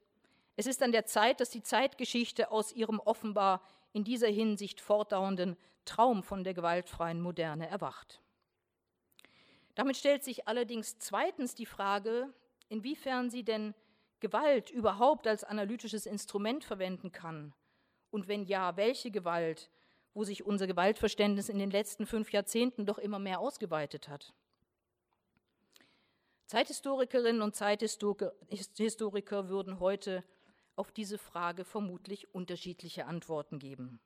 es 0.57 0.67
ist 0.67 0.83
an 0.83 0.93
der 0.93 1.07
Zeit, 1.07 1.41
dass 1.41 1.51
die 1.51 1.63
Zeitgeschichte 1.63 2.51
aus 2.51 2.73
ihrem 2.73 3.01
offenbar 3.01 3.63
in 3.93 4.05
dieser 4.05 4.29
Hinsicht 4.29 4.81
fortdauernden 4.81 5.57
Traum 5.85 6.23
von 6.23 6.45
der 6.45 6.55
gewaltfreien 6.55 7.21
Moderne 7.21 7.69
erwacht. 7.69 8.21
Damit 9.75 9.97
stellt 9.97 10.23
sich 10.23 10.47
allerdings 10.47 10.99
zweitens 10.99 11.55
die 11.55 11.67
Frage, 11.67 12.33
inwiefern 12.69 13.31
sie 13.31 13.45
denn 13.45 13.75
Gewalt 14.21 14.71
überhaupt 14.71 15.27
als 15.27 15.45
analytisches 15.45 16.07
Instrument 16.07 16.65
verwenden 16.65 17.13
kann 17.13 17.53
und 18.11 18.29
wenn 18.29 18.45
ja, 18.45 18.77
welche 18.77 19.11
Gewalt 19.11 19.69
wo 20.15 20.25
sich 20.25 20.47
unser 20.47 20.67
Gewaltverständnis 20.67 21.49
in 21.49 21.59
den 21.59 21.71
letzten 21.71 22.07
fünf 22.07 22.33
Jahrzehnten 22.33 22.87
doch 22.87 22.99
immer 22.99 23.19
mehr 23.19 23.41
ausgeweitet 23.41 24.09
hat. 24.09 24.33
Zeithistorikerinnen 26.47 27.43
und 27.43 27.57
Zeithistoriker 27.57 29.49
würden 29.49 29.81
heute 29.81 30.25
auf 30.77 30.93
diese 30.93 31.19
Frage 31.19 31.65
vermutlich 31.65 32.33
unterschiedliche 32.35 33.07
Antworten 33.07 33.59
geben. 33.59 34.01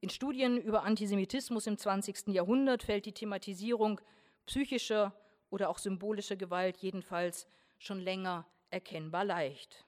In 0.00 0.10
Studien 0.10 0.56
über 0.56 0.84
Antisemitismus 0.84 1.66
im 1.66 1.76
20. 1.76 2.28
Jahrhundert 2.28 2.82
fällt 2.82 3.04
die 3.06 3.12
Thematisierung 3.12 4.00
psychischer 4.46 5.14
oder 5.50 5.68
auch 5.68 5.78
symbolischer 5.78 6.36
Gewalt 6.36 6.78
jedenfalls 6.78 7.46
schon 7.78 8.00
länger 8.00 8.46
erkennbar 8.70 9.24
leicht. 9.24 9.84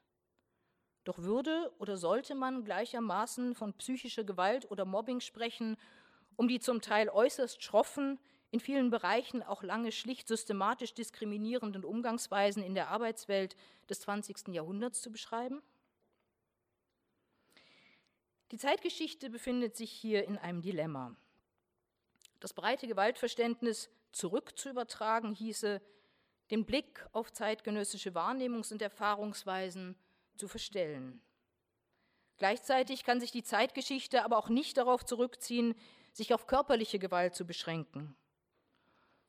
Doch 1.04 1.18
würde 1.18 1.72
oder 1.78 1.96
sollte 1.96 2.34
man 2.34 2.64
gleichermaßen 2.64 3.54
von 3.54 3.74
psychischer 3.74 4.24
Gewalt 4.24 4.70
oder 4.70 4.84
Mobbing 4.84 5.20
sprechen, 5.20 5.76
um 6.36 6.48
die 6.48 6.60
zum 6.60 6.80
Teil 6.80 7.08
äußerst 7.08 7.62
schroffen, 7.62 8.18
in 8.52 8.60
vielen 8.60 8.90
Bereichen 8.90 9.42
auch 9.42 9.62
lange 9.62 9.92
schlicht 9.92 10.28
systematisch 10.28 10.92
diskriminierenden 10.94 11.84
Umgangsweisen 11.84 12.62
in 12.62 12.74
der 12.74 12.88
Arbeitswelt 12.88 13.56
des 13.88 14.00
20. 14.00 14.48
Jahrhunderts 14.48 15.00
zu 15.00 15.10
beschreiben? 15.10 15.62
Die 18.52 18.58
Zeitgeschichte 18.58 19.30
befindet 19.30 19.76
sich 19.76 19.90
hier 19.90 20.26
in 20.26 20.36
einem 20.36 20.60
Dilemma. 20.60 21.16
Das 22.38 22.52
breite 22.52 22.86
Gewaltverständnis 22.86 23.88
zurückzuübertragen 24.12 25.32
hieße, 25.32 25.80
den 26.50 26.66
Blick 26.66 27.06
auf 27.12 27.32
zeitgenössische 27.32 28.10
Wahrnehmungs- 28.10 28.70
und 28.70 28.82
Erfahrungsweisen 28.82 29.96
zu 30.36 30.48
verstellen. 30.48 31.20
Gleichzeitig 32.38 33.04
kann 33.04 33.20
sich 33.20 33.30
die 33.30 33.44
Zeitgeschichte 33.44 34.24
aber 34.24 34.36
auch 34.38 34.48
nicht 34.48 34.76
darauf 34.76 35.04
zurückziehen, 35.04 35.74
sich 36.12 36.34
auf 36.34 36.46
körperliche 36.46 36.98
Gewalt 36.98 37.34
zu 37.34 37.46
beschränken. 37.46 38.16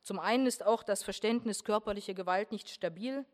Zum 0.01 0.19
einen 0.19 0.47
ist 0.47 0.65
auch 0.65 0.83
das 0.83 1.03
Verständnis 1.03 1.63
körperlicher 1.63 2.13
Gewalt 2.13 2.51
nicht 2.51 2.69
stabil, 2.69 3.25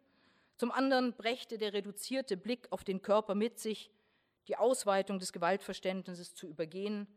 zum 0.59 0.71
anderen 0.73 1.13
brächte 1.13 1.57
der 1.57 1.71
reduzierte 1.71 2.35
Blick 2.35 2.67
auf 2.71 2.83
den 2.83 3.01
Körper 3.01 3.33
mit 3.33 3.59
sich, 3.59 3.89
die 4.49 4.57
Ausweitung 4.57 5.17
des 5.17 5.31
Gewaltverständnisses 5.31 6.35
zu 6.35 6.47
übergehen 6.47 7.07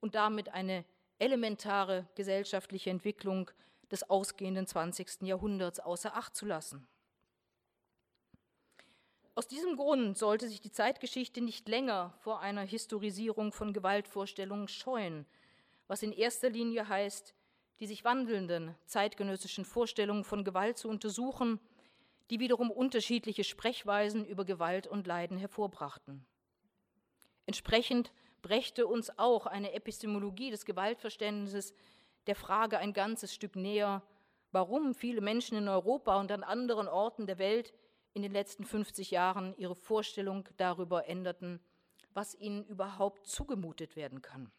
und 0.00 0.14
damit 0.14 0.50
eine 0.50 0.84
elementare 1.18 2.06
gesellschaftliche 2.14 2.90
Entwicklung 2.90 3.50
des 3.90 4.10
ausgehenden 4.10 4.66
20. 4.66 5.22
Jahrhunderts 5.22 5.80
außer 5.80 6.14
Acht 6.14 6.36
zu 6.36 6.44
lassen. 6.44 6.86
Aus 9.34 9.48
diesem 9.48 9.76
Grund 9.76 10.18
sollte 10.18 10.46
sich 10.46 10.60
die 10.60 10.70
Zeitgeschichte 10.70 11.40
nicht 11.40 11.66
länger 11.66 12.12
vor 12.18 12.40
einer 12.40 12.62
Historisierung 12.62 13.52
von 13.52 13.72
Gewaltvorstellungen 13.72 14.68
scheuen, 14.68 15.24
was 15.86 16.02
in 16.02 16.12
erster 16.12 16.50
Linie 16.50 16.86
heißt, 16.86 17.34
die 17.80 17.86
sich 17.86 18.04
wandelnden 18.04 18.74
zeitgenössischen 18.84 19.64
Vorstellungen 19.64 20.24
von 20.24 20.44
Gewalt 20.44 20.76
zu 20.76 20.88
untersuchen, 20.88 21.60
die 22.28 22.40
wiederum 22.40 22.70
unterschiedliche 22.70 23.42
Sprechweisen 23.42 24.26
über 24.26 24.44
Gewalt 24.44 24.86
und 24.86 25.06
Leiden 25.06 25.38
hervorbrachten. 25.38 26.26
Entsprechend 27.46 28.12
brächte 28.42 28.86
uns 28.86 29.18
auch 29.18 29.46
eine 29.46 29.72
Epistemologie 29.72 30.50
des 30.50 30.66
Gewaltverständnisses 30.66 31.72
der 32.26 32.36
Frage 32.36 32.78
ein 32.78 32.92
ganzes 32.92 33.32
Stück 33.32 33.56
näher, 33.56 34.02
warum 34.52 34.94
viele 34.94 35.22
Menschen 35.22 35.56
in 35.56 35.68
Europa 35.68 36.20
und 36.20 36.30
an 36.30 36.42
anderen 36.42 36.86
Orten 36.86 37.26
der 37.26 37.38
Welt 37.38 37.72
in 38.14 38.22
den 38.22 38.32
letzten 38.32 38.64
50 38.64 39.10
Jahren 39.10 39.54
ihre 39.56 39.74
Vorstellung 39.74 40.48
darüber 40.56 41.08
änderten, 41.08 41.60
was 42.14 42.34
ihnen 42.34 42.64
überhaupt 42.66 43.26
zugemutet 43.26 43.96
werden 43.96 44.22
kann. 44.22 44.50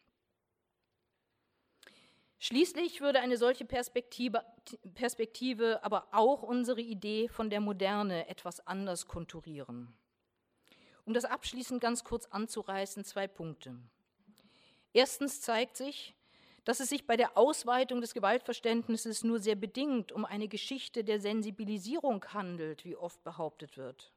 Schließlich 2.39 2.99
würde 2.99 3.21
eine 3.21 3.37
solche 3.37 3.63
Perspektive, 3.63 4.43
Perspektive 4.95 5.81
aber 5.83 6.09
auch 6.11 6.43
unsere 6.43 6.81
Idee 6.81 7.29
von 7.29 7.49
der 7.49 7.61
Moderne 7.61 8.27
etwas 8.27 8.67
anders 8.67 9.07
konturieren. 9.07 9.95
Um 11.05 11.13
das 11.13 11.23
abschließend 11.23 11.79
ganz 11.79 12.03
kurz 12.03 12.25
anzureißen, 12.25 13.05
zwei 13.05 13.27
Punkte. 13.27 13.79
Erstens 14.91 15.39
zeigt 15.39 15.77
sich, 15.77 16.15
dass 16.63 16.79
es 16.79 16.89
sich 16.89 17.05
bei 17.05 17.17
der 17.17 17.37
Ausweitung 17.37 18.01
des 18.01 18.13
Gewaltverständnisses 18.13 19.23
nur 19.23 19.39
sehr 19.39 19.55
bedingt 19.55 20.11
um 20.11 20.25
eine 20.25 20.47
Geschichte 20.47 21.03
der 21.03 21.19
Sensibilisierung 21.19 22.25
handelt, 22.33 22.85
wie 22.85 22.95
oft 22.95 23.23
behauptet 23.23 23.77
wird. 23.77 24.13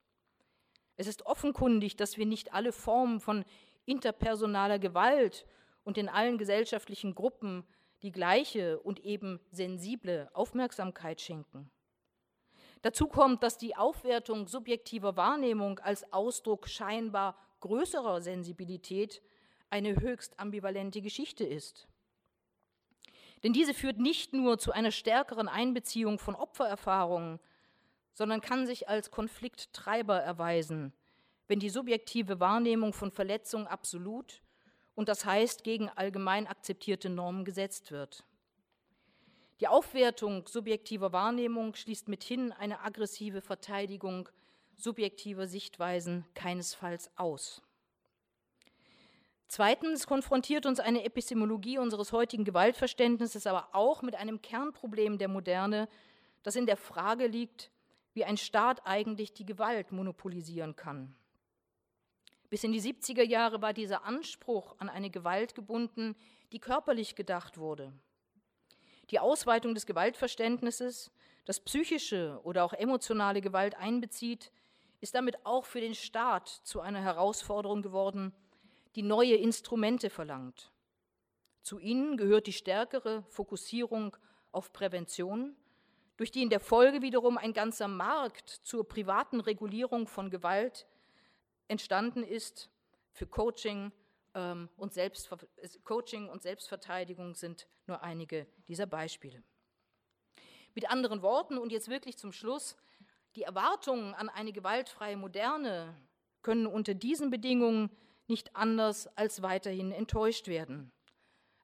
Es 0.97 1.06
ist 1.06 1.27
offenkundig, 1.27 1.97
dass 1.97 2.16
wir 2.16 2.27
nicht 2.27 2.55
alle 2.55 2.73
Formen 2.73 3.20
von 3.20 3.44
interpersonaler 3.85 4.78
Gewalt 4.78 5.47
und 5.85 5.98
in 5.98 6.09
allen 6.09 6.39
gesellschaftlichen 6.39 7.14
Gruppen 7.14 7.64
die 8.02 8.12
gleiche 8.12 8.78
und 8.81 9.01
eben 9.01 9.40
sensible 9.51 10.28
Aufmerksamkeit 10.32 11.20
schenken. 11.20 11.70
Dazu 12.82 13.09
kommt, 13.09 13.43
dass 13.43 13.59
die 13.59 13.77
Aufwertung 13.77 14.47
subjektiver 14.47 15.16
Wahrnehmung 15.16 15.78
als 15.81 16.12
Ausdruck 16.12 16.68
scheinbar 16.68 17.36
größerer 17.60 18.20
Sensibilität 18.20 19.23
eine 19.70 20.01
höchst 20.01 20.39
ambivalente 20.39 21.01
Geschichte 21.01 21.44
ist. 21.44 21.89
Denn 23.42 23.52
diese 23.52 23.74
führt 23.74 23.98
nicht 23.98 24.32
nur 24.32 24.58
zu 24.58 24.72
einer 24.72 24.90
stärkeren 24.90 25.48
Einbeziehung 25.48 26.18
von 26.18 26.34
Opfererfahrungen, 26.34 27.38
sondern 28.12 28.40
kann 28.40 28.66
sich 28.66 28.88
als 28.88 29.10
Konflikttreiber 29.10 30.18
erweisen, 30.18 30.92
wenn 31.48 31.60
die 31.60 31.68
subjektive 31.68 32.40
Wahrnehmung 32.40 32.92
von 32.92 33.10
Verletzung 33.10 33.66
absolut 33.66 34.42
und 34.94 35.08
das 35.08 35.24
heißt 35.24 35.64
gegen 35.64 35.90
allgemein 35.90 36.46
akzeptierte 36.46 37.10
Normen 37.10 37.44
gesetzt 37.44 37.90
wird. 37.90 38.24
Die 39.60 39.68
Aufwertung 39.68 40.46
subjektiver 40.46 41.12
Wahrnehmung 41.12 41.74
schließt 41.74 42.08
mithin 42.08 42.52
eine 42.52 42.80
aggressive 42.80 43.40
Verteidigung 43.40 44.28
subjektiver 44.76 45.46
Sichtweisen 45.46 46.26
keinesfalls 46.34 47.10
aus. 47.16 47.62
Zweitens 49.48 50.06
konfrontiert 50.06 50.66
uns 50.66 50.81
eine 50.81 51.05
Epistemologie 51.05 51.78
unseres 51.78 52.12
heutigen 52.12 52.44
Gewaltverständnisses 52.44 53.47
aber 53.47 53.68
auch 53.73 54.02
mit 54.02 54.16
einem 54.16 54.43
Kernproblem 54.43 55.18
der 55.18 55.28
Moderne, 55.28 55.89
das 56.43 56.56
in 56.56 56.66
der 56.66 56.77
Frage 56.77 57.27
liegt, 57.27 57.70
wie 58.12 58.24
ein 58.24 58.36
Staat 58.36 58.86
eigentlich 58.86 59.35
die 59.35 59.47
Gewalt 59.47 59.93
monopolisieren 59.93 60.74
kann. 60.74 61.14
Bis 62.48 62.64
in 62.64 62.73
die 62.73 62.81
70er 62.81 63.23
Jahre 63.23 63.62
war 63.62 63.73
dieser 63.73 64.05
Anspruch 64.05 64.74
an 64.78 64.89
eine 64.89 65.10
Gewalt 65.10 65.55
gebunden, 65.55 66.16
die 66.52 66.59
körperlich 66.59 67.14
gedacht 67.14 67.59
wurde. 67.59 67.93
Die 69.10 69.20
Ausweitung 69.20 69.74
des 69.74 69.86
Gewaltverständnisses, 69.86 71.12
das 71.44 71.60
psychische 71.60 72.40
oder 72.43 72.64
auch 72.64 72.73
emotionale 72.73 73.40
Gewalt 73.40 73.77
einbezieht, 73.77 74.51
ist 75.01 75.14
damit 75.14 75.44
auch 75.44 75.64
für 75.64 75.81
den 75.81 75.94
Staat 75.94 76.48
zu 76.48 76.81
einer 76.81 77.02
Herausforderung 77.02 77.82
geworden, 77.82 78.32
die 78.97 79.02
neue 79.02 79.36
Instrumente 79.36 80.10
verlangt. 80.10 80.73
Zu 81.62 81.78
ihnen 81.78 82.16
gehört 82.16 82.47
die 82.47 82.52
stärkere 82.52 83.23
Fokussierung 83.28 84.16
auf 84.52 84.73
Prävention, 84.73 85.55
durch 86.16 86.31
die 86.31 86.43
in 86.43 86.51
der 86.51 86.60
Folge 86.60 87.02
wiederum 87.02 87.36
ein 87.36 87.52
ganzer 87.52 87.89
Markt 87.89 88.48
zur 88.48 88.89
privaten 88.89 89.40
Regulierung 89.40 90.09
von 90.09 90.31
Gewalt 90.31 90.86
entstanden 91.68 92.23
ist 92.23 92.70
für 93.12 93.27
Coaching, 93.27 93.93
ähm, 94.36 94.68
und 94.77 94.93
Selbstver 94.93 95.39
Coaching 95.82 96.28
und 96.28 96.43
Selbstverteidigung 96.43 97.35
sind 97.35 97.66
nur 97.86 98.02
einige 98.02 98.47
dieser 98.68 98.86
Beispiele. 98.86 99.43
Mit 100.74 100.90
anderen 100.90 101.23
Worten 101.23 101.59
und 101.59 101.73
jetzt 101.73 101.89
wirklich 101.89 102.18
zum 102.18 102.32
Schluss, 102.32 102.77
die 103.35 103.43
Erwartungen 103.43 104.14
an 104.14 104.28
eine 104.28 104.52
gewaltfreie 104.52 105.16
Moderne 105.16 105.97
können 106.43 106.66
unter 106.66 106.94
diesen 106.94 107.31
Bedingungen 107.31 107.90
nicht 108.28 108.55
anders 108.57 109.07
als 109.16 109.43
weiterhin 109.43 109.93
enttäuscht 109.93 110.48
werden. 110.48 110.93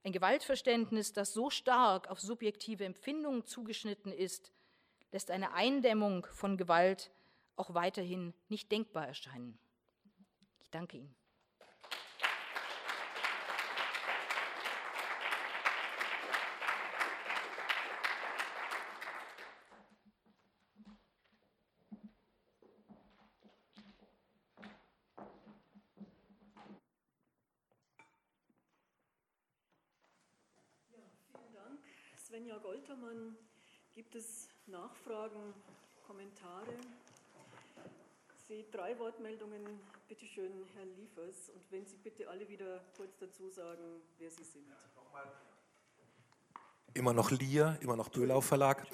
Ein 0.05 0.13
Gewaltverständnis, 0.13 1.13
das 1.13 1.33
so 1.33 1.51
stark 1.51 2.11
auf 2.11 2.21
subjektive 2.21 2.85
Empfindungen 2.85 3.47
zugeschnitten 3.47 4.13
ist, 4.13 4.53
lässt 5.13 5.31
eine 5.31 5.53
Eindämmung 5.53 6.27
von 6.33 6.57
Gewalt 6.57 7.11
auch 7.57 7.75
weiterhin 7.75 8.35
nicht 8.49 8.73
denkbar 8.73 9.07
erscheinen 9.07 9.59
danke 10.73 10.97
Ihnen. 10.97 11.15
Goltermann, 32.63 33.37
gibt 33.93 34.15
es 34.15 34.49
Nachfragen, 34.67 35.53
Kommentare? 36.07 36.77
Sie 38.47 38.65
drei 38.71 38.97
Wortmeldungen, 39.01 39.81
bitte 40.09 40.25
schön, 40.27 40.53
Herr 40.75 40.85
Liefers. 40.85 41.51
Und 41.53 41.63
wenn 41.71 41.85
Sie 41.87 41.97
bitte 41.97 42.29
alle 42.29 42.49
wieder 42.49 42.81
kurz 42.97 43.19
dazu 43.19 43.49
sagen, 43.49 44.01
wer 44.19 44.31
Sie 44.31 44.45
sind. 44.45 44.65
Immer 46.95 47.13
noch 47.13 47.33
Lier, 47.33 47.79
immer 47.81 47.97
noch 47.97 48.11
Böhlau 48.11 48.41
Verlag. 48.41 48.87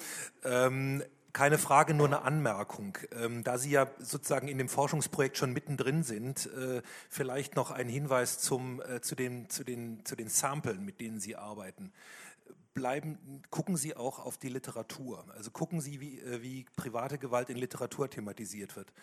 Ähm, 0.43 1.03
keine 1.31 1.59
Frage, 1.59 1.93
nur 1.93 2.07
eine 2.07 2.23
Anmerkung. 2.23 2.97
Ähm, 3.11 3.43
da 3.43 3.59
Sie 3.59 3.69
ja 3.69 3.91
sozusagen 3.99 4.47
in 4.47 4.57
dem 4.57 4.69
Forschungsprojekt 4.69 5.37
schon 5.37 5.53
mittendrin 5.53 6.01
sind, 6.01 6.47
äh, 6.47 6.81
vielleicht 7.09 7.55
noch 7.55 7.69
ein 7.69 7.87
Hinweis 7.87 8.39
zum, 8.39 8.81
äh, 8.81 9.01
zu, 9.01 9.15
den, 9.15 9.47
zu, 9.49 9.63
den, 9.63 10.03
zu 10.05 10.15
den 10.15 10.29
Samplen, 10.29 10.83
mit 10.83 10.99
denen 10.99 11.19
Sie 11.19 11.35
arbeiten 11.35 11.93
bleiben, 12.79 13.41
gucken 13.49 13.75
Sie 13.75 13.93
auch 13.97 14.19
auf 14.19 14.37
die 14.37 14.47
Literatur. 14.47 15.25
Also 15.35 15.51
gucken 15.51 15.81
Sie, 15.81 15.99
wie, 15.99 16.21
äh, 16.21 16.41
wie 16.41 16.65
private 16.77 17.17
Gewalt 17.17 17.49
in 17.49 17.57
Literatur 17.57 18.09
thematisiert 18.09 18.77
wird. 18.77 18.93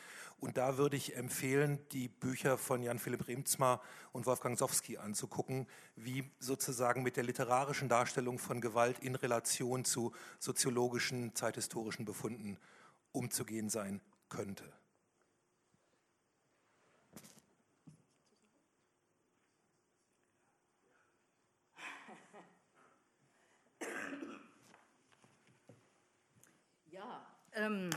Und 0.41 0.57
da 0.57 0.79
würde 0.79 0.97
ich 0.97 1.15
empfehlen, 1.15 1.79
die 1.93 2.09
Bücher 2.09 2.57
von 2.57 2.83
Jan-Philipp 2.83 3.29
Remzma 3.29 3.83
und 4.13 4.25
Wolfgang 4.25 4.59
Sowski 4.59 4.97
anzugucken, 4.97 5.67
wie 5.95 6.25
sozusagen 6.39 7.03
mit 7.03 7.19
der 7.19 7.25
literarischen 7.25 7.91
Darstellung 7.91 8.39
von 8.39 8.63
Gewalt 8.63 8.99
in 9.01 9.15
Relation 9.15 9.85
zu 9.85 10.13
soziologischen, 10.39 11.35
zeithistorischen 11.35 12.07
Befunden 12.07 12.57
umzugehen 13.13 13.69
sein 13.69 14.01
könnte. 14.31 14.65
Ähm, 27.57 27.89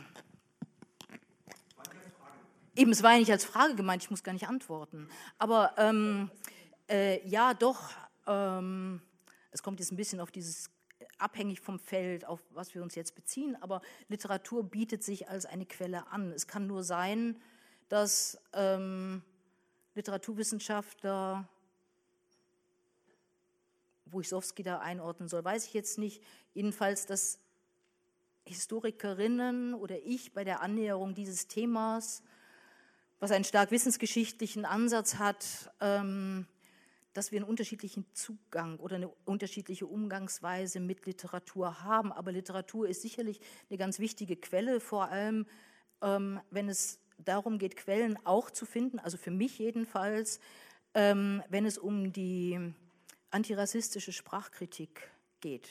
eben, 2.75 2.91
es 2.91 3.03
war 3.03 3.11
ja 3.11 3.19
nicht 3.19 3.31
als 3.31 3.43
Frage 3.43 3.75
gemeint, 3.75 4.01
ich 4.01 4.09
muss 4.09 4.23
gar 4.23 4.31
nicht 4.31 4.47
antworten. 4.47 5.09
Aber 5.37 5.73
ähm, 5.77 6.31
äh, 6.89 7.27
ja, 7.27 7.53
doch, 7.53 7.91
ähm, 8.25 9.01
es 9.51 9.61
kommt 9.61 9.81
jetzt 9.81 9.91
ein 9.91 9.97
bisschen 9.97 10.21
auf 10.21 10.31
dieses 10.31 10.71
abhängig 11.17 11.59
vom 11.59 11.77
Feld, 11.77 12.23
auf 12.23 12.39
was 12.51 12.73
wir 12.73 12.81
uns 12.81 12.95
jetzt 12.95 13.15
beziehen, 13.15 13.57
aber 13.61 13.81
Literatur 14.07 14.63
bietet 14.63 15.03
sich 15.03 15.27
als 15.27 15.45
eine 15.45 15.65
Quelle 15.65 16.07
an. 16.07 16.31
Es 16.31 16.47
kann 16.47 16.65
nur 16.65 16.85
sein, 16.85 17.41
dass 17.89 18.41
ähm, 18.53 19.21
Literaturwissenschaftler, 19.95 21.49
wo 24.05 24.21
ich 24.21 24.29
Sowski 24.29 24.63
da 24.63 24.79
einordnen 24.79 25.27
soll, 25.27 25.43
weiß 25.43 25.65
ich 25.65 25.73
jetzt 25.73 25.97
nicht, 25.97 26.23
jedenfalls, 26.53 27.05
dass 27.05 27.39
Historikerinnen 28.49 29.73
oder 29.73 29.97
ich 30.03 30.33
bei 30.33 30.43
der 30.43 30.61
Annäherung 30.61 31.13
dieses 31.13 31.47
Themas, 31.47 32.23
was 33.19 33.31
einen 33.31 33.43
stark 33.43 33.71
wissensgeschichtlichen 33.71 34.65
Ansatz 34.65 35.15
hat, 35.15 35.71
ähm, 35.79 36.45
dass 37.13 37.31
wir 37.31 37.39
einen 37.39 37.49
unterschiedlichen 37.49 38.05
Zugang 38.13 38.77
oder 38.79 38.95
eine 38.95 39.09
unterschiedliche 39.25 39.87
Umgangsweise 39.87 40.79
mit 40.79 41.05
Literatur 41.05 41.83
haben. 41.83 42.11
Aber 42.11 42.31
Literatur 42.31 42.87
ist 42.87 43.01
sicherlich 43.01 43.41
eine 43.69 43.77
ganz 43.77 43.99
wichtige 43.99 44.35
Quelle, 44.35 44.79
vor 44.79 45.09
allem 45.09 45.45
ähm, 46.01 46.39
wenn 46.51 46.69
es 46.69 46.99
darum 47.17 47.57
geht, 47.57 47.75
Quellen 47.75 48.17
auch 48.25 48.51
zu 48.51 48.65
finden, 48.65 48.99
also 48.99 49.17
für 49.17 49.31
mich 49.31 49.59
jedenfalls, 49.59 50.39
ähm, 50.93 51.43
wenn 51.49 51.65
es 51.65 51.77
um 51.77 52.13
die 52.13 52.73
antirassistische 53.31 54.13
Sprachkritik 54.13 55.09
geht. 55.41 55.69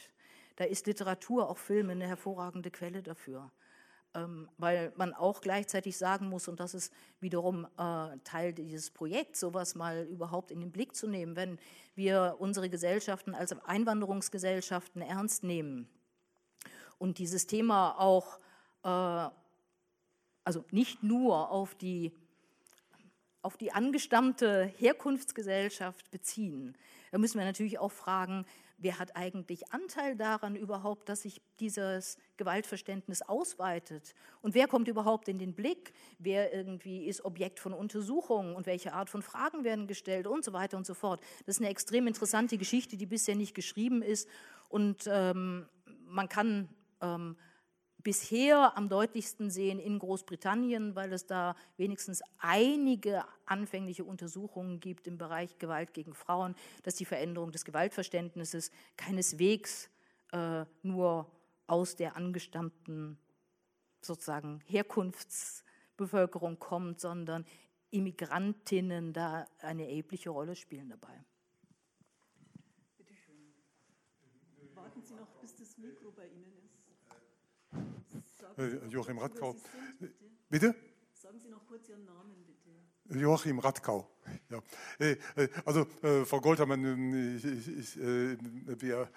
Da 0.59 0.65
ist 0.65 0.89
Literatur, 0.89 1.49
auch 1.49 1.57
Filme, 1.57 1.93
eine 1.93 2.09
hervorragende 2.09 2.73
Quelle 2.73 3.01
dafür. 3.01 3.53
ähm, 4.15 4.49
weil 4.57 4.93
man 4.97 5.15
auch 5.15 5.41
gleichzeitig 5.41 5.97
sagen 5.97 6.29
muss, 6.29 6.49
und 6.49 6.59
das 6.59 6.75
ist 6.75 6.93
wiederum 7.21 7.67
äh, 7.77 8.19
Teil 8.25 8.53
dieses 8.55 8.91
Projekts, 8.91 9.39
sowas 9.39 9.77
mal 9.77 10.07
überhaupt 10.11 10.51
in 10.51 10.59
den 10.61 10.73
Blick 10.73 10.97
zu 10.97 11.07
nehmen, 11.07 11.37
wenn 11.37 11.59
wir 11.95 12.37
unsere 12.39 12.71
Gesellschaften 12.71 13.35
als 13.35 13.53
Einwanderungsgesellschaften 13.53 15.03
ernst 15.03 15.45
nehmen 15.45 15.89
und 16.99 17.19
dieses 17.19 17.47
Thema 17.47 18.01
auch, 18.01 18.41
äh, 18.83 19.31
also 20.45 20.65
nicht 20.73 21.05
nur 21.05 21.51
auf 21.51 21.77
die 21.77 22.13
auf 23.41 23.57
die 23.57 23.71
angestammte 23.71 24.65
Herkunftsgesellschaft 24.65 26.11
beziehen. 26.11 26.77
Da 27.13 27.19
müssen 27.19 27.39
wir 27.39 27.47
natürlich 27.47 27.79
auch 27.79 27.93
fragen, 27.93 28.45
wer 28.79 28.99
hat 28.99 29.17
eigentlich 29.17 29.73
Anteil 29.73 30.17
daran 30.17 30.57
überhaupt, 30.57 31.09
dass 31.09 31.23
sich 31.23 31.43
dieses 31.61 32.17
Gewaltverständnis 32.37 33.23
ausweitet? 33.23 34.15
Und 34.41 34.55
wer 34.55 34.69
kommt 34.69 34.89
überhaupt 34.89 35.29
in 35.29 35.39
den 35.39 35.55
Blick? 35.55 35.93
Wer 36.19 36.55
irgendwie 36.55 37.07
ist 37.07 37.25
Objekt 37.25 37.61
von 37.61 37.73
Untersuchungen 37.73 38.55
und 38.55 38.67
welche 38.67 38.93
Art 38.93 39.11
von 39.11 39.23
Fragen 39.23 39.65
werden 39.65 39.87
gestellt 39.87 40.27
und 40.27 40.45
so 40.45 40.53
weiter 40.53 40.77
und 40.77 40.87
so 40.87 40.95
fort? 40.95 41.21
Das 41.45 41.57
ist 41.57 41.61
eine 41.61 41.71
extrem 41.71 42.07
interessante 42.07 42.57
Geschichte, 42.57 42.97
die 42.97 43.07
bisher 43.07 43.35
nicht 43.35 43.55
geschrieben 43.55 44.01
ist. 44.03 44.29
Und 44.69 45.05
ähm, 45.07 45.69
man 46.07 46.29
kann 46.29 46.69
ähm, 47.01 47.37
bisher 48.03 48.77
am 48.77 48.89
deutlichsten 48.89 49.51
sehen 49.51 49.79
in 49.79 49.99
Großbritannien, 49.99 50.95
weil 50.95 51.13
es 51.13 51.27
da 51.27 51.57
wenigstens 51.77 52.23
einige 52.39 53.25
anfängliche 53.45 54.05
Untersuchungen 54.05 54.81
gibt 54.81 55.07
im 55.07 55.19
Bereich 55.19 55.59
Gewalt 55.59 55.95
gegen 55.95 56.15
Frauen, 56.15 56.55
dass 56.85 56.95
die 56.95 57.05
Veränderung 57.05 57.53
des 57.53 57.65
Gewaltverständnisses 57.65 58.71
keineswegs 58.97 59.91
äh, 60.33 60.65
nur 60.83 61.31
aus 61.67 61.97
der 61.97 62.17
angestammten 62.17 63.19
sozusagen 64.01 64.61
Herkunftsbevölkerung 64.67 66.59
kommt, 66.59 67.01
sondern 67.01 67.45
Immigrantinnen 67.91 69.13
da 69.13 69.47
eine 69.61 69.85
erhebliche 69.89 70.31
Rolle 70.31 70.55
spielen 70.55 70.91
dabei. 70.91 71.25
Bitte 72.97 73.15
schön. 73.15 73.55
Warten 74.75 75.03
Sie 75.03 75.15
noch, 75.15 75.29
bis 75.41 75.57
das 75.57 75.77
Mikro 75.79 76.11
bei 76.11 76.27
Ihnen 76.29 76.58
Joachim 78.89 79.19
Radkau. 79.19 79.55
Bitte? 80.49 80.75
Sagen 81.13 81.39
Sie 81.39 81.49
noch 81.49 81.65
kurz 81.67 81.89
Ihren 81.89 82.05
Namen, 82.05 82.35
bitte. 82.45 83.21
Joachim 83.21 83.61
Radkau. 83.61 84.11
Ja. 84.51 84.61
Äh, 84.99 85.17
äh, 85.37 85.49
also, 85.65 85.87
Frau 86.27 86.41
Goltermann, 86.41 87.37
ich, 87.37 87.45
ich, 87.45 87.97
wir, 87.97 89.11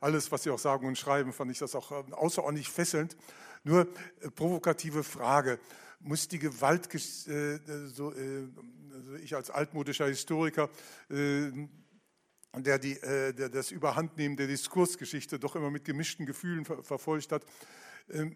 alles, 0.00 0.30
was 0.30 0.44
Sie 0.44 0.50
auch 0.50 0.58
sagen 0.58 0.86
und 0.86 0.96
schreiben, 0.96 1.32
fand 1.32 1.50
ich 1.50 1.58
das 1.58 1.74
auch 1.74 1.90
außerordentlich 2.12 2.68
fesselnd. 2.68 3.16
Nur 3.64 3.88
provokative 4.36 5.02
Frage. 5.02 5.58
Muss 5.98 6.28
die 6.28 6.38
Gewalt, 6.38 6.88
so, 6.92 8.08
also 8.08 9.14
ich 9.22 9.34
als 9.34 9.50
altmodischer 9.50 10.06
Historiker, 10.06 10.70
der, 11.10 12.78
die, 12.78 12.98
der 13.02 13.48
das 13.50 13.70
Überhandnehmen 13.70 14.38
der 14.38 14.46
Diskursgeschichte 14.46 15.38
doch 15.38 15.56
immer 15.56 15.70
mit 15.70 15.84
gemischten 15.84 16.24
Gefühlen 16.24 16.64
verfolgt 16.64 17.32
hat, 17.32 17.42
ähm, 17.44 17.50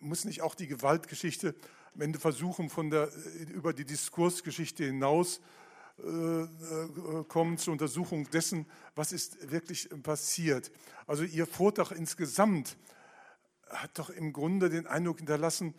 muss 0.00 0.24
nicht 0.24 0.42
auch 0.42 0.54
die 0.54 0.66
Gewaltgeschichte 0.66 1.54
am 1.94 2.00
Ende 2.00 2.18
versuchen, 2.18 2.70
von 2.70 2.90
der, 2.90 3.04
äh, 3.04 3.52
über 3.52 3.72
die 3.72 3.84
Diskursgeschichte 3.84 4.84
hinaus 4.84 5.40
äh, 5.98 6.08
äh, 6.08 6.48
kommen 7.28 7.56
zur 7.56 7.72
Untersuchung 7.72 8.28
dessen, 8.30 8.66
was 8.96 9.12
ist 9.12 9.50
wirklich 9.50 9.88
passiert. 10.02 10.72
Also 11.06 11.22
Ihr 11.22 11.46
Vortrag 11.46 11.92
insgesamt 11.92 12.76
hat 13.68 13.98
doch 13.98 14.10
im 14.10 14.32
Grunde 14.32 14.70
den 14.70 14.86
Eindruck 14.86 15.18
hinterlassen, 15.18 15.74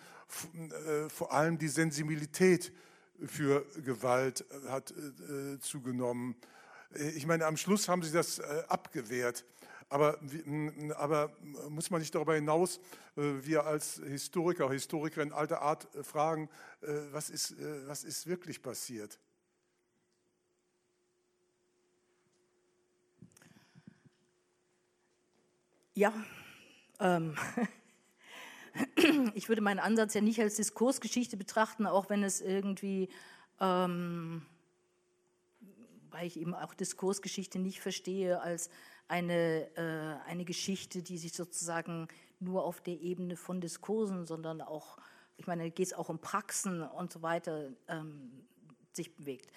vor 1.07 1.31
allem 1.31 1.57
die 1.59 1.67
Sensibilität 1.67 2.73
für 3.25 3.63
Gewalt 3.85 4.43
hat 4.67 4.93
zugenommen. 5.61 6.35
Ich 7.15 7.25
meine, 7.25 7.45
am 7.45 7.55
Schluss 7.55 7.87
haben 7.87 8.01
Sie 8.01 8.11
das 8.11 8.41
abgewehrt. 8.41 9.45
Aber, 9.89 10.19
aber 10.95 11.35
muss 11.69 11.91
man 11.91 12.01
nicht 12.01 12.15
darüber 12.15 12.35
hinaus, 12.35 12.79
äh, 13.15 13.21
wir 13.41 13.65
als 13.65 14.01
Historiker, 14.05 14.69
Historikerin 14.69 15.31
alter 15.31 15.61
Art 15.61 15.93
äh, 15.95 16.03
fragen, 16.03 16.49
äh, 16.81 16.87
was 17.11 17.29
ist, 17.29 17.55
was 17.87 18.03
ist 18.03 18.27
wirklich 18.27 18.61
passiert? 18.61 19.19
Ja, 25.93 26.13
ähm, 26.99 27.37
ich 29.33 29.47
würde 29.47 29.61
meinen 29.61 29.79
Ansatz 29.79 30.13
ja 30.13 30.19
nicht 30.19 30.41
als 30.41 30.55
Diskursgeschichte 30.55 31.37
betrachten, 31.37 31.85
auch 31.85 32.09
wenn 32.09 32.23
es 32.23 32.41
irgendwie, 32.41 33.07
ähm, 33.61 34.45
weil 36.09 36.27
ich 36.27 36.37
eben 36.37 36.53
auch 36.53 36.73
Diskursgeschichte 36.73 37.59
nicht 37.59 37.79
verstehe 37.79 38.41
als 38.41 38.69
eine, 39.07 39.69
äh, 39.75 40.29
eine 40.29 40.45
Geschichte, 40.45 41.03
die 41.03 41.17
sich 41.17 41.33
sozusagen 41.33 42.07
nur 42.39 42.63
auf 42.63 42.81
der 42.81 42.99
Ebene 42.99 43.37
von 43.37 43.61
Diskursen, 43.61 44.25
sondern 44.25 44.61
auch, 44.61 44.97
ich 45.37 45.47
meine, 45.47 45.69
geht 45.71 45.87
es 45.87 45.93
auch 45.93 46.09
um 46.09 46.19
Praxen 46.19 46.81
und 46.81 47.11
so 47.11 47.21
weiter, 47.21 47.71
ähm, 47.87 48.45
sich 48.93 49.15
bewegt. 49.15 49.51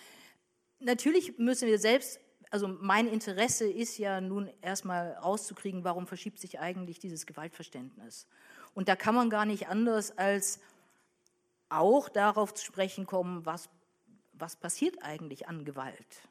Natürlich 0.80 1.38
müssen 1.38 1.68
wir 1.68 1.78
selbst, 1.78 2.20
also 2.50 2.68
mein 2.68 3.08
Interesse 3.08 3.68
ist 3.68 3.98
ja 3.98 4.20
nun 4.20 4.50
erstmal 4.62 5.12
rauszukriegen, 5.12 5.84
warum 5.84 6.06
verschiebt 6.06 6.38
sich 6.38 6.60
eigentlich 6.60 6.98
dieses 6.98 7.26
Gewaltverständnis. 7.26 8.26
Und 8.74 8.88
da 8.88 8.96
kann 8.96 9.14
man 9.14 9.30
gar 9.30 9.44
nicht 9.44 9.68
anders 9.68 10.16
als 10.16 10.60
auch 11.68 12.08
darauf 12.08 12.54
zu 12.54 12.64
sprechen 12.64 13.06
kommen, 13.06 13.44
was, 13.44 13.68
was 14.32 14.56
passiert 14.56 15.02
eigentlich 15.02 15.48
an 15.48 15.64
Gewalt. 15.64 16.22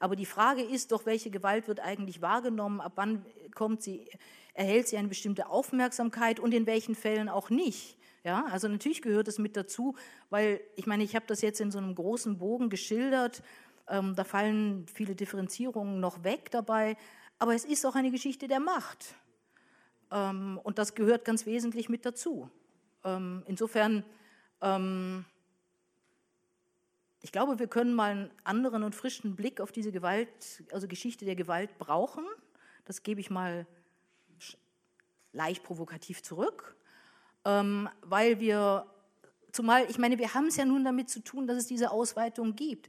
Aber 0.00 0.16
die 0.16 0.26
Frage 0.26 0.62
ist 0.62 0.92
doch, 0.92 1.06
welche 1.06 1.30
Gewalt 1.30 1.68
wird 1.68 1.78
eigentlich 1.78 2.22
wahrgenommen, 2.22 2.80
ab 2.80 2.92
wann 2.96 3.24
kommt 3.54 3.82
sie, 3.82 4.08
erhält 4.54 4.88
sie 4.88 4.96
eine 4.96 5.08
bestimmte 5.08 5.48
Aufmerksamkeit 5.48 6.40
und 6.40 6.52
in 6.52 6.66
welchen 6.66 6.94
Fällen 6.94 7.28
auch 7.28 7.50
nicht. 7.50 7.96
Ja, 8.24 8.46
also 8.46 8.66
natürlich 8.66 9.02
gehört 9.02 9.28
es 9.28 9.38
mit 9.38 9.56
dazu, 9.56 9.94
weil 10.28 10.60
ich 10.76 10.86
meine, 10.86 11.04
ich 11.04 11.14
habe 11.14 11.26
das 11.26 11.42
jetzt 11.42 11.60
in 11.60 11.70
so 11.70 11.78
einem 11.78 11.94
großen 11.94 12.38
Bogen 12.38 12.68
geschildert. 12.68 13.42
Ähm, 13.88 14.14
da 14.14 14.24
fallen 14.24 14.86
viele 14.92 15.14
Differenzierungen 15.14 16.00
noch 16.00 16.24
weg 16.24 16.50
dabei, 16.50 16.96
aber 17.38 17.54
es 17.54 17.64
ist 17.64 17.84
auch 17.86 17.94
eine 17.94 18.10
Geschichte 18.10 18.48
der 18.48 18.60
Macht. 18.60 19.14
Ähm, 20.10 20.58
und 20.62 20.78
das 20.78 20.94
gehört 20.94 21.24
ganz 21.24 21.46
wesentlich 21.46 21.88
mit 21.88 22.04
dazu. 22.04 22.50
Ähm, 23.04 23.42
insofern 23.46 24.04
ähm, 24.60 25.24
ich 27.22 27.32
glaube, 27.32 27.58
wir 27.58 27.66
können 27.66 27.94
mal 27.94 28.12
einen 28.12 28.30
anderen 28.44 28.82
und 28.82 28.94
frischen 28.94 29.36
Blick 29.36 29.60
auf 29.60 29.72
diese 29.72 29.92
Gewalt, 29.92 30.28
also 30.72 30.88
Geschichte 30.88 31.24
der 31.24 31.36
Gewalt 31.36 31.78
brauchen. 31.78 32.24
Das 32.84 33.02
gebe 33.02 33.20
ich 33.20 33.30
mal 33.30 33.66
leicht 35.32 35.62
provokativ 35.62 36.22
zurück, 36.22 36.76
ähm, 37.44 37.88
weil 38.02 38.40
wir, 38.40 38.86
zumal, 39.52 39.88
ich 39.88 39.98
meine, 39.98 40.18
wir 40.18 40.34
haben 40.34 40.46
es 40.46 40.56
ja 40.56 40.64
nun 40.64 40.84
damit 40.84 41.08
zu 41.08 41.22
tun, 41.22 41.46
dass 41.46 41.56
es 41.56 41.66
diese 41.66 41.90
Ausweitung 41.90 42.56
gibt. 42.56 42.88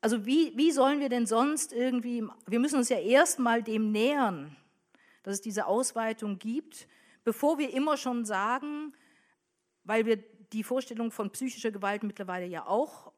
Also 0.00 0.26
wie, 0.26 0.52
wie 0.56 0.70
sollen 0.70 1.00
wir 1.00 1.08
denn 1.08 1.26
sonst 1.26 1.72
irgendwie, 1.72 2.22
wir 2.46 2.60
müssen 2.60 2.76
uns 2.76 2.90
ja 2.90 2.98
erstmal 2.98 3.62
dem 3.62 3.90
nähern, 3.90 4.54
dass 5.22 5.34
es 5.34 5.40
diese 5.40 5.66
Ausweitung 5.66 6.38
gibt, 6.38 6.86
bevor 7.24 7.58
wir 7.58 7.72
immer 7.72 7.96
schon 7.96 8.26
sagen, 8.26 8.94
weil 9.84 10.04
wir 10.04 10.22
die 10.54 10.62
Vorstellung 10.62 11.10
von 11.10 11.30
psychischer 11.30 11.70
Gewalt 11.70 12.02
mittlerweile 12.02 12.46
ja 12.46 12.66
auch 12.66 13.12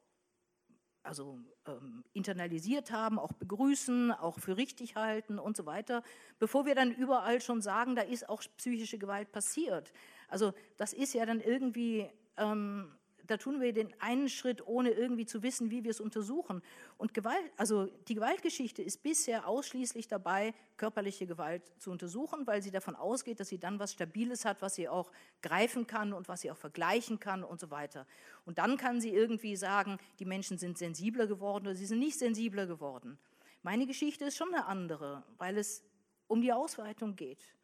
also 1.03 1.39
ähm, 1.67 2.05
internalisiert 2.13 2.91
haben, 2.91 3.19
auch 3.19 3.33
begrüßen, 3.33 4.11
auch 4.11 4.41
für 4.41 4.57
richtig 4.57 4.97
halten 4.97 5.39
und 5.39 5.57
so 5.57 5.65
weiter, 5.65 6.03
bevor 6.41 6.67
wir 6.67 6.75
dann 6.75 6.91
überall 6.91 7.41
schon 7.41 7.63
sagen, 7.63 7.95
da 7.95 8.03
ist 8.03 8.29
auch 8.29 8.43
psychische 8.57 8.99
Gewalt 8.99 9.31
passiert. 9.31 9.93
Also 10.29 10.53
das 10.77 10.93
ist 10.93 11.15
ja 11.15 11.25
dann 11.25 11.41
irgendwie 11.41 12.11
ähm, 12.37 12.93
da 13.27 13.37
tun 13.37 13.61
wir 13.61 13.73
den 13.73 13.93
einen 14.01 14.29
Schritt, 14.29 14.67
ohne 14.67 14.91
irgendwie 14.91 15.27
zu 15.27 15.43
wissen, 15.43 15.71
wie 15.71 15.85
wir 15.85 15.91
es 15.91 16.01
untersuchen. 16.01 16.63
Und 16.97 17.15
Gewalt, 17.15 17.51
also 17.57 17.87
die 18.09 18.15
Gewaltgeschichte 18.15 18.83
ist 18.83 19.03
bisher 19.03 19.47
ausschließlich 19.49 20.09
dabei, 20.09 20.55
körperliche 20.77 21.27
Gewalt 21.27 21.63
zu 21.79 21.91
untersuchen, 21.91 22.47
weil 22.47 22.63
sie 22.63 22.71
davon 22.71 22.95
ausgeht, 22.95 23.41
dass 23.41 23.49
sie 23.49 23.59
dann 23.59 23.79
was 23.79 23.93
Stabiles 23.93 24.45
hat, 24.45 24.63
was 24.63 24.75
sie 24.75 24.89
auch 24.89 25.11
greifen 25.43 25.87
kann 25.87 26.13
und 26.13 26.29
was 26.29 26.43
sie 26.43 26.51
auch 26.51 26.57
vergleichen 26.57 27.19
kann 27.19 27.45
und 27.45 27.61
so 27.61 27.71
weiter. 27.71 28.07
Und 28.45 28.59
dann 28.59 28.77
kann 28.77 29.01
sie 29.01 29.11
irgendwie 29.11 29.57
sagen, 29.57 29.99
die 30.19 30.25
Menschen 30.25 30.59
sind 30.59 30.79
sensibler 30.79 31.27
geworden 31.27 31.67
oder 31.67 31.77
sie 31.77 31.87
sind 31.87 31.99
nicht 31.99 32.19
sensibler 32.19 32.67
geworden. 32.67 33.19
Meine 33.63 33.87
Geschichte 33.87 34.27
ist 34.27 34.37
schon 34.37 34.55
eine 34.55 34.67
andere, 34.67 35.25
weil 35.39 35.59
es 35.59 35.83
um 36.29 36.41
die 36.41 36.53
Ausweitung 36.53 37.17
geht. 37.17 37.56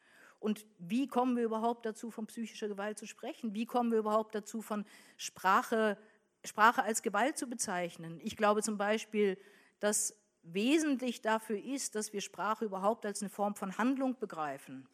Und 0.43 0.67
wie 0.79 1.07
kommen 1.07 1.37
wir 1.37 1.45
überhaupt 1.45 1.87
dazu, 1.87 2.11
von 2.11 2.27
psychischer 2.27 2.69
Gewalt 2.69 2.99
zu 2.99 3.07
sprechen? 3.07 3.55
Wie 3.55 3.65
kommen 3.65 3.93
wir 3.93 3.99
überhaupt 3.99 4.35
dazu, 4.35 4.61
von 4.61 4.85
Sprache, 5.17 5.97
Sprache 6.45 6.83
als 6.83 7.03
Gewalt 7.03 7.39
zu 7.39 7.47
bezeichnen? 7.47 8.21
Ich 8.23 8.37
glaube 8.37 8.63
zum 8.63 8.77
Beispiel, 8.77 9.39
dass 9.79 10.17
wesentlich 10.43 11.23
dafür 11.23 11.63
ist, 11.63 11.95
dass 11.95 12.13
wir 12.13 12.21
Sprache 12.21 12.65
überhaupt 12.65 13.07
als 13.07 13.23
eine 13.23 13.31
Form 13.31 13.55
von 13.55 13.79
Handlung 13.79 14.19
begreifen. 14.19 14.89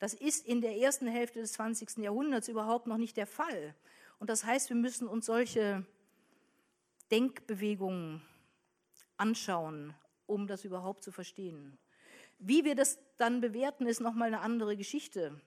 Das 0.00 0.14
ist 0.14 0.46
in 0.46 0.60
der 0.60 0.76
ersten 0.76 1.06
Hälfte 1.06 1.40
des 1.40 1.52
20. 1.52 1.98
Jahrhunderts 1.98 2.48
überhaupt 2.48 2.86
noch 2.86 2.98
nicht 2.98 3.16
der 3.16 3.26
Fall. 3.26 3.74
Und 4.18 4.30
das 4.30 4.44
heißt, 4.44 4.68
wir 4.68 4.76
müssen 4.76 5.06
uns 5.06 5.26
solche 5.26 5.86
Denkbewegungen 7.10 8.22
anschauen, 9.16 9.94
um 10.26 10.46
das 10.46 10.64
überhaupt 10.64 11.04
zu 11.04 11.12
verstehen. 11.12 11.78
Wie 12.38 12.64
wir 12.64 12.74
das 12.74 12.98
dann 13.16 13.40
bewerten, 13.40 13.86
ist 13.86 14.00
nochmal 14.00 14.28
eine 14.28 14.40
andere 14.40 14.76
Geschichte. 14.76 15.40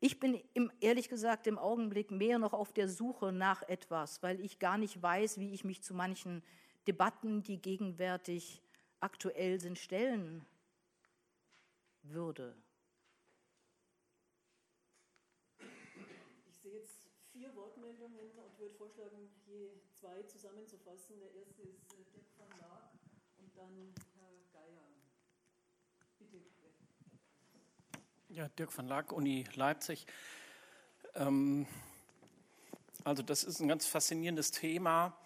Ich 0.00 0.18
bin 0.18 0.42
im, 0.54 0.72
ehrlich 0.80 1.10
gesagt 1.10 1.46
im 1.46 1.58
Augenblick 1.58 2.10
mehr 2.10 2.38
noch 2.38 2.54
auf 2.54 2.72
der 2.72 2.88
Suche 2.88 3.32
nach 3.32 3.62
etwas, 3.62 4.22
weil 4.22 4.40
ich 4.40 4.58
gar 4.58 4.78
nicht 4.78 5.02
weiß, 5.02 5.38
wie 5.38 5.52
ich 5.52 5.64
mich 5.64 5.82
zu 5.82 5.92
manchen 5.92 6.42
Debatten, 6.86 7.42
die 7.42 7.60
gegenwärtig 7.60 8.62
aktuell 9.00 9.60
sind, 9.60 9.78
stellen 9.78 10.46
würde. 12.02 12.56
Ich 16.48 16.56
sehe 16.56 16.78
jetzt 16.78 17.02
vier 17.32 17.54
Wortmeldungen 17.54 18.30
und 18.38 18.58
würde 18.58 18.74
vorschlagen, 18.76 19.28
je 19.46 19.72
zwei 19.92 20.22
zusammenzufassen. 20.22 21.20
Der 21.20 21.34
erste 21.34 21.60
ist 21.62 21.92
äh, 21.92 22.04
Dirk 22.14 22.24
van 22.38 22.48
Laak 22.58 22.92
und 23.36 23.54
dann 23.54 23.94
Ja, 28.32 28.48
Dirk 28.48 28.76
van 28.78 28.86
Laak, 28.86 29.10
Uni 29.10 29.44
Leipzig. 29.56 30.06
Ähm, 31.16 31.66
also 33.02 33.24
das 33.24 33.42
ist 33.42 33.58
ein 33.58 33.66
ganz 33.66 33.86
faszinierendes 33.86 34.52
Thema, 34.52 35.16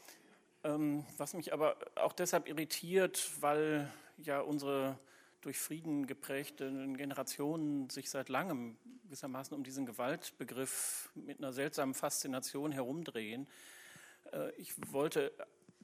ähm, 0.63 1.05
was 1.19 1.35
mich 1.35 1.53
aber 1.53 1.77
auch 1.97 2.15
deshalb 2.15 2.49
irritiert, 2.49 3.31
weil 3.41 3.93
ja 4.17 4.41
unsere 4.41 4.99
durch 5.43 5.59
Frieden 5.59 6.07
geprägten 6.07 6.97
Generationen 6.97 7.91
sich 7.91 8.09
seit 8.09 8.31
langem 8.31 8.79
gewissermaßen 9.03 9.55
um 9.55 9.65
diesen 9.65 9.85
Gewaltbegriff 9.85 11.11
mit 11.15 11.41
einer 11.41 11.53
seltsamen 11.53 11.93
Faszination 11.93 12.73
herumdrehen. 12.73 13.47
Äh, 14.33 14.51
ich 14.53 14.73
wollte 14.93 15.31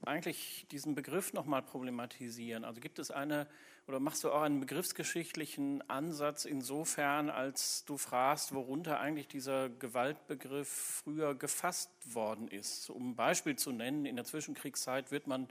eigentlich 0.07 0.67
diesen 0.71 0.95
Begriff 0.95 1.35
nochmal 1.35 1.61
problematisieren. 1.61 2.65
Also 2.65 2.81
gibt 2.81 2.99
es 2.99 3.11
eine, 3.11 3.47
oder 3.86 4.01
machst 4.01 4.23
du 4.24 4.31
auch 4.31 4.43
einen 4.43 4.61
begriffsgeschichtlichen 4.61 5.89
Ansatz 5.89 6.44
insofern, 6.44 7.31
als 7.31 7.85
du 7.85 7.97
fragst, 7.97 8.55
worunter 8.55 9.01
eigentlich 9.01 9.27
dieser 9.27 9.69
Gewaltbegriff 9.69 11.02
früher 11.05 11.35
gefasst 11.35 11.90
worden 12.05 12.48
ist? 12.48 12.90
Um 12.90 13.11
ein 13.11 13.16
Beispiel 13.16 13.57
zu 13.57 13.73
nennen, 13.73 14.07
in 14.07 14.16
der 14.16 14.24
Zwischenkriegszeit 14.24 15.11
wird 15.11 15.27
man, 15.27 15.48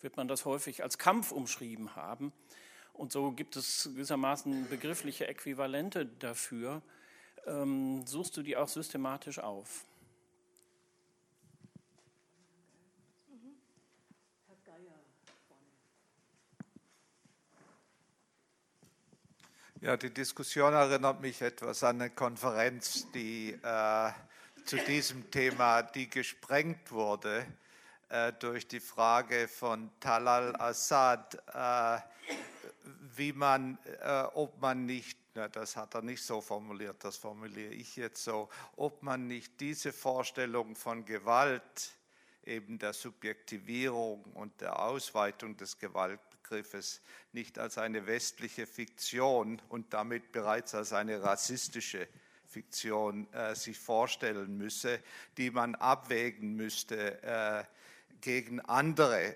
wird 0.00 0.16
man 0.16 0.28
das 0.28 0.44
häufig 0.44 0.82
als 0.82 0.98
Kampf 0.98 1.32
umschrieben 1.32 1.96
haben. 1.96 2.32
Und 2.92 3.12
so 3.12 3.30
gibt 3.30 3.56
es 3.56 3.90
gewissermaßen 3.92 4.68
begriffliche 4.70 5.26
Äquivalente 5.26 6.06
dafür. 6.06 6.80
Ähm, 7.46 8.06
suchst 8.06 8.36
du 8.36 8.42
die 8.42 8.56
auch 8.56 8.68
systematisch 8.68 9.38
auf? 9.38 9.84
Ja, 19.82 19.94
die 19.98 20.08
Diskussion 20.08 20.72
erinnert 20.72 21.20
mich 21.20 21.42
etwas 21.42 21.84
an 21.84 22.00
eine 22.00 22.08
Konferenz, 22.08 23.12
die 23.12 23.50
äh, 23.62 24.10
zu 24.64 24.78
diesem 24.78 25.30
Thema, 25.30 25.82
die 25.82 26.08
gesprengt 26.08 26.90
wurde 26.90 27.46
äh, 28.08 28.32
durch 28.32 28.66
die 28.66 28.80
Frage 28.80 29.46
von 29.48 29.90
Talal 30.00 30.56
Assad, 30.56 31.34
äh, 31.52 31.98
wie 33.16 33.34
man, 33.34 33.76
äh, 34.02 34.22
ob 34.32 34.58
man 34.62 34.86
nicht, 34.86 35.18
na, 35.34 35.46
das 35.48 35.76
hat 35.76 35.94
er 35.94 36.00
nicht 36.00 36.24
so 36.24 36.40
formuliert, 36.40 37.04
das 37.04 37.18
formuliere 37.18 37.74
ich 37.74 37.96
jetzt 37.96 38.24
so, 38.24 38.48
ob 38.76 39.02
man 39.02 39.26
nicht 39.26 39.60
diese 39.60 39.92
Vorstellung 39.92 40.74
von 40.74 41.04
Gewalt, 41.04 41.92
eben 42.44 42.78
der 42.78 42.94
Subjektivierung 42.94 44.24
und 44.32 44.58
der 44.62 44.80
Ausweitung 44.80 45.54
des 45.58 45.78
Gewalt 45.78 46.20
Begriffes 46.48 47.00
nicht 47.32 47.58
als 47.58 47.76
eine 47.76 48.06
westliche 48.06 48.66
Fiktion 48.66 49.60
und 49.68 49.92
damit 49.92 50.30
bereits 50.30 50.74
als 50.74 50.92
eine 50.92 51.22
rassistische 51.22 52.06
Fiktion 52.44 53.32
äh, 53.32 53.54
sich 53.56 53.76
vorstellen 53.76 54.56
müsse, 54.56 55.00
die 55.36 55.50
man 55.50 55.74
abwägen 55.74 56.54
müsste 56.54 57.22
äh, 57.22 57.64
gegen 58.20 58.60
andere. 58.60 59.34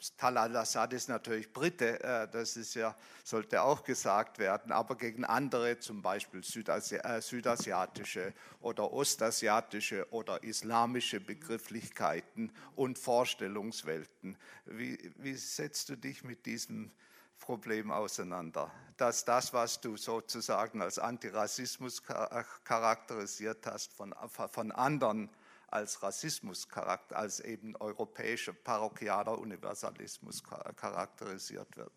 Äh, 0.00 0.04
Talal 0.16 0.56
Assad 0.56 0.92
ist 0.92 1.08
natürlich 1.08 1.52
Brite, 1.52 2.02
äh, 2.02 2.28
das 2.28 2.56
ist 2.56 2.74
ja, 2.74 2.96
sollte 3.24 3.62
auch 3.62 3.82
gesagt 3.82 4.38
werden, 4.38 4.72
aber 4.72 4.96
gegen 4.96 5.24
andere, 5.24 5.78
zum 5.78 6.02
Beispiel 6.02 6.42
Südasi 6.42 6.96
äh, 6.96 7.20
südasiatische 7.20 8.32
oder 8.60 8.92
ostasiatische 8.92 10.06
oder 10.10 10.42
islamische 10.42 11.20
Begrifflichkeiten 11.20 12.52
und 12.76 12.98
Vorstellungswelten. 12.98 14.36
Wie, 14.64 15.12
wie 15.16 15.34
setzt 15.34 15.88
du 15.88 15.96
dich 15.96 16.24
mit 16.24 16.46
diesem 16.46 16.90
Problem 17.38 17.90
auseinander? 17.90 18.70
Dass 18.96 19.24
das, 19.24 19.52
was 19.52 19.80
du 19.80 19.96
sozusagen 19.96 20.82
als 20.82 20.98
Antirassismus 20.98 22.02
charakterisiert 22.02 23.66
hast, 23.66 23.92
von, 23.94 24.14
von 24.28 24.72
anderen 24.72 25.30
als 25.70 26.02
Rassismuscharakter, 26.02 27.16
als 27.16 27.40
eben 27.40 27.76
europäischer 27.76 28.52
parochialer 28.52 29.38
Universalismus 29.38 30.42
charakterisiert 30.42 31.76
wird. 31.76 31.92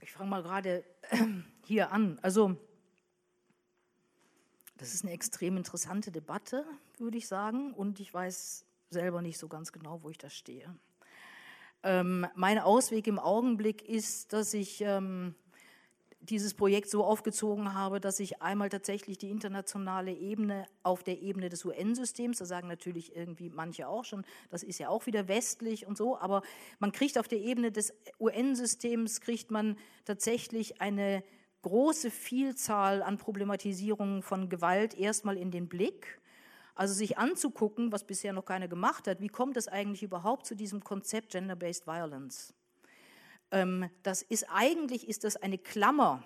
Ich 0.00 0.12
fange 0.12 0.30
mal 0.30 0.42
gerade 0.42 0.84
hier 1.64 1.90
an. 1.90 2.18
Also, 2.22 2.56
das 4.76 4.94
ist 4.94 5.04
eine 5.04 5.12
extrem 5.12 5.56
interessante 5.56 6.10
Debatte, 6.10 6.64
würde 6.98 7.18
ich 7.18 7.28
sagen, 7.28 7.72
und 7.74 8.00
ich 8.00 8.12
weiß 8.12 8.64
selber 8.90 9.22
nicht 9.22 9.38
so 9.38 9.48
ganz 9.48 9.72
genau, 9.72 10.02
wo 10.02 10.10
ich 10.10 10.18
da 10.18 10.30
stehe. 10.30 10.74
Ähm, 11.82 12.26
mein 12.34 12.58
Ausweg 12.58 13.06
im 13.06 13.18
Augenblick 13.18 13.82
ist, 13.82 14.32
dass 14.32 14.54
ich 14.54 14.80
ähm, 14.80 15.34
dieses 16.30 16.54
Projekt 16.54 16.88
so 16.88 17.04
aufgezogen 17.04 17.74
habe, 17.74 18.00
dass 18.00 18.20
ich 18.20 18.40
einmal 18.40 18.68
tatsächlich 18.68 19.18
die 19.18 19.30
internationale 19.30 20.12
Ebene 20.12 20.66
auf 20.82 21.02
der 21.02 21.20
Ebene 21.20 21.48
des 21.48 21.64
UN-Systems, 21.64 22.38
da 22.38 22.44
sagen 22.44 22.68
natürlich 22.68 23.14
irgendwie 23.14 23.50
manche 23.50 23.88
auch 23.88 24.04
schon, 24.04 24.24
das 24.50 24.62
ist 24.62 24.78
ja 24.78 24.88
auch 24.88 25.06
wieder 25.06 25.28
westlich 25.28 25.86
und 25.86 25.96
so, 25.96 26.18
aber 26.18 26.42
man 26.78 26.92
kriegt 26.92 27.18
auf 27.18 27.28
der 27.28 27.40
Ebene 27.40 27.70
des 27.72 27.92
UN-Systems, 28.18 29.20
kriegt 29.20 29.50
man 29.50 29.76
tatsächlich 30.04 30.80
eine 30.80 31.22
große 31.62 32.10
Vielzahl 32.10 33.02
an 33.02 33.18
Problematisierungen 33.18 34.22
von 34.22 34.48
Gewalt 34.48 34.94
erstmal 34.94 35.36
in 35.36 35.50
den 35.50 35.68
Blick. 35.68 36.20
Also 36.74 36.92
sich 36.92 37.18
anzugucken, 37.18 37.92
was 37.92 38.04
bisher 38.04 38.32
noch 38.32 38.44
keiner 38.44 38.68
gemacht 38.68 39.06
hat, 39.06 39.20
wie 39.20 39.28
kommt 39.28 39.56
es 39.56 39.68
eigentlich 39.68 40.02
überhaupt 40.02 40.44
zu 40.44 40.56
diesem 40.56 40.82
Konzept 40.82 41.30
Gender-Based 41.30 41.86
Violence? 41.86 42.52
Ähm, 43.54 43.88
das 44.02 44.20
ist 44.22 44.46
eigentlich 44.50 45.08
ist 45.08 45.22
das 45.22 45.36
eine 45.36 45.58
Klammer 45.58 46.24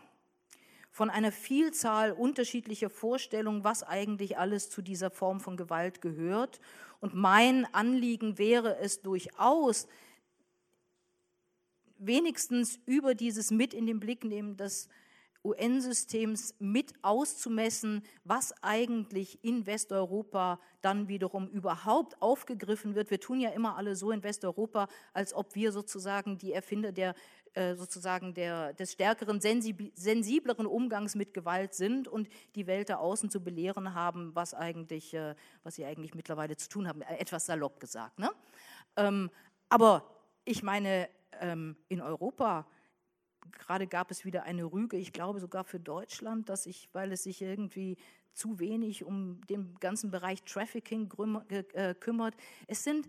von 0.90 1.10
einer 1.10 1.30
Vielzahl 1.30 2.12
unterschiedlicher 2.12 2.88
Vorstellungen, 2.88 3.64
was 3.64 3.82
eigentlich 3.82 4.38
alles 4.38 4.70
zu 4.70 4.80
dieser 4.80 5.10
Form 5.10 5.38
von 5.38 5.58
Gewalt 5.58 6.00
gehört. 6.00 6.58
Und 7.00 7.14
mein 7.14 7.66
Anliegen 7.74 8.38
wäre 8.38 8.78
es 8.78 9.02
durchaus, 9.02 9.86
wenigstens 11.98 12.80
über 12.86 13.14
dieses 13.14 13.50
mit 13.50 13.74
in 13.74 13.86
den 13.86 14.00
Blick 14.00 14.24
nehmen 14.24 14.56
des 14.56 14.88
UN-Systems 15.44 16.54
mit 16.58 16.92
auszumessen, 17.02 18.02
was 18.24 18.52
eigentlich 18.62 19.42
in 19.44 19.66
Westeuropa 19.66 20.60
dann 20.80 21.08
wiederum 21.08 21.48
überhaupt 21.48 22.20
aufgegriffen 22.20 22.94
wird. 22.94 23.10
Wir 23.10 23.20
tun 23.20 23.40
ja 23.40 23.50
immer 23.50 23.76
alle 23.76 23.96
so 23.96 24.10
in 24.10 24.22
Westeuropa, 24.22 24.88
als 25.12 25.32
ob 25.32 25.54
wir 25.54 25.72
sozusagen 25.72 26.38
die 26.38 26.52
Erfinder 26.52 26.92
der 26.92 27.14
äh, 27.54 27.74
sozusagen 27.74 28.34
der, 28.34 28.72
des 28.74 28.92
stärkeren, 28.92 29.40
sensibleren 29.40 30.66
Umgangs 30.66 31.14
mit 31.14 31.34
Gewalt 31.34 31.74
sind 31.74 32.06
und 32.06 32.28
die 32.54 32.66
Welt 32.66 32.88
da 32.88 32.96
außen 32.96 33.30
zu 33.30 33.42
belehren 33.42 33.94
haben, 33.94 34.34
was 34.34 34.54
eigentlich, 34.54 35.14
äh, 35.14 35.34
was 35.62 35.74
sie 35.74 35.84
eigentlich 35.84 36.14
mittlerweile 36.14 36.56
zu 36.56 36.68
tun 36.68 36.86
haben, 36.86 37.00
etwas 37.02 37.46
salopp 37.46 37.80
gesagt. 37.80 38.18
Ne? 38.18 38.30
Ähm, 38.96 39.30
aber 39.70 40.04
ich 40.44 40.62
meine, 40.62 41.08
ähm, 41.40 41.76
in 41.88 42.00
Europa 42.00 42.66
gerade 43.52 43.86
gab 43.86 44.10
es 44.10 44.24
wieder 44.24 44.44
eine 44.44 44.64
Rüge, 44.64 44.96
ich 44.96 45.12
glaube 45.12 45.40
sogar 45.40 45.64
für 45.64 45.80
Deutschland, 45.80 46.48
dass 46.48 46.66
ich, 46.66 46.88
weil 46.92 47.12
es 47.12 47.24
sich 47.24 47.42
irgendwie 47.42 47.96
zu 48.32 48.58
wenig 48.60 49.04
um 49.04 49.40
den 49.48 49.74
ganzen 49.80 50.10
Bereich 50.10 50.42
Trafficking 50.44 51.10
äh, 51.48 51.94
kümmert. 51.94 52.34
Es 52.66 52.84
sind 52.84 53.08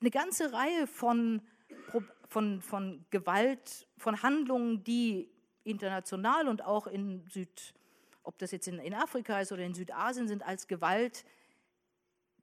eine 0.00 0.10
ganze 0.10 0.52
Reihe 0.52 0.86
von, 0.86 1.40
von, 2.28 2.60
von 2.60 3.04
Gewalt, 3.10 3.86
von 3.96 4.22
Handlungen, 4.22 4.82
die 4.84 5.30
international 5.64 6.48
und 6.48 6.64
auch 6.64 6.86
in 6.86 7.26
Süd, 7.28 7.74
ob 8.22 8.38
das 8.38 8.50
jetzt 8.50 8.68
in, 8.68 8.78
in 8.78 8.94
Afrika 8.94 9.40
ist 9.40 9.52
oder 9.52 9.62
in 9.62 9.74
Südasien 9.74 10.28
sind, 10.28 10.42
als 10.44 10.66
Gewalt 10.66 11.24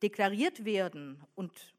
deklariert 0.01 0.65
werden 0.65 1.23
und 1.35 1.72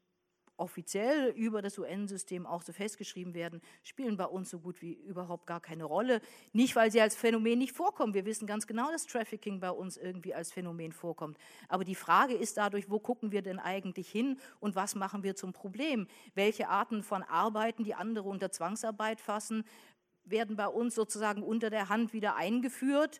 offiziell 0.57 1.29
über 1.35 1.61
das 1.61 1.77
UN-System 1.77 2.45
auch 2.45 2.61
so 2.61 2.73
festgeschrieben 2.73 3.33
werden, 3.33 3.61
spielen 3.83 4.17
bei 4.17 4.25
uns 4.25 4.49
so 4.49 4.59
gut 4.59 4.81
wie 4.81 4.93
überhaupt 4.93 5.45
gar 5.47 5.59
keine 5.59 5.83
Rolle. 5.83 6.21
Nicht, 6.53 6.75
weil 6.75 6.91
sie 6.91 7.01
als 7.01 7.15
Phänomen 7.15 7.59
nicht 7.59 7.73
vorkommen. 7.73 8.13
Wir 8.13 8.25
wissen 8.25 8.47
ganz 8.47 8.67
genau, 8.67 8.91
dass 8.91 9.05
Trafficking 9.05 9.59
bei 9.59 9.71
uns 9.71 9.97
irgendwie 9.97 10.33
als 10.33 10.51
Phänomen 10.51 10.91
vorkommt. 10.91 11.37
Aber 11.67 11.83
die 11.83 11.95
Frage 11.95 12.33
ist 12.33 12.57
dadurch, 12.57 12.89
wo 12.89 12.99
gucken 12.99 13.31
wir 13.31 13.41
denn 13.41 13.59
eigentlich 13.59 14.09
hin 14.09 14.39
und 14.59 14.75
was 14.75 14.95
machen 14.95 15.23
wir 15.23 15.35
zum 15.35 15.53
Problem? 15.53 16.07
Welche 16.33 16.69
Arten 16.69 17.03
von 17.03 17.23
Arbeiten, 17.23 17.83
die 17.83 17.95
andere 17.95 18.27
unter 18.29 18.51
Zwangsarbeit 18.51 19.21
fassen, 19.21 19.63
werden 20.25 20.55
bei 20.55 20.67
uns 20.67 20.95
sozusagen 20.95 21.43
unter 21.43 21.69
der 21.69 21.89
Hand 21.89 22.13
wieder 22.13 22.35
eingeführt 22.35 23.19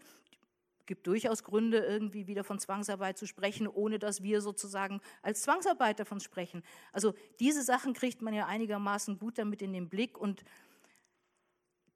gibt 0.85 1.07
durchaus 1.07 1.43
Gründe, 1.43 1.79
irgendwie 1.79 2.27
wieder 2.27 2.43
von 2.43 2.59
Zwangsarbeit 2.59 3.17
zu 3.17 3.25
sprechen, 3.25 3.67
ohne 3.67 3.99
dass 3.99 4.23
wir 4.23 4.41
sozusagen 4.41 5.01
als 5.21 5.41
Zwangsarbeit 5.41 5.99
davon 5.99 6.19
sprechen. 6.19 6.63
Also 6.91 7.13
diese 7.39 7.63
Sachen 7.63 7.93
kriegt 7.93 8.21
man 8.21 8.33
ja 8.33 8.45
einigermaßen 8.45 9.17
gut 9.17 9.37
damit 9.37 9.61
in 9.61 9.73
den 9.73 9.89
Blick 9.89 10.17
und 10.17 10.43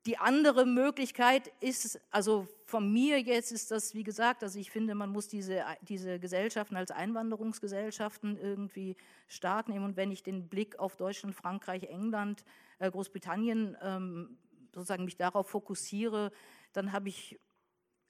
die 0.06 0.18
andere 0.18 0.66
Möglichkeit 0.66 1.52
ist, 1.60 2.00
also 2.10 2.48
von 2.66 2.92
mir 2.92 3.20
jetzt 3.20 3.52
ist 3.52 3.70
das, 3.70 3.94
wie 3.94 4.04
gesagt, 4.04 4.44
also 4.44 4.58
ich 4.58 4.72
finde, 4.72 4.96
man 4.96 5.10
muss 5.10 5.28
diese, 5.28 5.64
diese 5.82 6.20
Gesellschaften 6.20 6.78
als 6.78 6.92
Einwanderungsgesellschaften 6.92 8.38
irgendwie 8.38 8.96
stark 9.28 9.68
nehmen. 9.68 9.84
Und 9.84 9.98
wenn 9.98 10.12
ich 10.12 10.24
den 10.24 10.48
Blick 10.48 10.80
auf 10.80 10.96
Deutschland, 10.96 11.36
Frankreich, 11.36 11.84
England, 11.84 12.46
äh, 12.80 12.90
Großbritannien 12.90 13.78
ähm, 13.82 14.38
sozusagen 14.74 15.04
mich 15.04 15.18
darauf 15.18 15.50
fokussiere, 15.50 16.32
dann 16.72 16.94
habe 16.94 17.10
ich 17.10 17.38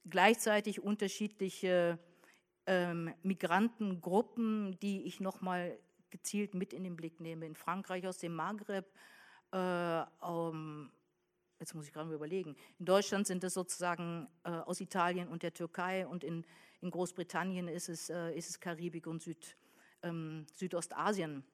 gleichzeitig 0.08 0.80
unterschiedliche 0.80 1.98
ähm, 2.66 3.12
Migrantengruppen, 3.22 4.78
die 4.80 5.02
ich 5.02 5.20
nochmal 5.20 5.78
gezielt 6.10 6.54
mit 6.54 6.72
in 6.72 6.84
den 6.84 6.96
Blick 6.96 7.20
nehme. 7.20 7.46
In 7.46 7.54
Frankreich 7.54 8.06
aus 8.06 8.18
dem 8.18 8.34
Maghreb, 8.34 8.86
äh, 9.52 10.02
um, 10.20 10.90
jetzt 11.58 11.74
muss 11.74 11.86
ich 11.86 11.92
gerade 11.92 12.08
mal 12.08 12.14
überlegen, 12.14 12.56
in 12.78 12.86
Deutschland 12.86 13.26
sind 13.26 13.44
es 13.44 13.54
sozusagen 13.54 14.28
äh, 14.44 14.50
aus 14.50 14.80
Italien 14.80 15.28
und 15.28 15.42
der 15.42 15.54
Türkei 15.54 16.06
und 16.06 16.24
in, 16.24 16.44
in 16.80 16.90
Großbritannien 16.90 17.68
ist 17.68 17.88
es, 17.88 18.10
äh, 18.10 18.32
ist 18.36 18.50
es 18.50 18.60
Karibik 18.60 19.06
und 19.06 19.22
Süd, 19.22 19.56
ähm, 20.02 20.46
Südostasien, 20.54 21.44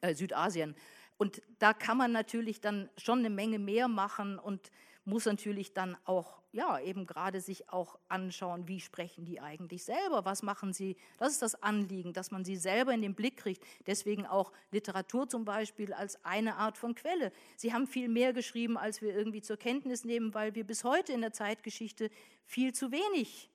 äh, 0.00 0.14
Südasien. 0.14 0.74
Und 1.16 1.42
da 1.58 1.72
kann 1.72 1.96
man 1.96 2.12
natürlich 2.12 2.60
dann 2.60 2.90
schon 2.96 3.20
eine 3.20 3.30
Menge 3.30 3.58
mehr 3.58 3.88
machen 3.88 4.38
und 4.38 4.70
muss 5.04 5.26
natürlich 5.26 5.74
dann 5.74 5.96
auch, 6.04 6.40
ja, 6.52 6.80
eben 6.80 7.06
gerade 7.06 7.40
sich 7.40 7.68
auch 7.68 7.98
anschauen, 8.08 8.68
wie 8.68 8.80
sprechen 8.80 9.24
die 9.24 9.40
eigentlich 9.40 9.84
selber, 9.84 10.24
was 10.24 10.42
machen 10.42 10.72
sie. 10.72 10.96
Das 11.18 11.32
ist 11.32 11.42
das 11.42 11.62
Anliegen, 11.62 12.12
dass 12.12 12.30
man 12.30 12.44
sie 12.44 12.56
selber 12.56 12.92
in 12.92 13.02
den 13.02 13.14
Blick 13.14 13.36
kriegt. 13.36 13.62
Deswegen 13.86 14.26
auch 14.26 14.52
Literatur 14.70 15.28
zum 15.28 15.44
Beispiel 15.44 15.92
als 15.92 16.24
eine 16.24 16.56
Art 16.56 16.78
von 16.78 16.94
Quelle. 16.94 17.32
Sie 17.56 17.72
haben 17.72 17.86
viel 17.86 18.08
mehr 18.08 18.32
geschrieben, 18.32 18.78
als 18.78 19.02
wir 19.02 19.14
irgendwie 19.14 19.42
zur 19.42 19.56
Kenntnis 19.56 20.04
nehmen, 20.04 20.32
weil 20.32 20.54
wir 20.54 20.64
bis 20.64 20.84
heute 20.84 21.12
in 21.12 21.20
der 21.20 21.32
Zeitgeschichte 21.32 22.10
viel 22.46 22.72
zu 22.72 22.90
wenig, 22.90 23.50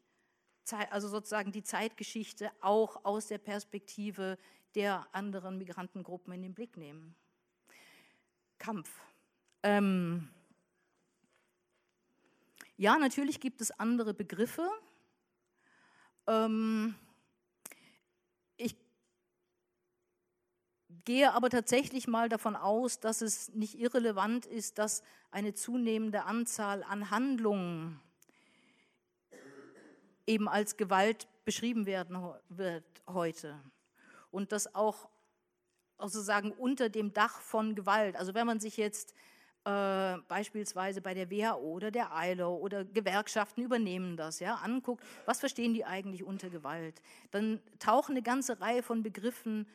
also 0.92 1.08
sozusagen 1.08 1.52
die 1.52 1.64
Zeitgeschichte 1.64 2.52
auch 2.62 3.06
aus 3.06 3.28
der 3.28 3.40
Perspektive 3.40 4.38
der 4.76 5.08
anderen 5.14 5.58
Migrantengruppen 5.58 6.32
in 6.34 6.44
den 6.44 6.54
Blick 6.54 6.78
nehmen. 6.78 7.16
Kampf. 8.60 8.92
Ähm, 9.64 10.30
ja, 12.80 12.98
natürlich 12.98 13.42
gibt 13.42 13.60
es 13.60 13.72
andere 13.72 14.14
Begriffe. 14.14 14.66
Ähm, 16.28 16.96
ich 18.56 18.74
gehe 21.04 21.34
aber 21.34 21.50
tatsächlich 21.50 22.08
mal 22.08 22.30
davon 22.30 22.56
aus, 22.56 23.02
dass 23.02 23.22
es 23.22 23.50
nicht 23.50 23.78
irrelevant 23.78 24.46
ist, 24.46 24.78
dass 24.78 25.04
eine 25.30 25.54
zunehmende 25.54 26.24
Anzahl 26.24 26.84
an 26.84 27.12
Handlungen 27.12 28.00
eben 30.26 30.48
als 30.48 30.78
Gewalt 30.78 31.28
beschrieben 31.44 31.86
werden 31.86 32.34
wird 32.48 32.86
heute. 33.08 33.60
Und 34.32 34.54
das 34.54 34.74
auch 34.74 35.10
sozusagen 35.98 36.54
unter 36.54 36.88
dem 36.88 37.12
Dach 37.12 37.42
von 37.42 37.76
Gewalt. 37.76 38.16
Also 38.16 38.34
wenn 38.34 38.48
man 38.48 38.62
sich 38.62 38.78
jetzt 38.78 39.14
äh, 39.66 40.18
beispielsweise 40.28 41.02
bei 41.02 41.14
der 41.14 41.30
WHO 41.30 41.58
oder 41.58 41.92
der 41.92 42.10
ILO 42.14 42.56
oder 42.56 42.86
Gewerkschaften 42.86 43.62
übernehmen 43.62 44.16
das, 44.18 44.40
ja, 44.40 44.56
anguckt, 44.56 45.04
was 45.26 45.40
verstehen 45.40 45.74
die 45.74 45.86
eigentlich 45.86 46.24
unter 46.24 46.50
Gewalt, 46.50 47.02
dann 47.32 47.60
tauchen 47.80 48.12
eine 48.12 48.22
ganze 48.22 48.60
Reihe 48.62 48.84
von 48.84 49.04
Begriffen 49.04 49.68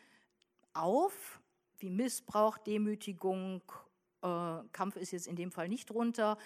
auf, 0.72 1.40
wie 1.78 1.90
Missbrauch, 1.90 2.58
Demütigung, 2.58 3.62
äh, 4.22 4.58
Kampf 4.72 4.96
ist 4.96 5.12
jetzt 5.12 5.26
in 5.26 5.36
dem 5.36 5.52
Fall 5.52 5.68
nicht 5.68 5.90
drunter, 5.90 6.38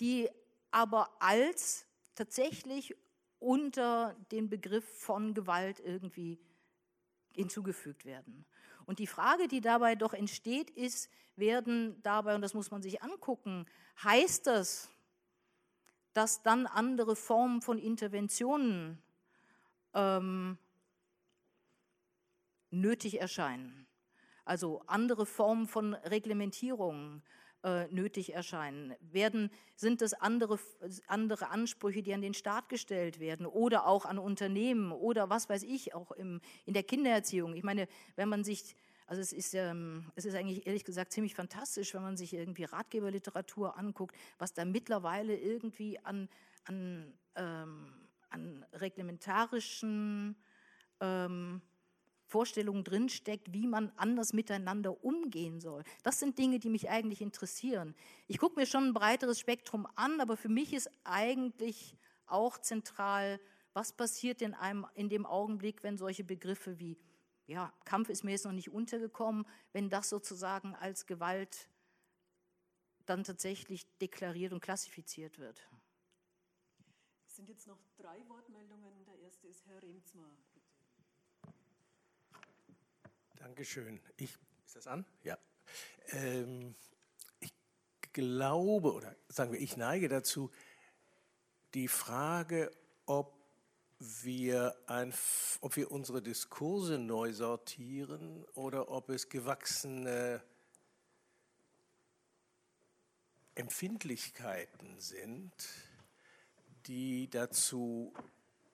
die 0.00 0.28
aber 0.70 1.10
als 1.20 1.86
tatsächlich 2.14 2.94
unter 3.38 4.16
den 4.32 4.48
Begriff 4.48 4.84
von 5.00 5.34
Gewalt 5.34 5.80
irgendwie 5.80 6.38
hinzugefügt 7.32 8.04
werden. 8.04 8.46
Und 8.86 8.98
die 8.98 9.06
Frage, 9.06 9.48
die 9.48 9.60
dabei 9.60 9.94
doch 9.94 10.14
entsteht, 10.14 10.70
ist, 10.70 11.10
werden 11.36 12.00
dabei, 12.02 12.34
und 12.34 12.42
das 12.42 12.54
muss 12.54 12.70
man 12.70 12.82
sich 12.82 13.02
angucken, 13.02 13.66
heißt 14.02 14.46
das, 14.46 14.88
dass 16.12 16.42
dann 16.42 16.66
andere 16.66 17.16
Formen 17.16 17.60
von 17.60 17.78
Interventionen 17.78 19.02
ähm, 19.94 20.58
nötig 22.70 23.20
erscheinen? 23.20 23.86
Also 24.44 24.82
andere 24.86 25.26
Formen 25.26 25.66
von 25.66 25.94
Reglementierungen 25.94 27.22
äh, 27.64 27.88
nötig 27.88 28.34
erscheinen? 28.34 28.94
Werden, 29.00 29.50
sind 29.74 30.02
es 30.02 30.14
andere, 30.14 30.60
andere 31.08 31.50
Ansprüche, 31.50 32.02
die 32.02 32.14
an 32.14 32.22
den 32.22 32.34
Staat 32.34 32.68
gestellt 32.68 33.18
werden 33.18 33.46
oder 33.46 33.86
auch 33.86 34.04
an 34.04 34.18
Unternehmen 34.18 34.92
oder 34.92 35.30
was 35.30 35.48
weiß 35.48 35.64
ich, 35.64 35.94
auch 35.94 36.12
im, 36.12 36.40
in 36.66 36.74
der 36.74 36.84
Kindererziehung? 36.84 37.54
Ich 37.54 37.64
meine, 37.64 37.88
wenn 38.14 38.28
man 38.28 38.44
sich 38.44 38.76
also 39.06 39.20
es 39.20 39.32
ist, 39.32 39.52
ähm, 39.54 40.10
es 40.14 40.24
ist 40.24 40.34
eigentlich 40.34 40.66
ehrlich 40.66 40.84
gesagt 40.84 41.12
ziemlich 41.12 41.34
fantastisch, 41.34 41.92
wenn 41.92 42.02
man 42.02 42.16
sich 42.16 42.32
irgendwie 42.32 42.64
Ratgeberliteratur 42.64 43.76
anguckt, 43.76 44.16
was 44.38 44.54
da 44.54 44.64
mittlerweile 44.64 45.36
irgendwie 45.36 45.98
an, 46.00 46.28
an, 46.64 47.12
ähm, 47.36 47.92
an 48.30 48.64
reglementarischen 48.72 50.36
ähm, 51.00 51.60
Vorstellungen 52.34 52.82
drinsteckt, 52.82 53.52
wie 53.52 53.68
man 53.68 53.92
anders 53.94 54.32
miteinander 54.32 55.04
umgehen 55.04 55.60
soll. 55.60 55.84
Das 56.02 56.18
sind 56.18 56.36
Dinge, 56.36 56.58
die 56.58 56.68
mich 56.68 56.90
eigentlich 56.90 57.20
interessieren. 57.20 57.94
Ich 58.26 58.38
gucke 58.38 58.58
mir 58.58 58.66
schon 58.66 58.88
ein 58.88 58.92
breiteres 58.92 59.38
Spektrum 59.38 59.86
an, 59.94 60.20
aber 60.20 60.36
für 60.36 60.48
mich 60.48 60.72
ist 60.72 60.90
eigentlich 61.04 61.96
auch 62.26 62.58
zentral, 62.58 63.38
was 63.72 63.92
passiert 63.92 64.42
in, 64.42 64.52
einem, 64.52 64.84
in 64.94 65.08
dem 65.08 65.26
Augenblick, 65.26 65.84
wenn 65.84 65.96
solche 65.96 66.24
Begriffe 66.24 66.80
wie 66.80 66.98
ja, 67.46 67.72
Kampf 67.84 68.08
ist 68.08 68.24
mir 68.24 68.32
jetzt 68.32 68.46
noch 68.46 68.52
nicht 68.52 68.72
untergekommen, 68.72 69.46
wenn 69.72 69.88
das 69.88 70.08
sozusagen 70.08 70.74
als 70.74 71.06
Gewalt 71.06 71.68
dann 73.06 73.22
tatsächlich 73.22 73.86
deklariert 73.98 74.52
und 74.52 74.60
klassifiziert 74.60 75.38
wird. 75.38 75.68
Es 77.28 77.36
sind 77.36 77.48
jetzt 77.48 77.68
noch 77.68 77.78
drei 77.96 78.28
Wortmeldungen. 78.28 79.04
Der 79.04 79.20
erste 79.20 79.46
ist 79.46 79.64
Herr 79.66 79.80
Remzma. 79.80 80.36
Dankeschön. 83.44 84.00
Ich, 84.16 84.38
ist 84.64 84.74
das 84.74 84.86
an? 84.86 85.04
Ja. 85.22 85.36
Ähm, 86.12 86.74
ich 87.40 87.52
glaube, 88.14 88.94
oder 88.94 89.14
sagen 89.28 89.52
wir, 89.52 89.60
ich 89.60 89.76
neige 89.76 90.08
dazu, 90.08 90.50
die 91.74 91.88
Frage, 91.88 92.70
ob 93.04 93.36
wir 93.98 94.74
ein, 94.86 95.12
ob 95.60 95.76
wir 95.76 95.90
unsere 95.90 96.22
Diskurse 96.22 96.98
neu 96.98 97.34
sortieren 97.34 98.46
oder 98.54 98.88
ob 98.88 99.10
es 99.10 99.28
gewachsene 99.28 100.42
Empfindlichkeiten 103.56 104.98
sind, 104.98 105.52
die 106.86 107.28
dazu 107.28 108.14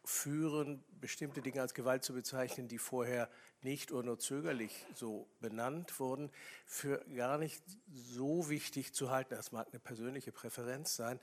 führen, 0.04 0.84
bestimmte 1.00 1.42
Dinge 1.42 1.60
als 1.60 1.74
Gewalt 1.74 2.04
zu 2.04 2.12
bezeichnen, 2.12 2.68
die 2.68 2.78
vorher 2.78 3.28
nicht 3.64 3.92
oder 3.92 4.04
nur 4.04 4.18
zögerlich 4.18 4.86
so 4.94 5.28
benannt 5.40 5.98
wurden, 6.00 6.30
für 6.66 7.04
gar 7.14 7.38
nicht 7.38 7.62
so 7.92 8.48
wichtig 8.48 8.92
zu 8.94 9.10
halten. 9.10 9.34
Das 9.34 9.52
mag 9.52 9.68
eine 9.70 9.80
persönliche 9.80 10.32
Präferenz 10.32 10.96
sein, 10.96 11.20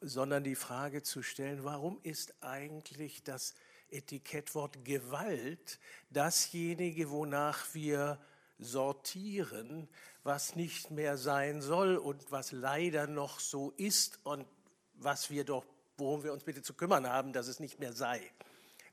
sondern 0.00 0.44
die 0.44 0.54
Frage 0.54 1.02
zu 1.02 1.22
stellen, 1.22 1.64
warum 1.64 1.98
ist 2.02 2.34
eigentlich 2.42 3.22
das 3.22 3.54
Etikettwort 3.90 4.84
Gewalt 4.84 5.78
dasjenige, 6.10 7.10
wonach 7.10 7.74
wir 7.74 8.18
sortieren, 8.58 9.88
was 10.22 10.56
nicht 10.56 10.90
mehr 10.90 11.16
sein 11.16 11.62
soll 11.62 11.96
und 11.96 12.30
was 12.32 12.52
leider 12.52 13.06
noch 13.06 13.38
so 13.38 13.72
ist 13.76 14.18
und 14.24 14.46
was 14.94 15.30
wir 15.30 15.44
doch, 15.44 15.64
worum 15.98 16.24
wir 16.24 16.32
uns 16.32 16.44
bitte 16.44 16.62
zu 16.62 16.74
kümmern 16.74 17.06
haben, 17.06 17.32
dass 17.32 17.46
es 17.46 17.60
nicht 17.60 17.78
mehr 17.78 17.92
sei. 17.92 18.20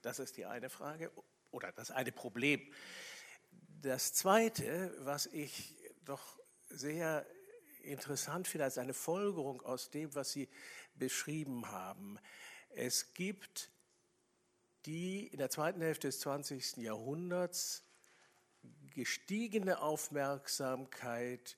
Das 0.02 0.20
ist 0.20 0.38
die 0.38 0.46
eine 0.46 0.70
Frage 0.70 1.12
oder 1.54 1.72
das 1.72 1.92
eine 1.92 2.12
Problem. 2.12 2.62
Das 3.82 4.14
Zweite, 4.14 4.96
was 5.00 5.26
ich 5.28 5.76
doch 6.06 6.40
sehr 6.70 7.26
interessant 7.84 8.48
finde, 8.48 8.66
als 8.66 8.78
eine 8.78 8.94
Folgerung 8.94 9.62
aus 9.62 9.90
dem, 9.90 10.16
was 10.16 10.32
Sie 10.32 10.50
beschrieben 10.96 11.70
haben. 11.70 12.18
Es 12.70 13.14
gibt 13.14 13.70
die 14.86 15.28
in 15.28 15.38
der 15.38 15.50
zweiten 15.50 15.82
Hälfte 15.82 16.08
des 16.08 16.20
20. 16.20 16.78
Jahrhunderts 16.78 17.84
gestiegene 18.94 19.82
Aufmerksamkeit 19.82 21.58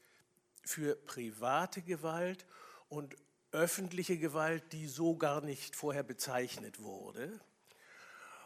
für 0.63 0.95
private 0.95 1.81
Gewalt 1.81 2.45
und 2.87 3.15
öffentliche 3.51 4.17
Gewalt, 4.17 4.73
die 4.73 4.87
so 4.87 5.15
gar 5.15 5.41
nicht 5.41 5.75
vorher 5.75 6.03
bezeichnet 6.03 6.81
wurde. 6.81 7.39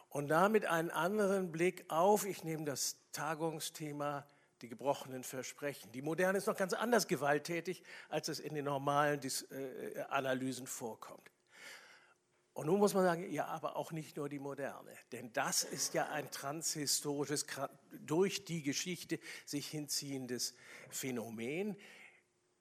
Und 0.09 0.27
damit 0.27 0.65
einen 0.65 0.89
anderen 0.89 1.51
Blick 1.51 1.85
auf, 1.87 2.25
ich 2.25 2.43
nehme 2.43 2.65
das 2.65 2.97
Tagungsthema, 3.11 4.25
die 4.61 4.67
gebrochenen 4.67 5.23
Versprechen. 5.23 5.91
Die 5.91 6.01
Moderne 6.01 6.37
ist 6.37 6.47
noch 6.47 6.57
ganz 6.57 6.73
anders 6.73 7.07
gewalttätig, 7.07 7.83
als 8.09 8.27
es 8.27 8.39
in 8.39 8.55
den 8.55 8.65
normalen 8.65 9.21
äh, 9.21 10.01
Analysen 10.09 10.67
vorkommt. 10.67 11.31
Und 12.53 12.65
nun 12.65 12.79
muss 12.79 12.93
man 12.93 13.05
sagen, 13.05 13.31
ja, 13.31 13.45
aber 13.45 13.77
auch 13.77 13.93
nicht 13.93 14.17
nur 14.17 14.27
die 14.27 14.39
Moderne, 14.39 14.91
denn 15.13 15.31
das 15.31 15.63
ist 15.63 15.93
ja 15.93 16.09
ein 16.09 16.29
transhistorisches, 16.29 17.45
durch 17.91 18.43
die 18.43 18.63
Geschichte 18.63 19.19
sich 19.45 19.67
hinziehendes 19.67 20.55
Phänomen. 20.89 21.77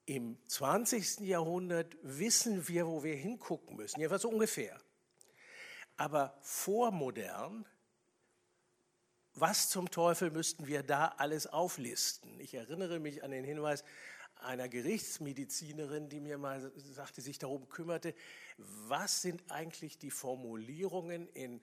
Im 0.04 0.38
20. 0.46 1.20
Jahrhundert 1.20 1.96
wissen 2.02 2.68
wir, 2.68 2.86
wo 2.86 3.02
wir 3.02 3.16
hingucken 3.16 3.74
müssen, 3.74 3.98
jedenfalls 3.98 4.24
ungefähr. 4.24 4.78
Aber 5.98 6.38
vormodern, 6.42 7.66
was 9.34 9.68
zum 9.68 9.90
Teufel 9.90 10.30
müssten 10.30 10.68
wir 10.68 10.84
da 10.84 11.08
alles 11.18 11.48
auflisten? 11.48 12.38
Ich 12.38 12.54
erinnere 12.54 13.00
mich 13.00 13.24
an 13.24 13.32
den 13.32 13.44
Hinweis 13.44 13.82
einer 14.36 14.68
Gerichtsmedizinerin, 14.68 16.08
die 16.08 16.20
mir 16.20 16.38
mal 16.38 16.72
sagte, 16.76 17.20
sich 17.20 17.40
darum 17.40 17.68
kümmerte, 17.68 18.14
was 18.56 19.22
sind 19.22 19.50
eigentlich 19.50 19.98
die 19.98 20.12
Formulierungen 20.12 21.28
in 21.30 21.60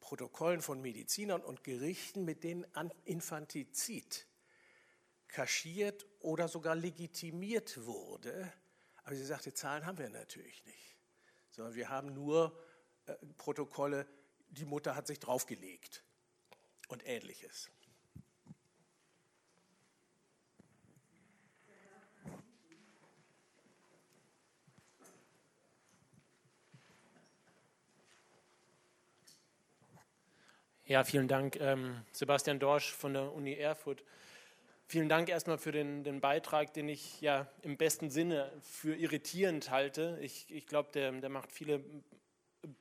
Protokollen 0.00 0.60
von 0.60 0.82
Medizinern 0.82 1.40
und 1.40 1.64
Gerichten, 1.64 2.26
mit 2.26 2.44
denen 2.44 2.66
Infantizid 3.04 4.26
kaschiert 5.28 6.06
oder 6.20 6.46
sogar 6.46 6.74
legitimiert 6.74 7.86
wurde. 7.86 8.52
Aber 9.04 9.16
sie 9.16 9.24
sagte, 9.24 9.54
Zahlen 9.54 9.86
haben 9.86 9.96
wir 9.96 10.10
natürlich 10.10 10.62
nicht, 10.66 10.98
sondern 11.50 11.74
wir 11.74 11.88
haben 11.88 12.12
nur 12.12 12.54
Protokolle, 13.38 14.06
die 14.50 14.64
Mutter 14.64 14.94
hat 14.94 15.06
sich 15.06 15.18
draufgelegt 15.18 16.02
und 16.88 17.06
ähnliches. 17.06 17.70
Ja, 30.84 31.04
vielen 31.04 31.28
Dank, 31.28 31.56
ähm, 31.56 32.04
Sebastian 32.12 32.58
Dorsch 32.58 32.92
von 32.92 33.14
der 33.14 33.32
Uni 33.32 33.54
Erfurt. 33.54 34.04
Vielen 34.86 35.08
Dank 35.08 35.30
erstmal 35.30 35.56
für 35.56 35.72
den, 35.72 36.04
den, 36.04 36.20
Beitrag, 36.20 36.74
den 36.74 36.86
ich 36.86 37.18
ja 37.22 37.46
im 37.62 37.78
besten 37.78 38.10
Sinne 38.10 38.52
für 38.60 38.94
irritierend 38.94 39.70
halte. 39.70 40.18
Ich, 40.20 40.50
ich 40.50 40.66
glaube, 40.66 40.90
der, 40.92 41.10
der, 41.12 41.30
macht 41.30 41.50
viele 41.50 41.82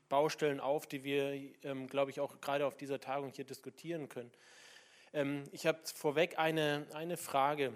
Baustellen 0.10 0.60
auf, 0.60 0.88
die 0.88 1.04
wir, 1.04 1.34
ähm, 1.64 1.88
glaube 1.88 2.12
ich, 2.12 2.20
auch 2.20 2.40
gerade 2.42 2.66
auf 2.66 2.78
dieser 2.78 3.00
Tagung 3.00 3.32
hier 3.32 3.46
diskutieren 3.46 4.10
können. 4.10 4.32
Ähm, 5.14 5.44
ich 5.52 5.66
habe 5.66 5.80
vorweg 5.84 6.38
eine, 6.38 6.86
eine 6.94 7.18
Frage. 7.18 7.74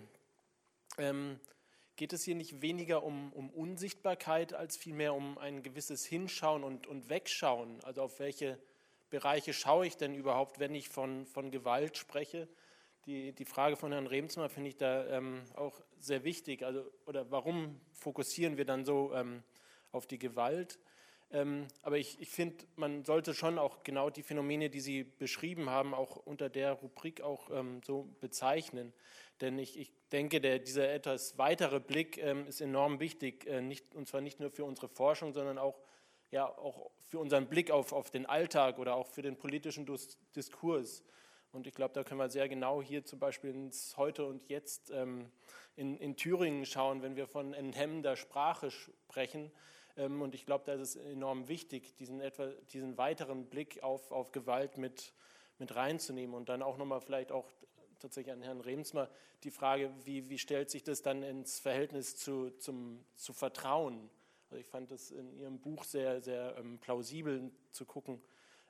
Ähm, 0.98 1.40
geht 1.96 2.14
es 2.14 2.24
hier 2.24 2.36
nicht 2.36 2.62
weniger 2.62 3.04
um, 3.04 3.32
um, 3.34 3.50
Unsichtbarkeit 3.50 4.54
als 4.54 4.78
vielmehr 4.78 5.14
um 5.14 5.38
ein 5.38 5.64
gewisses 5.64 6.06
Hinschauen 6.06 6.64
und, 6.64 6.88
und 6.88 7.10
Wegschauen? 7.10 7.84
Also 7.84 8.04
auf 8.04 8.20
welche 8.20 8.60
Bereiche 9.10 9.54
schaue 9.54 9.88
ich 9.88 9.98
denn 9.98 10.14
überhaupt, 10.14 10.60
wenn 10.60 10.76
ich 10.76 10.90
von, 10.90 11.26
von 11.26 11.52
Gewalt 11.52 11.98
spreche? 11.98 12.48
Die, 13.06 13.34
die 13.34 13.46
Frage 13.46 13.76
von 13.76 13.92
Herrn 13.92 14.08
Remsmar 14.08 14.50
finde 14.50 14.70
ich 14.70 14.78
da 14.78 15.06
ähm, 15.08 15.44
auch 15.56 15.80
sehr 16.00 16.24
wichtig. 16.24 16.64
Also, 16.64 16.92
oder 17.06 17.30
warum 17.32 17.80
fokussieren 17.94 18.58
wir 18.58 18.66
dann 18.66 18.84
so 18.84 19.14
ähm, 19.14 19.44
auf 19.92 20.08
die 20.08 20.20
Gewalt? 20.20 20.80
Ähm, 21.32 21.68
aber 21.82 21.98
ich, 21.98 22.20
ich 22.22 22.30
finde, 22.30 22.66
man 22.76 23.04
sollte 23.04 23.34
schon 23.34 23.58
auch 23.58 23.84
genau 23.84 24.10
die 24.10 24.24
Phänomene, 24.24 24.70
die 24.70 24.80
Sie 24.80 25.04
beschrieben 25.04 25.70
haben, 25.70 25.94
auch 25.94 26.16
unter 26.16 26.50
der 26.50 26.74
Rubrik 26.74 27.22
auch 27.22 27.50
ähm, 27.50 27.82
so 27.84 28.08
bezeichnen. 28.22 28.94
Denn 29.42 29.60
ich, 29.60 29.78
ich 29.78 29.92
denke, 30.12 30.40
der, 30.40 30.60
dieser 30.60 30.92
etwas 30.92 31.38
weitere 31.38 31.80
Blick 31.80 32.18
ähm, 32.20 32.48
ist 32.48 32.62
enorm 32.62 33.00
wichtig, 33.00 33.46
äh, 33.48 33.62
nicht, 33.62 33.96
und 33.96 34.08
zwar 34.08 34.22
nicht 34.22 34.40
nur 34.40 34.52
für 34.52 34.64
unsere 34.64 34.88
Forschung, 34.88 35.34
sondern 35.34 35.58
auch 35.58 35.82
ja 36.32 36.46
auch 36.46 36.92
für 37.02 37.20
unseren 37.20 37.48
Blick 37.48 37.72
auf, 37.72 37.94
auf 37.94 38.12
den 38.12 38.26
Alltag 38.26 38.80
oder 38.80 38.96
auch 38.96 39.08
für 39.08 39.22
den 39.22 39.38
politischen 39.38 39.86
Diskurs. 40.36 41.04
Und 41.52 41.68
ich 41.68 41.74
glaube, 41.74 41.94
da 41.94 42.04
können 42.04 42.20
wir 42.20 42.30
sehr 42.30 42.50
genau 42.50 42.82
hier 42.82 43.06
zum 43.06 43.20
Beispiel 43.20 43.52
ins 43.52 43.96
Heute 43.96 44.26
und 44.26 44.50
Jetzt 44.50 44.92
ähm, 44.92 45.32
in, 45.78 45.98
in, 45.98 46.18
Thüringen 46.18 46.66
schauen, 46.66 47.02
wenn 47.02 47.16
wir 47.16 47.28
von 47.28 47.54
enthemmender 47.54 48.18
Sprache 48.18 48.72
sprechen. 48.72 49.52
Ähm, 49.98 50.22
und 50.22 50.36
ich 50.36 50.46
glaube, 50.46 50.64
da 50.66 50.74
ist 50.74 50.82
es 50.82 50.96
enorm 50.96 51.48
wichtig, 51.48 51.96
diesen, 51.98 52.22
etwa, 52.22 52.48
diesen 52.74 52.98
weiteren 52.98 53.46
Blick 53.46 53.84
auf, 53.84 54.12
auf 54.12 54.32
Gewalt 54.32 54.78
mit, 54.78 55.14
mit 55.60 55.76
reinzunehmen 55.76 56.36
und 56.36 56.50
dann 56.50 56.62
auch 56.62 56.78
nochmal 56.78 57.02
vielleicht 57.02 57.32
auch 57.32 57.50
tatsächlich 58.00 58.34
an 58.34 58.42
Herrn 58.42 58.62
Remsmer 58.62 59.10
die 59.44 59.52
Frage, 59.52 59.92
wie, 60.04 60.30
wie 60.30 60.38
stellt 60.38 60.70
sich 60.70 60.84
das 60.84 61.02
dann 61.02 61.24
ins 61.24 61.60
Verhältnis 61.60 62.18
zu, 62.18 62.52
zum, 62.58 63.04
zu 63.16 63.34
Vertrauen? 63.34 64.10
Also 64.50 64.62
ich 64.62 64.68
fand 64.68 64.92
es 64.92 65.12
in 65.12 65.38
Ihrem 65.40 65.60
Buch 65.60 65.84
sehr, 65.84 66.22
sehr 66.22 66.56
ähm, 66.58 66.80
plausibel 66.80 67.52
zu 67.72 67.86
gucken, 67.86 68.22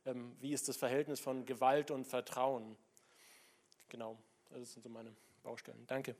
ähm, 0.05 0.35
wie 0.39 0.53
ist 0.53 0.67
das 0.67 0.77
Verhältnis 0.77 1.19
von 1.19 1.45
Gewalt 1.45 1.91
und 1.91 2.05
Vertrauen. 2.05 2.77
Genau, 3.89 4.17
das 4.49 4.73
sind 4.73 4.83
so 4.83 4.89
meine 4.89 5.15
Baustellen. 5.43 5.85
Danke. 5.87 6.15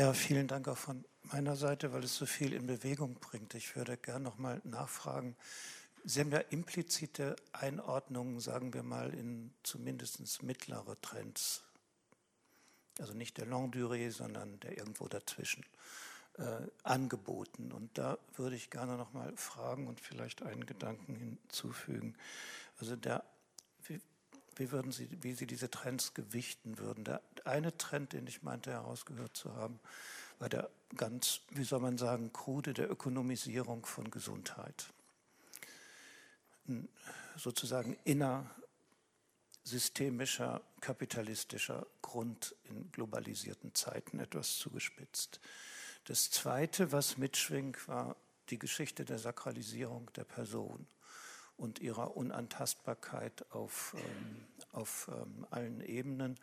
Ja, 0.00 0.14
vielen 0.14 0.48
Dank 0.48 0.66
auch 0.66 0.78
von 0.78 1.04
meiner 1.24 1.56
Seite, 1.56 1.92
weil 1.92 2.04
es 2.04 2.16
so 2.16 2.24
viel 2.24 2.54
in 2.54 2.66
Bewegung 2.66 3.16
bringt. 3.16 3.54
Ich 3.54 3.76
würde 3.76 3.98
gerne 3.98 4.24
noch 4.24 4.38
mal 4.38 4.58
nachfragen, 4.64 5.36
Sie 6.04 6.20
haben 6.20 6.32
ja 6.32 6.38
implizite 6.38 7.36
Einordnungen, 7.52 8.40
sagen 8.40 8.72
wir 8.72 8.82
mal, 8.82 9.12
in 9.12 9.52
zumindest 9.62 10.42
mittlere 10.42 10.98
Trends. 11.02 11.64
Also 12.98 13.12
nicht 13.12 13.36
der 13.36 13.44
Long 13.44 13.70
Durée, 13.72 14.10
sondern 14.10 14.58
der 14.60 14.78
irgendwo 14.78 15.06
dazwischen 15.06 15.66
äh, 16.38 16.62
angeboten. 16.82 17.70
Und 17.70 17.98
da 17.98 18.16
würde 18.36 18.56
ich 18.56 18.70
gerne 18.70 18.96
noch 18.96 19.12
mal 19.12 19.36
fragen 19.36 19.86
und 19.86 20.00
vielleicht 20.00 20.42
einen 20.42 20.64
Gedanken 20.64 21.14
hinzufügen. 21.14 22.16
Also 22.78 22.96
der, 22.96 23.22
wie, 24.60 24.70
würden 24.70 24.92
Sie, 24.92 25.08
wie 25.22 25.32
Sie 25.32 25.46
diese 25.46 25.70
Trends 25.70 26.12
gewichten 26.14 26.78
würden? 26.78 27.04
Der 27.04 27.22
eine 27.44 27.76
Trend, 27.78 28.12
den 28.12 28.26
ich 28.26 28.42
meinte 28.42 28.70
herausgehört 28.70 29.36
zu 29.36 29.56
haben, 29.56 29.80
war 30.38 30.48
der 30.48 30.70
ganz, 30.96 31.40
wie 31.50 31.64
soll 31.64 31.80
man 31.80 31.98
sagen, 31.98 32.32
krude 32.32 32.72
der 32.74 32.90
Ökonomisierung 32.90 33.86
von 33.86 34.10
Gesundheit 34.10 34.86
sozusagen 37.36 37.96
innersystemischer 38.04 40.62
kapitalistischer 40.80 41.86
Grund 42.02 42.54
in 42.64 42.92
globalisierten 42.92 43.74
Zeiten 43.74 44.20
etwas 44.20 44.56
zugespitzt. 44.56 45.40
Das 46.04 46.30
Zweite, 46.30 46.92
was 46.92 47.18
mitschwingt, 47.18 47.88
war 47.88 48.14
die 48.50 48.58
Geschichte 48.58 49.04
der 49.04 49.18
Sakralisierung 49.18 50.10
der 50.14 50.24
Person 50.24 50.86
und 51.60 51.78
ihrer 51.78 52.16
Unantastbarkeit 52.16 53.44
auf, 53.52 53.94
ähm, 53.98 54.46
auf 54.72 55.10
ähm, 55.12 55.46
allen 55.50 55.80
Ebenen, 55.82 56.36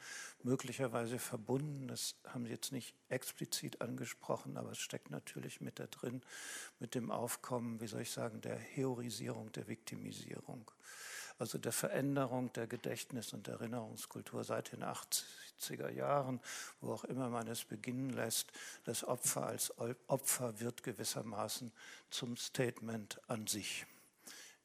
möglicherweise 0.44 1.18
verbunden, 1.18 1.88
das 1.88 2.16
haben 2.28 2.46
Sie 2.46 2.52
jetzt 2.52 2.72
nicht 2.72 2.94
explizit 3.10 3.82
angesprochen, 3.82 4.58
aber 4.58 4.72
es 4.72 4.78
steckt 4.78 5.10
natürlich 5.10 5.60
mit 5.60 5.80
da 5.80 5.88
drin, 5.88 6.22
mit 6.80 6.94
dem 6.94 7.10
Aufkommen, 7.10 7.82
wie 7.82 7.88
soll 7.88 8.02
ich 8.02 8.12
sagen, 8.12 8.42
der 8.42 8.58
Heorisierung, 8.58 9.52
der 9.54 9.68
Viktimisierung. 9.68 10.70
Also 11.40 11.58
der 11.58 11.72
Veränderung 11.72 12.54
der 12.54 12.68
Gedächtnis- 12.68 13.34
und 13.34 13.48
Erinnerungskultur 13.48 14.44
seit 14.44 14.72
den 14.72 14.84
80er 14.84 15.90
Jahren, 15.90 16.40
wo 16.80 16.94
auch 16.94 17.04
immer 17.04 17.30
man 17.30 17.48
es 17.48 17.64
beginnen 17.64 18.12
lässt, 18.12 18.52
das 18.86 19.04
Opfer 19.04 19.48
als 19.48 19.74
Opfer 20.08 20.60
wird 20.60 20.84
gewissermaßen 20.84 21.72
zum 22.10 22.38
Statement 22.38 23.20
an 23.28 23.48
sich 23.48 23.86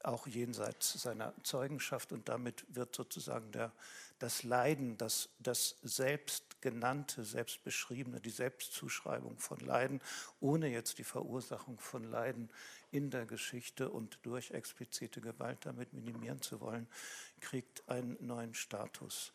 auch 0.04 0.26
jenseits 0.26 0.92
seiner 0.94 1.34
Zeugenschaft 1.42 2.12
und 2.12 2.28
damit 2.28 2.64
wird 2.68 2.94
sozusagen 2.94 3.52
der, 3.52 3.72
das 4.18 4.42
Leiden, 4.42 4.96
das, 4.98 5.28
das 5.38 5.76
selbst 5.82 6.52
selbstgenannte, 6.62 7.24
selbstbeschriebene, 7.24 8.20
die 8.20 8.30
Selbstzuschreibung 8.30 9.38
von 9.38 9.58
Leiden, 9.58 10.00
ohne 10.40 10.68
jetzt 10.68 10.98
die 10.98 11.04
Verursachung 11.04 11.78
von 11.80 12.04
Leiden 12.04 12.50
in 12.92 13.10
der 13.10 13.26
Geschichte 13.26 13.90
und 13.90 14.18
durch 14.22 14.52
explizite 14.52 15.20
Gewalt 15.20 15.66
damit 15.66 15.92
minimieren 15.92 16.40
zu 16.40 16.60
wollen, 16.60 16.86
kriegt 17.40 17.88
einen 17.88 18.16
neuen 18.24 18.54
Status. 18.54 19.32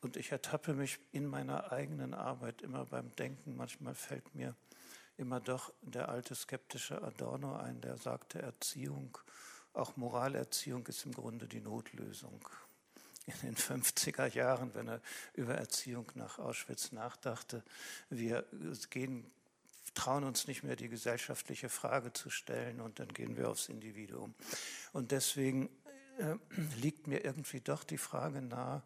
Und 0.00 0.16
ich 0.16 0.32
ertappe 0.32 0.74
mich 0.74 0.98
in 1.12 1.26
meiner 1.26 1.70
eigenen 1.70 2.12
Arbeit 2.12 2.60
immer 2.62 2.84
beim 2.86 3.14
Denken. 3.14 3.56
Manchmal 3.56 3.94
fällt 3.94 4.34
mir 4.34 4.56
immer 5.16 5.40
doch 5.40 5.72
der 5.80 6.08
alte 6.08 6.34
skeptische 6.34 7.00
Adorno 7.02 7.54
ein, 7.54 7.80
der 7.80 7.96
sagte, 7.96 8.42
Erziehung, 8.42 9.16
auch 9.74 9.96
Moralerziehung 9.96 10.86
ist 10.86 11.04
im 11.04 11.12
Grunde 11.12 11.46
die 11.46 11.60
Notlösung. 11.60 12.48
In 13.26 13.34
den 13.42 13.56
50er 13.84 14.26
Jahren, 14.32 14.74
wenn 14.74 14.88
er 14.88 15.00
über 15.34 15.54
Erziehung 15.54 16.10
nach 16.14 16.38
Auschwitz 16.38 16.92
nachdachte, 16.92 17.62
wir 18.10 18.44
gehen, 18.90 19.30
trauen 19.94 20.24
uns 20.24 20.46
nicht 20.46 20.62
mehr 20.62 20.76
die 20.76 20.88
gesellschaftliche 20.88 21.68
Frage 21.68 22.12
zu 22.12 22.30
stellen 22.30 22.80
und 22.80 22.98
dann 22.98 23.08
gehen 23.08 23.36
wir 23.36 23.50
aufs 23.50 23.68
Individuum. 23.68 24.34
Und 24.92 25.10
deswegen 25.10 25.68
äh, 26.18 26.36
liegt 26.80 27.06
mir 27.06 27.24
irgendwie 27.24 27.60
doch 27.60 27.84
die 27.84 27.98
Frage 27.98 28.42
nahe, 28.42 28.82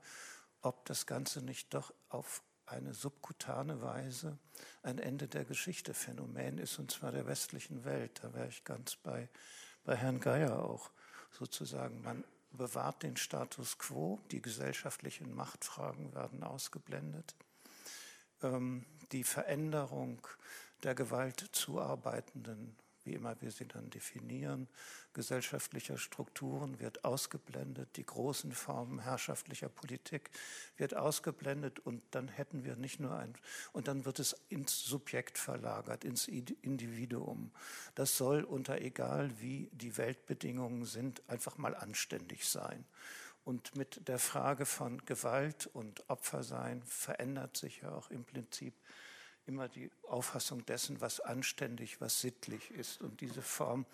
ob 0.62 0.85
das 0.86 1.06
Ganze 1.06 1.43
nicht 1.43 1.73
doch 1.74 1.93
auf 2.09 2.43
eine 2.66 2.93
subkutane 2.93 3.81
Weise 3.81 4.39
ein 4.82 4.98
Ende 4.98 5.27
der 5.27 5.44
Geschichte 5.44 5.94
Phänomen 5.94 6.59
ist, 6.59 6.78
und 6.78 6.90
zwar 6.90 7.12
der 7.12 7.27
westlichen 7.27 7.85
Welt. 7.85 8.20
Da 8.23 8.35
wäre 8.35 8.48
ich 8.48 8.65
ganz 8.65 8.97
bei, 8.97 9.28
bei 9.89 9.97
Herrn 9.97 10.20
Geier 10.20 10.62
auch 10.62 10.90
sozusagen. 11.31 12.02
Man 12.02 12.23
bewahrt 12.51 13.02
den 13.02 13.16
Status 13.16 13.78
quo, 13.78 14.20
die 14.31 14.43
gesellschaftlichen 14.43 15.35
Machtfragen 15.35 16.15
werden 16.15 16.43
ausgeblendet. 16.43 17.35
Ähm, 18.43 18.85
die 19.12 19.24
Veränderung 19.24 20.20
der 20.82 20.94
Gewalt 20.94 21.43
zuarbeitenden 21.52 22.77
wie 23.04 23.14
immer 23.14 23.40
wir 23.40 23.50
sie 23.50 23.66
dann 23.66 23.90
definieren, 23.90 24.68
gesellschaftlicher 25.12 25.98
Strukturen 25.98 26.78
wird 26.80 27.04
ausgeblendet, 27.04 27.96
die 27.96 28.04
großen 28.04 28.52
Formen 28.52 29.00
herrschaftlicher 29.00 29.68
Politik 29.68 30.30
wird 30.76 30.96
ausgeblendet 30.96 31.80
und 31.80 32.02
dann 32.10 32.28
hätten 32.28 32.64
wir 32.64 32.76
nicht 32.76 33.00
nur 33.00 33.16
ein, 33.16 33.34
und 33.72 33.88
dann 33.88 34.04
wird 34.04 34.18
es 34.18 34.36
ins 34.48 34.84
Subjekt 34.84 35.38
verlagert, 35.38 36.04
ins 36.04 36.28
Individuum. 36.28 37.50
Das 37.94 38.16
soll 38.16 38.44
unter 38.44 38.80
egal 38.80 39.30
wie 39.40 39.70
die 39.72 39.96
Weltbedingungen 39.96 40.84
sind, 40.84 41.28
einfach 41.28 41.58
mal 41.58 41.74
anständig 41.74 42.48
sein. 42.48 42.84
Und 43.44 43.76
mit 43.76 44.06
der 44.08 44.18
Frage 44.18 44.66
von 44.66 45.04
Gewalt 45.06 45.66
und 45.68 46.08
Opfersein 46.10 46.82
verändert 46.82 47.56
sich 47.56 47.80
ja 47.80 47.92
auch 47.92 48.10
im 48.10 48.24
Prinzip 48.24 48.74
immer 49.48 49.68
die 49.68 49.90
Auffassung 50.08 50.64
dessen, 50.66 51.00
was 51.00 51.20
anständig, 51.20 52.00
was 52.00 52.20
sittlich 52.20 52.70
ist. 52.70 53.00
Und 53.00 53.20
diese 53.20 53.42
Form 53.42 53.86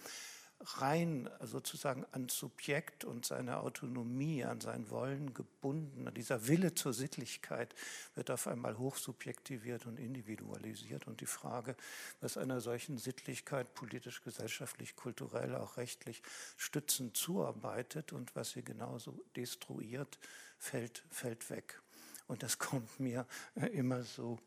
rein 0.60 1.28
sozusagen 1.40 2.06
ans 2.12 2.39
Subjekt 2.39 3.05
und 3.05 3.26
seine 3.26 3.59
Autonomie, 3.59 4.44
an 4.44 4.60
sein 4.60 4.89
Wollen 4.90 5.35
gebunden, 5.35 6.12
dieser 6.14 6.47
Wille 6.47 6.74
zur 6.74 6.93
Sittlichkeit 6.93 7.74
wird 8.14 8.31
auf 8.31 8.47
einmal 8.47 8.78
hochsubjektiviert 8.78 9.86
und 9.86 9.98
individualisiert. 9.98 11.06
Und 11.06 11.20
die 11.20 11.26
Frage, 11.26 11.76
was 12.20 12.36
einer 12.36 12.60
solchen 12.60 12.98
Sittlichkeit 12.98 13.74
politisch, 13.74 14.22
gesellschaftlich, 14.22 14.97
kulturell, 14.97 15.55
auch 15.55 15.76
rechtlich 15.76 16.22
stützend 16.56 17.16
zuarbeitet 17.16 18.12
und 18.12 18.35
was 18.35 18.52
sie 18.52 18.62
genauso 18.62 19.20
destruiert, 19.36 20.18
fällt, 20.59 21.05
fällt 21.10 21.51
weg. 21.51 21.81
Und 22.26 22.43
das 22.43 22.59
kommt 22.59 23.01
mir 23.01 23.26
immer 23.72 24.02
so 24.02 24.39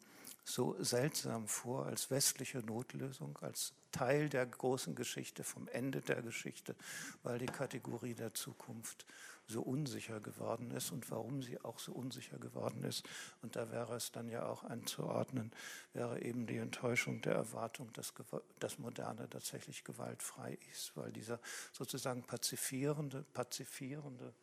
so 0.47 0.81
seltsam 0.81 1.47
vor 1.47 1.87
als 1.87 2.09
westliche 2.09 2.59
Notlösung, 2.59 3.37
als 3.41 3.73
Teil 3.91 4.29
der 4.29 4.45
großen 4.45 4.95
Geschichte, 4.95 5.43
vom 5.43 5.67
Ende 5.67 6.01
der 6.01 6.21
Geschichte, 6.21 6.75
weil 7.21 7.37
die 7.37 7.47
Kategorie 7.47 8.13
der 8.13 8.33
Zukunft 8.33 9.05
so 9.45 9.61
unsicher 9.61 10.21
geworden 10.21 10.71
ist 10.71 10.91
und 10.91 11.11
warum 11.11 11.41
sie 11.41 11.59
auch 11.61 11.79
so 11.79 11.91
unsicher 11.91 12.37
geworden 12.37 12.83
ist. 12.85 13.03
Und 13.41 13.57
da 13.57 13.71
wäre 13.71 13.95
es 13.95 14.11
dann 14.11 14.29
ja 14.29 14.45
auch 14.45 14.63
einzuordnen, 14.63 15.51
wäre 15.93 16.21
eben 16.21 16.47
die 16.47 16.57
Enttäuschung 16.57 17.21
der 17.21 17.33
Erwartung, 17.33 17.91
dass 17.93 18.13
das 18.59 18.79
Moderne 18.79 19.29
tatsächlich 19.29 19.83
gewaltfrei 19.83 20.57
ist, 20.71 20.95
weil 20.95 21.11
dieser 21.11 21.39
sozusagen 21.73 22.23
pazifierende, 22.23 23.25
pazifierende, 23.33 24.33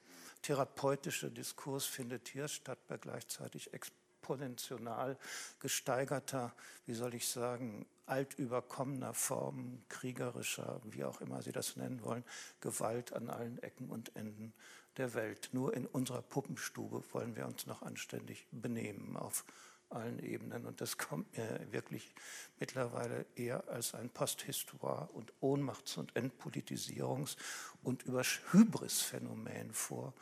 therapeutische 0.42 1.30
Diskurs 1.30 1.86
findet 1.86 2.28
hier 2.28 2.48
statt 2.48 2.78
bei 2.88 2.98
gleichzeitig 2.98 3.72
exponentiell 4.24 5.16
gesteigerter, 5.60 6.54
wie 6.86 6.94
soll 6.94 7.14
ich 7.14 7.28
sagen, 7.28 7.86
altüberkommener 8.06 9.14
Form 9.14 9.82
kriegerischer, 9.88 10.80
wie 10.84 11.04
auch 11.04 11.20
immer 11.20 11.42
Sie 11.42 11.52
das 11.52 11.76
nennen 11.76 12.02
wollen, 12.02 12.24
Gewalt 12.60 13.12
an 13.12 13.28
allen 13.28 13.62
Ecken 13.62 13.90
und 13.90 14.14
Enden 14.16 14.54
der 14.96 15.14
Welt. 15.14 15.50
Nur 15.52 15.74
in 15.74 15.86
unserer 15.86 16.22
Puppenstube 16.22 17.02
wollen 17.12 17.36
wir 17.36 17.46
uns 17.46 17.66
noch 17.66 17.82
anständig 17.82 18.46
benehmen 18.50 19.16
auf 19.16 19.44
allen 19.90 20.18
Ebenen. 20.18 20.66
Und 20.66 20.80
das 20.80 20.98
kommt 20.98 21.36
mir 21.36 21.60
wirklich 21.70 22.14
mittlerweile 22.58 23.26
eher 23.36 23.68
als 23.68 23.94
ein 23.94 24.10
Posthistoire 24.10 25.08
und 25.12 25.32
Ohnmachts- 25.40 25.98
und 25.98 26.14
Entpolitisierungs- 26.14 27.36
und 27.82 28.02
über 28.04 28.22
Hybris-Phänomen 28.22 29.72
vor 29.72 30.14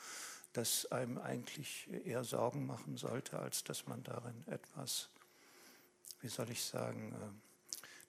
das 0.53 0.91
einem 0.93 1.19
eigentlich 1.19 1.89
eher 2.05 2.25
Sorgen 2.25 2.67
machen 2.67 2.97
sollte, 2.97 3.39
als 3.39 3.63
dass 3.65 3.87
man 3.87 4.03
darin 4.03 4.47
etwas, 4.49 5.11
wie 6.21 6.29
soll 6.29 6.51
ich 6.51 6.65
sagen, 6.65 7.13
äh, 7.13 7.17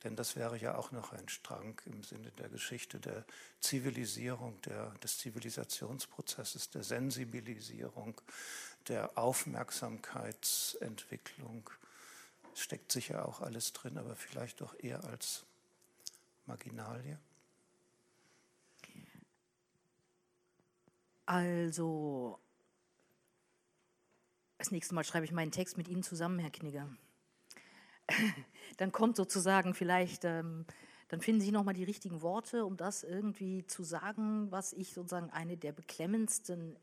denn 0.03 0.15
das 0.18 0.36
wäre 0.36 0.57
ja 0.57 0.76
auch 0.76 0.91
noch 0.91 1.14
ein 1.14 1.30
Strang 1.30 1.80
im 1.86 2.03
Sinne 2.03 2.32
der 2.32 2.49
Geschichte 2.49 2.99
der 2.99 3.24
Zivilisierung, 3.61 4.60
der, 4.64 4.90
des 4.95 5.20
Zivilisationsprozesses, 5.20 6.72
der 6.72 6.84
Sensibilisierung, 6.84 8.20
der 8.90 9.18
Aufmerksamkeitsentwicklung. 9.18 11.70
Steckt 12.53 12.91
sicher 12.91 13.26
auch 13.26 13.40
alles 13.40 13.72
drin, 13.72 13.98
aber 13.98 14.18
vielleicht 14.18 14.60
doch 14.60 14.78
eher 14.78 15.06
als 15.06 15.45
Marginalie. 16.45 17.18
Also, 21.26 22.40
das 24.58 24.72
nächste 24.72 24.95
Mal 24.95 25.04
schreibe 25.04 25.26
ich 25.26 25.32
meinen 25.32 25.52
Text 25.52 25.78
mit 25.78 25.88
Ihnen 25.88 26.04
zusammen, 26.04 26.40
Herr 26.40 26.52
Knigger. 26.52 26.90
dann 28.78 28.91
kommt 28.91 29.16
sozusagen 29.16 29.74
vielleicht, 29.74 30.26
ähm, 30.26 30.66
dann 31.08 31.22
finden 31.22 31.41
Sie 31.41 31.52
nochmal 31.52 31.74
die 31.74 31.84
richtigen 31.84 32.22
Worte, 32.22 32.66
um 32.66 32.76
das 32.76 33.04
irgendwie 33.04 33.66
zu 33.66 33.84
sagen, 33.84 34.52
was 34.52 34.74
ich 34.74 34.94
sozusagen 34.94 35.30
eine 35.32 35.58
der 35.58 35.72
beklemmendsten 35.72 36.78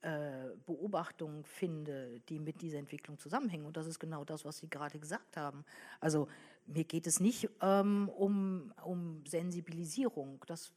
äh, 0.00 0.50
Beobachtungen 0.64 1.44
finde, 1.44 2.20
die 2.28 2.38
mit 2.38 2.62
dieser 2.62 2.78
Entwicklung 2.78 3.18
zusammenhängen. 3.18 3.66
Und 3.66 3.76
das 3.76 3.86
ist 3.86 3.98
genau 3.98 4.24
das, 4.24 4.44
was 4.44 4.58
Sie 4.58 4.70
gerade 4.70 4.98
gesagt 4.98 5.36
haben. 5.36 5.64
Also 6.00 6.28
mir 6.66 6.84
geht 6.84 7.06
es 7.06 7.18
nicht 7.18 7.50
ähm, 7.60 8.08
um, 8.08 8.72
um 8.84 9.24
Sensibilisierung. 9.26 10.44
Das 10.46 10.72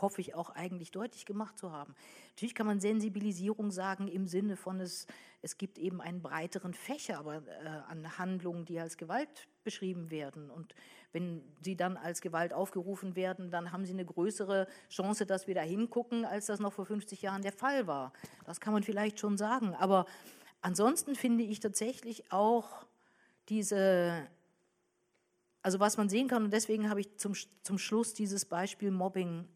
hoffe 0.00 0.20
ich 0.20 0.34
auch 0.34 0.50
eigentlich 0.50 0.90
deutlich 0.90 1.26
gemacht 1.26 1.58
zu 1.58 1.72
haben. 1.72 1.94
Natürlich 2.30 2.54
kann 2.54 2.66
man 2.66 2.80
Sensibilisierung 2.80 3.70
sagen 3.70 4.08
im 4.08 4.26
Sinne 4.26 4.56
von 4.56 4.80
es, 4.80 5.06
es 5.42 5.58
gibt 5.58 5.78
eben 5.78 6.00
einen 6.00 6.22
breiteren 6.22 6.74
Fächer 6.74 7.18
aber, 7.18 7.42
äh, 7.46 7.68
an 7.88 8.18
Handlungen, 8.18 8.64
die 8.64 8.78
als 8.80 8.96
Gewalt 8.96 9.48
beschrieben 9.64 10.10
werden. 10.10 10.50
Und 10.50 10.74
wenn 11.12 11.42
sie 11.60 11.76
dann 11.76 11.96
als 11.96 12.20
Gewalt 12.20 12.52
aufgerufen 12.52 13.16
werden, 13.16 13.50
dann 13.50 13.72
haben 13.72 13.84
sie 13.84 13.92
eine 13.92 14.04
größere 14.04 14.66
Chance, 14.88 15.26
dass 15.26 15.46
wir 15.46 15.54
da 15.54 15.62
hingucken, 15.62 16.24
als 16.24 16.46
das 16.46 16.60
noch 16.60 16.72
vor 16.72 16.86
50 16.86 17.22
Jahren 17.22 17.42
der 17.42 17.52
Fall 17.52 17.86
war. 17.86 18.12
Das 18.44 18.60
kann 18.60 18.72
man 18.72 18.82
vielleicht 18.82 19.20
schon 19.20 19.36
sagen. 19.36 19.74
Aber 19.74 20.06
ansonsten 20.62 21.14
finde 21.14 21.44
ich 21.44 21.60
tatsächlich 21.60 22.32
auch 22.32 22.86
diese 23.48 24.28
also 25.62 25.78
was 25.78 25.96
man 25.96 26.08
sehen 26.08 26.28
kann, 26.28 26.44
und 26.44 26.52
deswegen 26.52 26.90
habe 26.90 27.00
ich 27.00 27.16
zum, 27.16 27.34
zum 27.62 27.78
Schluss 27.78 28.14
dieses 28.14 28.44
Beispiel 28.44 28.90
Mobbing 28.90 29.46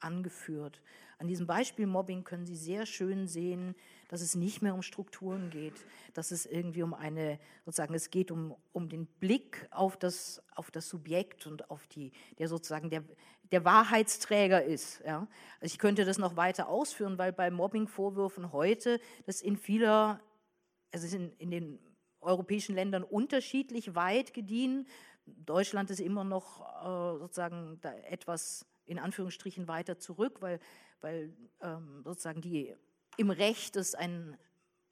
angeführt. 0.00 0.80
An 1.18 1.26
diesem 1.26 1.46
Beispiel 1.46 1.86
Mobbing 1.86 2.24
können 2.24 2.46
Sie 2.46 2.56
sehr 2.56 2.86
schön 2.86 3.26
sehen, 3.26 3.74
dass 4.08 4.22
es 4.22 4.34
nicht 4.34 4.62
mehr 4.62 4.74
um 4.74 4.82
Strukturen 4.82 5.50
geht, 5.50 5.84
dass 6.14 6.30
es 6.30 6.46
irgendwie 6.46 6.82
um 6.82 6.94
eine, 6.94 7.38
sozusagen, 7.66 7.92
es 7.94 8.10
geht 8.10 8.30
um, 8.30 8.56
um 8.72 8.88
den 8.88 9.06
Blick 9.06 9.68
auf 9.70 9.98
das, 9.98 10.42
auf 10.54 10.70
das 10.70 10.88
Subjekt 10.88 11.46
und 11.46 11.70
auf 11.70 11.86
die, 11.88 12.12
der 12.38 12.48
sozusagen 12.48 12.88
der, 12.88 13.04
der 13.52 13.64
Wahrheitsträger 13.66 14.64
ist. 14.64 15.02
Ja. 15.04 15.28
Also 15.60 15.74
ich 15.74 15.78
könnte 15.78 16.06
das 16.06 16.16
noch 16.16 16.36
weiter 16.36 16.68
ausführen, 16.68 17.18
weil 17.18 17.32
bei 17.32 17.50
Mobbing-Vorwürfen 17.50 18.52
heute 18.52 18.98
das 19.26 19.42
in 19.42 19.56
vieler, 19.56 20.20
also 20.90 21.06
es 21.06 21.12
ist 21.12 21.14
in, 21.14 21.32
in 21.36 21.50
den 21.50 21.78
europäischen 22.22 22.74
Ländern 22.74 23.02
unterschiedlich 23.02 23.94
weit 23.94 24.32
gediehen. 24.32 24.86
Deutschland 25.26 25.90
ist 25.90 26.00
immer 26.00 26.24
noch 26.24 26.60
äh, 26.60 27.18
sozusagen 27.18 27.78
etwas 28.08 28.66
in 28.90 28.98
Anführungsstrichen 28.98 29.68
weiter 29.68 29.98
zurück, 29.98 30.38
weil, 30.40 30.58
weil 31.00 31.32
ähm, 31.62 32.02
sozusagen 32.04 32.40
die, 32.40 32.74
im 33.16 33.30
Recht 33.30 33.76
es 33.76 33.94
ein, 33.94 34.36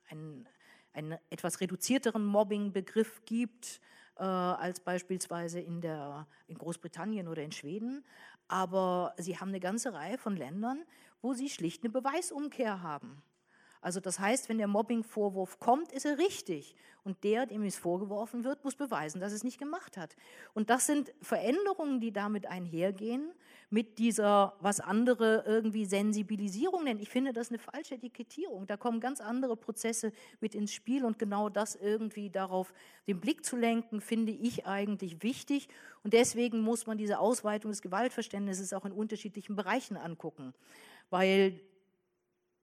ein, 0.08 0.48
einen 0.92 1.18
etwas 1.30 1.60
reduzierteren 1.60 2.24
Mobbing-Begriff 2.24 3.24
gibt 3.24 3.80
äh, 4.16 4.22
als 4.22 4.80
beispielsweise 4.80 5.60
in, 5.60 5.80
der, 5.80 6.28
in 6.46 6.56
Großbritannien 6.58 7.26
oder 7.26 7.42
in 7.42 7.50
Schweden. 7.52 8.04
Aber 8.46 9.14
sie 9.18 9.38
haben 9.38 9.48
eine 9.48 9.60
ganze 9.60 9.92
Reihe 9.92 10.16
von 10.16 10.36
Ländern, 10.36 10.84
wo 11.20 11.34
sie 11.34 11.50
schlicht 11.50 11.82
eine 11.82 11.90
Beweisumkehr 11.90 12.80
haben. 12.80 13.22
Also 13.88 14.00
das 14.00 14.20
heißt, 14.20 14.50
wenn 14.50 14.58
der 14.58 14.66
Mobbing-Vorwurf 14.68 15.60
kommt, 15.60 15.92
ist 15.92 16.04
er 16.04 16.18
richtig. 16.18 16.74
Und 17.04 17.24
der, 17.24 17.46
dem 17.46 17.62
es 17.62 17.78
vorgeworfen 17.78 18.44
wird, 18.44 18.62
muss 18.62 18.74
beweisen, 18.74 19.18
dass 19.18 19.32
es 19.32 19.44
nicht 19.44 19.58
gemacht 19.58 19.96
hat. 19.96 20.14
Und 20.52 20.68
das 20.68 20.84
sind 20.84 21.14
Veränderungen, 21.22 21.98
die 21.98 22.12
damit 22.12 22.44
einhergehen, 22.44 23.32
mit 23.70 23.98
dieser, 23.98 24.52
was 24.60 24.80
andere 24.80 25.42
irgendwie 25.46 25.86
Sensibilisierung 25.86 26.84
nennen. 26.84 27.00
Ich 27.00 27.08
finde 27.08 27.32
das 27.32 27.48
eine 27.48 27.58
falsche 27.58 27.94
Etikettierung. 27.94 28.66
Da 28.66 28.76
kommen 28.76 29.00
ganz 29.00 29.22
andere 29.22 29.56
Prozesse 29.56 30.12
mit 30.42 30.54
ins 30.54 30.74
Spiel 30.74 31.06
und 31.06 31.18
genau 31.18 31.48
das 31.48 31.74
irgendwie 31.74 32.28
darauf 32.28 32.74
den 33.06 33.20
Blick 33.20 33.42
zu 33.42 33.56
lenken, 33.56 34.02
finde 34.02 34.32
ich 34.32 34.66
eigentlich 34.66 35.22
wichtig. 35.22 35.68
Und 36.04 36.12
deswegen 36.12 36.60
muss 36.60 36.86
man 36.86 36.98
diese 36.98 37.20
Ausweitung 37.20 37.70
des 37.70 37.80
Gewaltverständnisses 37.80 38.74
auch 38.74 38.84
in 38.84 38.92
unterschiedlichen 38.92 39.56
Bereichen 39.56 39.96
angucken. 39.96 40.52
Weil 41.08 41.58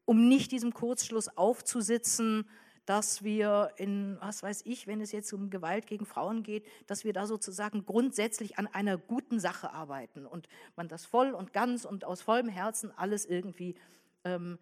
um 0.06 0.28
nicht 0.28 0.52
diesem 0.52 0.74
Kurzschluss 0.74 1.38
aufzusitzen, 1.38 2.48
dass 2.86 3.24
wir 3.24 3.72
in, 3.78 4.18
was 4.22 4.44
weiß 4.44 4.62
ich, 4.66 4.86
wenn 4.86 5.02
es 5.02 5.12
jetzt 5.12 5.34
um 5.34 5.50
Gewalt 5.50 5.88
gegen 5.88 6.06
Frauen 6.06 6.44
geht, 6.44 6.66
dass 6.88 7.04
wir 7.04 7.14
da 7.14 7.26
sozusagen 7.26 7.86
grundsätzlich 7.86 8.60
an 8.60 8.68
einer 8.68 8.98
guten 8.98 9.40
Sache 9.40 9.74
arbeiten 9.74 10.26
und 10.26 10.48
man 10.76 10.88
das 10.88 11.06
voll 11.06 11.32
und 11.32 11.52
ganz 11.52 11.86
und 11.86 12.06
aus 12.06 12.22
vollem 12.22 12.48
Herzen 12.48 12.92
alles 12.96 13.26
irgendwie 13.26 13.76
ähm, 14.24 14.60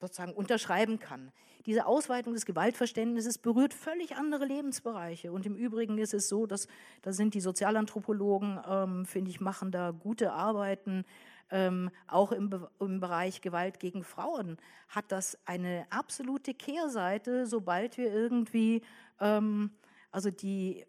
sozusagen 0.00 0.32
unterschreiben 0.32 0.98
kann. 0.98 1.32
Diese 1.64 1.86
Ausweitung 1.86 2.34
des 2.34 2.46
Gewaltverständnisses 2.46 3.38
berührt 3.38 3.74
völlig 3.74 4.14
andere 4.14 4.44
Lebensbereiche. 4.44 5.32
Und 5.32 5.46
im 5.46 5.56
Übrigen 5.56 5.98
ist 5.98 6.14
es 6.14 6.28
so, 6.28 6.46
dass 6.46 6.68
da 7.02 7.12
sind 7.12 7.34
die 7.34 7.40
Sozialanthropologen, 7.40 8.60
ähm, 8.68 9.06
finde 9.06 9.30
ich, 9.30 9.40
machen 9.40 9.72
da 9.72 9.90
gute 9.90 10.32
Arbeiten 10.32 11.04
ähm, 11.50 11.90
auch 12.06 12.32
im, 12.32 12.50
Be 12.50 12.70
im 12.80 13.00
Bereich 13.00 13.40
Gewalt 13.40 13.78
gegen 13.78 14.02
Frauen 14.04 14.58
hat 14.88 15.12
das 15.12 15.38
eine 15.44 15.86
absolute 15.90 16.54
Kehrseite, 16.54 17.46
sobald 17.46 17.96
wir 17.98 18.12
irgendwie, 18.12 18.82
ähm, 19.20 19.70
also 20.10 20.30
die, 20.30 20.84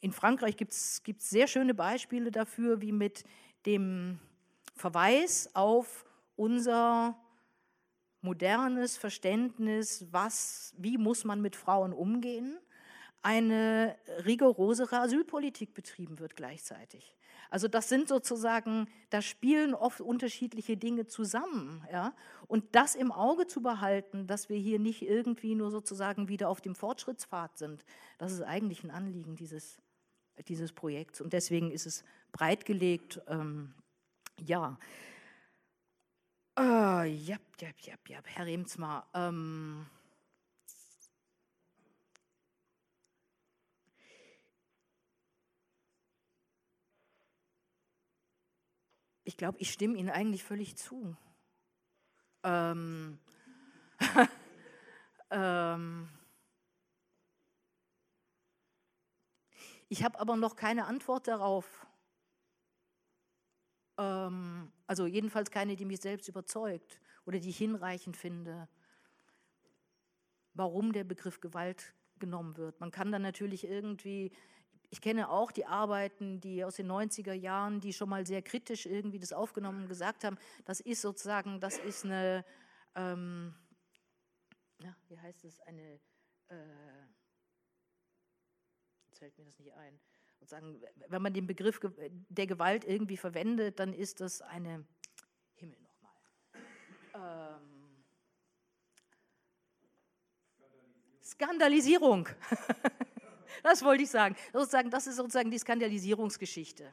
in 0.00 0.12
Frankreich 0.12 0.56
gibt 0.56 0.72
es 0.72 1.02
sehr 1.18 1.46
schöne 1.46 1.74
Beispiele 1.74 2.30
dafür, 2.30 2.80
wie 2.80 2.92
mit 2.92 3.24
dem 3.66 4.18
Verweis 4.74 5.50
auf 5.54 6.06
unser 6.36 7.18
modernes 8.22 8.96
Verständnis, 8.96 10.06
was, 10.10 10.74
wie 10.78 10.98
muss 10.98 11.24
man 11.24 11.40
mit 11.40 11.56
Frauen 11.56 11.92
umgehen, 11.92 12.58
eine 13.22 13.96
rigorosere 14.24 15.00
Asylpolitik 15.00 15.74
betrieben 15.74 16.18
wird 16.18 16.36
gleichzeitig. 16.36 17.14
Also 17.50 17.66
das 17.66 17.88
sind 17.88 18.08
sozusagen, 18.08 18.88
da 19.10 19.20
spielen 19.20 19.74
oft 19.74 20.00
unterschiedliche 20.00 20.76
Dinge 20.76 21.06
zusammen. 21.06 21.84
Ja? 21.92 22.14
Und 22.46 22.64
das 22.72 22.94
im 22.94 23.10
Auge 23.10 23.46
zu 23.46 23.60
behalten, 23.60 24.26
dass 24.26 24.48
wir 24.48 24.56
hier 24.56 24.78
nicht 24.78 25.02
irgendwie 25.02 25.56
nur 25.56 25.70
sozusagen 25.70 26.28
wieder 26.28 26.48
auf 26.48 26.60
dem 26.60 26.76
Fortschrittspfad 26.76 27.58
sind, 27.58 27.84
das 28.18 28.32
ist 28.32 28.42
eigentlich 28.42 28.84
ein 28.84 28.90
Anliegen 28.90 29.34
dieses, 29.34 29.80
dieses 30.46 30.72
Projekts. 30.72 31.20
Und 31.20 31.32
deswegen 31.32 31.72
ist 31.72 31.86
es 31.86 32.04
breitgelegt. 32.30 33.20
Ähm, 33.26 33.74
ja. 34.38 34.78
Äh, 36.56 37.08
ja, 37.08 37.36
ja, 37.60 37.68
ja, 37.82 37.94
ja, 38.08 38.20
Herr 38.24 38.46
Remsmar. 38.46 39.08
Ähm, 39.12 39.86
ich 49.30 49.36
glaube, 49.36 49.58
ich 49.60 49.72
stimme 49.72 49.96
Ihnen 49.96 50.10
eigentlich 50.10 50.42
völlig 50.42 50.76
zu. 50.76 51.16
Ähm, 52.42 53.20
ähm, 55.30 56.08
ich 59.88 60.02
habe 60.02 60.18
aber 60.18 60.34
noch 60.34 60.56
keine 60.56 60.86
Antwort 60.86 61.28
darauf. 61.28 61.86
Ähm, 63.98 64.72
also 64.88 65.06
jedenfalls 65.06 65.52
keine, 65.52 65.76
die 65.76 65.84
mich 65.84 66.00
selbst 66.00 66.28
überzeugt 66.28 67.00
oder 67.24 67.38
die 67.38 67.50
ich 67.50 67.58
hinreichend 67.58 68.16
finde, 68.16 68.68
warum 70.54 70.92
der 70.92 71.04
Begriff 71.04 71.40
Gewalt 71.40 71.94
genommen 72.18 72.56
wird. 72.56 72.80
Man 72.80 72.90
kann 72.90 73.12
dann 73.12 73.22
natürlich 73.22 73.62
irgendwie 73.62 74.32
ich 74.90 75.00
kenne 75.00 75.30
auch 75.30 75.52
die 75.52 75.66
Arbeiten, 75.66 76.40
die 76.40 76.64
aus 76.64 76.76
den 76.76 76.90
90er 76.90 77.32
Jahren, 77.32 77.80
die 77.80 77.92
schon 77.92 78.08
mal 78.08 78.26
sehr 78.26 78.42
kritisch 78.42 78.86
irgendwie 78.86 79.20
das 79.20 79.32
aufgenommen 79.32 79.82
und 79.82 79.88
gesagt 79.88 80.24
haben, 80.24 80.36
das 80.64 80.80
ist 80.80 81.00
sozusagen, 81.00 81.60
das 81.60 81.78
ist 81.78 82.04
eine, 82.04 82.44
ähm, 82.96 83.54
ja, 84.82 84.94
wie 85.08 85.18
heißt 85.18 85.44
es, 85.44 85.60
eine, 85.60 86.00
äh, 86.48 86.56
jetzt 89.06 89.20
fällt 89.20 89.38
mir 89.38 89.44
das 89.44 89.58
nicht 89.60 89.72
ein, 89.74 90.00
und 90.40 90.48
sagen, 90.48 90.82
wenn 91.06 91.22
man 91.22 91.34
den 91.34 91.46
Begriff 91.46 91.78
der 92.28 92.46
Gewalt 92.48 92.84
irgendwie 92.84 93.16
verwendet, 93.16 93.78
dann 93.78 93.92
ist 93.92 94.20
das 94.20 94.42
eine, 94.42 94.84
Himmel 95.54 95.78
nochmal, 95.82 97.60
ähm, 97.60 98.04
Skandalisierung. 101.22 102.28
Das 103.62 103.84
wollte 103.84 104.02
ich 104.02 104.10
sagen. 104.10 104.36
Sozusagen, 104.52 104.90
das 104.90 105.06
ist 105.06 105.16
sozusagen 105.16 105.50
die 105.50 105.58
Skandalisierungsgeschichte. 105.58 106.90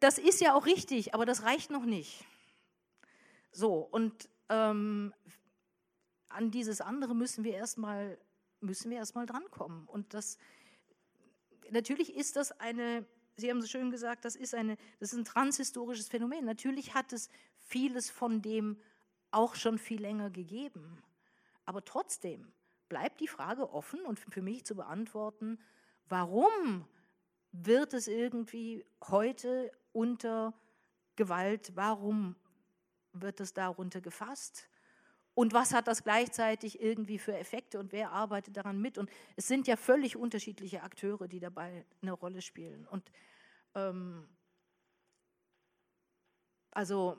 Das 0.00 0.18
ist 0.18 0.40
ja 0.40 0.54
auch 0.54 0.66
richtig, 0.66 1.14
aber 1.14 1.26
das 1.26 1.44
reicht 1.44 1.70
noch 1.70 1.84
nicht. 1.84 2.24
So, 3.52 3.76
und 3.76 4.28
ähm, 4.48 5.14
an 6.28 6.50
dieses 6.50 6.80
andere 6.80 7.14
müssen 7.14 7.44
wir 7.44 7.54
erstmal 7.54 8.18
müssen 8.60 8.90
drankommen. 8.90 9.86
Und 9.88 10.14
das 10.14 10.38
natürlich 11.70 12.14
ist 12.14 12.36
das 12.36 12.52
eine, 12.52 13.04
Sie 13.36 13.50
haben 13.50 13.60
so 13.60 13.66
schön 13.66 13.90
gesagt, 13.90 14.24
das 14.24 14.36
ist, 14.36 14.54
eine, 14.54 14.76
das 15.00 15.12
ist 15.12 15.18
ein 15.18 15.24
transhistorisches 15.24 16.08
Phänomen. 16.08 16.44
Natürlich 16.44 16.94
hat 16.94 17.12
es 17.12 17.28
vieles 17.56 18.10
von 18.10 18.42
dem 18.42 18.78
auch 19.30 19.54
schon 19.54 19.78
viel 19.78 20.00
länger 20.00 20.30
gegeben. 20.30 21.02
Aber 21.64 21.84
trotzdem 21.84 22.52
bleibt 22.92 23.22
die 23.22 23.28
Frage 23.28 23.72
offen 23.72 24.04
und 24.04 24.20
für 24.20 24.42
mich 24.42 24.66
zu 24.66 24.74
beantworten, 24.74 25.58
warum 26.10 26.86
wird 27.50 27.94
es 27.94 28.06
irgendwie 28.06 28.84
heute 29.08 29.72
unter 29.92 30.52
Gewalt, 31.16 31.72
warum 31.74 32.36
wird 33.14 33.40
es 33.40 33.54
darunter 33.54 34.02
gefasst? 34.02 34.68
Und 35.32 35.54
was 35.54 35.72
hat 35.72 35.88
das 35.88 36.04
gleichzeitig 36.04 36.82
irgendwie 36.82 37.18
für 37.18 37.34
Effekte 37.34 37.78
und 37.78 37.92
wer 37.92 38.12
arbeitet 38.12 38.58
daran 38.58 38.78
mit? 38.78 38.98
Und 38.98 39.08
es 39.36 39.48
sind 39.48 39.66
ja 39.66 39.76
völlig 39.76 40.14
unterschiedliche 40.14 40.82
Akteure, 40.82 41.28
die 41.28 41.40
dabei 41.40 41.86
eine 42.02 42.12
Rolle 42.12 42.42
spielen. 42.42 42.86
Und 42.88 43.10
ähm, 43.74 44.28
also 46.72 47.18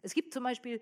es 0.00 0.14
gibt 0.14 0.32
zum 0.32 0.44
Beispiel 0.44 0.80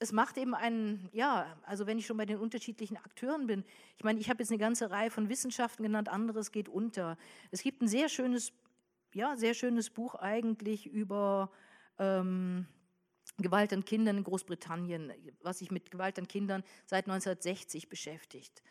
es 0.00 0.12
macht 0.12 0.38
eben 0.38 0.54
einen, 0.54 1.10
ja, 1.12 1.58
also 1.62 1.86
wenn 1.86 1.98
ich 1.98 2.06
schon 2.06 2.16
bei 2.16 2.24
den 2.24 2.38
unterschiedlichen 2.38 2.96
Akteuren 2.96 3.46
bin, 3.46 3.64
ich 3.98 4.02
meine, 4.02 4.18
ich 4.18 4.30
habe 4.30 4.42
jetzt 4.42 4.50
eine 4.50 4.58
ganze 4.58 4.90
Reihe 4.90 5.10
von 5.10 5.28
Wissenschaften 5.28 5.82
genannt, 5.82 6.08
anderes 6.08 6.52
geht 6.52 6.70
unter. 6.70 7.18
Es 7.50 7.62
gibt 7.62 7.82
ein 7.82 7.88
sehr 7.88 8.08
schönes, 8.08 8.52
ja, 9.12 9.36
sehr 9.36 9.52
schönes 9.52 9.90
Buch 9.90 10.14
eigentlich 10.14 10.86
über 10.86 11.52
ähm, 11.98 12.66
Gewalt 13.36 13.74
an 13.74 13.84
Kindern 13.84 14.16
in 14.16 14.24
Großbritannien, 14.24 15.12
was 15.42 15.58
sich 15.58 15.70
mit 15.70 15.90
Gewalt 15.90 16.18
an 16.18 16.26
Kindern 16.26 16.64
seit 16.86 17.04
1960 17.04 17.90
beschäftigt. 17.90 18.62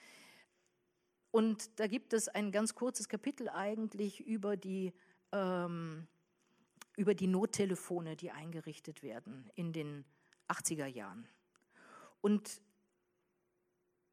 Und 1.30 1.80
da 1.80 1.86
gibt 1.86 2.14
es 2.14 2.28
ein 2.28 2.52
ganz 2.52 2.74
kurzes 2.74 3.08
Kapitel 3.08 3.50
eigentlich 3.50 4.20
über 4.26 4.58
die, 4.58 4.94
ähm, 5.32 6.08
über 6.98 7.14
die 7.14 7.28
Nottelefone, 7.28 8.16
die 8.16 8.32
eingerichtet 8.32 9.04
werden 9.04 9.52
in 9.54 9.74
den 9.74 10.06
80er 10.50 10.86
Jahren. 10.86 11.28
Und 12.22 12.62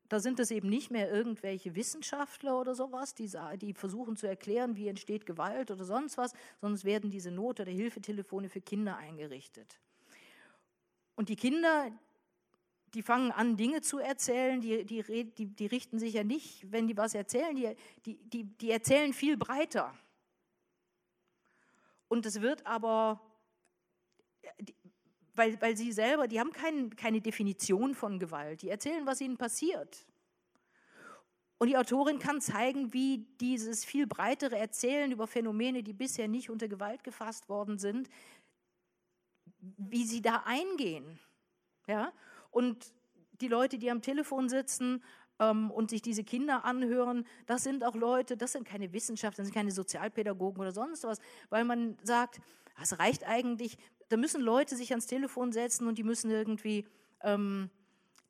da 0.09 0.21
sind 0.21 0.39
es 0.39 0.51
eben 0.51 0.69
nicht 0.69 0.91
mehr 0.91 1.11
irgendwelche 1.11 1.75
Wissenschaftler 1.75 2.61
oder 2.61 2.75
sowas, 2.75 3.15
die, 3.15 3.31
die, 3.61 3.75
versuchen 3.75 4.17
zu 4.17 4.29
erklären, 4.29 4.77
wie 4.77 4.89
entsteht 4.89 5.27
Gewalt 5.27 5.71
oder 5.71 5.85
sonst 5.85 6.17
was, 6.17 6.33
sondern 6.61 6.77
es 6.77 6.85
werden 6.85 7.11
diese 7.11 7.31
Not- 7.31 7.61
oder 7.61 7.73
Hilfetelefone 7.73 8.49
für 8.49 8.61
Kinder 8.61 8.97
eingerichtet. 8.97 9.81
Und 11.17 11.29
die 11.29 11.37
Kinder, 11.37 11.91
die 12.95 13.03
fangen 13.03 13.33
an, 13.33 13.57
Dinge 13.57 13.81
zu 13.81 13.99
erzählen, 13.99 14.61
die, 14.61 14.85
die, 14.85 15.25
die, 15.35 15.67
richten 15.67 15.99
sich 15.99 16.15
ja 16.15 16.23
nicht, 16.23 16.71
wenn 16.71 16.87
die 16.87 16.97
was 16.97 17.15
erzählen, 17.15 17.77
die 18.05 18.71
erzählen 18.71 19.13
viel 19.13 19.37
breiter. 19.37 19.93
Und 22.09 22.27
es 22.27 22.41
wird 22.41 22.65
aber, 22.67 23.21
weil, 25.37 25.61
weil 25.61 25.77
sie 25.77 25.93
selber, 25.93 26.27
die 26.27 26.41
haben 26.41 26.53
kein, 26.53 26.95
keine 26.97 27.21
Definition 27.21 27.95
von 27.95 28.19
Gewalt. 28.19 28.63
Die 28.63 28.71
erzählen, 28.71 29.07
was 29.07 29.21
ihnen 29.21 29.37
passiert. 29.37 30.07
Und 31.59 31.69
die 31.69 31.77
Autorin 31.77 32.19
kann 32.19 32.41
zeigen, 32.41 32.93
wie 32.93 33.27
dieses 33.41 33.85
viel 33.85 34.07
breitere 34.07 34.59
Erzählen 34.59 35.11
über 35.11 35.27
Phänomene, 35.27 35.83
die 35.83 35.95
bisher 35.95 36.29
nicht 36.29 36.51
unter 36.51 36.69
Gewalt 36.69 37.03
gefasst 37.03 37.49
worden 37.49 37.79
sind, 37.79 38.11
wie 39.59 40.05
sie 40.05 40.21
da 40.21 40.43
eingehen. 40.45 41.19
Ja? 41.87 42.13
Und 42.51 42.93
die 43.41 43.49
Leute, 43.49 43.79
die 43.79 43.91
am 43.91 44.03
Telefon 44.03 44.49
sitzen 44.49 45.03
ähm, 45.39 45.71
und 45.71 45.91
sich 45.91 46.03
diese 46.03 46.25
Kinder 46.25 46.65
anhören, 46.65 47.27
das 47.47 47.63
sind 47.63 47.85
auch 47.85 47.95
Leute, 47.95 48.37
das 48.37 48.53
sind 48.53 48.67
keine 48.67 48.93
Wissenschaftler, 48.93 49.43
das 49.43 49.49
sind 49.49 49.55
keine 49.55 49.73
Sozialpädagogen 49.73 50.61
oder 50.61 50.73
sonst 50.73 51.05
was, 51.05 51.19
weil 51.49 51.65
man 51.65 51.97
sagt, 52.03 52.41
es 52.81 52.99
reicht 52.99 53.25
eigentlich, 53.25 53.79
da 54.09 54.17
müssen 54.17 54.41
Leute 54.41 54.77
sich 54.77 54.91
ans 54.91 55.07
Telefon 55.07 55.53
setzen 55.53 55.87
und 55.87 55.99
die 55.99 56.03
müssen 56.03 56.31
irgendwie, 56.31 56.87
ähm, 57.23 57.71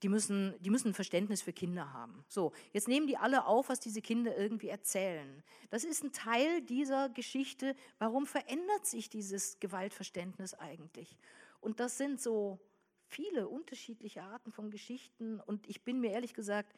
die 0.03 0.09
müssen, 0.09 0.55
die 0.61 0.71
müssen 0.71 0.89
ein 0.89 0.95
Verständnis 0.95 1.43
für 1.43 1.53
Kinder 1.53 1.93
haben. 1.93 2.25
So, 2.29 2.53
jetzt 2.73 2.89
nehmen 2.89 3.07
die 3.07 3.17
alle 3.17 3.47
auf, 3.47 3.69
was 3.69 3.81
diese 3.81 4.03
Kinder 4.03 4.37
irgendwie 4.37 4.69
erzählen. 4.69 5.43
Das 5.71 5.85
ist 5.85 6.05
ein 6.05 6.13
Teil 6.13 6.63
dieser 6.63 7.09
Geschichte. 7.09 7.75
Warum 7.99 8.27
verändert 8.27 8.87
sich 8.87 9.09
dieses 9.09 9.59
Gewaltverständnis 9.61 10.55
eigentlich? 10.55 11.17
Und 11.61 11.81
das 11.81 11.99
sind 11.99 12.21
so 12.21 12.59
viele 13.07 13.49
unterschiedliche 13.49 14.23
Arten 14.23 14.53
von 14.53 14.71
Geschichten. 14.71 15.41
Und 15.41 15.67
ich 15.67 15.83
bin 15.83 16.01
mir 16.01 16.11
ehrlich 16.11 16.35
gesagt, 16.35 16.75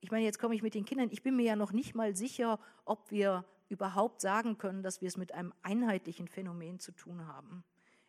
ich 0.00 0.10
meine, 0.10 0.24
jetzt 0.24 0.38
komme 0.38 0.54
ich 0.54 0.62
mit 0.62 0.74
den 0.74 0.84
Kindern, 0.84 1.08
ich 1.10 1.22
bin 1.22 1.36
mir 1.36 1.44
ja 1.44 1.56
noch 1.56 1.72
nicht 1.72 1.94
mal 1.94 2.14
sicher, 2.14 2.60
ob 2.84 3.10
wir 3.10 3.44
überhaupt 3.68 4.20
sagen 4.20 4.58
können, 4.58 4.82
dass 4.82 5.00
wir 5.00 5.08
es 5.08 5.16
mit 5.16 5.32
einem 5.32 5.52
einheitlichen 5.62 6.28
Phänomen 6.28 6.78
zu 6.78 6.92
tun 6.92 7.26
haben. 7.26 7.64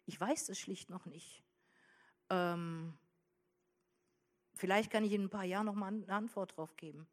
Ich 0.08 0.20
weiß 0.20 0.50
es 0.50 0.58
schlicht 0.58 0.90
noch 0.90 1.06
nicht. 1.06 1.44
Ähm, 2.30 2.98
vielleicht 4.56 4.90
kann 4.90 5.04
ich 5.04 5.12
in 5.12 5.24
ein 5.24 5.30
paar 5.30 5.44
Jahren 5.44 5.66
noch 5.66 5.76
mal 5.76 5.88
eine 5.88 6.08
Antwort 6.08 6.54
darauf 6.54 6.78
geben. 6.78 7.08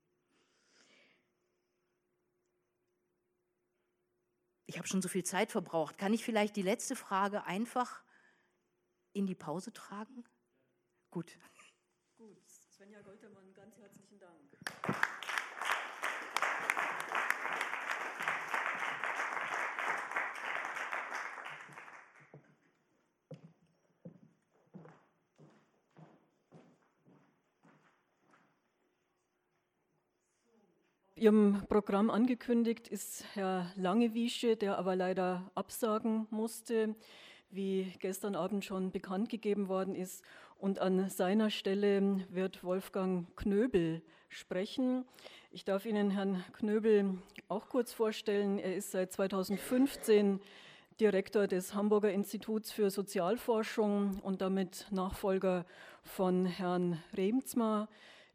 Ich 4.66 4.78
habe 4.78 4.86
schon 4.86 5.02
so 5.02 5.08
viel 5.08 5.24
Zeit 5.24 5.50
verbraucht. 5.50 5.98
Kann 5.98 6.14
ich 6.14 6.24
vielleicht 6.24 6.54
die 6.56 6.62
letzte 6.62 6.94
Frage 6.94 7.44
einfach 7.44 8.02
in 9.12 9.26
die 9.26 9.34
Pause 9.34 9.72
tragen? 9.72 10.24
Gut. 11.10 11.36
Gut, 12.16 12.48
Svenja 12.48 13.02
Goltermann, 13.02 13.52
ganz 13.54 13.76
herzlichen 13.76 14.20
Dank. 14.20 15.10
Ihrem 31.24 31.62
Programm 31.70 32.10
angekündigt 32.10 32.86
ist 32.86 33.24
Herr 33.32 33.72
Langewiesche, 33.76 34.56
der 34.56 34.76
aber 34.76 34.94
leider 34.94 35.50
absagen 35.54 36.26
musste, 36.28 36.94
wie 37.50 37.94
gestern 37.98 38.36
Abend 38.36 38.62
schon 38.62 38.90
bekannt 38.90 39.30
gegeben 39.30 39.68
worden 39.68 39.94
ist. 39.94 40.22
Und 40.58 40.80
an 40.80 41.08
seiner 41.08 41.48
Stelle 41.48 42.26
wird 42.28 42.62
Wolfgang 42.62 43.34
Knöbel 43.36 44.02
sprechen. 44.28 45.06
Ich 45.50 45.64
darf 45.64 45.86
Ihnen 45.86 46.10
Herrn 46.10 46.44
Knöbel 46.52 47.16
auch 47.48 47.70
kurz 47.70 47.94
vorstellen. 47.94 48.58
Er 48.58 48.76
ist 48.76 48.90
seit 48.90 49.10
2015 49.10 50.40
Direktor 51.00 51.46
des 51.46 51.74
Hamburger 51.74 52.12
Instituts 52.12 52.70
für 52.70 52.90
Sozialforschung 52.90 54.20
und 54.20 54.42
damit 54.42 54.88
Nachfolger 54.90 55.64
von 56.02 56.44
Herrn 56.44 57.02
Remzma 57.16 57.88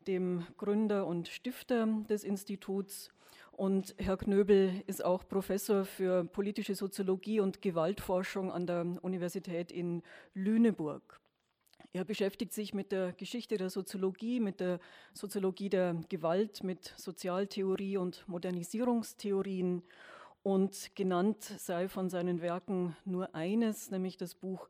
dem 0.10 0.44
Gründer 0.58 1.06
und 1.06 1.28
Stifter 1.28 1.88
des 2.10 2.24
Instituts. 2.24 3.12
Und 3.52 3.94
Herr 4.00 4.18
Knöbel 4.18 4.84
ist 4.88 5.06
auch 5.06 5.28
Professor 5.28 5.86
für 5.86 6.26
politische 6.26 6.74
Soziologie 6.74 7.42
und 7.42 7.62
Gewaltforschung 7.62 8.52
an 8.52 8.66
der 8.66 8.98
Universität 9.04 9.72
in 9.72 10.02
Lüneburg. 10.34 11.20
Er 11.94 12.06
beschäftigt 12.06 12.54
sich 12.54 12.74
mit 12.74 12.92
der 12.92 13.14
Geschichte 13.14 13.58
der 13.58 13.70
Soziologie, 13.70 14.40
mit 14.40 14.60
der 14.60 14.80
Soziologie 15.14 15.70
der 15.70 16.02
Gewalt, 16.10 16.64
mit 16.64 16.92
Sozialtheorie 16.98 17.98
und 17.98 18.28
Modernisierungstheorien. 18.28 19.84
Und 20.42 20.96
genannt 20.96 21.44
sei 21.44 21.88
von 21.88 22.10
seinen 22.10 22.42
Werken 22.42 22.96
nur 23.06 23.36
eines, 23.36 23.92
nämlich 23.92 24.18
das 24.18 24.34
Buch 24.34 24.70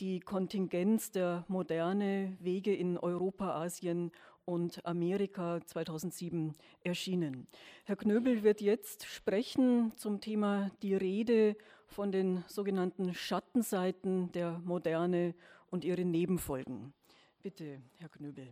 Die 0.00 0.18
Kontingenz 0.18 1.12
der 1.12 1.44
Moderne, 1.46 2.36
Wege 2.40 2.74
in 2.74 2.98
Europa, 2.98 3.62
Asien 3.62 4.10
und 4.50 4.84
Amerika 4.84 5.60
2007 5.64 6.54
erschienen. 6.82 7.46
Herr 7.84 7.94
Knöbel 7.94 8.42
wird 8.42 8.60
jetzt 8.60 9.06
sprechen 9.06 9.92
zum 9.96 10.20
Thema 10.20 10.72
die 10.82 10.96
Rede 10.96 11.56
von 11.86 12.10
den 12.10 12.42
sogenannten 12.48 13.14
Schattenseiten 13.14 14.32
der 14.32 14.58
Moderne 14.64 15.34
und 15.70 15.84
ihre 15.84 16.04
Nebenfolgen. 16.04 16.92
Bitte, 17.42 17.80
Herr 17.98 18.08
Knöbel. 18.08 18.48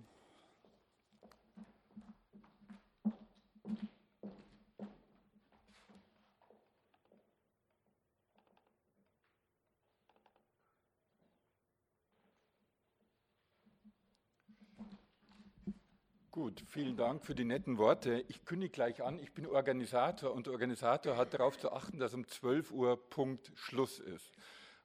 Gut, 16.39 16.63
vielen 16.69 16.97
Dank 16.97 17.25
für 17.25 17.35
die 17.35 17.45
netten 17.45 17.79
Worte. 17.79 18.25
Ich 18.29 18.45
kündige 18.45 18.71
gleich 18.71 19.03
an, 19.03 19.19
ich 19.19 19.33
bin 19.33 19.45
Organisator 19.45 20.33
und 20.33 20.47
der 20.47 20.53
Organisator 20.53 21.17
hat 21.17 21.35
darauf 21.35 21.59
zu 21.59 21.73
achten, 21.73 21.99
dass 21.99 22.15
um 22.15 22.29
12 22.29 22.71
Uhr 22.71 22.97
Punkt 23.11 23.51
Schluss 23.57 23.99
ist. 23.99 24.31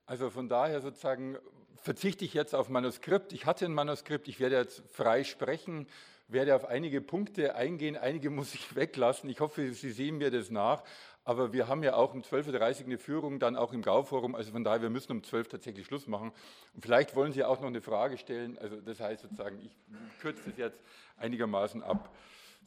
Also 0.07 0.32
von 0.32 0.49
daher 0.49 0.82
sozusagen 0.82 1.38
verzichte 1.75 2.25
ich 2.25 2.33
jetzt 2.33 2.56
auf 2.56 2.69
Manuskript. 2.69 3.33
Ich 3.33 3.45
hatte 3.45 3.65
ein 3.65 3.73
Manuskript, 3.75 4.27
ich 4.30 4.40
werde 4.40 4.56
jetzt 4.56 4.82
frei 4.91 5.23
sprechen, 5.23 5.85
werde 6.27 6.56
auf 6.56 6.65
einige 6.65 7.01
Punkte 7.01 7.53
eingehen, 7.53 7.98
einige 7.98 8.32
muss 8.32 8.56
ich 8.56 8.75
weglassen. 8.75 9.30
Ich 9.30 9.40
hoffe, 9.40 9.73
Sie 9.73 9.91
sehen 9.91 10.17
mir 10.17 10.32
das 10.32 10.49
nach. 10.49 10.83
Aber 11.26 11.53
wir 11.53 11.68
haben 11.68 11.84
ja 11.84 11.95
auch 11.95 12.14
um 12.14 12.22
12.30 12.22 12.82
Uhr 12.82 12.85
eine 12.85 12.98
Führung, 12.98 13.40
dann 13.40 13.56
auch 13.56 13.72
im 13.72 13.82
Gauforum. 13.82 14.35
Also 14.35 14.52
von 14.52 14.64
daher, 14.64 14.82
wir 14.82 14.90
müssen 14.90 15.14
um 15.14 15.24
12 15.24 15.48
Uhr 15.48 15.52
tatsächlich 15.52 15.85
Schluss 15.85 16.08
machen. 16.08 16.34
Und 16.74 16.82
vielleicht 16.82 17.16
wollen 17.16 17.32
Sie 17.32 17.43
auch 17.45 17.61
noch 17.61 17.68
eine 17.68 17.82
Frage 17.82 18.18
stellen. 18.18 18.58
Also 18.60 18.82
das 18.82 19.00
heißt 19.00 19.22
sozusagen, 19.22 19.60
ich 19.60 19.76
kürze 20.19 20.50
das 20.50 20.58
jetzt 20.58 20.82
einigermaßen 21.18 21.82
ab. 21.82 22.14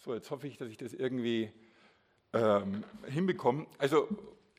So, 0.03 0.15
jetzt 0.15 0.31
hoffe 0.31 0.47
ich, 0.47 0.57
dass 0.57 0.69
ich 0.69 0.79
das 0.79 0.95
irgendwie 0.95 1.53
ähm, 2.33 2.85
hinbekomme. 3.07 3.67
Also 3.79 4.09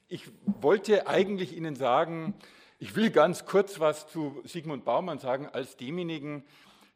ich 0.07 0.29
wollte 0.45 1.07
eigentlich 1.07 1.55
Ihnen 1.55 1.75
sagen, 1.75 2.35
ich 2.79 2.95
will 2.95 3.09
ganz 3.09 3.45
kurz 3.45 3.79
was 3.79 4.07
zu 4.07 4.41
Sigmund 4.43 4.85
Baumann 4.85 5.17
sagen, 5.17 5.47
als 5.47 5.75
demjenigen, 5.75 6.43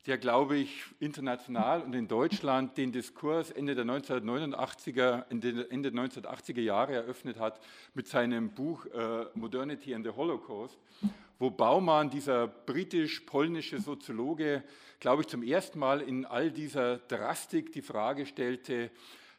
der, 0.08 0.18
glaube 0.18 0.58
ich, 0.58 0.84
international 1.00 1.82
und 1.82 1.94
in 1.94 2.08
Deutschland 2.08 2.78
den 2.78 2.92
Diskurs 2.92 3.52
Ende 3.52 3.76
der 3.76 3.86
1989er, 3.86 5.26
Ende 5.30 5.92
der 5.92 6.02
1980er 6.02 6.62
Jahre 6.62 6.94
eröffnet 6.94 7.40
hat 7.40 7.60
mit 7.94 8.08
seinem 8.08 8.50
Buch 8.50 8.86
äh, 8.88 9.26
Modernity 9.36 9.94
and 9.94 10.06
the 10.06 10.12
Holocaust, 10.12 10.80
wo 11.38 11.52
Baumann, 11.52 12.10
dieser 12.10 12.48
britisch-polnische 12.48 13.80
Soziologe, 13.80 14.64
glaube 15.00 15.22
ich, 15.22 15.28
zum 15.28 15.44
ersten 15.44 15.78
Mal 15.78 16.02
in 16.02 16.26
all 16.26 16.52
dieser 16.52 16.98
Drastik 16.98 17.72
die 17.72 17.82
Frage 17.84 18.26
stellte, 18.26 18.90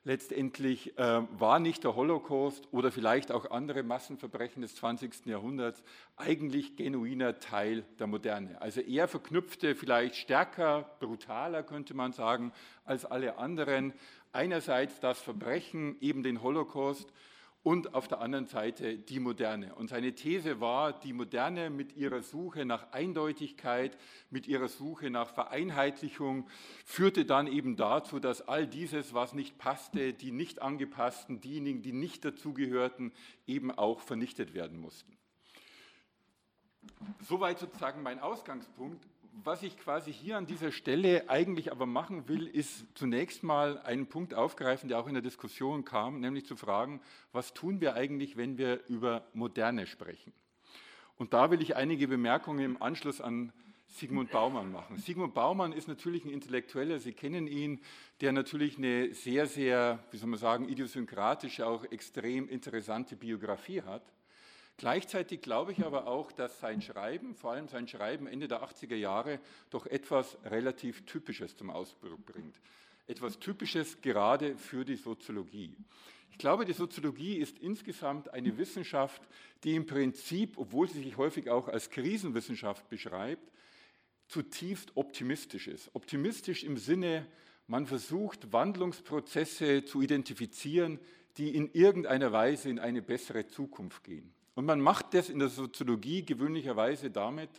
letztendlich 0.04 0.98
äh, 0.98 1.22
war 1.38 1.58
nicht 1.58 1.84
der 1.84 1.94
Holocaust 1.94 2.68
oder 2.72 2.90
vielleicht 2.90 3.30
auch 3.30 3.50
andere 3.50 3.82
Massenverbrechen 3.82 4.62
des 4.62 4.74
20. 4.74 5.26
Jahrhunderts 5.26 5.82
eigentlich 6.16 6.76
genuiner 6.76 7.38
Teil 7.38 7.84
der 7.98 8.08
Moderne. 8.08 8.60
Also 8.60 8.80
er 8.80 9.06
verknüpfte 9.08 9.74
vielleicht 9.74 10.16
stärker, 10.16 10.90
brutaler 10.98 11.62
könnte 11.62 11.94
man 11.94 12.12
sagen, 12.12 12.52
als 12.84 13.04
alle 13.04 13.38
anderen 13.38 13.92
einerseits 14.32 14.98
das 15.00 15.20
Verbrechen, 15.20 15.96
eben 16.00 16.22
den 16.22 16.42
Holocaust, 16.42 17.12
und 17.62 17.94
auf 17.94 18.08
der 18.08 18.20
anderen 18.20 18.46
Seite 18.46 18.98
die 18.98 19.20
Moderne. 19.20 19.74
Und 19.74 19.88
seine 19.88 20.14
These 20.14 20.60
war, 20.60 20.98
die 20.98 21.12
Moderne 21.12 21.70
mit 21.70 21.96
ihrer 21.96 22.22
Suche 22.22 22.64
nach 22.64 22.92
Eindeutigkeit, 22.92 23.96
mit 24.30 24.48
ihrer 24.48 24.68
Suche 24.68 25.10
nach 25.10 25.30
Vereinheitlichung, 25.30 26.48
führte 26.84 27.24
dann 27.24 27.46
eben 27.46 27.76
dazu, 27.76 28.18
dass 28.18 28.46
all 28.48 28.66
dieses, 28.66 29.14
was 29.14 29.32
nicht 29.32 29.58
passte, 29.58 30.12
die 30.12 30.32
nicht 30.32 30.60
angepassten, 30.60 31.40
diejenigen, 31.40 31.82
die 31.82 31.92
nicht 31.92 32.24
dazugehörten, 32.24 33.12
eben 33.46 33.70
auch 33.70 34.00
vernichtet 34.00 34.54
werden 34.54 34.80
mussten. 34.80 35.16
Soweit 37.20 37.60
sozusagen 37.60 38.02
mein 38.02 38.18
Ausgangspunkt 38.18 39.06
was 39.44 39.62
ich 39.62 39.78
quasi 39.78 40.12
hier 40.12 40.36
an 40.36 40.46
dieser 40.46 40.72
Stelle 40.72 41.28
eigentlich 41.28 41.72
aber 41.72 41.86
machen 41.86 42.28
will, 42.28 42.46
ist 42.46 42.86
zunächst 42.94 43.42
mal 43.42 43.78
einen 43.78 44.06
Punkt 44.06 44.34
aufgreifen, 44.34 44.88
der 44.88 44.98
auch 44.98 45.06
in 45.06 45.14
der 45.14 45.22
Diskussion 45.22 45.84
kam, 45.84 46.20
nämlich 46.20 46.46
zu 46.46 46.56
fragen, 46.56 47.00
was 47.32 47.54
tun 47.54 47.80
wir 47.80 47.94
eigentlich, 47.94 48.36
wenn 48.36 48.58
wir 48.58 48.80
über 48.88 49.24
Moderne 49.32 49.86
sprechen? 49.86 50.32
Und 51.16 51.32
da 51.32 51.50
will 51.50 51.62
ich 51.62 51.76
einige 51.76 52.08
Bemerkungen 52.08 52.64
im 52.64 52.82
Anschluss 52.82 53.20
an 53.20 53.52
Sigmund 53.86 54.30
Baumann 54.30 54.72
machen. 54.72 54.96
Sigmund 54.98 55.34
Baumann 55.34 55.72
ist 55.72 55.86
natürlich 55.86 56.24
ein 56.24 56.30
Intellektueller, 56.30 56.98
Sie 56.98 57.12
kennen 57.12 57.46
ihn, 57.46 57.80
der 58.20 58.32
natürlich 58.32 58.78
eine 58.78 59.12
sehr, 59.12 59.46
sehr, 59.46 60.02
wie 60.10 60.16
soll 60.16 60.30
man 60.30 60.38
sagen, 60.38 60.68
idiosynkratische, 60.68 61.66
auch 61.66 61.84
extrem 61.84 62.48
interessante 62.48 63.16
Biografie 63.16 63.82
hat. 63.82 64.02
Gleichzeitig 64.76 65.42
glaube 65.42 65.72
ich 65.72 65.84
aber 65.84 66.06
auch, 66.06 66.32
dass 66.32 66.58
sein 66.58 66.82
Schreiben, 66.82 67.34
vor 67.34 67.52
allem 67.52 67.68
sein 67.68 67.86
Schreiben 67.86 68.26
Ende 68.26 68.48
der 68.48 68.62
80er 68.62 68.96
Jahre, 68.96 69.38
doch 69.70 69.86
etwas 69.86 70.36
relativ 70.44 71.04
Typisches 71.06 71.56
zum 71.56 71.70
Ausdruck 71.70 72.24
bringt. 72.26 72.60
Etwas 73.06 73.38
Typisches 73.38 74.00
gerade 74.00 74.56
für 74.56 74.84
die 74.84 74.96
Soziologie. 74.96 75.76
Ich 76.30 76.38
glaube, 76.38 76.64
die 76.64 76.72
Soziologie 76.72 77.36
ist 77.36 77.58
insgesamt 77.58 78.32
eine 78.32 78.56
Wissenschaft, 78.56 79.22
die 79.64 79.74
im 79.74 79.86
Prinzip, 79.86 80.56
obwohl 80.56 80.88
sie 80.88 81.02
sich 81.02 81.16
häufig 81.16 81.50
auch 81.50 81.68
als 81.68 81.90
Krisenwissenschaft 81.90 82.88
beschreibt, 82.88 83.52
zutiefst 84.28 84.96
optimistisch 84.96 85.68
ist. 85.68 85.94
Optimistisch 85.94 86.64
im 86.64 86.78
Sinne, 86.78 87.26
man 87.66 87.86
versucht, 87.86 88.52
Wandlungsprozesse 88.52 89.84
zu 89.84 90.00
identifizieren, 90.00 90.98
die 91.36 91.54
in 91.54 91.70
irgendeiner 91.72 92.32
Weise 92.32 92.70
in 92.70 92.78
eine 92.78 93.02
bessere 93.02 93.46
Zukunft 93.46 94.04
gehen. 94.04 94.34
Und 94.54 94.66
man 94.66 94.80
macht 94.80 95.14
das 95.14 95.28
in 95.30 95.38
der 95.38 95.48
Soziologie 95.48 96.24
gewöhnlicherweise 96.24 97.10
damit, 97.10 97.50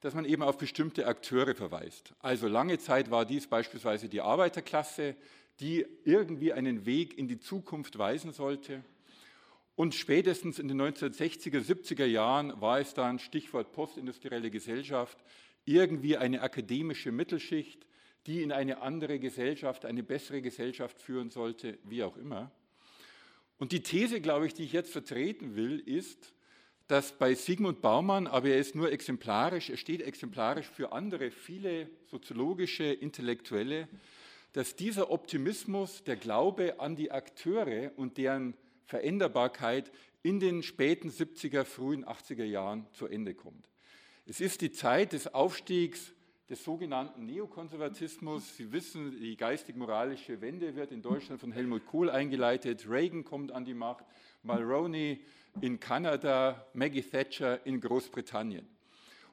dass 0.00 0.14
man 0.14 0.24
eben 0.24 0.42
auf 0.42 0.58
bestimmte 0.58 1.06
Akteure 1.06 1.54
verweist. 1.54 2.12
Also 2.18 2.48
lange 2.48 2.78
Zeit 2.78 3.10
war 3.10 3.24
dies 3.24 3.46
beispielsweise 3.46 4.08
die 4.08 4.20
Arbeiterklasse, 4.20 5.14
die 5.60 5.86
irgendwie 6.04 6.52
einen 6.52 6.86
Weg 6.86 7.16
in 7.16 7.28
die 7.28 7.38
Zukunft 7.38 7.96
weisen 7.98 8.32
sollte. 8.32 8.82
Und 9.76 9.94
spätestens 9.94 10.58
in 10.58 10.68
den 10.68 10.82
1960er, 10.82 11.60
70er 11.60 12.04
Jahren 12.04 12.60
war 12.60 12.80
es 12.80 12.94
dann, 12.94 13.20
Stichwort 13.20 13.72
postindustrielle 13.72 14.50
Gesellschaft, 14.50 15.16
irgendwie 15.64 16.16
eine 16.16 16.42
akademische 16.42 17.12
Mittelschicht, 17.12 17.86
die 18.26 18.42
in 18.42 18.52
eine 18.52 18.82
andere 18.82 19.18
Gesellschaft, 19.18 19.84
eine 19.84 20.02
bessere 20.02 20.42
Gesellschaft 20.42 21.00
führen 21.00 21.30
sollte, 21.30 21.78
wie 21.84 22.02
auch 22.02 22.16
immer. 22.16 22.50
Und 23.62 23.70
die 23.70 23.84
These, 23.84 24.20
glaube 24.20 24.48
ich, 24.48 24.54
die 24.54 24.64
ich 24.64 24.72
jetzt 24.72 24.90
vertreten 24.90 25.54
will, 25.54 25.78
ist, 25.78 26.32
dass 26.88 27.16
bei 27.16 27.32
Sigmund 27.32 27.80
Baumann, 27.80 28.26
aber 28.26 28.48
er 28.48 28.58
ist 28.58 28.74
nur 28.74 28.90
exemplarisch, 28.90 29.70
er 29.70 29.76
steht 29.76 30.02
exemplarisch 30.02 30.66
für 30.66 30.90
andere, 30.90 31.30
viele 31.30 31.88
soziologische, 32.10 32.82
intellektuelle, 32.82 33.86
dass 34.52 34.74
dieser 34.74 35.12
Optimismus, 35.12 36.02
der 36.02 36.16
Glaube 36.16 36.80
an 36.80 36.96
die 36.96 37.12
Akteure 37.12 37.92
und 37.94 38.18
deren 38.18 38.54
Veränderbarkeit 38.86 39.92
in 40.24 40.40
den 40.40 40.64
späten 40.64 41.10
70er, 41.10 41.62
frühen 41.62 42.04
80er 42.04 42.42
Jahren 42.42 42.88
zu 42.94 43.06
Ende 43.06 43.32
kommt. 43.32 43.68
Es 44.26 44.40
ist 44.40 44.60
die 44.60 44.72
Zeit 44.72 45.12
des 45.12 45.32
Aufstiegs 45.32 46.12
des 46.48 46.62
sogenannten 46.62 47.24
Neokonservatismus. 47.26 48.56
Sie 48.56 48.72
wissen, 48.72 49.18
die 49.20 49.36
geistig-moralische 49.36 50.40
Wende 50.40 50.74
wird 50.74 50.92
in 50.92 51.02
Deutschland 51.02 51.40
von 51.40 51.52
Helmut 51.52 51.86
Kohl 51.86 52.10
eingeleitet. 52.10 52.88
Reagan 52.88 53.24
kommt 53.24 53.52
an 53.52 53.64
die 53.64 53.74
Macht, 53.74 54.04
Mulroney 54.42 55.24
in 55.60 55.80
Kanada, 55.80 56.66
Maggie 56.72 57.02
Thatcher 57.02 57.64
in 57.66 57.80
Großbritannien. 57.80 58.66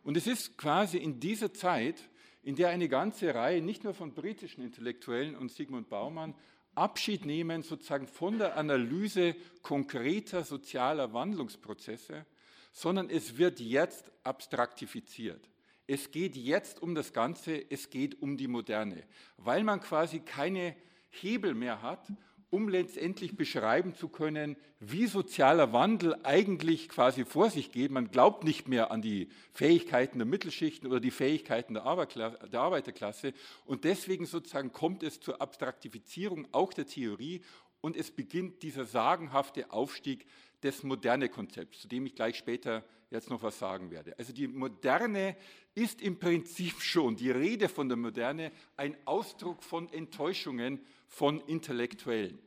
Und 0.03 0.17
es 0.17 0.27
ist 0.27 0.57
quasi 0.57 0.97
in 0.97 1.19
dieser 1.19 1.53
Zeit, 1.53 2.09
in 2.41 2.55
der 2.55 2.69
eine 2.69 2.87
ganze 2.87 3.33
Reihe 3.35 3.61
nicht 3.61 3.83
nur 3.83 3.93
von 3.93 4.13
britischen 4.13 4.63
Intellektuellen 4.63 5.35
und 5.35 5.51
Sigmund 5.51 5.89
Baumann 5.89 6.35
Abschied 6.75 7.25
nehmen 7.25 7.61
sozusagen 7.61 8.07
von 8.07 8.37
der 8.37 8.55
Analyse 8.55 9.35
konkreter 9.61 10.43
sozialer 10.43 11.13
Wandlungsprozesse, 11.13 12.25
sondern 12.71 13.09
es 13.09 13.37
wird 13.37 13.59
jetzt 13.59 14.11
abstraktifiziert. 14.23 15.49
Es 15.91 16.11
geht 16.11 16.35
jetzt 16.35 16.83
um 16.83 16.93
das 16.93 17.13
Ganze, 17.13 17.65
es 17.71 17.89
geht 17.89 18.21
um 18.21 18.37
die 18.37 18.47
Moderne, 18.47 19.01
weil 19.37 19.63
man 19.63 19.81
quasi 19.81 20.19
keine 20.19 20.75
Hebel 21.09 21.55
mehr 21.55 21.81
hat, 21.81 22.05
um 22.51 22.69
letztendlich 22.69 23.35
beschreiben 23.35 23.95
zu 23.95 24.07
können, 24.07 24.55
wie 24.79 25.07
sozialer 25.07 25.73
Wandel 25.73 26.15
eigentlich 26.21 26.89
quasi 26.89 27.25
vor 27.25 27.49
sich 27.49 27.71
geht. 27.71 27.89
Man 27.89 28.11
glaubt 28.11 28.43
nicht 28.43 28.67
mehr 28.67 28.91
an 28.91 29.01
die 29.01 29.29
Fähigkeiten 29.51 30.19
der 30.19 30.27
Mittelschichten 30.27 30.87
oder 30.87 30.99
die 30.99 31.09
Fähigkeiten 31.09 31.73
der 31.73 31.85
Arbeiterklasse. 31.87 33.33
Und 33.65 33.83
deswegen 33.83 34.27
sozusagen 34.27 34.71
kommt 34.71 35.01
es 35.01 35.19
zur 35.19 35.41
Abstraktifizierung 35.41 36.47
auch 36.51 36.71
der 36.71 36.85
Theorie 36.85 37.41
und 37.81 37.97
es 37.97 38.11
beginnt 38.11 38.61
dieser 38.61 38.85
sagenhafte 38.85 39.71
Aufstieg 39.71 40.27
des 40.61 40.83
moderne 40.83 41.29
Konzepts, 41.29 41.81
zu 41.81 41.87
dem 41.87 42.05
ich 42.05 42.13
gleich 42.13 42.37
später 42.37 42.83
jetzt 43.09 43.29
noch 43.29 43.41
was 43.41 43.57
sagen 43.57 43.91
werde. 43.91 44.17
Also 44.17 44.33
die 44.33 44.47
Moderne 44.47 45.35
ist 45.75 46.01
im 46.01 46.19
Prinzip 46.19 46.81
schon, 46.81 47.15
die 47.15 47.31
Rede 47.31 47.69
von 47.69 47.87
der 47.87 47.97
Moderne, 47.97 48.51
ein 48.77 48.95
Ausdruck 49.05 49.63
von 49.63 49.91
Enttäuschungen 49.91 50.79
von 51.07 51.39
Intellektuellen. 51.41 52.39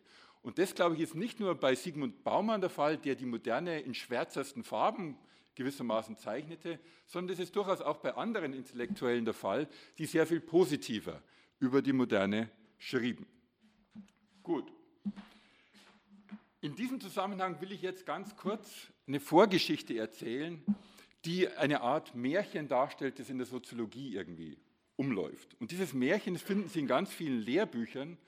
Und 0.42 0.58
das, 0.58 0.74
glaube 0.74 0.97
ich, 0.97 1.00
ist 1.00 1.15
nicht 1.15 1.41
nur 1.41 1.55
bei 1.55 1.74
Sigmund 1.74 2.24
Baumann 2.24 2.60
der 2.60 2.70
Fall, 2.70 2.99
der 2.99 3.15
die 3.15 3.26
Moderne 3.26 3.81
in 3.81 3.94
schwärzesten 3.94 4.65
Farben 4.65 5.16
gewissermaßen 5.55 6.16
zeichnete, 6.16 6.81
sondern 7.07 7.36
das 7.36 7.44
ist 7.44 7.55
durchaus 7.55 7.81
auch 7.81 7.99
bei 7.99 8.15
anderen 8.15 8.52
Intellektuellen 8.52 9.24
der 9.24 9.34
Fall, 9.34 9.68
die 9.99 10.07
sehr 10.07 10.26
viel 10.26 10.41
positiver 10.41 11.23
über 11.58 11.82
die 11.82 11.92
Moderne 11.92 12.50
schrieben. 12.78 13.26
Gut. 14.42 14.73
In 16.60 16.74
diesem 16.74 17.00
Zusammenhang 17.00 17.60
will 17.60 17.73
ich 17.73 17.82
jetzt 17.82 18.07
ganz 18.07 18.36
kurz 18.36 18.91
eine 19.06 19.20
Vorgeschichte 19.20 19.97
erzählen, 19.97 20.62
die 21.24 21.48
eine 21.48 21.81
Art 21.82 22.14
Märchen 22.14 22.68
darstellt, 22.68 23.18
das 23.18 23.31
in 23.31 23.39
der 23.39 23.47
Soziologie 23.47 24.14
irgendwie 24.14 24.58
umläuft. 24.97 25.56
Und 25.60 25.70
dieses 25.70 25.92
Märchen 25.92 26.36
finden 26.39 26.68
Sie 26.68 26.81
in 26.81 26.86
ganz 26.86 27.12
vielen 27.12 27.40
Lehrbüchern 27.40 28.18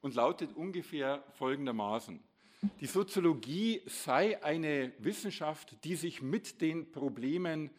und 0.00 0.14
lautet 0.14 0.52
ungefähr 0.54 1.24
folgendermaßen. 1.32 2.22
Die 2.80 2.86
Soziologie 2.86 3.82
sei 3.86 4.42
eine 4.42 4.92
Wissenschaft, 4.98 5.84
die 5.84 5.96
sich 5.96 6.22
mit 6.22 6.60
den 6.60 6.90
Problemen 6.92 7.70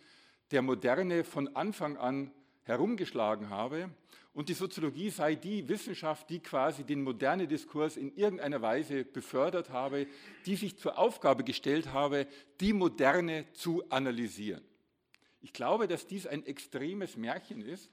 der 0.52 0.62
Moderne 0.62 1.24
von 1.24 1.56
Anfang 1.56 1.98
an 1.98 2.32
herumgeschlagen 2.64 3.50
habe 3.50 3.90
und 4.36 4.50
die 4.50 4.54
Soziologie 4.54 5.10
sei 5.10 5.36
die 5.36 5.68
Wissenschaft, 5.70 6.30
die 6.30 6.40
quasi 6.40 6.84
den 6.84 7.02
modernen 7.02 7.48
Diskurs 7.48 7.96
in 7.96 8.14
irgendeiner 8.18 8.62
Weise 8.62 9.06
befördert 9.06 9.70
habe, 9.70 10.08
die 10.46 10.58
sich 10.58 10.78
zur 10.78 11.00
Aufgabe 11.00 11.46
gestellt 11.46 11.94
habe, 11.94 12.28
die 12.60 12.74
Moderne 12.74 13.46
zu 13.54 13.90
analysieren. 13.90 14.62
Ich 15.42 15.54
glaube, 15.54 15.88
dass 15.88 16.06
dies 16.06 16.28
ein 16.28 16.46
extremes 16.46 17.16
Märchen 17.16 17.62
ist 17.62 17.90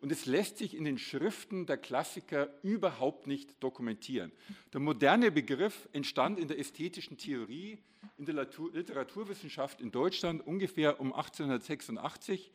und 0.00 0.12
es 0.12 0.26
lässt 0.26 0.58
sich 0.58 0.76
in 0.76 0.84
den 0.84 0.98
Schriften 0.98 1.64
der 1.64 1.78
Klassiker 1.78 2.50
überhaupt 2.62 3.26
nicht 3.26 3.62
dokumentieren. 3.62 4.32
Der 4.74 4.80
moderne 4.80 5.30
Begriff 5.30 5.88
entstand 5.94 6.38
in 6.38 6.48
der 6.48 6.58
ästhetischen 6.58 7.16
Theorie, 7.16 7.78
in 8.18 8.26
der 8.26 8.34
Literaturwissenschaft 8.34 9.80
in 9.80 9.90
Deutschland 9.90 10.46
ungefähr 10.46 11.00
um 11.00 11.14
1886 11.14 12.52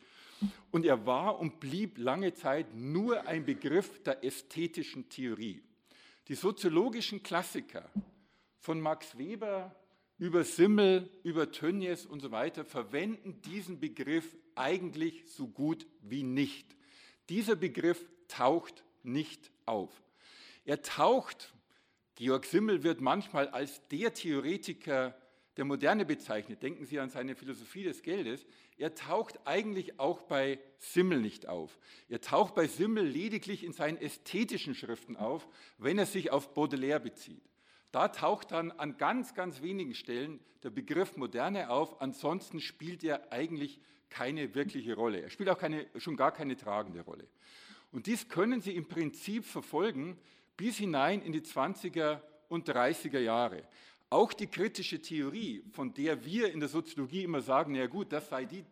und 0.70 0.84
er 0.84 1.06
war 1.06 1.38
und 1.38 1.60
blieb 1.60 1.98
lange 1.98 2.34
Zeit 2.34 2.74
nur 2.74 3.26
ein 3.26 3.44
Begriff 3.44 4.02
der 4.02 4.24
ästhetischen 4.24 5.08
Theorie. 5.08 5.62
Die 6.28 6.34
soziologischen 6.34 7.22
Klassiker 7.22 7.90
von 8.58 8.80
Max 8.80 9.18
Weber 9.18 9.74
über 10.18 10.44
Simmel, 10.44 11.10
über 11.24 11.50
Tönnies 11.50 12.06
und 12.06 12.20
so 12.20 12.30
weiter 12.30 12.64
verwenden 12.64 13.40
diesen 13.42 13.80
Begriff 13.80 14.36
eigentlich 14.54 15.24
so 15.26 15.48
gut 15.48 15.86
wie 16.00 16.22
nicht. 16.22 16.76
Dieser 17.28 17.56
Begriff 17.56 18.08
taucht 18.28 18.84
nicht 19.02 19.50
auf. 19.66 19.90
Er 20.64 20.82
taucht, 20.82 21.52
Georg 22.14 22.44
Simmel 22.44 22.84
wird 22.84 23.00
manchmal 23.00 23.48
als 23.48 23.86
der 23.88 24.14
Theoretiker 24.14 25.16
der 25.56 25.64
Moderne 25.64 26.04
bezeichnet. 26.04 26.62
Denken 26.62 26.86
Sie 26.86 26.98
an 26.98 27.10
seine 27.10 27.34
Philosophie 27.34 27.84
des 27.84 28.02
Geldes. 28.02 28.46
Er 28.78 28.94
taucht 28.94 29.40
eigentlich 29.46 30.00
auch 30.00 30.22
bei 30.22 30.58
Simmel 30.78 31.20
nicht 31.20 31.48
auf. 31.48 31.78
Er 32.08 32.20
taucht 32.20 32.54
bei 32.54 32.66
Simmel 32.66 33.06
lediglich 33.06 33.64
in 33.64 33.72
seinen 33.72 33.98
ästhetischen 33.98 34.74
Schriften 34.74 35.16
auf, 35.16 35.46
wenn 35.78 35.98
er 35.98 36.06
sich 36.06 36.30
auf 36.30 36.54
Baudelaire 36.54 37.00
bezieht. 37.00 37.42
Da 37.90 38.08
taucht 38.08 38.52
dann 38.52 38.70
an 38.72 38.96
ganz, 38.96 39.34
ganz 39.34 39.60
wenigen 39.60 39.94
Stellen 39.94 40.40
der 40.62 40.70
Begriff 40.70 41.16
Moderne 41.16 41.68
auf. 41.68 42.00
Ansonsten 42.00 42.60
spielt 42.60 43.04
er 43.04 43.30
eigentlich 43.32 43.78
keine 44.08 44.54
wirkliche 44.54 44.94
Rolle. 44.94 45.20
Er 45.20 45.30
spielt 45.30 45.50
auch 45.50 45.58
keine, 45.58 45.86
schon 45.96 46.16
gar 46.16 46.32
keine 46.32 46.56
tragende 46.56 47.02
Rolle. 47.02 47.28
Und 47.90 48.06
dies 48.06 48.28
können 48.28 48.62
Sie 48.62 48.74
im 48.74 48.88
Prinzip 48.88 49.44
verfolgen 49.44 50.18
bis 50.56 50.78
hinein 50.78 51.20
in 51.20 51.32
die 51.32 51.42
20er 51.42 52.20
und 52.48 52.68
30er 52.68 53.18
Jahre. 53.18 53.62
Auch 54.12 54.34
die 54.34 54.46
kritische 54.46 55.00
Theorie, 55.00 55.64
von 55.72 55.94
der 55.94 56.22
wir 56.22 56.52
in 56.52 56.60
der 56.60 56.68
Soziologie 56.68 57.22
immer 57.22 57.40
sagen, 57.40 57.72
na 57.72 57.86
gut, 57.86 58.12
das 58.12 58.28
sei 58.28 58.44
die 58.44 58.62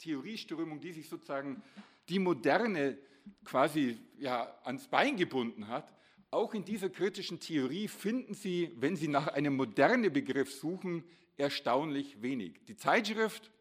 Theorieströmung, 0.00 0.80
die 0.80 0.90
sich 0.90 1.08
sozusagen 1.08 1.62
die 2.08 2.18
Moderne 2.18 2.98
quasi 3.44 3.96
ja, 4.18 4.52
ans 4.64 4.88
Bein 4.88 5.16
gebunden 5.16 5.68
hat, 5.68 5.94
auch 6.32 6.52
in 6.52 6.64
dieser 6.64 6.90
kritischen 6.90 7.38
Theorie 7.38 7.86
finden 7.86 8.34
Sie, 8.34 8.72
wenn 8.74 8.96
Sie 8.96 9.06
nach 9.06 9.28
einem 9.28 9.54
modernen 9.54 10.12
Begriff 10.12 10.52
suchen, 10.52 11.04
erstaunlich 11.36 12.20
wenig. 12.20 12.54
Die 12.66 12.76
Zeitschrift 12.76 13.52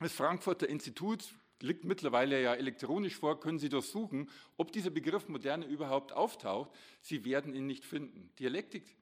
des 0.00 0.12
Frankfurter 0.12 0.68
Instituts, 0.68 1.32
liegt 1.60 1.84
mittlerweile 1.84 2.42
ja 2.42 2.54
elektronisch 2.54 3.14
vor, 3.14 3.38
können 3.38 3.60
Sie 3.60 3.68
durchsuchen, 3.68 4.28
ob 4.56 4.72
dieser 4.72 4.90
Begriff 4.90 5.28
Moderne 5.28 5.64
überhaupt 5.64 6.12
auftaucht. 6.12 6.72
Sie 7.00 7.24
werden 7.24 7.54
ihn 7.54 7.68
nicht 7.68 7.84
finden. 7.84 8.30
Dialektik, 8.40 8.96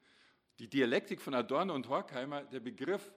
die 0.60 0.68
Dialektik 0.68 1.22
von 1.22 1.34
Adorno 1.34 1.74
und 1.74 1.88
Horkheimer, 1.88 2.42
der 2.42 2.60
Begriff, 2.60 3.12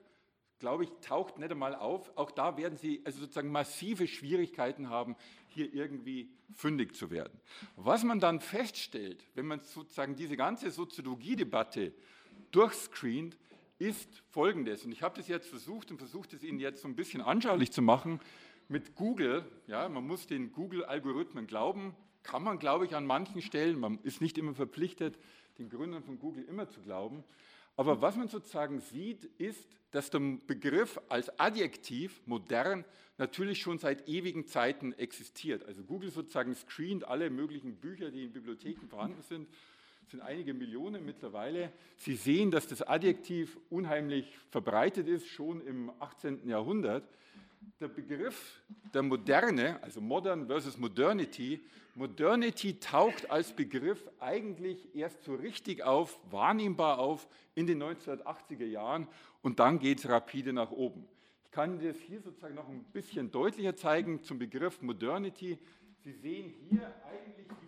glaube 0.58 0.84
ich, 0.84 0.90
taucht 1.02 1.38
nicht 1.38 1.50
einmal 1.50 1.74
auf. 1.74 2.10
Auch 2.16 2.30
da 2.30 2.56
werden 2.56 2.78
Sie 2.78 3.02
also 3.04 3.20
sozusagen 3.20 3.52
massive 3.52 4.08
Schwierigkeiten 4.08 4.88
haben, 4.88 5.14
hier 5.48 5.72
irgendwie 5.74 6.30
fündig 6.54 6.96
zu 6.96 7.10
werden. 7.10 7.38
Was 7.76 8.02
man 8.02 8.18
dann 8.18 8.40
feststellt, 8.40 9.22
wenn 9.34 9.46
man 9.46 9.60
sozusagen 9.60 10.16
diese 10.16 10.38
ganze 10.38 10.70
Soziologie-Debatte 10.70 11.92
durchscreent, 12.50 13.36
ist 13.78 14.22
folgendes. 14.30 14.86
Und 14.86 14.92
ich 14.92 15.02
habe 15.02 15.16
das 15.16 15.28
jetzt 15.28 15.48
versucht 15.48 15.90
und 15.90 15.98
versucht 15.98 16.32
es 16.32 16.42
Ihnen 16.42 16.60
jetzt 16.60 16.80
so 16.80 16.88
ein 16.88 16.96
bisschen 16.96 17.20
anschaulich 17.20 17.72
zu 17.72 17.82
machen 17.82 18.20
mit 18.68 18.94
Google. 18.94 19.44
Ja, 19.66 19.88
man 19.90 20.06
muss 20.06 20.26
den 20.26 20.50
Google-Algorithmen 20.52 21.46
glauben. 21.46 21.94
Kann 22.22 22.42
man, 22.42 22.58
glaube 22.58 22.86
ich, 22.86 22.94
an 22.94 23.04
manchen 23.04 23.42
Stellen. 23.42 23.78
Man 23.78 23.98
ist 24.02 24.22
nicht 24.22 24.38
immer 24.38 24.54
verpflichtet, 24.54 25.18
den 25.58 25.68
Gründern 25.68 26.02
von 26.02 26.18
Google 26.18 26.44
immer 26.44 26.68
zu 26.68 26.80
glauben. 26.80 27.24
Aber 27.76 28.00
was 28.00 28.16
man 28.16 28.28
sozusagen 28.28 28.80
sieht, 28.80 29.24
ist, 29.38 29.66
dass 29.90 30.10
der 30.10 30.20
Begriff 30.46 31.00
als 31.08 31.38
Adjektiv 31.38 32.20
modern 32.26 32.84
natürlich 33.18 33.60
schon 33.60 33.78
seit 33.78 34.08
ewigen 34.08 34.46
Zeiten 34.46 34.92
existiert. 34.92 35.64
Also 35.64 35.82
Google 35.82 36.10
sozusagen 36.10 36.54
screent 36.54 37.04
alle 37.04 37.30
möglichen 37.30 37.76
Bücher, 37.76 38.10
die 38.10 38.24
in 38.24 38.32
Bibliotheken 38.32 38.86
vorhanden 38.88 39.22
sind 39.22 39.48
sind 40.10 40.20
einige 40.20 40.54
Millionen 40.54 41.04
mittlerweile. 41.04 41.72
Sie 41.96 42.14
sehen, 42.14 42.50
dass 42.50 42.68
das 42.68 42.82
Adjektiv 42.82 43.58
unheimlich 43.70 44.38
verbreitet 44.50 45.08
ist, 45.08 45.26
schon 45.26 45.60
im 45.66 45.90
18. 45.98 46.48
Jahrhundert. 46.48 47.08
Der 47.80 47.88
Begriff 47.88 48.62
der 48.92 49.02
Moderne, 49.02 49.82
also 49.82 50.00
Modern 50.00 50.46
versus 50.46 50.78
Modernity, 50.78 51.60
Modernity 51.94 52.78
taucht 52.78 53.30
als 53.30 53.52
Begriff 53.52 54.08
eigentlich 54.20 54.94
erst 54.94 55.22
so 55.24 55.34
richtig 55.34 55.82
auf, 55.82 56.18
wahrnehmbar 56.30 56.98
auf 56.98 57.28
in 57.54 57.66
den 57.66 57.82
1980er 57.82 58.64
Jahren 58.64 59.06
und 59.42 59.58
dann 59.60 59.78
geht 59.78 59.98
es 59.98 60.08
rapide 60.08 60.52
nach 60.52 60.70
oben. 60.70 61.06
Ich 61.44 61.50
kann 61.50 61.78
das 61.78 61.96
hier 61.98 62.20
sozusagen 62.20 62.54
noch 62.54 62.68
ein 62.68 62.84
bisschen 62.92 63.30
deutlicher 63.30 63.76
zeigen 63.76 64.22
zum 64.22 64.38
Begriff 64.38 64.82
Modernity. 64.82 65.58
Sie 66.02 66.12
sehen 66.12 66.52
hier 66.68 66.92
eigentlich 67.04 67.46
die 67.46 67.64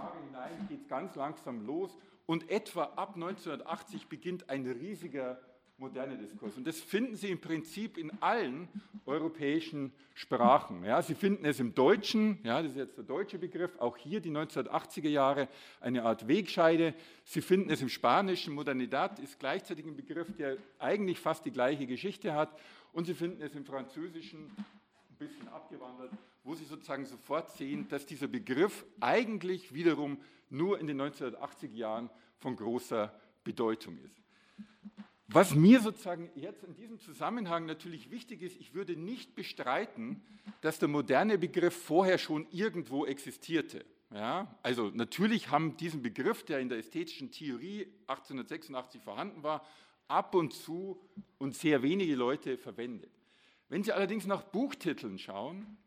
Jahre 0.00 0.18
hinein 0.24 0.66
geht 0.68 0.82
es 0.82 0.88
ganz 0.88 1.14
langsam 1.16 1.66
los 1.66 1.96
und 2.26 2.48
etwa 2.50 2.84
ab 2.96 3.14
1980 3.14 4.08
beginnt 4.08 4.48
ein 4.48 4.66
riesiger 4.66 5.40
moderner 5.80 6.16
Diskurs. 6.16 6.56
Und 6.56 6.66
das 6.66 6.78
finden 6.78 7.16
Sie 7.16 7.30
im 7.30 7.40
Prinzip 7.40 7.96
in 7.96 8.12
allen 8.22 8.68
europäischen 9.06 9.92
Sprachen. 10.14 10.84
Ja, 10.84 11.00
Sie 11.00 11.14
finden 11.14 11.46
es 11.46 11.58
im 11.58 11.74
Deutschen, 11.74 12.38
ja, 12.44 12.60
das 12.62 12.72
ist 12.72 12.76
jetzt 12.76 12.96
der 12.98 13.04
deutsche 13.04 13.38
Begriff, 13.38 13.78
auch 13.78 13.96
hier 13.96 14.20
die 14.20 14.30
1980er 14.30 15.08
Jahre, 15.08 15.48
eine 15.80 16.02
Art 16.04 16.28
Wegscheide. 16.28 16.94
Sie 17.24 17.40
finden 17.40 17.70
es 17.70 17.80
im 17.80 17.88
Spanischen, 17.88 18.54
Modernidad 18.54 19.18
ist 19.20 19.38
gleichzeitig 19.38 19.86
ein 19.86 19.96
Begriff, 19.96 20.28
der 20.36 20.58
eigentlich 20.78 21.18
fast 21.18 21.46
die 21.46 21.50
gleiche 21.50 21.86
Geschichte 21.86 22.34
hat. 22.34 22.54
Und 22.92 23.06
Sie 23.06 23.14
finden 23.14 23.40
es 23.40 23.54
im 23.54 23.64
Französischen, 23.64 24.50
ein 24.50 25.16
bisschen 25.18 25.48
abgewandert, 25.48 26.10
wo 26.44 26.54
Sie 26.54 26.64
sozusagen 26.64 27.06
sofort 27.06 27.50
sehen, 27.52 27.88
dass 27.88 28.04
dieser 28.04 28.28
Begriff 28.28 28.84
eigentlich 29.00 29.72
wiederum 29.72 30.18
nur 30.50 30.78
in 30.78 30.86
den 30.86 31.00
1980er 31.00 31.72
Jahren 31.72 32.10
von 32.38 32.56
großer 32.56 33.12
Bedeutung 33.44 33.98
ist. 34.04 34.20
Was 35.32 35.54
mir 35.54 35.80
sozusagen 35.80 36.28
jetzt 36.34 36.64
in 36.64 36.74
diesem 36.74 36.98
Zusammenhang 36.98 37.64
natürlich 37.64 38.10
wichtig 38.10 38.42
ist, 38.42 38.60
ich 38.60 38.74
würde 38.74 38.96
nicht 38.96 39.36
bestreiten, 39.36 40.22
dass 40.60 40.80
der 40.80 40.88
moderne 40.88 41.38
Begriff 41.38 41.74
vorher 41.74 42.18
schon 42.18 42.48
irgendwo 42.50 43.06
existierte. 43.06 43.84
Ja, 44.12 44.52
also 44.64 44.90
natürlich 44.92 45.50
haben 45.50 45.76
diesen 45.76 46.02
Begriff, 46.02 46.42
der 46.44 46.58
in 46.58 46.68
der 46.68 46.78
ästhetischen 46.78 47.30
Theorie 47.30 47.86
1886 48.08 49.00
vorhanden 49.02 49.44
war, 49.44 49.64
ab 50.08 50.34
und 50.34 50.52
zu 50.52 51.00
und 51.38 51.54
sehr 51.54 51.84
wenige 51.84 52.16
Leute 52.16 52.58
verwendet. 52.58 53.12
Wenn 53.68 53.84
Sie 53.84 53.92
allerdings 53.92 54.26
nach 54.26 54.42
Buchtiteln 54.42 55.16
schauen, 55.16 55.78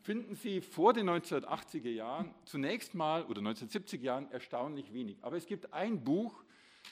finden 0.00 0.36
Sie 0.36 0.62
vor 0.62 0.94
den 0.94 1.10
1980er 1.10 1.90
Jahren 1.90 2.34
zunächst 2.46 2.94
mal 2.94 3.24
oder 3.24 3.42
1970er 3.42 4.00
Jahren 4.00 4.30
erstaunlich 4.32 4.94
wenig. 4.94 5.18
Aber 5.20 5.36
es 5.36 5.44
gibt 5.44 5.74
ein 5.74 6.02
Buch, 6.02 6.42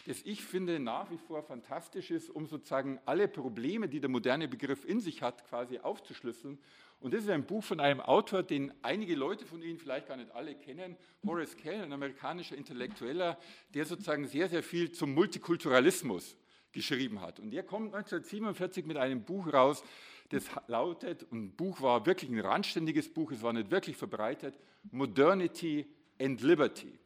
das 0.06 0.22
ich 0.24 0.42
finde 0.44 0.78
nach 0.78 1.10
wie 1.10 1.18
vor 1.18 1.42
fantastisch 1.42 2.10
ist, 2.10 2.30
um 2.30 2.46
sozusagen 2.46 2.98
alle 3.04 3.28
Probleme, 3.28 3.88
die 3.88 4.00
der 4.00 4.08
moderne 4.08 4.48
Begriff 4.48 4.84
in 4.84 5.00
sich 5.00 5.22
hat, 5.22 5.46
quasi 5.48 5.78
aufzuschlüsseln. 5.78 6.58
Und 7.00 7.14
das 7.14 7.24
ist 7.24 7.30
ein 7.30 7.46
Buch 7.46 7.62
von 7.62 7.78
einem 7.78 8.00
Autor, 8.00 8.42
den 8.42 8.72
einige 8.82 9.14
Leute 9.14 9.46
von 9.46 9.62
Ihnen 9.62 9.78
vielleicht 9.78 10.08
gar 10.08 10.16
nicht 10.16 10.32
alle 10.32 10.54
kennen, 10.54 10.96
Horace 11.24 11.56
Kell, 11.56 11.82
ein 11.82 11.92
amerikanischer 11.92 12.56
Intellektueller, 12.56 13.38
der 13.74 13.84
sozusagen 13.84 14.26
sehr, 14.26 14.48
sehr 14.48 14.62
viel 14.62 14.90
zum 14.90 15.14
Multikulturalismus 15.14 16.36
geschrieben 16.72 17.20
hat. 17.20 17.38
Und 17.38 17.50
der 17.52 17.62
kommt 17.62 17.94
1947 17.94 18.84
mit 18.84 18.96
einem 18.96 19.22
Buch 19.22 19.52
raus, 19.52 19.84
das 20.30 20.44
lautet, 20.66 21.22
und 21.30 21.44
ein 21.44 21.50
Buch 21.52 21.80
war 21.80 22.04
wirklich 22.04 22.30
ein 22.30 22.40
randständiges 22.40 23.08
Buch, 23.12 23.32
es 23.32 23.42
war 23.42 23.52
nicht 23.52 23.70
wirklich 23.70 23.96
verbreitet, 23.96 24.58
Modernity 24.90 25.86
and 26.20 26.40
Liberty. 26.42 26.98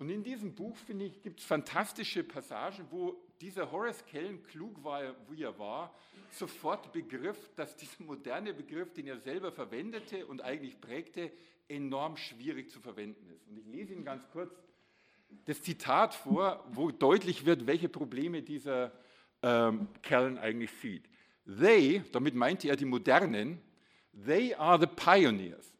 Und 0.00 0.08
in 0.08 0.24
diesem 0.24 0.54
Buch, 0.54 0.74
finde 0.78 1.04
ich, 1.04 1.20
gibt 1.20 1.40
es 1.40 1.46
fantastische 1.46 2.24
Passagen, 2.24 2.86
wo 2.90 3.22
dieser 3.38 3.70
Horace 3.70 4.02
Kellen, 4.06 4.42
klug 4.44 4.82
war, 4.82 5.14
wie 5.28 5.42
er 5.42 5.58
war, 5.58 5.94
sofort 6.30 6.90
begriff, 6.90 7.36
dass 7.54 7.76
dieser 7.76 8.04
moderne 8.04 8.54
Begriff, 8.54 8.94
den 8.94 9.08
er 9.08 9.18
selber 9.18 9.52
verwendete 9.52 10.24
und 10.24 10.40
eigentlich 10.40 10.80
prägte, 10.80 11.30
enorm 11.68 12.16
schwierig 12.16 12.70
zu 12.70 12.80
verwenden 12.80 13.28
ist. 13.28 13.46
Und 13.46 13.58
ich 13.58 13.66
lese 13.66 13.92
Ihnen 13.92 14.06
ganz 14.06 14.26
kurz 14.30 14.54
das 15.44 15.60
Zitat 15.60 16.14
vor, 16.14 16.64
wo 16.72 16.90
deutlich 16.90 17.44
wird, 17.44 17.66
welche 17.66 17.90
Probleme 17.90 18.40
dieser 18.40 18.92
ähm, 19.42 19.86
Kellen 20.00 20.38
eigentlich 20.38 20.70
sieht. 20.80 21.10
They, 21.44 22.02
damit 22.12 22.34
meinte 22.34 22.70
er 22.70 22.76
die 22.76 22.86
Modernen, 22.86 23.60
they 24.24 24.54
are 24.54 24.80
the 24.80 24.86
pioneers 24.86 25.74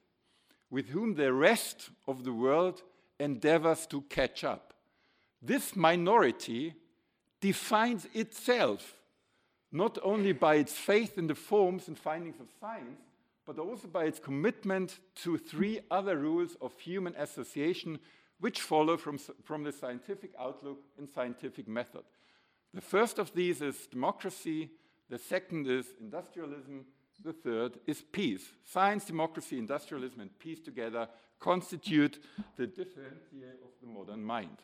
with 0.68 0.92
whom 0.94 1.16
the 1.16 1.30
rest 1.30 1.90
of 2.04 2.18
the 2.22 2.32
world 2.32 2.84
endeavors 3.20 3.86
to 3.86 4.00
catch 4.02 4.44
up. 4.44 4.74
This 5.42 5.76
minority 5.76 6.74
defines 7.40 8.06
itself 8.14 8.96
not 9.72 9.98
only 10.02 10.32
by 10.32 10.56
its 10.56 10.72
faith 10.72 11.16
in 11.16 11.26
the 11.26 11.34
forms 11.34 11.88
and 11.88 11.96
findings 11.96 12.40
of 12.40 12.48
science, 12.60 13.00
but 13.46 13.58
also 13.58 13.88
by 13.88 14.04
its 14.04 14.18
commitment 14.18 14.98
to 15.14 15.38
three 15.38 15.80
other 15.90 16.16
rules 16.16 16.56
of 16.60 16.78
human 16.78 17.14
association 17.16 17.98
which 18.40 18.60
follow 18.60 18.96
from, 18.96 19.18
from 19.44 19.62
the 19.62 19.72
scientific 19.72 20.32
outlook 20.38 20.78
and 20.98 21.08
scientific 21.08 21.68
method. 21.68 22.02
The 22.74 22.80
first 22.80 23.18
of 23.18 23.32
these 23.34 23.60
is 23.60 23.86
democracy, 23.86 24.70
the 25.08 25.18
second 25.18 25.66
is 25.66 25.86
industrialism. 26.00 26.86
The 27.22 27.32
third 27.32 27.80
is 27.86 28.02
peace. 28.02 28.48
Science, 28.64 29.06
democracy, 29.06 29.58
industrialism, 29.58 30.20
and 30.20 30.38
peace 30.38 30.62
together 30.62 31.08
constitute 31.38 32.20
the 32.56 32.66
differential 32.66 33.62
of 33.62 33.72
the 33.80 33.86
modern 33.86 34.22
mind. 34.22 34.58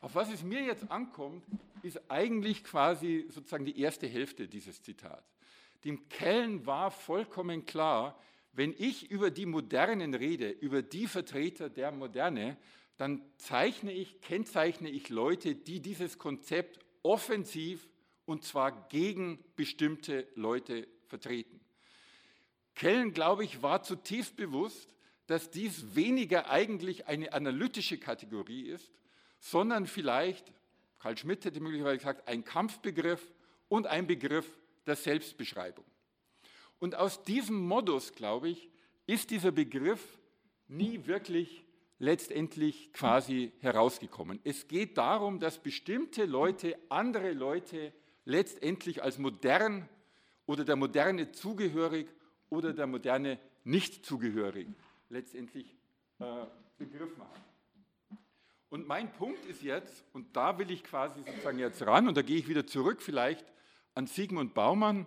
Auf 0.00 0.14
was 0.14 0.30
es 0.30 0.42
mir 0.42 0.62
jetzt 0.62 0.90
ankommt, 0.90 1.44
ist 1.82 2.00
eigentlich 2.10 2.62
quasi 2.62 3.26
sozusagen 3.30 3.64
die 3.64 3.80
erste 3.80 4.06
Hälfte 4.06 4.46
dieses 4.46 4.82
Zitats. 4.82 5.36
Dem 5.84 6.08
Kellen 6.08 6.66
war 6.66 6.90
vollkommen 6.90 7.64
klar, 7.64 8.18
wenn 8.52 8.74
ich 8.76 9.10
über 9.10 9.30
die 9.30 9.46
Modernen 9.46 10.14
rede, 10.14 10.50
über 10.50 10.82
die 10.82 11.06
Vertreter 11.06 11.70
der 11.70 11.92
Moderne, 11.92 12.56
dann 12.96 13.22
zeichne 13.36 13.92
ich, 13.92 14.20
kennzeichne 14.20 14.90
ich 14.90 15.08
Leute, 15.08 15.54
die 15.54 15.80
dieses 15.80 16.18
Konzept 16.18 16.80
offensiv 17.02 17.88
und 18.24 18.44
zwar 18.44 18.88
gegen 18.88 19.38
bestimmte 19.56 20.26
Leute 20.34 20.88
vertreten. 21.06 21.60
Kellen, 22.78 23.12
glaube 23.12 23.44
ich, 23.44 23.60
war 23.60 23.82
zutiefst 23.82 24.36
bewusst, 24.36 24.94
dass 25.26 25.50
dies 25.50 25.96
weniger 25.96 26.48
eigentlich 26.48 27.08
eine 27.08 27.32
analytische 27.32 27.98
Kategorie 27.98 28.68
ist, 28.68 28.92
sondern 29.40 29.86
vielleicht, 29.86 30.52
Karl 31.00 31.18
Schmidt 31.18 31.44
hätte 31.44 31.60
möglicherweise 31.60 31.98
gesagt, 31.98 32.28
ein 32.28 32.44
Kampfbegriff 32.44 33.32
und 33.68 33.88
ein 33.88 34.06
Begriff 34.06 34.46
der 34.86 34.94
Selbstbeschreibung. 34.94 35.84
Und 36.78 36.94
aus 36.94 37.24
diesem 37.24 37.66
Modus, 37.66 38.12
glaube 38.12 38.48
ich, 38.50 38.70
ist 39.06 39.30
dieser 39.30 39.50
Begriff 39.50 40.16
nie 40.68 41.04
wirklich 41.06 41.64
letztendlich 41.98 42.92
quasi 42.92 43.50
herausgekommen. 43.58 44.38
Es 44.44 44.68
geht 44.68 44.96
darum, 44.98 45.40
dass 45.40 45.58
bestimmte 45.58 46.26
Leute 46.26 46.78
andere 46.90 47.32
Leute 47.32 47.92
letztendlich 48.24 49.02
als 49.02 49.18
modern 49.18 49.88
oder 50.46 50.64
der 50.64 50.76
Moderne 50.76 51.32
zugehörig 51.32 52.08
oder 52.50 52.72
der 52.72 52.86
Moderne 52.86 53.38
nicht 53.64 54.04
zugehörig 54.04 54.68
letztendlich 55.10 55.76
äh, 56.18 56.24
begriffen 56.76 57.22
haben. 57.22 57.42
Und 58.70 58.86
mein 58.86 59.10
Punkt 59.12 59.44
ist 59.46 59.62
jetzt, 59.62 60.04
und 60.12 60.36
da 60.36 60.58
will 60.58 60.70
ich 60.70 60.84
quasi 60.84 61.20
sozusagen 61.24 61.58
jetzt 61.58 61.80
ran, 61.86 62.06
und 62.06 62.16
da 62.16 62.22
gehe 62.22 62.36
ich 62.36 62.48
wieder 62.48 62.66
zurück 62.66 63.00
vielleicht 63.00 63.46
an 63.94 64.06
Sigmund 64.06 64.52
Baumann, 64.52 65.06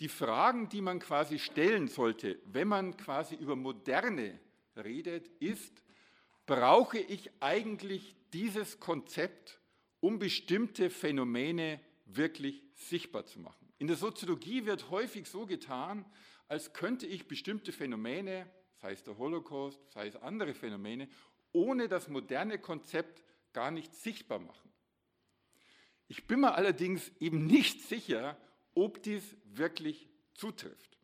die 0.00 0.08
Fragen, 0.08 0.68
die 0.68 0.80
man 0.80 0.98
quasi 0.98 1.38
stellen 1.38 1.88
sollte, 1.88 2.38
wenn 2.44 2.68
man 2.68 2.96
quasi 2.96 3.34
über 3.34 3.56
Moderne 3.56 4.38
redet, 4.76 5.28
ist, 5.40 5.82
brauche 6.46 6.98
ich 6.98 7.30
eigentlich 7.40 8.16
dieses 8.32 8.80
Konzept, 8.80 9.60
um 10.00 10.18
bestimmte 10.18 10.90
Phänomene 10.90 11.80
wirklich 12.06 12.62
sichtbar 12.74 13.26
zu 13.26 13.40
machen? 13.40 13.72
In 13.78 13.86
der 13.86 13.96
Soziologie 13.96 14.66
wird 14.66 14.90
häufig 14.90 15.26
so 15.26 15.46
getan, 15.46 16.04
als 16.50 16.72
könnte 16.72 17.06
ich 17.06 17.28
bestimmte 17.28 17.70
Phänomene, 17.70 18.44
sei 18.82 18.90
es 18.90 19.04
der 19.04 19.16
Holocaust, 19.18 19.80
sei 19.92 20.08
es 20.08 20.16
andere 20.16 20.52
Phänomene, 20.52 21.08
ohne 21.52 21.86
das 21.86 22.08
moderne 22.08 22.58
Konzept 22.58 23.22
gar 23.52 23.70
nicht 23.70 23.94
sichtbar 23.94 24.40
machen. 24.40 24.68
Ich 26.08 26.26
bin 26.26 26.40
mir 26.40 26.56
allerdings 26.56 27.12
eben 27.20 27.46
nicht 27.46 27.82
sicher, 27.82 28.36
ob 28.74 29.00
dies 29.04 29.36
wirklich 29.44 30.08
zutrifft. 30.34 30.98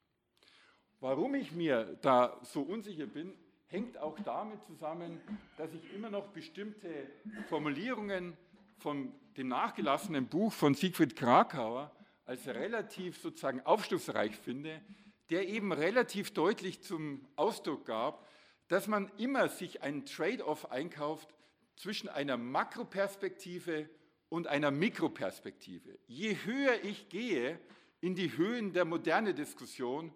Warum 0.99 1.36
ich 1.36 1.52
mir 1.52 1.97
da 2.02 2.41
so 2.42 2.62
unsicher 2.62 3.07
bin, 3.07 3.33
hängt 3.66 3.99
auch 3.99 4.18
damit 4.18 4.65
zusammen, 4.65 5.20
dass 5.58 5.73
ich 5.73 5.94
immer 5.94 6.10
noch 6.10 6.26
bestimmte 6.28 7.08
Formulierungen 7.49 8.36
von 8.78 9.12
dem 9.36 9.47
nachgelassenen 9.47 10.26
Buch 10.26 10.52
von 10.52 10.75
Siegfried 10.75 11.15
Krakauer 11.15 11.94
als 12.25 12.49
relativ 12.49 13.18
sozusagen 13.18 13.60
aufschlussreich 13.60 14.34
finde, 14.34 14.83
der 15.30 15.48
eben 15.48 15.72
relativ 15.72 16.32
deutlich 16.32 16.82
zum 16.82 17.26
Ausdruck 17.36 17.86
gab, 17.86 18.26
dass 18.68 18.86
man 18.86 19.10
immer 19.18 19.48
sich 19.48 19.82
einen 19.82 20.06
Trade-off 20.06 20.70
einkauft 20.70 21.28
zwischen 21.76 22.08
einer 22.08 22.36
Makroperspektive 22.36 23.88
und 24.28 24.46
einer 24.46 24.70
Mikroperspektive. 24.70 25.98
Je 26.06 26.36
höher 26.44 26.84
ich 26.84 27.08
gehe 27.08 27.58
in 28.00 28.14
die 28.14 28.36
Höhen 28.36 28.72
der 28.72 28.84
modernen 28.84 29.34
Diskussion, 29.34 30.12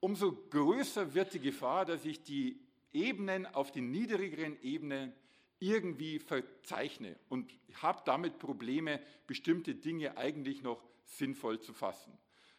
umso 0.00 0.32
größer 0.32 1.14
wird 1.14 1.34
die 1.34 1.40
Gefahr, 1.40 1.84
dass 1.84 2.04
ich 2.04 2.22
die 2.22 2.60
Ebenen 2.92 3.46
auf 3.46 3.72
den 3.72 3.90
niedrigeren 3.90 4.60
Ebenen 4.62 5.12
irgendwie 5.60 6.20
verzeichne 6.20 7.16
und 7.28 7.52
habe 7.82 8.02
damit 8.04 8.38
Probleme, 8.38 9.00
bestimmte 9.26 9.74
Dinge 9.74 10.16
eigentlich 10.16 10.62
noch 10.62 10.82
sinnvoll 11.04 11.60
zu 11.60 11.72
fassen. 11.72 12.16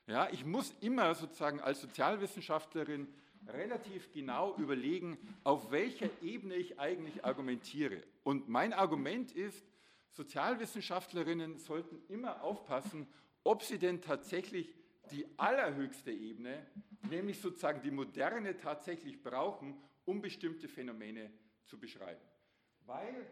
Ja, 0.09 0.27
ich 0.31 0.43
muss 0.43 0.73
immer 0.81 1.13
sozusagen 1.13 1.59
als 1.59 1.81
Sozialwissenschaftlerin 1.81 3.07
relativ 3.47 4.11
genau 4.11 4.55
überlegen, 4.57 5.19
auf 5.43 5.69
welcher 5.69 6.09
Ebene 6.23 6.55
ich 6.55 6.79
eigentlich 6.79 7.23
argumentiere. 7.23 8.01
Und 8.23 8.49
mein 8.49 8.73
Argument 8.73 9.31
ist, 9.31 9.63
Sozialwissenschaftlerinnen 10.09 11.59
sollten 11.59 12.01
immer 12.07 12.41
aufpassen, 12.41 13.05
ob 13.43 13.61
sie 13.61 13.77
denn 13.77 14.01
tatsächlich 14.01 14.73
die 15.11 15.27
allerhöchste 15.37 16.11
Ebene, 16.11 16.65
nämlich 17.11 17.39
sozusagen 17.39 17.83
die 17.83 17.91
moderne, 17.91 18.57
tatsächlich 18.57 19.21
brauchen, 19.21 19.79
um 20.05 20.21
bestimmte 20.21 20.67
Phänomene 20.67 21.31
zu 21.65 21.79
beschreiben. 21.79 22.21
Weil, 22.87 23.27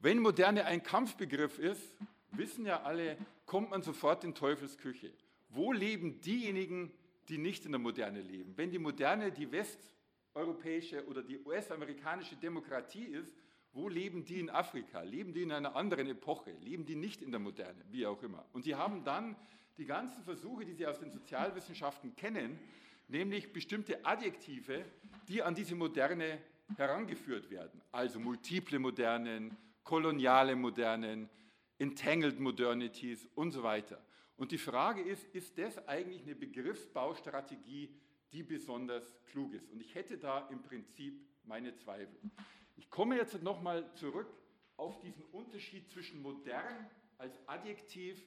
wenn 0.00 0.18
Moderne 0.18 0.66
ein 0.66 0.82
Kampfbegriff 0.82 1.58
ist, 1.58 1.96
wissen 2.32 2.66
ja 2.66 2.82
alle, 2.82 3.16
kommt 3.46 3.70
man 3.70 3.80
sofort 3.80 4.22
in 4.22 4.34
Teufelsküche. 4.34 5.14
Wo 5.50 5.72
leben 5.72 6.20
diejenigen, 6.20 6.92
die 7.28 7.38
nicht 7.38 7.66
in 7.66 7.72
der 7.72 7.80
Moderne 7.80 8.20
leben? 8.22 8.56
Wenn 8.56 8.70
die 8.70 8.78
Moderne 8.78 9.32
die 9.32 9.50
westeuropäische 9.50 11.06
oder 11.06 11.22
die 11.22 11.38
US-amerikanische 11.44 12.36
Demokratie 12.36 13.04
ist, 13.04 13.34
wo 13.72 13.88
leben 13.88 14.24
die 14.24 14.40
in 14.40 14.50
Afrika? 14.50 15.02
Leben 15.02 15.32
die 15.32 15.42
in 15.42 15.52
einer 15.52 15.76
anderen 15.76 16.08
Epoche? 16.08 16.52
Leben 16.60 16.86
die 16.86 16.96
nicht 16.96 17.22
in 17.22 17.30
der 17.30 17.40
Moderne? 17.40 17.84
Wie 17.90 18.06
auch 18.06 18.22
immer. 18.22 18.44
Und 18.52 18.62
sie 18.64 18.74
haben 18.74 19.04
dann 19.04 19.36
die 19.78 19.86
ganzen 19.86 20.22
Versuche, 20.24 20.64
die 20.64 20.74
Sie 20.74 20.86
aus 20.86 20.98
den 20.98 21.10
Sozialwissenschaften 21.10 22.14
kennen, 22.16 22.58
nämlich 23.08 23.52
bestimmte 23.52 24.04
Adjektive, 24.04 24.84
die 25.28 25.42
an 25.42 25.54
diese 25.54 25.74
Moderne 25.74 26.38
herangeführt 26.76 27.50
werden. 27.50 27.80
Also 27.90 28.20
multiple 28.20 28.78
Modernen, 28.78 29.56
koloniale 29.84 30.54
Modernen, 30.54 31.28
entangled 31.78 32.38
Modernities 32.38 33.28
und 33.34 33.52
so 33.52 33.62
weiter. 33.62 34.00
Und 34.40 34.52
die 34.52 34.58
Frage 34.58 35.02
ist, 35.02 35.22
ist 35.34 35.58
das 35.58 35.86
eigentlich 35.86 36.22
eine 36.22 36.34
Begriffsbaustrategie, 36.34 37.94
die 38.32 38.42
besonders 38.42 39.14
klug 39.26 39.52
ist? 39.52 39.70
Und 39.70 39.82
ich 39.82 39.94
hätte 39.94 40.16
da 40.16 40.48
im 40.48 40.62
Prinzip 40.62 41.20
meine 41.44 41.76
Zweifel. 41.76 42.18
Ich 42.78 42.88
komme 42.88 43.16
jetzt 43.16 43.42
nochmal 43.42 43.92
zurück 43.96 44.32
auf 44.78 44.98
diesen 45.00 45.24
Unterschied 45.24 45.90
zwischen 45.90 46.22
modern 46.22 46.88
als 47.18 47.38
Adjektiv 47.46 48.18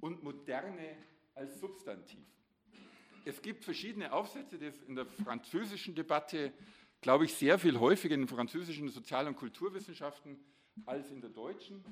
und 0.00 0.24
moderne 0.24 0.96
als 1.36 1.60
Substantiv. 1.60 2.26
Es 3.24 3.40
gibt 3.40 3.62
verschiedene 3.62 4.12
Aufsätze, 4.12 4.58
das 4.58 4.82
in 4.82 4.96
der 4.96 5.06
französischen 5.06 5.94
Debatte, 5.94 6.52
glaube 7.00 7.26
ich, 7.26 7.34
sehr 7.34 7.60
viel 7.60 7.78
häufiger 7.78 8.16
in 8.16 8.22
den 8.22 8.28
französischen 8.28 8.88
Sozial- 8.88 9.28
und 9.28 9.36
Kulturwissenschaften 9.36 10.36
als 10.84 11.12
in 11.12 11.20
der 11.20 11.30
deutschen. 11.30 11.84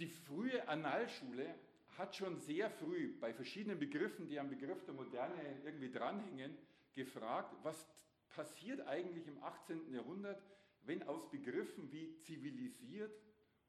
Die 0.00 0.08
frühe 0.08 0.66
Annalschule 0.66 1.54
hat 1.98 2.16
schon 2.16 2.38
sehr 2.38 2.70
früh 2.70 3.12
bei 3.20 3.34
verschiedenen 3.34 3.78
Begriffen, 3.78 4.26
die 4.26 4.40
am 4.40 4.48
Begriff 4.48 4.82
der 4.86 4.94
Moderne 4.94 5.34
irgendwie 5.62 5.90
dranhängen, 5.90 6.56
gefragt, 6.94 7.54
was 7.62 7.86
passiert 8.30 8.80
eigentlich 8.86 9.26
im 9.26 9.42
18. 9.42 9.92
Jahrhundert, 9.92 10.42
wenn 10.86 11.02
aus 11.02 11.30
Begriffen 11.30 11.92
wie 11.92 12.16
zivilisiert 12.20 13.12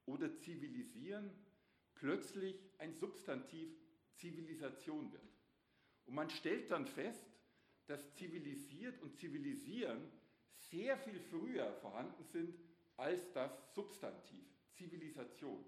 oder 0.05 0.33
zivilisieren 0.37 1.29
plötzlich 1.95 2.55
ein 2.77 2.93
Substantiv 2.93 3.69
Zivilisation 4.15 5.11
wird. 5.11 5.37
Und 6.05 6.15
man 6.15 6.29
stellt 6.29 6.71
dann 6.71 6.87
fest, 6.87 7.25
dass 7.87 8.13
zivilisiert 8.15 9.01
und 9.01 9.17
zivilisieren 9.17 10.09
sehr 10.55 10.97
viel 10.97 11.19
früher 11.19 11.73
vorhanden 11.81 12.23
sind 12.23 12.55
als 12.95 13.31
das 13.33 13.51
Substantiv 13.73 14.45
Zivilisation. 14.71 15.65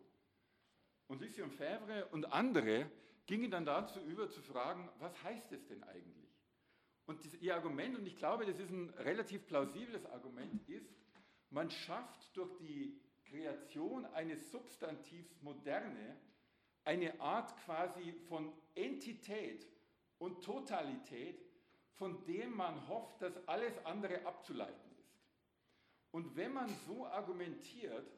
Und 1.08 1.22
Lucien 1.22 1.52
Fèvre 1.52 2.06
und 2.12 2.32
andere 2.32 2.90
gingen 3.26 3.52
dann 3.52 3.66
dazu 3.66 4.00
über 4.02 4.30
zu 4.30 4.42
fragen, 4.42 4.90
was 5.00 5.24
heißt 5.24 5.52
es 5.52 5.66
denn 5.68 5.84
eigentlich? 5.84 6.24
Und 7.06 7.26
das, 7.26 7.34
ihr 7.36 7.56
Argument, 7.56 7.98
und 7.98 8.06
ich 8.06 8.16
glaube, 8.16 8.46
das 8.46 8.60
ist 8.60 8.72
ein 8.72 8.90
relativ 8.92 9.46
plausibles 9.46 10.06
Argument, 10.06 10.68
ist, 10.70 10.90
man 11.50 11.70
schafft 11.70 12.36
durch 12.36 12.56
die 12.58 13.00
Kreation 13.26 14.06
eines 14.06 14.52
Substantivs 14.52 15.42
Moderne 15.42 16.18
eine 16.86 17.20
Art 17.20 17.56
quasi 17.66 18.14
von 18.28 18.54
Entität 18.76 19.68
und 20.18 20.44
Totalität, 20.44 21.44
von 21.94 22.24
dem 22.26 22.56
man 22.56 22.88
hofft, 22.88 23.22
dass 23.22 23.48
alles 23.48 23.74
andere 23.86 24.26
abzuleiten 24.26 24.92
ist. 24.98 25.22
Und 26.12 26.36
wenn 26.36 26.54
man 26.54 26.70
so 26.88 27.06
argumentiert, 27.06 28.12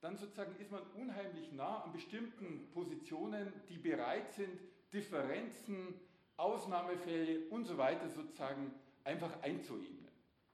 dann 0.00 0.16
sozusagen 0.16 0.56
ist 0.58 0.70
man 0.70 0.82
unheimlich 0.94 1.52
nah 1.52 1.82
an 1.82 1.92
bestimmten 1.92 2.70
Positionen, 2.72 3.52
die 3.68 3.76
bereit 3.76 4.32
sind, 4.32 4.58
Differenzen, 4.92 5.94
Ausnahmefälle 6.36 7.48
und 7.50 7.66
so 7.66 7.76
weiter 7.76 8.08
sozusagen 8.08 8.72
einfach 9.04 9.42
einzuebnen. 9.42 10.08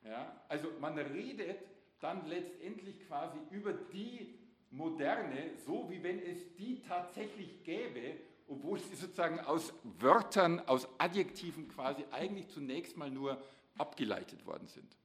Ja? 0.05 0.41
Also 0.49 0.69
man 0.81 0.99
redet 0.99 1.61
dann 2.01 2.27
letztendlich 2.27 3.07
quasi 3.07 3.39
über 3.51 3.73
die 3.73 4.35
Moderne, 4.71 5.51
so 5.65 5.89
wie 5.91 6.03
wenn 6.03 6.21
es 6.21 6.55
die 6.57 6.83
tatsächlich 6.83 7.63
gäbe, 7.63 8.17
obwohl 8.49 8.79
sie 8.79 8.95
sozusagen 8.97 9.41
aus 9.41 9.73
Wörtern, 9.99 10.61
aus 10.61 10.89
Adjektiven 10.99 11.69
quasi 11.69 12.05
eigentlich 12.11 12.49
zunächst 12.49 12.97
mal 12.97 13.11
nur 13.11 13.43
abgeleitet 13.79 14.45
worden 14.45 14.69
sind. 14.69 14.97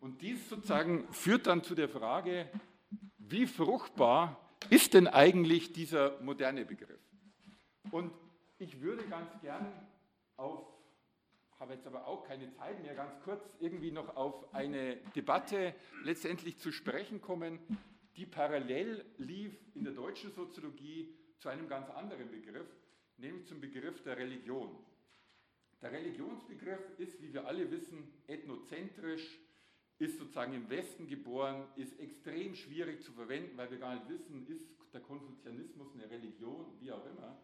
Und 0.00 0.20
dies 0.20 0.48
sozusagen 0.48 1.10
führt 1.12 1.46
dann 1.46 1.62
zu 1.62 1.74
der 1.74 1.88
Frage, 1.88 2.50
wie 3.28 3.46
fruchtbar 3.46 4.40
ist 4.70 4.94
denn 4.94 5.06
eigentlich 5.06 5.72
dieser 5.72 6.20
moderne 6.20 6.64
Begriff? 6.64 7.00
Und 7.90 8.12
ich 8.58 8.80
würde 8.80 9.04
ganz 9.04 9.30
gern 9.40 9.66
auf, 10.36 10.66
habe 11.58 11.74
jetzt 11.74 11.86
aber 11.86 12.06
auch 12.06 12.24
keine 12.24 12.50
Zeit 12.52 12.82
mehr, 12.82 12.94
ganz 12.94 13.12
kurz 13.24 13.42
irgendwie 13.60 13.90
noch 13.90 14.16
auf 14.16 14.54
eine 14.54 14.96
Debatte 15.14 15.74
letztendlich 16.02 16.58
zu 16.58 16.72
sprechen 16.72 17.20
kommen, 17.20 17.58
die 18.16 18.26
parallel 18.26 19.04
lief 19.18 19.54
in 19.74 19.84
der 19.84 19.92
deutschen 19.92 20.32
Soziologie 20.32 21.14
zu 21.38 21.48
einem 21.48 21.68
ganz 21.68 21.90
anderen 21.90 22.30
Begriff, 22.30 22.68
nämlich 23.16 23.46
zum 23.46 23.60
Begriff 23.60 24.02
der 24.02 24.16
Religion. 24.16 24.70
Der 25.82 25.92
Religionsbegriff 25.92 26.98
ist, 26.98 27.20
wie 27.20 27.32
wir 27.32 27.46
alle 27.46 27.70
wissen, 27.70 28.12
ethnozentrisch, 28.26 29.38
ist 30.04 30.18
sozusagen 30.18 30.54
im 30.54 30.68
Westen 30.70 31.06
geboren, 31.06 31.64
ist 31.76 31.98
extrem 31.98 32.54
schwierig 32.54 33.02
zu 33.02 33.12
verwenden, 33.12 33.56
weil 33.56 33.70
wir 33.70 33.78
gar 33.78 33.94
nicht 33.94 34.08
wissen, 34.08 34.46
ist 34.48 34.66
der 34.92 35.00
Konfuzianismus 35.00 35.88
eine 35.94 36.08
Religion, 36.10 36.66
wie 36.80 36.92
auch 36.92 37.04
immer. 37.06 37.36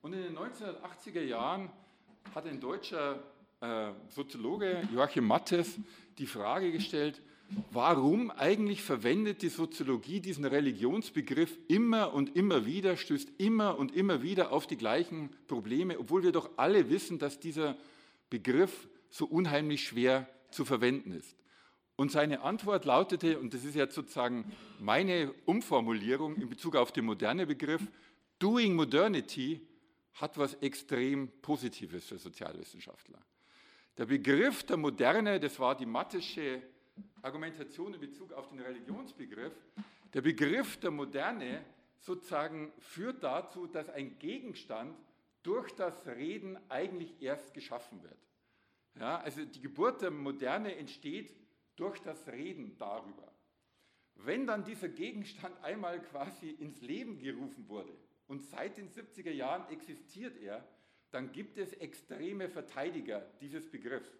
Und 0.00 0.12
in 0.12 0.22
den 0.22 0.38
1980er 0.38 1.22
Jahren 1.22 1.70
hat 2.34 2.46
ein 2.46 2.60
deutscher 2.60 3.22
äh, 3.60 3.92
Soziologe, 4.08 4.88
Joachim 4.92 5.26
Mattes, 5.26 5.78
die 6.18 6.26
Frage 6.26 6.72
gestellt, 6.72 7.20
warum 7.72 8.30
eigentlich 8.30 8.82
verwendet 8.82 9.42
die 9.42 9.48
Soziologie 9.48 10.20
diesen 10.20 10.44
Religionsbegriff 10.44 11.58
immer 11.66 12.12
und 12.12 12.36
immer 12.36 12.66
wieder, 12.66 12.96
stößt 12.96 13.32
immer 13.38 13.78
und 13.78 13.94
immer 13.94 14.22
wieder 14.22 14.52
auf 14.52 14.66
die 14.66 14.76
gleichen 14.76 15.30
Probleme, 15.46 15.98
obwohl 15.98 16.22
wir 16.22 16.32
doch 16.32 16.50
alle 16.56 16.90
wissen, 16.90 17.18
dass 17.18 17.40
dieser 17.40 17.76
Begriff 18.30 18.88
so 19.10 19.26
unheimlich 19.26 19.84
schwer 19.86 20.28
zu 20.50 20.64
verwenden 20.64 21.12
ist. 21.12 21.34
Und 21.98 22.12
seine 22.12 22.42
Antwort 22.42 22.84
lautete, 22.84 23.40
und 23.40 23.52
das 23.52 23.64
ist 23.64 23.74
jetzt 23.74 23.96
sozusagen 23.96 24.52
meine 24.78 25.34
Umformulierung 25.46 26.36
in 26.36 26.48
Bezug 26.48 26.76
auf 26.76 26.92
den 26.92 27.04
moderne 27.04 27.44
Begriff, 27.44 27.82
Doing 28.38 28.76
Modernity 28.76 29.66
hat 30.14 30.38
was 30.38 30.54
extrem 30.54 31.28
Positives 31.42 32.06
für 32.06 32.16
Sozialwissenschaftler. 32.16 33.18
Der 33.96 34.06
Begriff 34.06 34.62
der 34.62 34.76
Moderne, 34.76 35.40
das 35.40 35.58
war 35.58 35.76
die 35.76 35.86
mattische 35.86 36.62
Argumentation 37.20 37.92
in 37.92 38.00
Bezug 38.00 38.32
auf 38.32 38.46
den 38.46 38.60
Religionsbegriff, 38.60 39.54
der 40.14 40.20
Begriff 40.20 40.76
der 40.76 40.92
Moderne 40.92 41.64
sozusagen 41.98 42.72
führt 42.78 43.24
dazu, 43.24 43.66
dass 43.66 43.90
ein 43.90 44.16
Gegenstand 44.20 44.96
durch 45.42 45.72
das 45.72 46.06
Reden 46.06 46.60
eigentlich 46.68 47.20
erst 47.20 47.52
geschaffen 47.54 48.00
wird. 48.04 48.18
Ja, 49.00 49.18
also 49.18 49.44
die 49.44 49.60
Geburt 49.60 50.00
der 50.00 50.12
Moderne 50.12 50.76
entsteht 50.76 51.34
durch 51.78 51.98
das 52.00 52.26
Reden 52.28 52.76
darüber. 52.78 53.32
Wenn 54.14 54.46
dann 54.46 54.64
dieser 54.64 54.88
Gegenstand 54.88 55.62
einmal 55.62 56.02
quasi 56.02 56.50
ins 56.50 56.80
Leben 56.80 57.18
gerufen 57.18 57.68
wurde 57.68 57.92
und 58.26 58.42
seit 58.42 58.76
den 58.76 58.88
70er 58.88 59.30
Jahren 59.30 59.70
existiert 59.70 60.36
er, 60.42 60.66
dann 61.10 61.32
gibt 61.32 61.56
es 61.56 61.72
extreme 61.74 62.48
Verteidiger 62.48 63.20
dieses 63.40 63.70
Begriffs. 63.70 64.10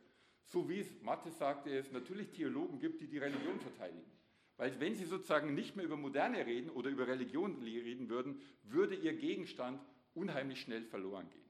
So 0.44 0.68
wie 0.68 0.80
es 0.80 1.02
Mathe 1.02 1.30
sagte, 1.30 1.76
es 1.76 1.92
natürlich 1.92 2.30
Theologen 2.30 2.78
gibt, 2.78 3.00
die 3.00 3.08
die 3.08 3.18
Religion 3.18 3.60
verteidigen. 3.60 4.10
Weil 4.56 4.80
wenn 4.80 4.94
sie 4.94 5.04
sozusagen 5.04 5.54
nicht 5.54 5.76
mehr 5.76 5.84
über 5.84 5.96
Moderne 5.96 6.46
reden 6.46 6.70
oder 6.70 6.90
über 6.90 7.06
Religion 7.06 7.62
reden 7.62 8.08
würden, 8.08 8.40
würde 8.62 8.94
ihr 8.94 9.14
Gegenstand 9.14 9.80
unheimlich 10.14 10.60
schnell 10.60 10.84
verloren 10.84 11.28
gehen. 11.28 11.44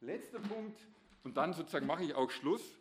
Letzter 0.00 0.40
Punkt, 0.40 0.80
und 1.22 1.36
dann 1.36 1.52
sozusagen 1.52 1.86
mache 1.86 2.04
ich 2.04 2.14
auch 2.14 2.30
Schluss. 2.30 2.78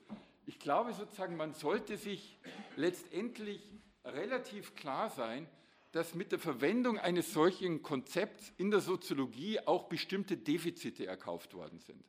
Ich 0.50 0.58
glaube 0.58 0.94
sozusagen, 0.94 1.38
man 1.38 1.54
sollte 1.54 1.96
sich 1.96 2.40
letztendlich 2.76 3.62
relativ 4.04 4.74
klar 4.74 5.12
sein, 5.12 5.48
dass 5.92 6.16
mit 6.16 6.32
der 6.32 6.40
Verwendung 6.40 6.98
eines 6.98 7.34
solchen 7.34 7.84
Konzepts 7.84 8.52
in 8.58 8.72
der 8.72 8.80
Soziologie 8.80 9.60
auch 9.60 9.84
bestimmte 9.84 10.38
Defizite 10.38 11.06
erkauft 11.06 11.54
worden 11.54 11.78
sind. 11.78 12.04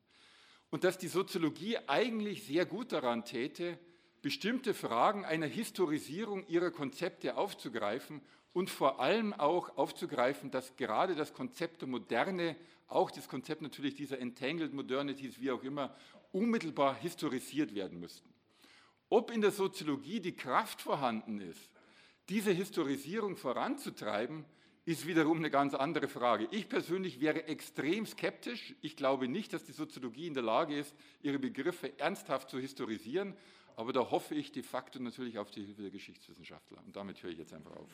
Und 0.70 0.84
dass 0.84 0.96
die 0.96 1.08
Soziologie 1.08 1.76
eigentlich 1.86 2.46
sehr 2.46 2.64
gut 2.64 2.92
daran 2.92 3.26
täte, 3.26 3.78
bestimmte 4.22 4.72
Fragen 4.72 5.26
einer 5.26 5.46
Historisierung 5.46 6.46
ihrer 6.46 6.70
Konzepte 6.70 7.36
aufzugreifen 7.36 8.22
und 8.54 8.70
vor 8.70 9.00
allem 9.00 9.34
auch 9.34 9.76
aufzugreifen, 9.76 10.50
dass 10.50 10.76
gerade 10.76 11.14
das 11.14 11.34
Konzept 11.34 11.82
der 11.82 11.88
Moderne, 11.88 12.56
auch 12.88 13.10
das 13.10 13.28
Konzept 13.28 13.60
natürlich 13.60 13.96
dieser 13.96 14.18
Entangled 14.18 14.72
Modernities, 14.72 15.38
wie 15.42 15.50
auch 15.50 15.62
immer, 15.62 15.94
unmittelbar 16.32 16.94
historisiert 16.94 17.74
werden 17.74 18.00
müssten. 18.00 18.29
Ob 19.10 19.30
in 19.30 19.42
der 19.42 19.50
Soziologie 19.50 20.20
die 20.20 20.36
Kraft 20.36 20.80
vorhanden 20.80 21.40
ist, 21.40 21.70
diese 22.28 22.52
Historisierung 22.52 23.36
voranzutreiben, 23.36 24.44
ist 24.86 25.06
wiederum 25.06 25.38
eine 25.38 25.50
ganz 25.50 25.74
andere 25.74 26.08
Frage. 26.08 26.48
Ich 26.50 26.68
persönlich 26.68 27.20
wäre 27.20 27.44
extrem 27.46 28.06
skeptisch. 28.06 28.74
Ich 28.80 28.96
glaube 28.96 29.28
nicht, 29.28 29.52
dass 29.52 29.64
die 29.64 29.72
Soziologie 29.72 30.26
in 30.26 30.34
der 30.34 30.42
Lage 30.42 30.78
ist, 30.78 30.94
ihre 31.22 31.38
Begriffe 31.38 31.98
ernsthaft 31.98 32.48
zu 32.50 32.58
historisieren. 32.58 33.36
Aber 33.76 33.92
da 33.92 34.10
hoffe 34.10 34.34
ich 34.34 34.52
de 34.52 34.62
facto 34.62 34.98
natürlich 34.98 35.38
auf 35.38 35.50
die 35.50 35.64
Hilfe 35.64 35.82
der 35.82 35.90
Geschichtswissenschaftler. 35.90 36.82
Und 36.84 36.96
damit 36.96 37.22
höre 37.22 37.30
ich 37.30 37.38
jetzt 37.38 37.52
einfach 37.52 37.72
auf. 37.72 37.88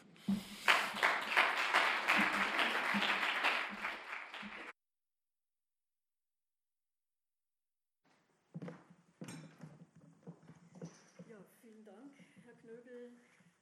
Ja, 11.28 11.36
vielen 11.61 11.85
Dank, 11.85 12.12
Herr 12.45 12.55
Knöbel. 12.55 13.12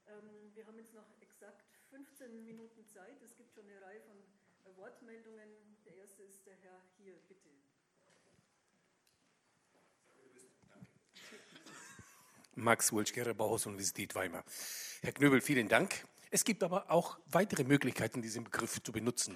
Ähm, 0.07 0.44
wir 0.55 0.65
haben 0.65 0.77
jetzt 0.77 0.93
noch 0.93 1.05
exakt 1.19 1.65
15 1.89 2.45
Minuten 2.45 2.87
Zeit. 2.87 3.21
Es 3.21 3.35
gibt 3.35 3.53
schon 3.53 3.65
eine 3.65 3.81
Reihe 3.81 3.99
von 4.01 4.15
Wortmeldungen. 4.77 5.49
Der 5.85 5.95
erste 5.97 6.23
ist 6.23 6.45
der 6.45 6.55
Herr 6.61 6.81
hier, 6.97 7.15
bitte. 7.27 7.49
Max 12.55 12.93
Wulschgere, 12.93 13.33
Bauhaus 13.33 13.65
Universität 13.65 14.15
Weimar. 14.15 14.45
Herr 15.01 15.11
Knöbel, 15.11 15.41
vielen 15.41 15.67
Dank. 15.67 16.05
Es 16.31 16.45
gibt 16.45 16.63
aber 16.63 16.89
auch 16.89 17.19
weitere 17.25 17.65
Möglichkeiten, 17.65 18.21
diesen 18.21 18.45
Begriff 18.45 18.81
zu 18.81 18.93
benutzen. 18.93 19.35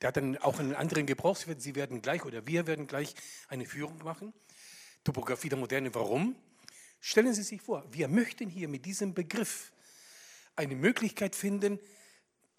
Der 0.00 0.08
hat 0.08 0.16
dann 0.16 0.38
auch 0.38 0.60
einen 0.60 0.76
anderen 0.76 1.06
Gebrauch. 1.06 1.36
Sie 1.36 1.74
werden 1.74 2.02
gleich 2.02 2.24
oder 2.24 2.46
wir 2.46 2.68
werden 2.68 2.86
gleich 2.86 3.16
eine 3.48 3.66
Führung 3.66 3.98
machen. 4.04 4.32
Topografie 5.02 5.48
der 5.48 5.58
Moderne, 5.58 5.92
warum? 5.92 6.36
Stellen 7.00 7.34
Sie 7.34 7.42
sich 7.42 7.60
vor, 7.60 7.84
wir 7.92 8.06
möchten 8.06 8.48
hier 8.48 8.68
mit 8.68 8.86
diesem 8.86 9.12
Begriff 9.12 9.71
eine 10.56 10.74
Möglichkeit 10.74 11.34
finden, 11.34 11.78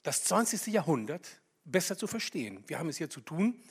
das 0.04 0.24
20. 0.26 0.68
Jahrhundert 0.68 1.42
besser 1.66 1.98
zu 1.98 2.08
verstehen. 2.08 2.64
Wir 2.68 2.80
haben 2.80 2.90
es 2.90 2.98
hier 2.98 3.10
zu 3.10 3.22
tun 3.22 3.62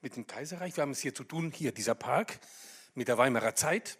mit 0.00 0.16
dem 0.16 0.26
Kaiserreich, 0.26 0.76
wir 0.76 0.82
haben 0.82 0.92
es 0.92 1.00
hier 1.00 1.14
zu 1.14 1.24
tun, 1.24 1.52
hier 1.54 1.72
dieser 1.72 1.94
Park, 1.94 2.38
mit 2.94 3.08
der 3.08 3.18
Weimarer 3.18 3.54
Zeit, 3.54 3.98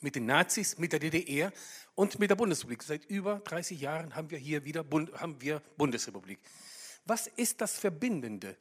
mit 0.00 0.14
den 0.14 0.26
Nazis, 0.26 0.78
mit 0.78 0.92
der 0.92 1.00
DDR 1.00 1.52
und 1.94 2.18
mit 2.18 2.30
der 2.30 2.36
Bundesrepublik. 2.36 2.82
Seit 2.82 3.04
über 3.06 3.40
30 3.40 3.80
Jahren 3.80 4.14
haben 4.14 4.30
wir 4.30 4.38
hier 4.38 4.64
wieder 4.64 4.84
Bund, 4.84 5.12
haben 5.20 5.40
wir 5.40 5.60
Bundesrepublik. 5.76 6.38
Was 7.04 7.26
ist 7.26 7.60
das 7.60 7.78
Verbindende? 7.78 8.56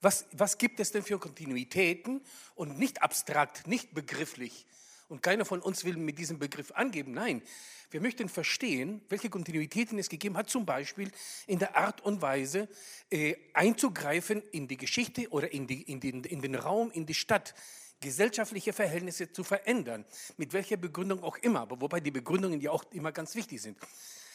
Was, 0.00 0.26
was 0.32 0.58
gibt 0.58 0.78
es 0.80 0.92
denn 0.92 1.02
für 1.02 1.18
Kontinuitäten 1.18 2.20
und 2.54 2.78
nicht 2.78 3.02
abstrakt, 3.02 3.66
nicht 3.66 3.94
begrifflich? 3.94 4.66
Und 5.08 5.22
keiner 5.22 5.44
von 5.44 5.60
uns 5.60 5.84
will 5.84 5.96
mit 5.96 6.18
diesem 6.18 6.38
Begriff 6.38 6.72
angeben. 6.72 7.12
Nein, 7.12 7.42
wir 7.90 8.00
möchten 8.00 8.28
verstehen, 8.28 9.00
welche 9.08 9.30
Kontinuitäten 9.30 9.98
es 9.98 10.08
gegeben 10.08 10.36
hat, 10.36 10.50
zum 10.50 10.66
Beispiel 10.66 11.10
in 11.46 11.58
der 11.58 11.76
Art 11.76 12.00
und 12.00 12.20
Weise 12.22 12.68
äh, 13.10 13.36
einzugreifen 13.52 14.42
in 14.52 14.68
die 14.68 14.76
Geschichte 14.76 15.28
oder 15.30 15.52
in, 15.52 15.66
die, 15.66 15.82
in, 15.82 16.00
den, 16.00 16.24
in 16.24 16.42
den 16.42 16.54
Raum, 16.54 16.90
in 16.90 17.06
die 17.06 17.14
Stadt, 17.14 17.54
gesellschaftliche 18.00 18.72
Verhältnisse 18.72 19.32
zu 19.32 19.42
verändern, 19.42 20.04
mit 20.36 20.52
welcher 20.52 20.76
Begründung 20.76 21.22
auch 21.22 21.38
immer, 21.38 21.60
aber 21.60 21.80
wobei 21.80 22.00
die 22.00 22.10
Begründungen 22.10 22.60
ja 22.60 22.70
auch 22.70 22.84
immer 22.92 23.12
ganz 23.12 23.34
wichtig 23.34 23.62
sind. 23.62 23.78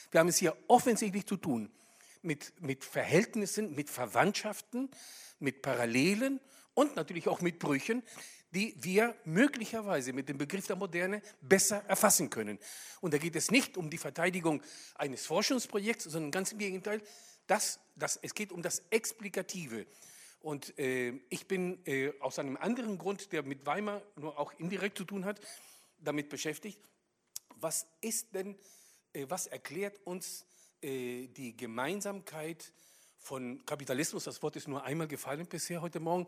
Wir 0.09 0.19
haben 0.19 0.27
es 0.27 0.37
hier 0.37 0.55
offensichtlich 0.67 1.25
zu 1.25 1.37
tun 1.37 1.71
mit, 2.21 2.53
mit 2.61 2.83
Verhältnissen, 2.83 3.75
mit 3.75 3.89
Verwandtschaften, 3.89 4.89
mit 5.39 5.61
Parallelen 5.61 6.39
und 6.73 6.95
natürlich 6.95 7.27
auch 7.27 7.41
mit 7.41 7.59
Brüchen, 7.59 8.03
die 8.51 8.75
wir 8.77 9.15
möglicherweise 9.23 10.13
mit 10.13 10.27
dem 10.29 10.37
Begriff 10.37 10.67
der 10.67 10.75
Moderne 10.75 11.21
besser 11.41 11.83
erfassen 11.87 12.29
können. 12.29 12.59
Und 12.99 13.13
da 13.13 13.17
geht 13.17 13.35
es 13.35 13.49
nicht 13.49 13.77
um 13.77 13.89
die 13.89 13.97
Verteidigung 13.97 14.61
eines 14.95 15.25
Forschungsprojekts, 15.25 16.05
sondern 16.05 16.31
ganz 16.31 16.51
im 16.51 16.57
Gegenteil, 16.57 17.01
das, 17.47 17.79
das, 17.95 18.19
es 18.21 18.33
geht 18.33 18.51
um 18.51 18.61
das 18.61 18.83
Explikative. 18.89 19.85
Und 20.41 20.77
äh, 20.79 21.19
ich 21.29 21.47
bin 21.47 21.85
äh, 21.85 22.13
aus 22.19 22.39
einem 22.39 22.57
anderen 22.57 22.97
Grund, 22.97 23.31
der 23.31 23.43
mit 23.43 23.65
Weimar 23.65 24.01
nur 24.15 24.37
auch 24.37 24.53
indirekt 24.57 24.97
zu 24.97 25.05
tun 25.05 25.23
hat, 25.23 25.39
damit 25.99 26.29
beschäftigt. 26.29 26.79
Was 27.55 27.87
ist 28.01 28.33
denn, 28.33 28.57
äh, 29.13 29.25
was 29.29 29.47
erklärt 29.47 29.99
uns 30.05 30.45
äh, 30.81 31.27
die 31.27 31.55
Gemeinsamkeit 31.55 32.73
von 33.21 33.63
Kapitalismus, 33.65 34.23
das 34.23 34.41
Wort 34.41 34.55
ist 34.55 34.67
nur 34.67 34.83
einmal 34.83 35.07
gefallen 35.07 35.45
bisher 35.45 35.81
heute 35.81 35.99
Morgen, 35.99 36.27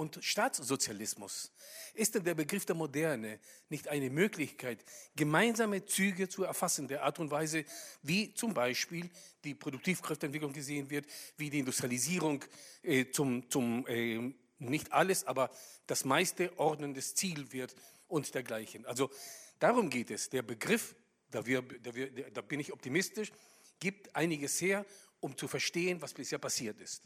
und 0.00 0.18
Staatssozialismus. 0.24 1.52
Ist 1.94 2.14
denn 2.14 2.24
der 2.24 2.34
Begriff 2.34 2.64
der 2.64 2.74
Moderne 2.74 3.38
nicht 3.68 3.86
eine 3.88 4.10
Möglichkeit, 4.10 4.84
gemeinsame 5.14 5.84
Züge 5.84 6.28
zu 6.28 6.42
erfassen, 6.44 6.88
der 6.88 7.04
Art 7.04 7.18
und 7.18 7.30
Weise, 7.30 7.64
wie 8.02 8.32
zum 8.34 8.54
Beispiel 8.54 9.10
die 9.44 9.54
Produktivkräfteentwicklung 9.54 10.52
gesehen 10.52 10.90
wird, 10.90 11.06
wie 11.36 11.50
die 11.50 11.58
Industrialisierung 11.58 12.44
äh, 12.82 13.10
zum, 13.10 13.48
zum 13.50 13.86
äh, 13.86 14.32
nicht 14.58 14.92
alles, 14.92 15.24
aber 15.26 15.50
das 15.86 16.04
meiste 16.04 16.58
ordnendes 16.58 17.14
Ziel 17.14 17.52
wird 17.52 17.74
und 18.08 18.34
dergleichen. 18.34 18.86
Also 18.86 19.10
darum 19.58 19.90
geht 19.90 20.10
es. 20.10 20.30
Der 20.30 20.42
Begriff, 20.42 20.94
da, 21.30 21.44
wir, 21.46 21.62
da, 21.62 21.94
wir, 21.94 22.30
da 22.30 22.40
bin 22.40 22.60
ich 22.60 22.72
optimistisch, 22.72 23.32
gibt 23.78 24.14
einiges 24.16 24.60
her, 24.60 24.84
um 25.20 25.36
zu 25.36 25.48
verstehen, 25.48 26.00
was 26.00 26.14
bisher 26.14 26.38
passiert 26.38 26.80
ist. 26.80 27.02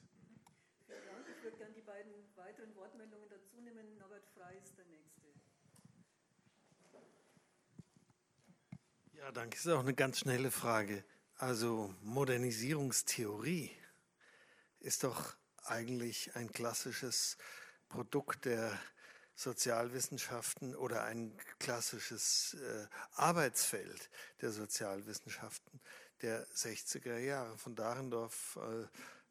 Vielen 0.86 1.04
Dank. 1.06 1.26
Ich 1.28 1.42
würde 1.42 1.56
gerne 1.56 1.74
die 1.74 1.82
beiden 1.82 2.12
weiteren 2.36 2.74
Wortmeldungen 2.76 3.28
dazu 3.28 3.60
nehmen. 3.60 3.98
Norbert 3.98 4.26
Frey 4.34 4.58
ist 4.62 4.76
der 4.76 4.84
Nächste. 4.86 5.22
Ja, 9.24 9.32
danke. 9.32 9.56
Das 9.56 9.64
ist 9.64 9.72
auch 9.72 9.80
eine 9.80 9.94
ganz 9.94 10.18
schnelle 10.18 10.50
Frage. 10.50 11.02
Also 11.38 11.94
Modernisierungstheorie 12.02 13.70
ist 14.80 15.02
doch 15.02 15.34
eigentlich 15.62 16.36
ein 16.36 16.52
klassisches 16.52 17.38
Produkt 17.88 18.44
der 18.44 18.78
Sozialwissenschaften 19.34 20.76
oder 20.76 21.04
ein 21.04 21.34
klassisches 21.58 22.52
äh, 22.60 22.86
Arbeitsfeld 23.14 24.10
der 24.42 24.50
Sozialwissenschaften 24.50 25.80
der 26.20 26.46
60er 26.48 27.16
Jahre. 27.16 27.56
Von 27.56 27.76
Dahrendorf 27.76 28.58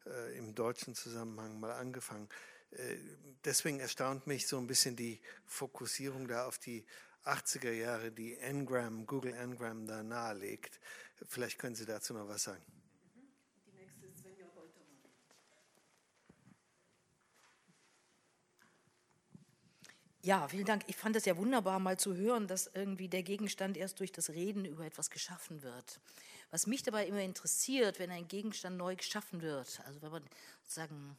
äh, 0.06 0.10
äh, 0.10 0.36
im 0.36 0.56
deutschen 0.56 0.96
Zusammenhang 0.96 1.60
mal 1.60 1.74
angefangen. 1.74 2.28
Äh, 2.72 2.96
deswegen 3.44 3.78
erstaunt 3.78 4.26
mich 4.26 4.48
so 4.48 4.58
ein 4.58 4.66
bisschen 4.66 4.96
die 4.96 5.20
Fokussierung 5.46 6.26
da 6.26 6.46
auf 6.46 6.58
die 6.58 6.84
80er 7.24 7.72
Jahre, 7.72 8.12
die 8.12 8.36
Ngram, 8.36 9.06
Google 9.06 9.34
Ngram 9.34 9.86
da 9.86 10.02
nahelegt. 10.02 10.80
Vielleicht 11.26 11.58
können 11.58 11.74
Sie 11.74 11.86
dazu 11.86 12.14
noch 12.14 12.28
was 12.28 12.44
sagen. 12.44 12.64
Ja, 20.24 20.48
vielen 20.48 20.64
Dank. 20.64 20.84
Ich 20.86 20.96
fand 20.96 21.16
es 21.16 21.26
ja 21.26 21.36
wunderbar, 21.36 21.78
mal 21.78 21.98
zu 21.98 22.14
hören, 22.16 22.46
dass 22.46 22.70
irgendwie 22.72 23.08
der 23.08 23.22
Gegenstand 23.22 23.76
erst 23.76 24.00
durch 24.00 24.10
das 24.10 24.30
Reden 24.30 24.64
über 24.64 24.86
etwas 24.86 25.10
geschaffen 25.10 25.62
wird. 25.62 26.00
Was 26.50 26.66
mich 26.66 26.82
dabei 26.82 27.06
immer 27.06 27.20
interessiert, 27.20 27.98
wenn 27.98 28.10
ein 28.10 28.26
Gegenstand 28.26 28.78
neu 28.78 28.96
geschaffen 28.96 29.42
wird, 29.42 29.82
also 29.84 30.00
wenn 30.00 30.10
man 30.10 30.22
sozusagen, 30.62 31.18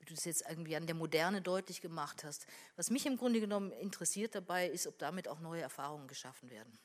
wie 0.00 0.06
du 0.06 0.14
es 0.14 0.24
jetzt 0.24 0.44
irgendwie 0.48 0.76
an 0.76 0.86
der 0.86 0.94
Moderne 0.94 1.40
deutlich 1.40 1.80
gemacht 1.80 2.24
hast, 2.24 2.46
was 2.76 2.90
mich 2.90 3.06
im 3.06 3.16
Grunde 3.16 3.40
genommen 3.40 3.70
interessiert 3.72 4.34
dabei 4.34 4.66
ist, 4.68 4.86
ob 4.86 4.98
damit 4.98 5.28
auch 5.28 5.40
neue 5.40 5.62
Erfahrungen 5.62 6.08
geschaffen 6.08 6.50
werden. 6.50 6.78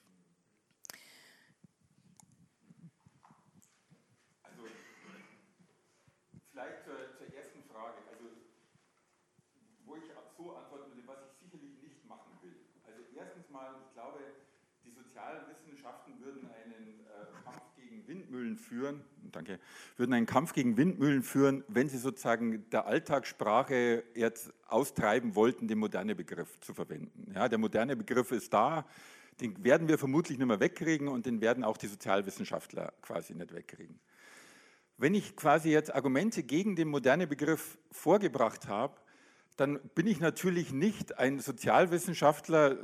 Windmühlen 18.36 18.58
führen, 18.58 19.02
danke, 19.32 19.60
würden 19.96 20.14
einen 20.14 20.26
Kampf 20.26 20.54
gegen 20.54 20.78
Windmühlen 20.78 21.24
führen, 21.24 21.64
wenn 21.68 21.88
sie 21.88 21.98
sozusagen 21.98 22.70
der 22.70 22.86
Alltagssprache 22.86 24.04
jetzt 24.14 24.54
austreiben 24.68 25.36
wollten, 25.36 25.68
den 25.68 25.78
moderne 25.78 26.16
Begriff 26.16 26.60
zu 26.60 26.74
verwenden. 26.74 27.32
Ja, 27.34 27.48
der 27.48 27.58
moderne 27.58 27.96
Begriff 27.96 28.32
ist 28.32 28.54
da, 28.54 28.86
den 29.40 29.64
werden 29.64 29.88
wir 29.88 29.98
vermutlich 29.98 30.38
nicht 30.38 30.48
mehr 30.48 30.60
wegkriegen 30.60 31.08
und 31.08 31.26
den 31.26 31.42
werden 31.42 31.64
auch 31.64 31.78
die 31.78 31.88
Sozialwissenschaftler 31.88 32.94
quasi 33.02 33.34
nicht 33.34 33.54
wegkriegen. 33.54 34.00
Wenn 34.98 35.14
ich 35.14 35.36
quasi 35.36 35.72
jetzt 35.72 35.94
Argumente 35.94 36.44
gegen 36.44 36.76
den 36.76 36.90
modernen 36.90 37.28
Begriff 37.28 37.78
vorgebracht 37.92 38.68
habe, 38.68 38.98
dann 39.58 39.80
bin 39.96 40.08
ich 40.08 40.20
natürlich 40.20 40.74
nicht 40.74 41.18
ein 41.18 41.40
Sozialwissenschaftler 41.40 42.78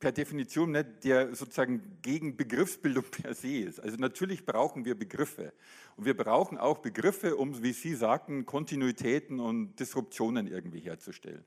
per 0.00 0.12
Definition, 0.12 0.70
nicht, 0.72 1.04
der 1.04 1.34
sozusagen 1.34 1.98
gegen 2.02 2.36
Begriffsbildung 2.36 3.04
per 3.10 3.34
se 3.34 3.58
ist. 3.58 3.80
Also 3.80 3.96
natürlich 3.98 4.46
brauchen 4.46 4.84
wir 4.84 4.98
Begriffe. 4.98 5.52
Und 5.96 6.06
wir 6.06 6.16
brauchen 6.16 6.58
auch 6.58 6.78
Begriffe, 6.78 7.36
um, 7.36 7.62
wie 7.62 7.72
Sie 7.72 7.94
sagten, 7.94 8.46
Kontinuitäten 8.46 9.38
und 9.38 9.78
Disruptionen 9.78 10.46
irgendwie 10.46 10.80
herzustellen. 10.80 11.44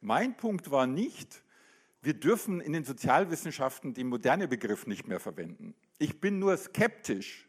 Mein 0.00 0.36
Punkt 0.36 0.70
war 0.70 0.86
nicht, 0.86 1.42
wir 2.02 2.14
dürfen 2.14 2.60
in 2.60 2.72
den 2.72 2.84
Sozialwissenschaften 2.84 3.92
den 3.92 4.06
modernen 4.06 4.48
Begriff 4.48 4.86
nicht 4.86 5.06
mehr 5.06 5.20
verwenden. 5.20 5.74
Ich 5.98 6.20
bin 6.20 6.38
nur 6.38 6.56
skeptisch, 6.56 7.46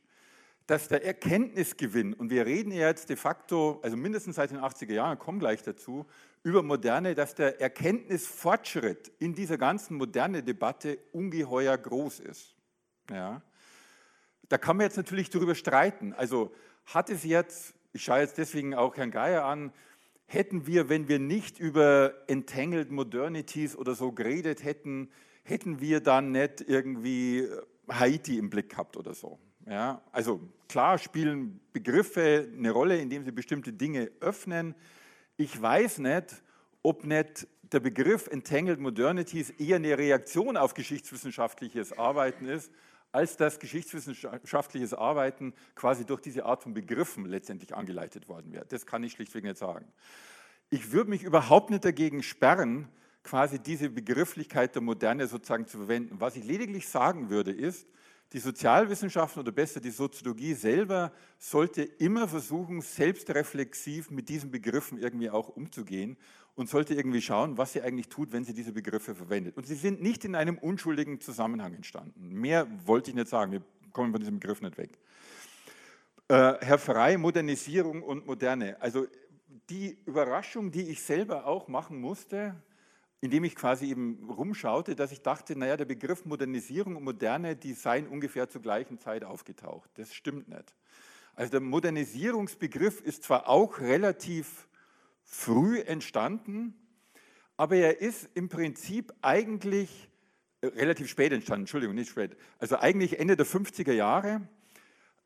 dass 0.68 0.88
der 0.88 1.06
Erkenntnisgewinn, 1.06 2.14
und 2.14 2.30
wir 2.30 2.46
reden 2.46 2.72
ja 2.72 2.88
jetzt 2.88 3.10
de 3.10 3.16
facto, 3.16 3.80
also 3.82 3.98
mindestens 3.98 4.36
seit 4.36 4.52
den 4.52 4.60
80er 4.60 4.94
Jahren, 4.94 5.18
kommen 5.20 5.40
gleich 5.40 5.64
dazu, 5.64 6.06
über 6.44 6.64
Moderne, 6.64 7.16
dass 7.16 7.36
der 7.36 7.62
Erkenntnisfortschritt 7.62 9.12
in 9.20 9.36
dieser 9.36 9.58
ganzen 9.58 9.98
moderne 9.98 10.44
Debatte 10.44 10.98
ungeheuer 11.12 11.78
groß 11.78 12.20
ist. 12.22 12.56
Ja. 13.10 13.42
Da 14.50 14.58
kann 14.58 14.78
man 14.78 14.86
jetzt 14.86 14.98
natürlich 14.98 15.30
darüber 15.30 15.56
streiten. 15.56 16.14
Also 16.14 16.54
hat 16.86 17.10
es 17.10 17.24
jetzt, 17.24 17.74
ich 17.94 18.04
schaue 18.04 18.20
jetzt 18.20 18.38
deswegen 18.38 18.74
auch 18.74 18.98
Herrn 18.98 19.12
Geier 19.12 19.46
an, 19.46 19.72
hätten 20.26 20.66
wir, 20.66 20.90
wenn 20.90 21.08
wir 21.08 21.20
nicht 21.20 21.60
über 21.60 22.14
Entangled 22.28 22.90
Modernities 22.90 23.76
oder 23.76 23.96
so 23.96 24.12
geredet 24.12 24.64
hätten, 24.64 25.10
hätten 25.44 25.80
wir 25.80 26.00
dann 26.00 26.32
nicht 26.32 26.62
irgendwie 26.62 27.48
Haiti 27.90 28.38
im 28.38 28.50
Blick 28.50 28.70
gehabt 28.70 28.98
oder 28.98 29.14
so. 29.14 29.40
Ja, 29.68 30.02
also 30.12 30.40
klar 30.68 30.98
spielen 30.98 31.60
Begriffe 31.72 32.48
eine 32.58 32.72
Rolle, 32.72 32.98
indem 32.98 33.24
sie 33.26 33.32
bestimmte 33.32 33.74
Dinge 33.74 34.10
öffnen. 34.22 34.74
Ich 35.38 35.60
weiß 35.60 36.00
nicht, 36.00 36.44
ob 36.84 37.06
nicht 37.06 37.48
der 37.64 37.80
Begriff 37.80 38.28
Entangled 38.28 38.80
Modernities 38.80 39.50
eher 39.52 39.78
eine 39.78 39.98
Reaktion 39.98 40.58
auf 40.58 40.74
geschichtswissenschaftliches 40.74 41.98
Arbeiten 41.98 42.46
ist, 42.46 42.72
als 43.12 43.38
dass 43.38 43.60
geschichtswissenschaftliches 43.60 44.94
Arbeiten 44.94 45.54
quasi 45.76 46.06
durch 46.06 46.22
diese 46.22 46.46
Art 46.46 46.64
von 46.64 46.74
Begriffen 46.74 47.26
letztendlich 47.26 47.76
angeleitet 47.76 48.28
worden 48.30 48.54
wäre. 48.54 48.66
Das 48.66 48.86
kann 48.86 49.04
ich 49.04 49.14
schlichtweg 49.14 49.44
nicht 49.44 49.58
sagen. 49.58 49.86
Ich 50.70 50.92
würde 50.92 51.10
mich 51.10 51.24
überhaupt 51.24 51.70
nicht 51.70 51.84
dagegen 51.84 52.24
sperren, 52.24 52.88
quasi 53.24 53.60
diese 53.60 53.90
Begrifflichkeit 53.90 54.74
der 54.76 54.82
Moderne 54.82 55.28
sozusagen 55.28 55.68
zu 55.68 55.78
verwenden. 55.78 56.20
Was 56.20 56.36
ich 56.36 56.44
lediglich 56.44 56.88
sagen 56.88 57.30
würde, 57.30 57.52
ist, 57.52 57.88
die 58.34 58.40
Sozialwissenschaften 58.40 59.42
oder 59.42 59.52
besser 59.52 59.82
die 59.82 59.92
Soziologie 59.92 60.54
selber 60.54 61.12
sollte 61.38 61.84
immer 61.84 62.28
versuchen, 62.28 62.82
selbstreflexiv 62.82 64.10
mit 64.10 64.30
diesen 64.30 64.52
Begriffen 64.52 64.98
irgendwie 64.98 65.30
auch 65.30 65.50
umzugehen 65.50 66.18
und 66.56 66.70
sollte 66.70 66.94
irgendwie 66.94 67.22
schauen, 67.22 67.58
was 67.58 67.74
sie 67.74 67.82
eigentlich 67.82 68.08
tut, 68.08 68.32
wenn 68.32 68.46
sie 68.46 68.54
diese 68.54 68.72
Begriffe 68.72 69.16
verwendet. 69.16 69.58
Und 69.58 69.68
sie 69.68 69.76
sind 69.76 70.02
nicht 70.02 70.24
in 70.24 70.36
einem 70.36 70.58
unschuldigen 70.58 71.20
Zusammenhang 71.20 71.74
entstanden. 71.74 72.30
Mehr 72.30 72.68
wollte 72.86 73.12
ich 73.12 73.16
nicht 73.16 73.28
sagen, 73.28 73.52
wir 73.52 73.64
kommen 73.92 74.12
von 74.12 74.22
diesem 74.22 74.40
Begriff 74.40 74.62
nicht 74.62 74.78
weg. 74.78 74.98
Äh, 76.30 76.54
Herr 76.62 76.78
Frey, 76.78 77.18
Modernisierung 77.18 78.02
und 78.02 78.26
Moderne. 78.26 78.82
Also 78.82 79.08
die 79.70 79.98
Überraschung, 80.06 80.72
die 80.72 80.90
ich 80.90 81.02
selber 81.02 81.46
auch 81.46 81.68
machen 81.68 82.00
musste, 82.00 82.56
indem 83.22 83.44
ich 83.44 83.56
quasi 83.56 83.86
eben 83.86 84.30
rumschaute, 84.30 84.96
dass 84.96 85.12
ich 85.12 85.22
dachte, 85.22 85.56
naja, 85.56 85.78
der 85.78 85.86
Begriff 85.86 86.26
Modernisierung 86.26 86.96
und 86.96 87.04
Moderne, 87.04 87.56
die 87.56 87.74
seien 87.74 88.08
ungefähr 88.08 88.50
zur 88.50 88.62
gleichen 88.62 89.00
Zeit 89.00 89.24
aufgetaucht. 89.24 89.90
Das 89.94 90.14
stimmt 90.14 90.50
nicht. 90.50 90.76
Also 91.36 91.52
der 91.52 91.62
Modernisierungsbegriff 91.62 93.00
ist 93.02 93.24
zwar 93.24 93.48
auch 93.48 93.80
relativ 93.80 94.68
früh 95.24 95.80
entstanden, 95.80 96.74
aber 97.58 97.76
er 97.76 98.02
ist 98.02 98.28
im 98.34 98.50
Prinzip 98.50 99.14
eigentlich 99.22 100.10
äh, 100.62 100.68
relativ 100.68 101.08
spät 101.08 101.32
entstanden, 101.32 101.64
Entschuldigung, 101.64 101.96
nicht 101.96 102.10
spät, 102.10 102.36
also 102.58 102.78
eigentlich 102.78 103.20
Ende 103.20 103.38
der 103.38 103.46
50er 103.46 103.94
Jahre 103.94 104.42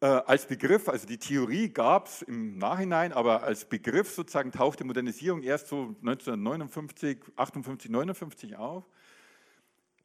als 0.05 0.45
Begriff, 0.45 0.89
also 0.89 1.07
die 1.07 1.17
Theorie 1.17 1.69
gab 1.69 2.07
es 2.07 2.21
im 2.21 2.57
Nachhinein, 2.57 3.13
aber 3.13 3.43
als 3.43 3.65
Begriff 3.65 4.11
sozusagen 4.11 4.51
tauchte 4.51 4.83
Modernisierung 4.83 5.41
erst 5.41 5.67
so 5.67 5.95
1959, 6.01 7.19
58, 7.35 7.89
59 7.91 8.55
auf. 8.57 8.83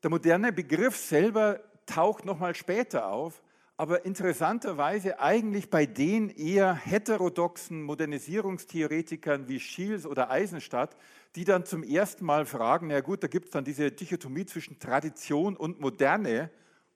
Der 0.02 0.10
moderne 0.10 0.52
Begriff 0.52 0.96
selber 0.96 1.60
taucht 1.86 2.24
nochmal 2.24 2.54
später 2.54 3.08
auf, 3.08 3.42
aber 3.76 4.04
interessanterweise 4.04 5.20
eigentlich 5.20 5.70
bei 5.70 5.86
den 5.86 6.28
eher 6.30 6.74
heterodoxen 6.74 7.82
Modernisierungstheoretikern 7.82 9.48
wie 9.48 9.58
Schiels 9.58 10.06
oder 10.06 10.30
Eisenstadt, 10.30 10.96
die 11.34 11.44
dann 11.44 11.64
zum 11.64 11.82
ersten 11.82 12.24
Mal 12.24 12.46
fragen, 12.46 12.88
na 12.88 13.00
gut, 13.00 13.22
da 13.22 13.26
gibt 13.26 13.46
es 13.46 13.50
dann 13.52 13.64
diese 13.64 13.90
Dichotomie 13.90 14.46
zwischen 14.46 14.78
Tradition 14.78 15.56
und 15.56 15.80
Moderne 15.80 16.50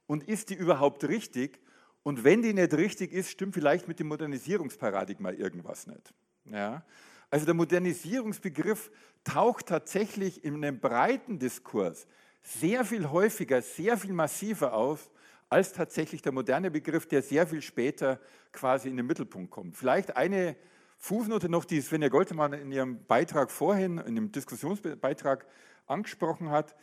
und 0.07 0.25
ist 0.25 0.51
die 0.51 0.55
überhaupt 0.55 1.05
richtig? 1.05 1.64
Und 2.05 2.23
wenn 2.23 2.43
die 2.43 2.53
nicht 2.53 2.73
richtig 2.75 3.13
ist, 3.13 3.31
stimmt 3.31 3.55
vielleicht 3.55 3.89
mit 3.89 3.99
dem 3.99 4.07
Modernisierungsparadigma 4.09 5.33
irgendwas 5.33 5.87
nicht. 5.87 6.15
Ja? 6.45 6.85
Also 7.31 7.47
der 7.47 7.55
Modernisierungsbegriff 7.55 8.93
taucht 9.25 9.67
tatsächlich 9.67 10.45
in 10.45 10.57
einem 10.57 10.79
breiten 10.79 11.39
Diskurs 11.39 12.07
sehr 12.43 12.85
viel 12.85 13.11
häufiger, 13.11 13.63
sehr 13.63 13.97
viel 13.97 14.13
massiver 14.13 14.75
auf, 14.75 15.11
als 15.49 15.73
tatsächlich 15.73 16.21
der 16.21 16.33
moderne 16.33 16.71
Begriff, 16.71 17.07
der 17.07 17.23
sehr 17.23 17.47
viel 17.47 17.63
später 17.63 18.21
quasi 18.53 18.91
in 18.91 18.97
den 18.99 19.07
Mittelpunkt 19.07 19.51
kommt. 19.51 19.77
Vielleicht 19.77 20.17
eine 20.17 20.57
Fußnote 20.99 21.49
noch, 21.49 21.65
die 21.65 21.81
Svenja 21.81 22.09
Goltemann 22.09 22.53
in 22.53 22.71
ihrem 22.71 23.05
Beitrag 23.07 23.51
vorhin, 23.51 23.99
in 23.99 24.15
dem 24.15 24.31
Diskussionsbeitrag 24.31 25.47
angesprochen 25.87 26.51
hat. 26.51 26.77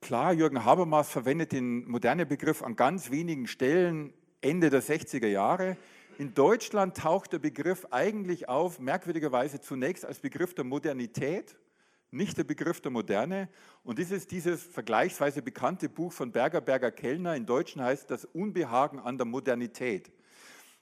Klar, 0.00 0.32
Jürgen 0.32 0.64
Habermas 0.64 1.10
verwendet 1.10 1.50
den 1.50 1.88
modernen 1.88 2.28
Begriff 2.28 2.62
an 2.62 2.76
ganz 2.76 3.10
wenigen 3.10 3.48
Stellen 3.48 4.12
Ende 4.40 4.70
der 4.70 4.82
60er 4.82 5.26
Jahre. 5.26 5.76
In 6.18 6.34
Deutschland 6.34 6.96
taucht 6.96 7.32
der 7.32 7.38
Begriff 7.38 7.86
eigentlich 7.90 8.48
auf, 8.48 8.78
merkwürdigerweise 8.78 9.60
zunächst 9.60 10.04
als 10.04 10.20
Begriff 10.20 10.54
der 10.54 10.64
Modernität, 10.64 11.56
nicht 12.10 12.38
der 12.38 12.44
Begriff 12.44 12.80
der 12.80 12.90
Moderne. 12.90 13.48
Und 13.84 13.98
das 13.98 14.10
ist 14.10 14.30
dieses 14.30 14.62
vergleichsweise 14.62 15.42
bekannte 15.42 15.88
Buch 15.88 16.12
von 16.12 16.32
Berger, 16.32 16.60
Berger 16.60 16.90
Kellner. 16.90 17.36
In 17.36 17.46
Deutschen 17.46 17.82
heißt 17.82 18.10
das 18.10 18.24
Unbehagen 18.24 18.98
an 18.98 19.18
der 19.18 19.26
Modernität. 19.26 20.10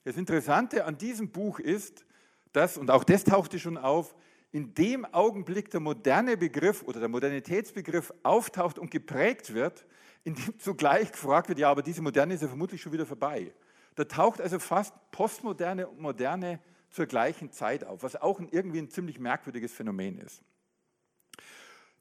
Das 0.04 0.16
Interessante 0.16 0.84
an 0.84 0.98
diesem 0.98 1.30
Buch 1.30 1.58
ist, 1.58 2.06
dass, 2.52 2.78
und 2.78 2.90
auch 2.90 3.04
das 3.04 3.24
tauchte 3.24 3.58
schon 3.58 3.76
auf, 3.76 4.14
in 4.52 4.72
dem 4.74 5.04
Augenblick 5.04 5.70
der 5.70 5.80
moderne 5.80 6.36
Begriff 6.36 6.82
oder 6.84 7.00
der 7.00 7.08
Modernitätsbegriff 7.08 8.12
auftaucht 8.22 8.78
und 8.78 8.90
geprägt 8.90 9.52
wird, 9.52 9.84
in 10.26 10.34
dem 10.34 10.58
zugleich 10.58 11.12
gefragt 11.12 11.48
wird, 11.48 11.60
ja, 11.60 11.70
aber 11.70 11.82
diese 11.82 12.02
Moderne 12.02 12.34
ist 12.34 12.42
ja 12.42 12.48
vermutlich 12.48 12.82
schon 12.82 12.92
wieder 12.92 13.06
vorbei. 13.06 13.54
Da 13.94 14.04
taucht 14.04 14.40
also 14.40 14.58
fast 14.58 14.92
Postmoderne 15.12 15.86
und 15.86 16.00
Moderne 16.00 16.58
zur 16.90 17.06
gleichen 17.06 17.52
Zeit 17.52 17.84
auf, 17.84 18.02
was 18.02 18.16
auch 18.16 18.40
irgendwie 18.40 18.80
ein 18.80 18.90
ziemlich 18.90 19.20
merkwürdiges 19.20 19.72
Phänomen 19.72 20.18
ist. 20.18 20.42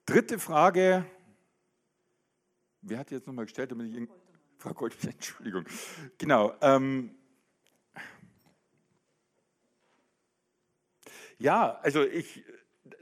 Dritte 0.07 0.39
Frage, 0.39 1.05
wer 2.81 2.97
hat 2.97 3.11
jetzt 3.11 3.27
nochmal 3.27 3.45
gestellt? 3.45 3.69
Damit 3.69 3.95
ich 3.95 4.09
Frau 4.57 4.73
Goldmann, 4.73 5.11
Entschuldigung. 5.13 5.65
Genau. 6.17 6.55
Ähm, 6.61 7.15
ja, 11.37 11.77
also 11.83 12.03
ich, 12.03 12.43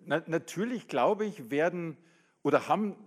na, 0.05 0.21
natürlich 0.27 0.89
glaube 0.89 1.25
ich, 1.25 1.49
werden 1.49 1.97
oder 2.41 2.67
haben 2.67 2.97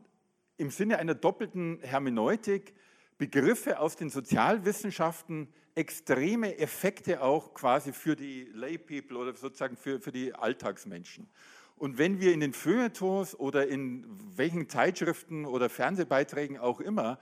im 0.57 0.71
Sinne 0.71 0.99
einer 0.99 1.15
doppelten 1.15 1.81
Hermeneutik 1.83 2.75
Begriffe 3.19 3.79
aus 3.79 3.97
den 3.97 4.11
Sozialwissenschaften 4.11 5.49
extreme 5.75 6.59
Effekte 6.59 7.23
auch 7.23 7.55
quasi 7.55 7.93
für 7.93 8.17
die 8.17 8.45
Lay 8.53 8.79
People 8.79 9.17
oder 9.17 9.35
sozusagen 9.35 9.77
für, 9.77 10.01
für 10.01 10.13
die 10.13 10.35
Alltagsmenschen. 10.35 11.29
Und 11.77 11.99
wenn 11.99 12.21
wir 12.21 12.33
in 12.33 12.41
den 12.41 12.53
Feuilletons 12.53 13.39
oder 13.39 13.69
in 13.69 14.07
welchen 14.37 14.69
Zeitschriften 14.69 15.45
oder 15.45 15.69
Fernsehbeiträgen 15.69 16.59
auch 16.59 16.81
immer 16.81 17.19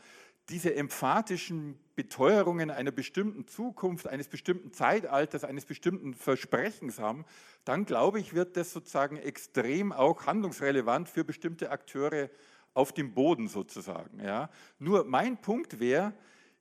diese 0.48 0.74
emphatischen 0.74 1.78
Beteuerungen 1.96 2.70
einer 2.70 2.90
bestimmten 2.90 3.46
Zukunft, 3.46 4.06
eines 4.06 4.28
bestimmten 4.28 4.72
Zeitalters, 4.72 5.42
eines 5.42 5.64
bestimmten 5.64 6.14
Versprechens 6.14 6.98
haben, 6.98 7.24
dann 7.64 7.86
glaube 7.86 8.20
ich, 8.20 8.34
wird 8.34 8.56
das 8.56 8.72
sozusagen 8.72 9.16
extrem 9.16 9.92
auch 9.92 10.26
handlungsrelevant 10.26 11.08
für 11.08 11.24
bestimmte 11.24 11.70
Akteure 11.70 12.30
auf 12.74 12.92
dem 12.92 13.14
Boden 13.14 13.48
sozusagen. 13.48 14.20
Ja. 14.22 14.50
Nur 14.78 15.04
mein 15.04 15.40
Punkt 15.40 15.80
wäre, 15.80 16.12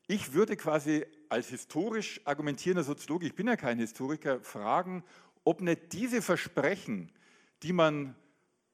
ich 0.08 0.34
würde 0.34 0.56
quasi 0.56 1.06
als 1.30 1.50
historisch 1.50 2.22
argumentierender 2.26 2.84
Soziologe, 2.84 3.26
ich 3.26 3.36
bin 3.36 3.48
ja 3.48 3.56
kein 3.56 3.80
Historiker, 3.80 4.40
fragen, 4.42 5.04
ob 5.44 5.62
nicht 5.62 5.92
diese 5.92 6.22
Versprechen, 6.22 7.12
die 7.64 7.74
man 7.74 8.16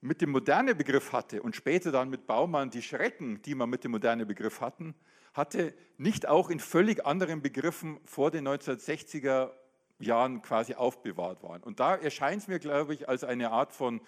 mit 0.01 0.21
dem 0.21 0.31
modernen 0.31 0.77
Begriff 0.77 1.11
hatte 1.13 1.41
und 1.41 1.55
später 1.55 1.91
dann 1.91 2.09
mit 2.09 2.27
Baumann 2.27 2.69
die 2.69 2.81
Schrecken, 2.81 3.41
die 3.41 3.55
man 3.55 3.69
mit 3.69 3.83
dem 3.83 3.91
modernen 3.91 4.27
Begriff 4.27 4.61
hatten, 4.61 4.95
hatte, 5.33 5.73
nicht 5.97 6.27
auch 6.27 6.49
in 6.49 6.59
völlig 6.59 7.05
anderen 7.05 7.41
Begriffen 7.41 7.99
vor 8.05 8.31
den 8.31 8.47
1960er 8.47 9.51
Jahren 9.99 10.41
quasi 10.41 10.75
aufbewahrt 10.75 11.43
waren. 11.43 11.61
Und 11.61 11.79
da 11.79 11.95
erscheint 11.95 12.41
es 12.41 12.47
mir, 12.47 12.59
glaube 12.59 12.93
ich, 12.93 13.09
als 13.09 13.23
eine 13.23 13.51
Art 13.51 13.73
von 13.73 14.01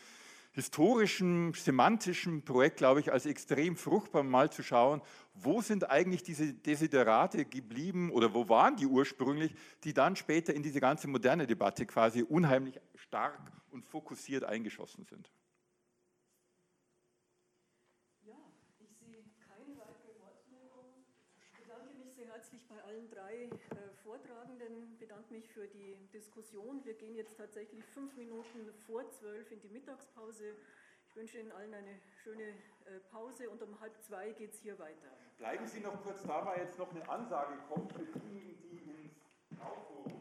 historischem, 0.52 1.54
semantischem 1.54 2.44
Projekt, 2.44 2.78
glaube 2.78 3.00
ich, 3.00 3.12
als 3.12 3.26
extrem 3.26 3.78
fruchtbar 3.78 4.24
mal 4.24 4.52
zu 4.52 4.64
schauen, 4.64 5.02
wo 5.34 5.62
sind 5.62 5.90
eigentlich 5.90 6.24
diese 6.24 6.54
Desiderate 6.54 7.46
geblieben 7.46 8.12
oder 8.12 8.34
wo 8.34 8.50
waren 8.50 8.76
die 8.76 8.86
ursprünglich, 8.86 9.56
die 9.84 9.94
dann 9.94 10.16
später 10.16 10.54
in 10.54 10.62
diese 10.62 10.82
ganze 10.82 11.08
moderne 11.08 11.48
Debatte 11.48 11.86
quasi 11.86 12.24
unheimlich 12.24 12.80
stark 12.96 13.40
und 13.72 13.86
fokussiert 13.86 14.44
eingeschossen 14.44 15.06
sind. 15.06 15.32
Ja, 18.24 18.36
ich 18.80 18.98
sehe 18.98 19.24
keine 19.48 19.78
weitere 19.78 20.20
Wortmeldung. 20.20 21.06
Ich 21.40 21.64
bedanke 21.64 21.96
mich 21.96 22.14
sehr 22.14 22.28
herzlich 22.28 22.68
bei 22.68 22.84
allen 22.84 23.10
drei 23.10 23.50
mich 25.32 25.48
für 25.48 25.68
die 25.68 25.96
Diskussion. 26.14 26.84
Wir 26.84 26.94
gehen 26.94 27.16
jetzt 27.16 27.38
tatsächlich 27.38 27.84
fünf 27.86 28.16
Minuten 28.16 28.72
vor 28.86 29.10
zwölf 29.10 29.52
in 29.52 29.62
die 29.62 29.70
Mittagspause. 29.70 30.56
Ich 31.08 31.16
wünsche 31.16 31.40
Ihnen 31.40 31.52
allen 31.52 31.74
eine 31.74 32.00
schöne 32.24 32.44
äh, 32.44 33.00
Pause 33.12 33.50
und 33.50 33.62
um 33.64 33.80
halb 33.80 34.00
zwei 34.02 34.32
geht 34.32 34.54
es 34.54 34.60
hier 34.60 34.78
weiter. 34.78 35.12
Bleiben 35.38 35.66
Sie 35.68 35.80
noch 35.80 36.02
kurz 36.04 36.24
da, 36.24 36.46
weil 36.46 36.60
jetzt 36.60 36.78
noch 36.78 36.92
eine 36.92 37.08
Ansage 37.10 37.58
kommt 37.68 37.92
für 37.94 38.06
diejenigen, 38.06 38.58
die 38.70 38.92
ins 39.50 39.60
Aufrufen. 39.62 40.21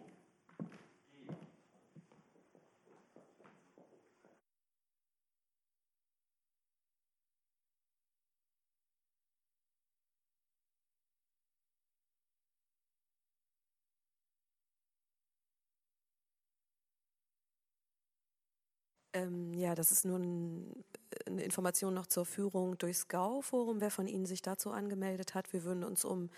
Ähm, 19.12 19.52
ja, 19.54 19.74
das 19.74 19.90
ist 19.90 20.04
nur 20.04 20.18
ein, 20.18 20.84
eine 21.26 21.42
Information 21.42 21.94
noch 21.94 22.06
zur 22.06 22.24
Führung 22.24 22.78
durchs 22.78 23.08
GAU-Forum. 23.08 23.80
Wer 23.80 23.90
von 23.90 24.06
Ihnen 24.06 24.26
sich 24.26 24.42
dazu 24.42 24.70
angemeldet 24.70 25.34
hat, 25.34 25.52
wir 25.52 25.64
würden 25.64 25.84
uns 25.84 26.04
um 26.04 26.30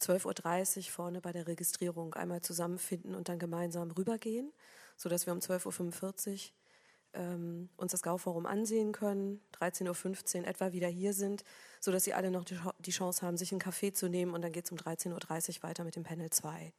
12.30 0.00 0.76
Uhr 0.76 0.82
vorne 0.84 1.20
bei 1.20 1.32
der 1.32 1.46
Registrierung 1.46 2.14
einmal 2.14 2.40
zusammenfinden 2.40 3.14
und 3.14 3.28
dann 3.28 3.38
gemeinsam 3.38 3.90
rübergehen, 3.90 4.52
sodass 4.96 5.26
wir 5.26 5.32
um 5.32 5.40
12.45 5.40 6.32
Uhr 6.32 6.38
ähm, 7.14 7.68
uns 7.76 7.92
das 7.92 8.02
GAU-Forum 8.02 8.46
ansehen 8.46 8.92
können, 8.92 9.40
13.15 9.60 10.40
Uhr 10.40 10.46
etwa 10.46 10.72
wieder 10.72 10.88
hier 10.88 11.12
sind, 11.12 11.44
sodass 11.80 12.04
Sie 12.04 12.14
alle 12.14 12.30
noch 12.30 12.44
die 12.44 12.90
Chance 12.90 13.24
haben, 13.26 13.36
sich 13.36 13.52
einen 13.52 13.60
Kaffee 13.60 13.92
zu 13.92 14.08
nehmen 14.08 14.34
und 14.34 14.42
dann 14.42 14.52
geht 14.52 14.66
es 14.66 14.72
um 14.72 14.78
13.30 14.78 15.58
Uhr 15.58 15.62
weiter 15.62 15.84
mit 15.84 15.96
dem 15.96 16.02
Panel 16.02 16.30
2. 16.30 16.72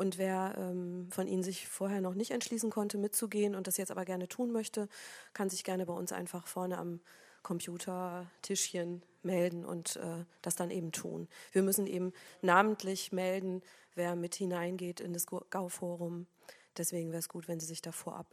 Und 0.00 0.16
wer 0.16 0.54
ähm, 0.56 1.08
von 1.10 1.28
Ihnen 1.28 1.42
sich 1.42 1.68
vorher 1.68 2.00
noch 2.00 2.14
nicht 2.14 2.30
entschließen 2.30 2.70
konnte, 2.70 2.96
mitzugehen 2.96 3.54
und 3.54 3.66
das 3.66 3.76
jetzt 3.76 3.90
aber 3.90 4.06
gerne 4.06 4.28
tun 4.28 4.50
möchte, 4.50 4.88
kann 5.34 5.50
sich 5.50 5.62
gerne 5.62 5.84
bei 5.84 5.92
uns 5.92 6.10
einfach 6.10 6.46
vorne 6.46 6.78
am 6.78 7.00
Computertischchen 7.42 9.02
melden 9.22 9.66
und 9.66 9.96
äh, 9.96 10.24
das 10.40 10.56
dann 10.56 10.70
eben 10.70 10.90
tun. 10.90 11.28
Wir 11.52 11.62
müssen 11.62 11.86
eben 11.86 12.14
namentlich 12.40 13.12
melden, 13.12 13.60
wer 13.94 14.16
mit 14.16 14.34
hineingeht 14.34 15.00
in 15.00 15.12
das 15.12 15.26
GAU-Forum. 15.26 16.26
Deswegen 16.78 17.10
wäre 17.10 17.18
es 17.18 17.28
gut, 17.28 17.46
wenn 17.46 17.60
Sie 17.60 17.66
sich 17.66 17.82
da 17.82 17.92
vorab. 17.92 18.26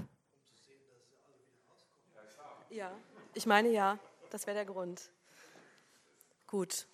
Ja, 2.69 2.93
ich 3.33 3.45
meine 3.45 3.67
ja, 3.73 3.99
das 4.29 4.47
wäre 4.47 4.55
der 4.55 4.65
Grund. 4.65 5.09
Gut. 6.47 6.87